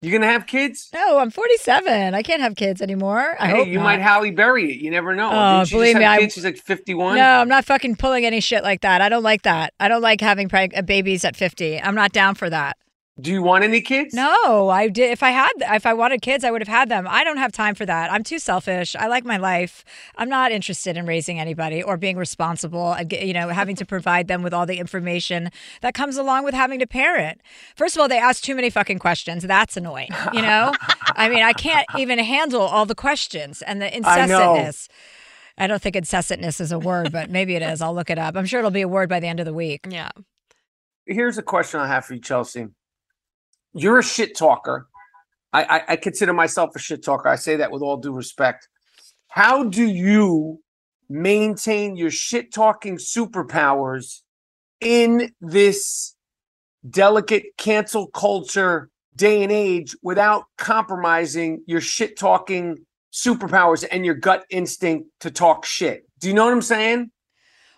You 0.00 0.10
gonna 0.10 0.26
have 0.26 0.48
kids? 0.48 0.88
No, 0.92 1.18
I'm 1.18 1.30
47. 1.30 2.12
I 2.12 2.22
can't 2.24 2.42
have 2.42 2.56
kids 2.56 2.82
anymore. 2.82 3.36
I 3.38 3.46
hey, 3.46 3.52
hope 3.56 3.68
you 3.68 3.76
not. 3.76 3.84
might 3.84 4.00
Halle 4.00 4.32
Berry 4.32 4.72
it. 4.72 4.80
You 4.80 4.90
never 4.90 5.14
know. 5.14 5.30
Oh, 5.32 5.64
she 5.64 5.76
believe 5.76 5.92
just 5.92 5.98
me, 6.00 6.04
I- 6.04 6.26
She's 6.26 6.44
like 6.44 6.56
51. 6.56 7.16
No, 7.16 7.22
I'm 7.24 7.48
not 7.48 7.64
fucking 7.64 7.94
pulling 7.96 8.26
any 8.26 8.40
shit 8.40 8.64
like 8.64 8.80
that. 8.80 9.00
I 9.00 9.08
don't 9.08 9.22
like 9.22 9.42
that. 9.42 9.74
I 9.78 9.86
don't 9.86 10.02
like 10.02 10.20
having 10.20 10.48
preg- 10.48 10.84
babies 10.86 11.24
at 11.24 11.36
50. 11.36 11.80
I'm 11.80 11.94
not 11.94 12.10
down 12.12 12.34
for 12.34 12.50
that. 12.50 12.76
Do 13.20 13.30
you 13.30 13.42
want 13.42 13.62
any 13.62 13.82
kids? 13.82 14.14
No, 14.14 14.70
I 14.70 14.88
did. 14.88 15.10
If 15.10 15.22
I 15.22 15.30
had, 15.30 15.50
if 15.60 15.84
I 15.84 15.92
wanted 15.92 16.22
kids, 16.22 16.44
I 16.44 16.50
would 16.50 16.62
have 16.62 16.68
had 16.68 16.88
them. 16.88 17.06
I 17.06 17.24
don't 17.24 17.36
have 17.36 17.52
time 17.52 17.74
for 17.74 17.84
that. 17.84 18.10
I'm 18.10 18.24
too 18.24 18.38
selfish. 18.38 18.96
I 18.96 19.06
like 19.06 19.24
my 19.26 19.36
life. 19.36 19.84
I'm 20.16 20.30
not 20.30 20.50
interested 20.50 20.96
in 20.96 21.04
raising 21.04 21.38
anybody 21.38 21.82
or 21.82 21.98
being 21.98 22.16
responsible. 22.16 22.92
and 22.94 23.12
You 23.12 23.34
know, 23.34 23.48
having 23.50 23.76
to 23.76 23.84
provide 23.84 24.28
them 24.28 24.42
with 24.42 24.54
all 24.54 24.64
the 24.64 24.78
information 24.78 25.50
that 25.82 25.92
comes 25.92 26.16
along 26.16 26.44
with 26.44 26.54
having 26.54 26.78
to 26.78 26.86
parent. 26.86 27.42
First 27.76 27.96
of 27.96 28.00
all, 28.00 28.08
they 28.08 28.18
ask 28.18 28.42
too 28.42 28.54
many 28.54 28.70
fucking 28.70 28.98
questions. 28.98 29.42
That's 29.42 29.76
annoying. 29.76 30.10
You 30.32 30.40
know, 30.40 30.72
I 31.14 31.28
mean, 31.28 31.42
I 31.42 31.52
can't 31.52 31.86
even 31.98 32.18
handle 32.18 32.62
all 32.62 32.86
the 32.86 32.94
questions 32.94 33.60
and 33.60 33.82
the 33.82 33.94
I 33.94 34.26
know. 34.26 34.54
incessantness. 34.54 34.88
I 35.58 35.66
don't 35.66 35.82
think 35.82 35.96
incessantness 35.96 36.62
is 36.62 36.72
a 36.72 36.78
word, 36.78 37.12
but 37.12 37.28
maybe 37.28 37.56
it 37.56 37.62
is. 37.62 37.82
I'll 37.82 37.94
look 37.94 38.08
it 38.08 38.18
up. 38.18 38.36
I'm 38.36 38.46
sure 38.46 38.60
it'll 38.60 38.70
be 38.70 38.80
a 38.80 38.88
word 38.88 39.10
by 39.10 39.20
the 39.20 39.26
end 39.26 39.38
of 39.38 39.44
the 39.44 39.52
week. 39.52 39.86
Yeah. 39.90 40.08
Here's 41.04 41.36
a 41.36 41.42
question 41.42 41.78
I 41.78 41.88
have 41.88 42.06
for 42.06 42.14
you, 42.14 42.20
Chelsea. 42.20 42.68
You're 43.74 43.98
a 43.98 44.04
shit 44.04 44.36
talker. 44.36 44.86
I, 45.52 45.64
I, 45.64 45.82
I 45.88 45.96
consider 45.96 46.32
myself 46.32 46.74
a 46.74 46.78
shit 46.78 47.04
talker. 47.04 47.28
I 47.28 47.36
say 47.36 47.56
that 47.56 47.70
with 47.70 47.82
all 47.82 47.96
due 47.96 48.12
respect. 48.12 48.68
How 49.28 49.64
do 49.64 49.84
you 49.84 50.60
maintain 51.08 51.96
your 51.96 52.10
shit 52.10 52.52
talking 52.52 52.96
superpowers 52.96 54.20
in 54.80 55.32
this 55.40 56.14
delicate 56.88 57.44
cancel 57.56 58.08
culture 58.08 58.90
day 59.14 59.42
and 59.42 59.52
age 59.52 59.94
without 60.02 60.44
compromising 60.58 61.62
your 61.66 61.80
shit 61.80 62.18
talking 62.18 62.78
superpowers 63.12 63.86
and 63.90 64.04
your 64.04 64.14
gut 64.14 64.44
instinct 64.50 65.08
to 65.20 65.30
talk 65.30 65.64
shit? 65.64 66.06
Do 66.18 66.28
you 66.28 66.34
know 66.34 66.44
what 66.44 66.52
I'm 66.52 66.62
saying? 66.62 67.10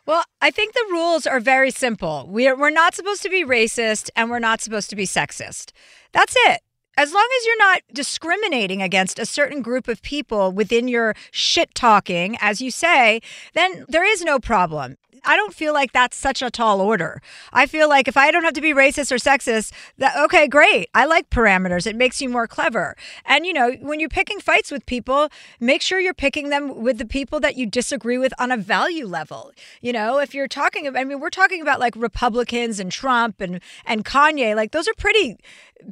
Well, 0.06 0.24
I 0.43 0.51
think 0.51 0.74
the 0.74 0.86
rules 0.90 1.26
are 1.26 1.40
very 1.40 1.70
simple. 1.70 2.26
We're, 2.28 2.56
we're 2.56 2.70
not 2.70 2.94
supposed 2.94 3.22
to 3.22 3.31
be 3.31 3.44
racist 3.44 4.10
and 4.14 4.31
we're 4.31 4.39
not 4.39 4.60
supposed 4.60 4.90
to 4.90 4.97
be 4.97 5.06
sexist. 5.06 5.72
That's 6.12 6.35
it. 6.47 6.60
As 6.97 7.12
long 7.12 7.26
as 7.39 7.47
you're 7.47 7.59
not 7.59 7.82
discriminating 7.93 8.82
against 8.82 9.18
a 9.18 9.26
certain 9.26 9.62
group 9.62 9.89
of 9.89 10.02
people 10.02 10.52
within 10.52 10.86
your 10.89 11.14
shit 11.31 11.74
talking, 11.74 12.36
as 12.40 12.60
you 12.60 12.70
say, 12.70 13.20
then 13.55 13.85
there 13.89 14.05
is 14.05 14.22
no 14.22 14.39
problem. 14.39 14.97
I 15.24 15.36
don't 15.36 15.55
feel 15.55 15.72
like 15.72 15.92
that's 15.92 16.16
such 16.16 16.42
a 16.42 16.51
tall 16.51 16.80
order. 16.80 17.20
I 17.52 17.66
feel 17.66 17.88
like 17.88 18.09
if 18.09 18.16
I 18.16 18.30
don't 18.30 18.44
have 18.44 18.55
to 18.55 18.60
be 18.60 18.72
racist 18.72 19.12
or 19.12 19.16
sexist, 19.16 19.72
that 19.98 20.16
okay, 20.24 20.46
great. 20.48 20.88
I 20.94 21.06
like 21.06 21.30
parameters. 21.30 21.86
It 21.86 21.96
makes 21.96 22.20
you 22.20 22.28
more 22.28 22.46
clever. 22.46 22.96
And 23.24 23.46
you 23.46 23.52
know, 23.52 23.72
when 23.80 24.01
you're 24.01 24.09
picking 24.09 24.40
fights 24.40 24.70
with 24.70 24.86
people, 24.86 25.28
make 25.60 25.82
sure 25.82 26.01
you're 26.01 26.14
picking 26.14 26.48
them 26.48 26.82
with 26.82 26.98
the 26.98 27.06
people 27.06 27.40
that 27.40 27.56
you 27.56 27.66
disagree 27.66 28.18
with 28.18 28.32
on 28.38 28.51
a 28.51 28.56
value 28.56 29.06
level. 29.06 29.52
You 29.80 29.92
know, 29.92 30.18
if 30.18 30.34
you're 30.34 30.48
talking 30.48 30.86
about 30.86 31.01
I 31.01 31.05
mean, 31.05 31.20
we're 31.20 31.30
talking 31.30 31.62
about 31.62 31.80
like 31.80 31.94
Republicans 31.96 32.80
and 32.80 32.90
Trump 32.90 33.40
and 33.40 33.60
and 33.86 34.05
Kanye, 34.05 34.55
like 34.55 34.72
those 34.72 34.88
are 34.88 34.94
pretty 34.94 35.38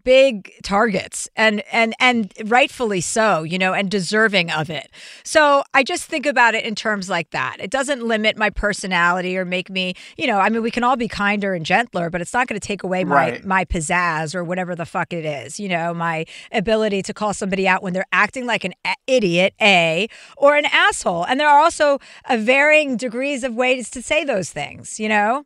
big 0.04 0.52
targets 0.62 1.28
and 1.36 1.62
and 1.72 1.94
and 2.00 2.32
rightfully 2.44 3.00
so 3.00 3.42
you 3.42 3.58
know 3.58 3.74
and 3.74 3.90
deserving 3.90 4.50
of 4.50 4.70
it 4.70 4.90
so 5.22 5.62
i 5.74 5.82
just 5.82 6.04
think 6.04 6.24
about 6.24 6.54
it 6.54 6.64
in 6.64 6.74
terms 6.74 7.10
like 7.10 7.30
that 7.30 7.56
it 7.60 7.70
doesn't 7.70 8.02
limit 8.02 8.36
my 8.36 8.48
personality 8.48 9.21
or 9.36 9.44
make 9.44 9.70
me 9.70 9.94
you 10.16 10.26
know 10.26 10.38
i 10.38 10.48
mean 10.48 10.62
we 10.62 10.70
can 10.70 10.84
all 10.84 10.96
be 10.96 11.08
kinder 11.08 11.54
and 11.54 11.64
gentler 11.64 12.10
but 12.10 12.20
it's 12.20 12.34
not 12.34 12.46
going 12.48 12.58
to 12.60 12.66
take 12.66 12.82
away 12.82 13.04
my 13.04 13.14
Right. 13.14 13.44
my 13.44 13.64
pizzazz 13.64 14.34
or 14.34 14.42
whatever 14.44 14.74
the 14.74 14.84
fuck 14.86 15.12
it 15.12 15.24
is 15.24 15.58
you 15.60 15.68
know 15.68 15.94
my 15.94 16.24
ability 16.50 17.02
to 17.02 17.14
call 17.14 17.32
somebody 17.32 17.66
out 17.68 17.82
when 17.82 17.92
they're 17.92 18.04
acting 18.12 18.46
like 18.46 18.64
an 18.64 18.74
idiot 19.06 19.54
a 19.60 20.08
or 20.36 20.56
an 20.56 20.66
asshole 20.66 21.24
and 21.24 21.38
there 21.40 21.48
are 21.48 21.60
also 21.60 21.98
a 22.28 22.36
varying 22.36 22.96
degrees 22.96 23.44
of 23.44 23.54
ways 23.54 23.88
to 23.90 24.02
say 24.02 24.24
those 24.24 24.50
things 24.50 24.98
you 24.98 25.08
know 25.08 25.44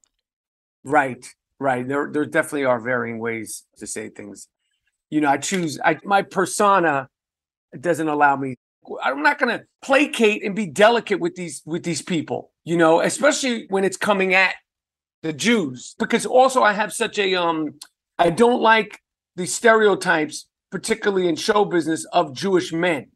Right, 0.85 1.27
right. 1.59 1.87
There, 1.87 2.09
there 2.13 2.25
definitely 2.25 2.65
are 2.65 2.79
varying 2.81 3.19
ways 3.19 3.65
to 3.79 3.87
say 3.89 4.09
things. 4.09 4.47
You 5.11 5.21
know, 5.21 5.29
I 5.29 5.37
choose. 5.39 5.81
I 5.85 5.99
my 6.05 6.23
persona 6.23 7.09
doesn't 7.79 8.07
allow 8.09 8.37
me. 8.37 8.55
I'm 9.03 9.23
not 9.23 9.39
going 9.41 9.59
to 9.59 9.65
placate 9.83 10.45
and 10.45 10.55
be 10.55 10.67
delicate 10.67 11.19
with 11.19 11.35
these 11.35 11.63
with 11.67 11.83
these 11.83 12.03
people. 12.03 12.53
You 12.67 12.77
know, 12.77 13.01
especially 13.01 13.67
when 13.71 13.85
it's 13.85 13.97
coming 13.97 14.35
at 14.35 14.57
the 15.23 15.33
Jews, 15.33 15.95
because 16.01 16.27
also 16.27 16.63
I 16.63 16.75
have 16.75 16.93
such 16.93 17.19
a 17.19 17.35
um. 17.37 17.75
I 18.19 18.31
don't 18.31 18.61
like 18.61 18.99
the 19.37 19.47
stereotypes, 19.47 20.49
particularly 20.71 21.29
in 21.29 21.37
show 21.37 21.65
business, 21.65 22.05
of 22.13 22.35
Jewish 22.35 22.73
men. 22.73 23.13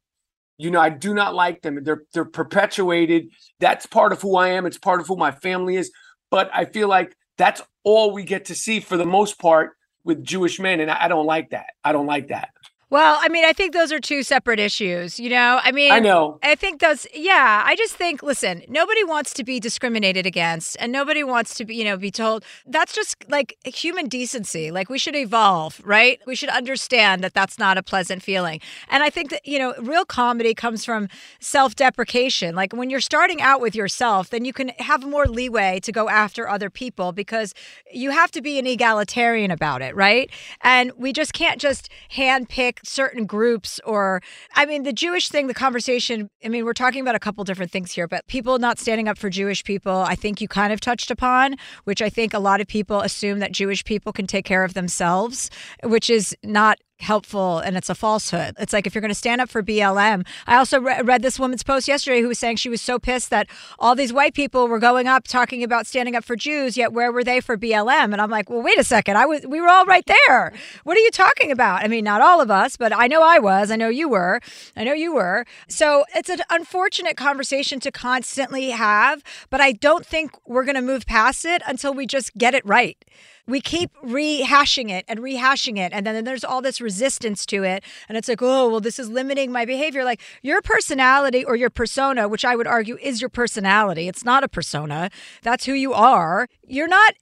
You 0.56 0.70
know, 0.70 0.80
I 0.80 0.88
do 0.88 1.14
not 1.14 1.34
like 1.34 1.62
them. 1.62 1.82
They're 1.82 2.04
they're 2.14 2.24
perpetuated. 2.24 3.26
That's 3.58 3.86
part 3.86 4.12
of 4.12 4.22
who 4.22 4.36
I 4.36 4.50
am. 4.50 4.66
It's 4.66 4.78
part 4.78 5.00
of 5.00 5.08
who 5.08 5.16
my 5.16 5.32
family 5.32 5.76
is. 5.76 5.90
But 6.30 6.48
I 6.54 6.64
feel 6.64 6.86
like 6.86 7.16
that's 7.36 7.60
all 7.82 8.12
we 8.12 8.22
get 8.22 8.44
to 8.46 8.54
see 8.54 8.78
for 8.78 8.96
the 8.96 9.06
most 9.06 9.40
part 9.40 9.72
with 10.04 10.22
Jewish 10.22 10.60
men, 10.60 10.78
and 10.78 10.92
I, 10.92 11.06
I 11.06 11.08
don't 11.08 11.26
like 11.26 11.50
that. 11.50 11.70
I 11.82 11.90
don't 11.90 12.06
like 12.06 12.28
that. 12.28 12.50
Well, 12.90 13.18
I 13.20 13.28
mean, 13.28 13.44
I 13.44 13.52
think 13.52 13.72
those 13.72 13.92
are 13.92 14.00
two 14.00 14.24
separate 14.24 14.58
issues. 14.58 15.20
You 15.20 15.30
know, 15.30 15.60
I 15.62 15.70
mean, 15.70 15.92
I 15.92 16.00
know. 16.00 16.40
I 16.42 16.56
think 16.56 16.80
those, 16.80 17.06
yeah. 17.14 17.62
I 17.64 17.76
just 17.76 17.94
think, 17.94 18.20
listen, 18.22 18.62
nobody 18.68 19.04
wants 19.04 19.32
to 19.34 19.44
be 19.44 19.60
discriminated 19.60 20.26
against, 20.26 20.76
and 20.80 20.90
nobody 20.90 21.22
wants 21.22 21.54
to 21.54 21.64
be, 21.64 21.76
you 21.76 21.84
know, 21.84 21.96
be 21.96 22.10
told. 22.10 22.44
That's 22.66 22.92
just 22.92 23.24
like 23.28 23.56
human 23.64 24.08
decency. 24.08 24.72
Like 24.72 24.90
we 24.90 24.98
should 24.98 25.14
evolve, 25.14 25.80
right? 25.84 26.20
We 26.26 26.34
should 26.34 26.48
understand 26.48 27.22
that 27.22 27.32
that's 27.32 27.58
not 27.58 27.78
a 27.78 27.82
pleasant 27.82 28.24
feeling. 28.24 28.60
And 28.88 29.04
I 29.04 29.10
think 29.10 29.30
that 29.30 29.46
you 29.46 29.58
know, 29.58 29.72
real 29.78 30.04
comedy 30.04 30.52
comes 30.52 30.84
from 30.84 31.08
self-deprecation. 31.38 32.56
Like 32.56 32.72
when 32.72 32.90
you're 32.90 33.00
starting 33.00 33.40
out 33.40 33.60
with 33.60 33.76
yourself, 33.76 34.30
then 34.30 34.44
you 34.44 34.52
can 34.52 34.70
have 34.80 35.04
more 35.06 35.26
leeway 35.26 35.78
to 35.80 35.92
go 35.92 36.08
after 36.08 36.48
other 36.48 36.70
people 36.70 37.12
because 37.12 37.54
you 37.92 38.10
have 38.10 38.32
to 38.32 38.42
be 38.42 38.58
an 38.58 38.66
egalitarian 38.66 39.52
about 39.52 39.80
it, 39.80 39.94
right? 39.94 40.28
And 40.62 40.90
we 40.96 41.12
just 41.12 41.32
can't 41.32 41.60
just 41.60 41.88
handpick 42.16 42.79
certain 42.84 43.26
groups 43.26 43.80
or 43.84 44.22
I 44.54 44.66
mean 44.66 44.82
the 44.82 44.92
Jewish 44.92 45.28
thing, 45.28 45.46
the 45.46 45.54
conversation, 45.54 46.30
I 46.44 46.48
mean, 46.48 46.64
we're 46.64 46.72
talking 46.72 47.00
about 47.00 47.14
a 47.14 47.18
couple 47.18 47.44
different 47.44 47.70
things 47.70 47.92
here, 47.92 48.08
but 48.08 48.26
people 48.26 48.58
not 48.58 48.78
standing 48.78 49.08
up 49.08 49.18
for 49.18 49.30
Jewish 49.30 49.64
people, 49.64 49.92
I 49.92 50.14
think 50.14 50.40
you 50.40 50.48
kind 50.48 50.72
of 50.72 50.80
touched 50.80 51.10
upon, 51.10 51.56
which 51.84 52.02
I 52.02 52.10
think 52.10 52.34
a 52.34 52.38
lot 52.38 52.60
of 52.60 52.66
people 52.66 53.00
assume 53.00 53.38
that 53.40 53.52
Jewish 53.52 53.84
people 53.84 54.12
can 54.12 54.26
take 54.26 54.44
care 54.44 54.64
of 54.64 54.74
themselves, 54.74 55.50
which 55.82 56.10
is 56.10 56.36
not 56.42 56.78
helpful 57.02 57.58
and 57.58 57.76
it's 57.76 57.88
a 57.88 57.94
falsehood. 57.94 58.54
It's 58.58 58.72
like 58.72 58.86
if 58.86 58.94
you're 58.94 59.00
going 59.00 59.10
to 59.10 59.14
stand 59.14 59.40
up 59.40 59.48
for 59.48 59.62
BLM. 59.62 60.26
I 60.46 60.56
also 60.56 60.80
re- 60.80 61.00
read 61.02 61.22
this 61.22 61.38
woman's 61.38 61.62
post 61.62 61.88
yesterday 61.88 62.20
who 62.20 62.28
was 62.28 62.38
saying 62.38 62.56
she 62.56 62.68
was 62.68 62.80
so 62.80 62.98
pissed 62.98 63.30
that 63.30 63.48
all 63.78 63.94
these 63.94 64.12
white 64.12 64.34
people 64.34 64.68
were 64.68 64.78
going 64.78 65.06
up 65.06 65.26
talking 65.26 65.62
about 65.62 65.86
standing 65.86 66.14
up 66.16 66.24
for 66.24 66.36
Jews, 66.36 66.76
yet 66.76 66.92
where 66.92 67.12
were 67.12 67.24
they 67.24 67.40
for 67.40 67.56
BLM? 67.56 68.12
And 68.12 68.20
I'm 68.20 68.30
like, 68.30 68.50
well, 68.50 68.62
wait 68.62 68.78
a 68.78 68.84
second. 68.84 69.16
I 69.16 69.26
was 69.26 69.46
we 69.46 69.60
were 69.60 69.68
all 69.68 69.84
right 69.84 70.04
there. 70.06 70.52
What 70.84 70.96
are 70.96 71.00
you 71.00 71.10
talking 71.10 71.50
about? 71.50 71.82
I 71.82 71.88
mean, 71.88 72.04
not 72.04 72.20
all 72.20 72.40
of 72.40 72.50
us, 72.50 72.76
but 72.76 72.92
I 72.94 73.06
know 73.06 73.22
I 73.22 73.38
was. 73.38 73.70
I 73.70 73.76
know 73.76 73.88
you 73.88 74.08
were. 74.08 74.40
I 74.76 74.84
know 74.84 74.92
you 74.92 75.14
were. 75.14 75.44
So 75.68 76.04
it's 76.14 76.28
an 76.28 76.40
unfortunate 76.50 77.16
conversation 77.16 77.80
to 77.80 77.90
constantly 77.90 78.70
have, 78.70 79.22
but 79.50 79.60
I 79.60 79.72
don't 79.72 80.04
think 80.04 80.32
we're 80.46 80.64
going 80.64 80.76
to 80.76 80.82
move 80.82 81.06
past 81.06 81.44
it 81.44 81.62
until 81.66 81.94
we 81.94 82.06
just 82.06 82.34
get 82.36 82.54
it 82.54 82.64
right 82.66 83.02
we 83.50 83.60
keep 83.60 83.94
rehashing 84.02 84.90
it 84.90 85.04
and 85.08 85.20
rehashing 85.20 85.78
it 85.78 85.92
and 85.92 86.06
then 86.06 86.24
there's 86.24 86.44
all 86.44 86.62
this 86.62 86.80
resistance 86.80 87.44
to 87.46 87.62
it 87.64 87.84
and 88.08 88.16
it's 88.16 88.28
like 88.28 88.42
oh 88.42 88.68
well 88.70 88.80
this 88.80 88.98
is 88.98 89.08
limiting 89.08 89.52
my 89.52 89.64
behavior. 89.64 90.04
Like 90.04 90.20
your 90.42 90.62
personality 90.62 91.44
or 91.44 91.56
your 91.56 91.70
persona 91.70 92.28
which 92.28 92.44
i 92.44 92.54
would 92.56 92.66
argue 92.66 92.96
is 93.02 93.20
your 93.20 93.30
personality 93.30 94.08
it's 94.08 94.24
not 94.24 94.44
a 94.44 94.48
persona 94.48 95.10
that's 95.42 95.64
who 95.64 95.72
you 95.72 95.92
are 95.92 96.48
you're 96.66 96.88
not 96.88 97.14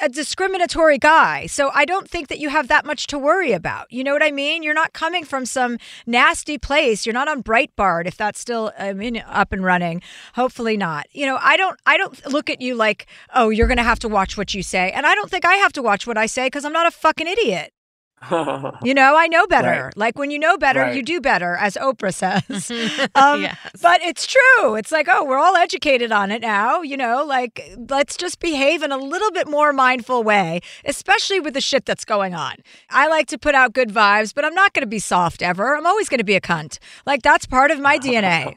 a 0.00 0.08
discriminatory 0.08 0.98
guy. 0.98 1.46
So 1.46 1.70
I 1.74 1.84
don't 1.84 2.08
think 2.08 2.28
that 2.28 2.38
you 2.38 2.48
have 2.50 2.68
that 2.68 2.84
much 2.84 3.06
to 3.08 3.18
worry 3.18 3.52
about. 3.52 3.90
You 3.90 4.04
know 4.04 4.12
what 4.12 4.22
I 4.22 4.30
mean? 4.30 4.62
You're 4.62 4.74
not 4.74 4.92
coming 4.92 5.24
from 5.24 5.46
some 5.46 5.78
nasty 6.06 6.58
place. 6.58 7.06
You're 7.06 7.12
not 7.12 7.28
on 7.28 7.42
Breitbart 7.42 8.06
if 8.06 8.16
that's 8.16 8.38
still 8.38 8.72
I 8.78 8.92
mean 8.92 9.22
up 9.26 9.52
and 9.52 9.64
running. 9.64 10.02
Hopefully 10.34 10.76
not. 10.76 11.06
You 11.12 11.26
know, 11.26 11.38
I 11.40 11.56
don't 11.56 11.80
I 11.86 11.96
don't 11.96 12.26
look 12.26 12.50
at 12.50 12.60
you 12.60 12.74
like, 12.74 13.06
"Oh, 13.34 13.50
you're 13.50 13.68
going 13.68 13.76
to 13.78 13.82
have 13.82 13.98
to 14.00 14.08
watch 14.08 14.36
what 14.36 14.54
you 14.54 14.62
say." 14.62 14.90
And 14.92 15.06
I 15.06 15.14
don't 15.14 15.30
think 15.30 15.44
I 15.44 15.54
have 15.54 15.72
to 15.74 15.82
watch 15.82 16.06
what 16.06 16.18
I 16.18 16.26
say 16.26 16.48
cuz 16.50 16.64
I'm 16.64 16.72
not 16.72 16.86
a 16.86 16.90
fucking 16.90 17.26
idiot. 17.26 17.72
you 18.82 18.94
know, 18.94 19.14
I 19.16 19.26
know 19.28 19.46
better. 19.46 19.84
Right. 19.86 19.96
Like 19.96 20.18
when 20.18 20.30
you 20.30 20.38
know 20.38 20.56
better, 20.56 20.80
Right. 20.80 20.96
you 20.96 21.02
do 21.02 21.20
better, 21.20 21.54
as 21.56 21.74
Oprah 21.74 22.12
says. 22.14 22.70
um, 23.14 23.42
Yes. 23.42 23.56
But 23.82 24.00
it's 24.02 24.26
true. 24.26 24.74
It's 24.74 24.90
like, 24.90 25.06
oh, 25.10 25.24
we're 25.24 25.38
all 25.38 25.54
educated 25.56 26.10
on 26.12 26.30
it 26.30 26.40
now. 26.42 26.82
You 26.82 26.96
know, 26.96 27.24
like 27.24 27.70
let's 27.90 28.16
just 28.16 28.40
behave 28.40 28.82
in 28.82 28.90
a 28.90 28.96
little 28.96 29.30
bit 29.30 29.48
more 29.48 29.72
mindful 29.72 30.22
way, 30.22 30.60
especially 30.84 31.40
with 31.40 31.54
the 31.54 31.60
shit 31.60 31.84
that's 31.84 32.04
going 32.04 32.34
on. 32.34 32.56
I 32.90 33.06
like 33.08 33.26
to 33.28 33.38
put 33.38 33.54
out 33.54 33.74
good 33.74 33.90
vibes, 33.90 34.34
but 34.34 34.44
I'm 34.44 34.54
not 34.54 34.72
going 34.72 34.82
to 34.82 34.86
be 34.88 34.98
soft 34.98 35.42
ever. 35.42 35.76
I'm 35.76 35.86
always 35.86 36.08
going 36.08 36.18
to 36.18 36.24
be 36.24 36.34
a 36.36 36.40
cunt. 36.40 36.78
Like 37.04 37.22
that's 37.22 37.46
part 37.46 37.70
of 37.70 37.80
my 37.80 37.98
DNA. 37.98 38.54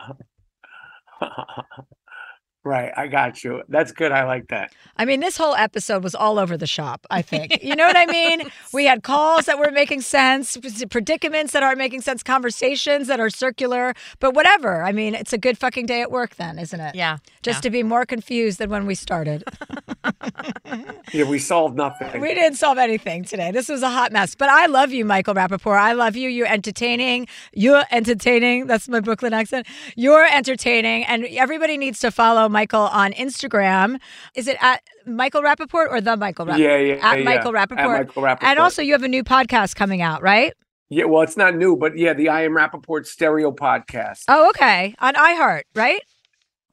Right. 2.69 2.93
I 2.95 3.07
got 3.07 3.43
you. 3.43 3.63
That's 3.67 3.91
good. 3.91 4.11
I 4.11 4.25
like 4.25 4.49
that. 4.49 4.71
I 4.95 5.03
mean, 5.03 5.21
this 5.21 5.37
whole 5.37 5.55
episode 5.55 6.03
was 6.03 6.13
all 6.13 6.37
over 6.37 6.55
the 6.55 6.67
shop, 6.67 7.07
I 7.09 7.23
think. 7.23 7.63
You 7.69 7.75
know 7.75 7.87
what 7.87 7.97
I 7.97 8.05
mean? 8.05 8.49
We 8.73 8.85
had 8.85 9.03
calls 9.03 9.45
that 9.45 9.57
were 9.59 9.71
making 9.71 10.01
sense, 10.01 10.57
predicaments 10.89 11.53
that 11.53 11.61
aren't 11.61 11.77
making 11.77 12.01
sense, 12.01 12.23
conversations 12.23 13.07
that 13.07 13.19
are 13.19 13.29
circular, 13.29 13.93
but 14.19 14.33
whatever. 14.33 14.83
I 14.83 14.91
mean, 14.91 15.13
it's 15.13 15.33
a 15.33 15.37
good 15.37 15.57
fucking 15.57 15.87
day 15.87 16.01
at 16.01 16.11
work 16.11 16.35
then, 16.35 16.57
isn't 16.57 16.79
it? 16.79 16.95
Yeah. 16.95 17.17
Just 17.41 17.57
yeah. 17.57 17.61
to 17.61 17.69
be 17.69 17.83
more 17.83 18.05
confused 18.05 18.59
than 18.59 18.69
when 18.69 18.85
we 18.85 18.95
started. 18.95 19.43
Yeah, 21.13 21.23
we 21.23 21.39
solved 21.39 21.75
nothing. 21.75 22.21
we 22.21 22.35
didn't 22.35 22.57
solve 22.57 22.77
anything 22.77 23.23
today. 23.23 23.49
This 23.51 23.67
was 23.67 23.81
a 23.81 23.89
hot 23.89 24.11
mess. 24.11 24.35
But 24.35 24.49
I 24.49 24.67
love 24.67 24.91
you, 24.91 25.05
Michael 25.05 25.33
Rapaport. 25.33 25.79
I 25.79 25.93
love 25.93 26.15
you. 26.15 26.29
You're 26.29 26.47
entertaining. 26.47 27.27
You're 27.51 27.83
entertaining. 27.91 28.67
That's 28.67 28.87
my 28.87 28.99
Brooklyn 28.99 29.33
accent. 29.33 29.65
You're 29.95 30.27
entertaining. 30.31 31.05
And 31.05 31.25
everybody 31.25 31.77
needs 31.77 31.99
to 32.01 32.11
follow 32.11 32.47
Michael 32.47 32.58
on 32.91 33.13
Instagram. 33.13 33.99
Is 34.35 34.47
it 34.47 34.57
at 34.61 34.81
Michael 35.05 35.41
Rapaport 35.41 35.89
or 35.89 36.01
the 36.01 36.17
Michael 36.17 36.45
Rapaport? 36.45 36.57
Yeah, 36.57 36.77
yeah, 36.77 36.93
At 37.01 37.19
yeah. 37.19 37.23
Michael 37.23 37.55
At 37.55 37.69
Rapaport. 37.69 37.97
Michael 37.97 38.23
Rapaport. 38.23 38.37
And 38.43 38.59
also, 38.59 38.81
you 38.81 38.91
have 38.93 39.03
a 39.03 39.07
new 39.07 39.23
podcast 39.23 39.75
coming 39.75 40.01
out, 40.01 40.21
right? 40.21 40.53
Yeah, 40.89 41.05
well, 41.05 41.21
it's 41.21 41.37
not 41.37 41.55
new, 41.55 41.77
but 41.77 41.97
yeah, 41.97 42.13
the 42.13 42.29
I 42.29 42.41
Am 42.43 42.51
Rapaport 42.51 43.05
stereo 43.05 43.51
podcast 43.51 44.23
Oh, 44.27 44.49
okay. 44.49 44.95
On 44.99 45.13
iHeart, 45.13 45.61
right? 45.75 46.01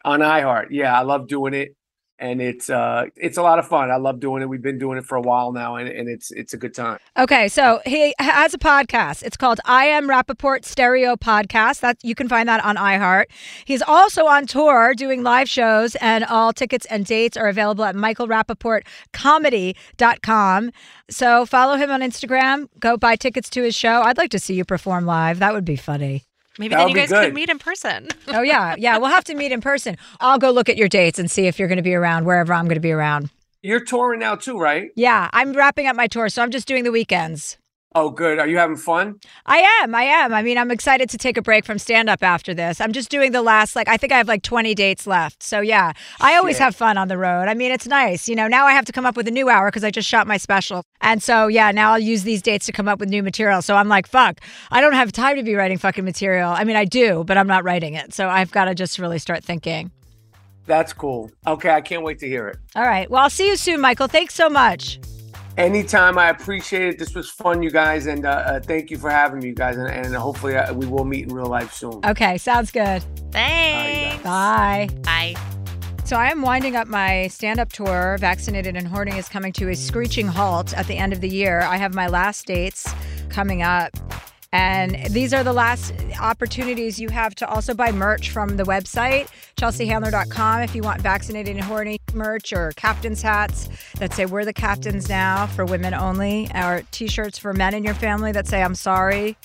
on 0.04 0.20
iHeart. 0.20 0.68
Yeah, 0.70 0.98
I 0.98 1.02
love 1.02 1.26
doing 1.28 1.52
it. 1.52 1.75
And 2.18 2.40
it's 2.40 2.70
uh 2.70 3.06
it's 3.16 3.36
a 3.36 3.42
lot 3.42 3.58
of 3.58 3.68
fun. 3.68 3.90
I 3.90 3.96
love 3.96 4.20
doing 4.20 4.42
it. 4.42 4.48
We've 4.48 4.62
been 4.62 4.78
doing 4.78 4.96
it 4.96 5.04
for 5.04 5.16
a 5.16 5.20
while 5.20 5.52
now 5.52 5.76
and, 5.76 5.88
and 5.88 6.08
it's 6.08 6.30
it's 6.30 6.54
a 6.54 6.56
good 6.56 6.74
time. 6.74 6.98
Okay, 7.18 7.48
so 7.48 7.80
he 7.84 8.14
has 8.18 8.54
a 8.54 8.58
podcast. 8.58 9.22
It's 9.22 9.36
called 9.36 9.60
I 9.64 9.86
Am 9.86 10.08
Rapaport 10.08 10.64
Stereo 10.64 11.16
Podcast. 11.16 11.80
That 11.80 11.98
you 12.02 12.14
can 12.14 12.28
find 12.28 12.48
that 12.48 12.64
on 12.64 12.76
iHeart. 12.76 13.26
He's 13.64 13.82
also 13.82 14.26
on 14.26 14.46
tour 14.46 14.94
doing 14.94 15.22
live 15.22 15.48
shows, 15.48 15.96
and 15.96 16.24
all 16.24 16.52
tickets 16.52 16.86
and 16.86 17.04
dates 17.04 17.36
are 17.36 17.48
available 17.48 17.84
at 17.84 17.94
michaelrapaportcomedy.com. 17.94 20.70
So 21.10 21.46
follow 21.46 21.76
him 21.76 21.90
on 21.90 22.00
Instagram. 22.00 22.68
Go 22.80 22.96
buy 22.96 23.16
tickets 23.16 23.50
to 23.50 23.62
his 23.62 23.74
show. 23.74 24.02
I'd 24.02 24.16
like 24.16 24.30
to 24.30 24.38
see 24.38 24.54
you 24.54 24.64
perform 24.64 25.06
live. 25.06 25.38
That 25.38 25.52
would 25.52 25.64
be 25.64 25.76
funny. 25.76 26.24
Maybe 26.58 26.74
That 26.74 26.80
then 26.82 26.88
you 26.88 26.94
guys 26.94 27.08
good. 27.10 27.24
could 27.26 27.34
meet 27.34 27.48
in 27.48 27.58
person. 27.58 28.08
Oh 28.28 28.42
yeah, 28.42 28.74
yeah. 28.78 28.98
We'll 28.98 29.10
have 29.10 29.24
to 29.24 29.34
meet 29.34 29.52
in 29.52 29.60
person. 29.60 29.96
I'll 30.20 30.38
go 30.38 30.50
look 30.50 30.68
at 30.68 30.76
your 30.76 30.88
dates 30.88 31.18
and 31.18 31.30
see 31.30 31.46
if 31.46 31.58
you're 31.58 31.68
going 31.68 31.76
to 31.76 31.82
be 31.82 31.94
around 31.94 32.24
wherever 32.24 32.52
I'm 32.52 32.64
going 32.64 32.74
to 32.74 32.80
be 32.80 32.92
around. 32.92 33.30
You're 33.62 33.84
touring 33.84 34.20
now 34.20 34.34
too, 34.36 34.58
right? 34.58 34.90
Yeah, 34.96 35.28
I'm 35.32 35.52
wrapping 35.52 35.86
up 35.86 35.96
my 35.96 36.06
tour, 36.06 36.28
so 36.28 36.42
I'm 36.42 36.50
just 36.50 36.66
doing 36.68 36.84
the 36.84 36.92
weekends. 36.92 37.56
Oh, 37.98 38.10
good. 38.10 38.38
Are 38.38 38.46
you 38.46 38.58
having 38.58 38.76
fun? 38.76 39.18
I 39.46 39.80
am. 39.80 39.94
I 39.94 40.02
am. 40.02 40.34
I 40.34 40.42
mean, 40.42 40.58
I'm 40.58 40.70
excited 40.70 41.08
to 41.08 41.16
take 41.16 41.38
a 41.38 41.42
break 41.42 41.64
from 41.64 41.78
stand 41.78 42.10
up 42.10 42.22
after 42.22 42.52
this. 42.52 42.78
I'm 42.78 42.92
just 42.92 43.08
doing 43.08 43.32
the 43.32 43.40
last, 43.40 43.74
like, 43.74 43.88
I 43.88 43.96
think 43.96 44.12
I 44.12 44.18
have 44.18 44.28
like 44.28 44.42
20 44.42 44.74
dates 44.74 45.06
left. 45.06 45.42
So, 45.42 45.62
yeah, 45.62 45.94
I 46.20 46.36
always 46.36 46.56
Shit. 46.56 46.64
have 46.64 46.76
fun 46.76 46.98
on 46.98 47.08
the 47.08 47.16
road. 47.16 47.48
I 47.48 47.54
mean, 47.54 47.72
it's 47.72 47.86
nice. 47.86 48.28
You 48.28 48.36
know, 48.36 48.48
now 48.48 48.66
I 48.66 48.72
have 48.72 48.84
to 48.84 48.92
come 48.92 49.06
up 49.06 49.16
with 49.16 49.26
a 49.28 49.30
new 49.30 49.48
hour 49.48 49.68
because 49.68 49.82
I 49.82 49.90
just 49.90 50.06
shot 50.06 50.26
my 50.26 50.36
special. 50.36 50.82
And 51.00 51.22
so, 51.22 51.46
yeah, 51.46 51.70
now 51.70 51.92
I'll 51.92 51.98
use 51.98 52.22
these 52.22 52.42
dates 52.42 52.66
to 52.66 52.72
come 52.72 52.86
up 52.86 53.00
with 53.00 53.08
new 53.08 53.22
material. 53.22 53.62
So 53.62 53.76
I'm 53.76 53.88
like, 53.88 54.06
fuck, 54.06 54.42
I 54.70 54.82
don't 54.82 54.92
have 54.92 55.10
time 55.10 55.36
to 55.36 55.42
be 55.42 55.54
writing 55.54 55.78
fucking 55.78 56.04
material. 56.04 56.50
I 56.50 56.64
mean, 56.64 56.76
I 56.76 56.84
do, 56.84 57.24
but 57.24 57.38
I'm 57.38 57.46
not 57.46 57.64
writing 57.64 57.94
it. 57.94 58.12
So 58.12 58.28
I've 58.28 58.50
got 58.50 58.66
to 58.66 58.74
just 58.74 58.98
really 58.98 59.18
start 59.18 59.42
thinking. 59.42 59.90
That's 60.66 60.92
cool. 60.92 61.30
Okay, 61.46 61.70
I 61.70 61.80
can't 61.80 62.02
wait 62.02 62.18
to 62.18 62.28
hear 62.28 62.46
it. 62.48 62.58
All 62.74 62.82
right. 62.82 63.10
Well, 63.10 63.22
I'll 63.22 63.30
see 63.30 63.46
you 63.46 63.56
soon, 63.56 63.80
Michael. 63.80 64.06
Thanks 64.06 64.34
so 64.34 64.50
much. 64.50 65.00
Anytime, 65.56 66.18
I 66.18 66.28
appreciate 66.28 66.88
it. 66.88 66.98
This 66.98 67.14
was 67.14 67.30
fun, 67.30 67.62
you 67.62 67.70
guys, 67.70 68.06
and 68.06 68.26
uh, 68.26 68.28
uh, 68.28 68.60
thank 68.60 68.90
you 68.90 68.98
for 68.98 69.08
having 69.08 69.40
me, 69.40 69.48
you 69.48 69.54
guys. 69.54 69.78
And, 69.78 69.88
and 69.88 70.14
hopefully, 70.14 70.54
uh, 70.54 70.74
we 70.74 70.86
will 70.86 71.04
meet 71.04 71.24
in 71.24 71.34
real 71.34 71.46
life 71.46 71.72
soon. 71.72 72.00
Okay. 72.04 72.36
Sounds 72.36 72.70
good. 72.70 73.02
Thanks. 73.32 74.22
Bye. 74.22 74.88
Bye. 75.02 75.34
So 76.04 76.16
I 76.16 76.30
am 76.30 76.42
winding 76.42 76.76
up 76.76 76.86
my 76.86 77.26
stand-up 77.28 77.72
tour. 77.72 78.16
Vaccinated 78.20 78.76
and 78.76 78.86
Horny 78.86 79.16
is 79.16 79.28
coming 79.28 79.52
to 79.54 79.70
a 79.70 79.74
screeching 79.74 80.28
halt 80.28 80.72
at 80.74 80.86
the 80.86 80.96
end 80.96 81.12
of 81.12 81.20
the 81.20 81.28
year. 81.28 81.62
I 81.62 81.78
have 81.78 81.94
my 81.94 82.06
last 82.06 82.46
dates 82.46 82.94
coming 83.28 83.62
up. 83.62 83.90
And 84.56 84.96
these 85.12 85.34
are 85.34 85.44
the 85.44 85.52
last 85.52 85.92
opportunities 86.18 86.98
you 86.98 87.10
have 87.10 87.34
to 87.34 87.46
also 87.46 87.74
buy 87.74 87.92
merch 87.92 88.30
from 88.30 88.56
the 88.56 88.62
website, 88.62 89.28
chelseahandler.com, 89.58 90.62
if 90.62 90.74
you 90.74 90.80
want 90.80 91.02
vaccinated 91.02 91.56
and 91.56 91.62
horny 91.62 92.00
merch 92.14 92.54
or 92.54 92.72
captain's 92.74 93.20
hats 93.20 93.68
that 93.98 94.14
say, 94.14 94.24
We're 94.24 94.46
the 94.46 94.54
captains 94.54 95.10
now 95.10 95.46
for 95.46 95.66
women 95.66 95.92
only, 95.92 96.50
or 96.54 96.82
t 96.90 97.06
shirts 97.06 97.36
for 97.36 97.52
men 97.52 97.74
in 97.74 97.84
your 97.84 97.92
family 97.92 98.32
that 98.32 98.46
say, 98.46 98.62
I'm 98.62 98.74
sorry, 98.74 99.36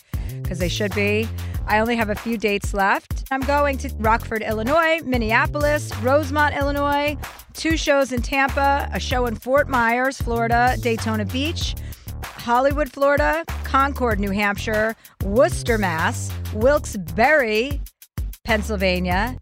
because 0.42 0.60
they 0.60 0.70
should 0.70 0.96
be. 0.96 1.28
I 1.68 1.80
only 1.80 1.98
have 1.98 2.10
a 2.10 2.16
few 2.16 2.38
dates 2.38 2.74
left. 2.74 3.26
I'm 3.32 3.42
going 3.42 3.80
to 3.80 3.94
Rockford, 4.00 4.44
Illinois, 4.44 5.02
Minneapolis, 5.04 5.94
Rosemont, 5.98 6.56
Illinois, 6.56 7.18
two 7.54 7.76
shows 7.76 8.14
in 8.14 8.22
Tampa, 8.22 8.90
a 8.94 9.00
show 9.00 9.26
in 9.26 9.36
Fort 9.36 9.68
Myers, 9.68 10.22
Florida, 10.22 10.78
Daytona 10.80 11.26
Beach, 11.26 11.76
Hollywood, 12.24 12.92
Florida, 12.92 13.44
Concord, 13.64 14.20
New 14.20 14.32
Hampshire, 14.32 14.96
Worcester, 15.24 15.78
Mass, 15.78 16.32
Wilkes-Barre, 16.54 17.80
Pennsylvania, 18.44 19.38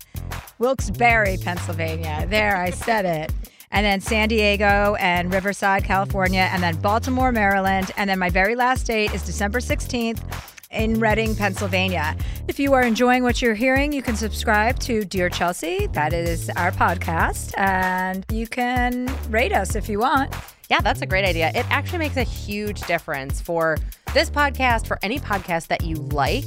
Wilkes-Barre, 0.60 1.38
Pennsylvania. 1.38 2.26
There, 2.30 2.58
I 2.58 2.70
said 2.72 3.06
it. 3.06 3.34
And 3.72 3.86
then 3.86 4.02
San 4.02 4.30
Diego 4.30 4.96
and 5.00 5.32
Riverside, 5.32 5.84
California, 5.84 6.50
and 6.52 6.64
then 6.64 6.76
Baltimore, 6.78 7.32
Maryland. 7.32 7.92
And 7.98 8.10
then 8.10 8.20
my 8.20 8.30
very 8.30 8.56
last 8.56 8.88
date 8.88 9.14
is 9.14 9.24
December 9.24 9.60
16th. 9.60 10.22
In 10.72 11.00
Reading, 11.00 11.36
Pennsylvania. 11.36 12.16
If 12.48 12.60
you 12.60 12.74
are 12.74 12.84
enjoying 12.84 13.24
what 13.24 13.42
you're 13.42 13.56
hearing, 13.56 13.92
you 13.92 14.02
can 14.04 14.16
subscribe 14.16 14.78
to 14.80 15.04
Dear 15.04 15.30
Chelsea. 15.30 15.88
That 15.88 16.14
is 16.14 16.50
our 16.52 16.72
podcast. 16.72 17.54
And 17.58 18.24
you 18.32 18.48
can 18.48 19.12
rate 19.30 19.52
us 19.52 19.76
if 19.76 19.90
you 19.90 20.00
want. 20.00 20.34
Yeah, 20.70 20.82
that's 20.82 21.02
a 21.02 21.08
great 21.08 21.26
idea. 21.26 21.52
It 21.56 21.66
actually 21.72 22.00
makes 22.00 22.18
a 22.18 22.24
huge 22.24 22.82
difference 22.82 23.42
for 23.42 23.78
this 24.14 24.30
podcast, 24.30 24.86
for 24.86 25.00
any 25.02 25.20
podcast 25.20 25.68
that 25.68 25.84
you 25.84 25.96
like. 25.96 26.46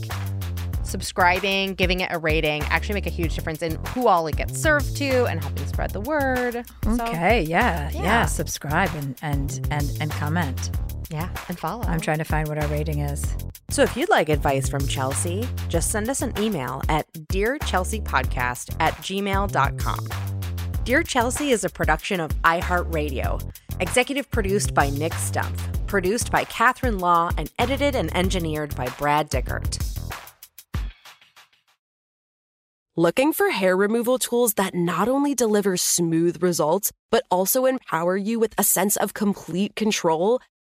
Subscribing, 0.85 1.75
giving 1.75 2.01
it 2.01 2.13
a 2.13 2.19
rating 2.19 2.63
actually 2.65 2.95
make 2.95 3.07
a 3.07 3.11
huge 3.11 3.35
difference 3.35 3.63
in 3.63 3.77
who 3.89 4.07
all 4.07 4.27
it 4.27 4.37
gets 4.37 4.61
served 4.61 4.97
to 4.99 5.25
and 5.25 5.41
helping 5.43 5.67
spread 5.67 5.91
the 5.91 6.01
word. 6.01 6.65
So, 6.85 7.05
Okay, 7.07 7.43
yeah, 7.43 7.91
yeah, 7.91 8.03
Yeah. 8.03 8.27
Subscribe 8.27 8.91
and 8.95 9.17
and 9.23 9.67
and 9.71 9.91
and 10.01 10.11
comment. 10.13 10.71
Yeah, 11.13 11.29
and 11.49 11.59
follow. 11.59 11.83
I'm 11.85 12.01
trying 12.01 12.19
to 12.19 12.25
find 12.25 12.49
what 12.49 12.59
our 12.59 12.67
rating 12.69 13.01
is. 13.01 13.25
So 13.71 13.83
if 13.83 13.97
you'd 13.97 14.09
like 14.09 14.29
advice 14.29 14.69
from 14.69 14.87
Chelsea, 14.87 15.47
just 15.69 15.91
send 15.91 16.09
us 16.09 16.23
an 16.23 16.33
email 16.39 16.83
at 16.89 17.11
dearchelseapodcast 17.13 18.77
at 18.81 18.95
gmail.com. 18.95 20.09
Dear 20.85 21.03
Chelsea 21.03 21.51
is 21.51 21.65
a 21.65 21.69
production 21.71 22.19
of 22.19 22.31
iHeartRadio, 22.43 23.41
executive 23.81 24.31
produced 24.31 24.75
by 24.75 24.91
Nick 24.91 25.13
Stumpf, 25.13 25.87
produced 25.87 26.33
by 26.33 26.45
Catherine 26.45 26.99
Law, 26.99 27.31
and 27.37 27.51
edited 27.59 27.95
and 27.95 28.15
engineered 28.17 28.75
by 28.75 28.89
Brad 28.99 29.31
Dickert. 29.31 29.79
Looking 32.97 33.33
for 33.33 33.49
hair 33.49 33.75
removal 33.75 34.19
tools 34.19 34.55
that 34.55 34.75
not 34.75 35.09
only 35.09 35.35
deliver 35.35 35.79
smooth 35.79 36.43
results, 36.43 36.93
but 37.11 37.25
also 37.31 37.65
empower 37.65 38.19
you 38.19 38.39
with 38.39 38.53
a 38.59 38.63
sense 38.63 38.97
of 38.97 39.15
complete 39.15 39.75
control? 39.77 40.41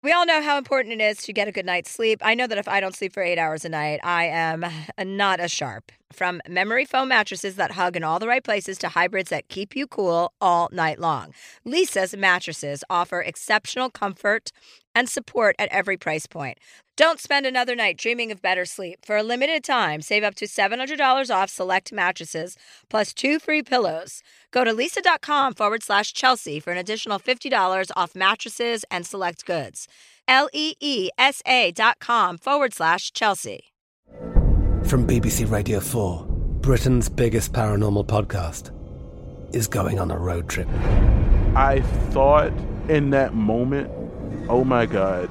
We 0.00 0.12
all 0.12 0.26
know 0.26 0.40
how 0.40 0.58
important 0.58 1.00
it 1.00 1.04
is 1.04 1.18
to 1.24 1.32
get 1.32 1.48
a 1.48 1.52
good 1.52 1.66
night's 1.66 1.90
sleep. 1.90 2.20
I 2.24 2.36
know 2.36 2.46
that 2.46 2.56
if 2.56 2.68
I 2.68 2.78
don't 2.78 2.94
sleep 2.94 3.12
for 3.12 3.20
eight 3.20 3.36
hours 3.36 3.64
a 3.64 3.68
night, 3.68 3.98
I 4.04 4.26
am 4.26 4.64
not 4.96 5.40
as 5.40 5.50
sharp. 5.50 5.90
From 6.12 6.40
memory 6.48 6.84
foam 6.84 7.08
mattresses 7.08 7.56
that 7.56 7.72
hug 7.72 7.96
in 7.96 8.04
all 8.04 8.20
the 8.20 8.28
right 8.28 8.44
places 8.44 8.78
to 8.78 8.90
hybrids 8.90 9.30
that 9.30 9.48
keep 9.48 9.74
you 9.74 9.88
cool 9.88 10.32
all 10.40 10.68
night 10.70 11.00
long, 11.00 11.34
Leesa's 11.66 12.16
mattresses 12.16 12.84
offer 12.88 13.20
exceptional 13.20 13.90
comfort 13.90 14.52
and 14.94 15.08
support 15.08 15.56
at 15.58 15.68
every 15.72 15.96
price 15.96 16.26
point. 16.26 16.58
Don't 16.98 17.20
spend 17.20 17.46
another 17.46 17.76
night 17.76 17.96
dreaming 17.96 18.32
of 18.32 18.42
better 18.42 18.64
sleep. 18.64 19.06
For 19.06 19.16
a 19.16 19.22
limited 19.22 19.62
time, 19.62 20.02
save 20.02 20.24
up 20.24 20.34
to 20.34 20.46
$700 20.46 21.30
off 21.32 21.48
select 21.48 21.92
mattresses 21.92 22.56
plus 22.90 23.14
two 23.14 23.38
free 23.38 23.62
pillows. 23.62 24.20
Go 24.50 24.64
to 24.64 24.72
leesa.com 24.72 25.54
forward 25.54 25.84
slash 25.84 26.12
Chelsea 26.12 26.58
for 26.58 26.72
an 26.72 26.76
additional 26.76 27.20
$50 27.20 27.92
off 27.94 28.16
mattresses 28.16 28.84
and 28.90 29.06
select 29.06 29.46
goods. 29.46 29.86
L 30.26 30.48
E 30.52 30.74
E 30.80 31.10
S 31.16 31.40
A 31.46 31.70
dot 31.70 32.00
com 32.00 32.36
forward 32.36 32.74
slash 32.74 33.12
Chelsea. 33.12 33.72
From 34.82 35.06
BBC 35.06 35.48
Radio 35.48 35.78
4, 35.78 36.26
Britain's 36.62 37.08
biggest 37.08 37.52
paranormal 37.52 38.08
podcast 38.08 38.74
is 39.54 39.68
going 39.68 40.00
on 40.00 40.10
a 40.10 40.18
road 40.18 40.48
trip. 40.48 40.68
I 41.54 41.80
thought 42.10 42.52
in 42.88 43.10
that 43.10 43.34
moment, 43.34 43.88
oh 44.48 44.64
my 44.64 44.84
God, 44.84 45.30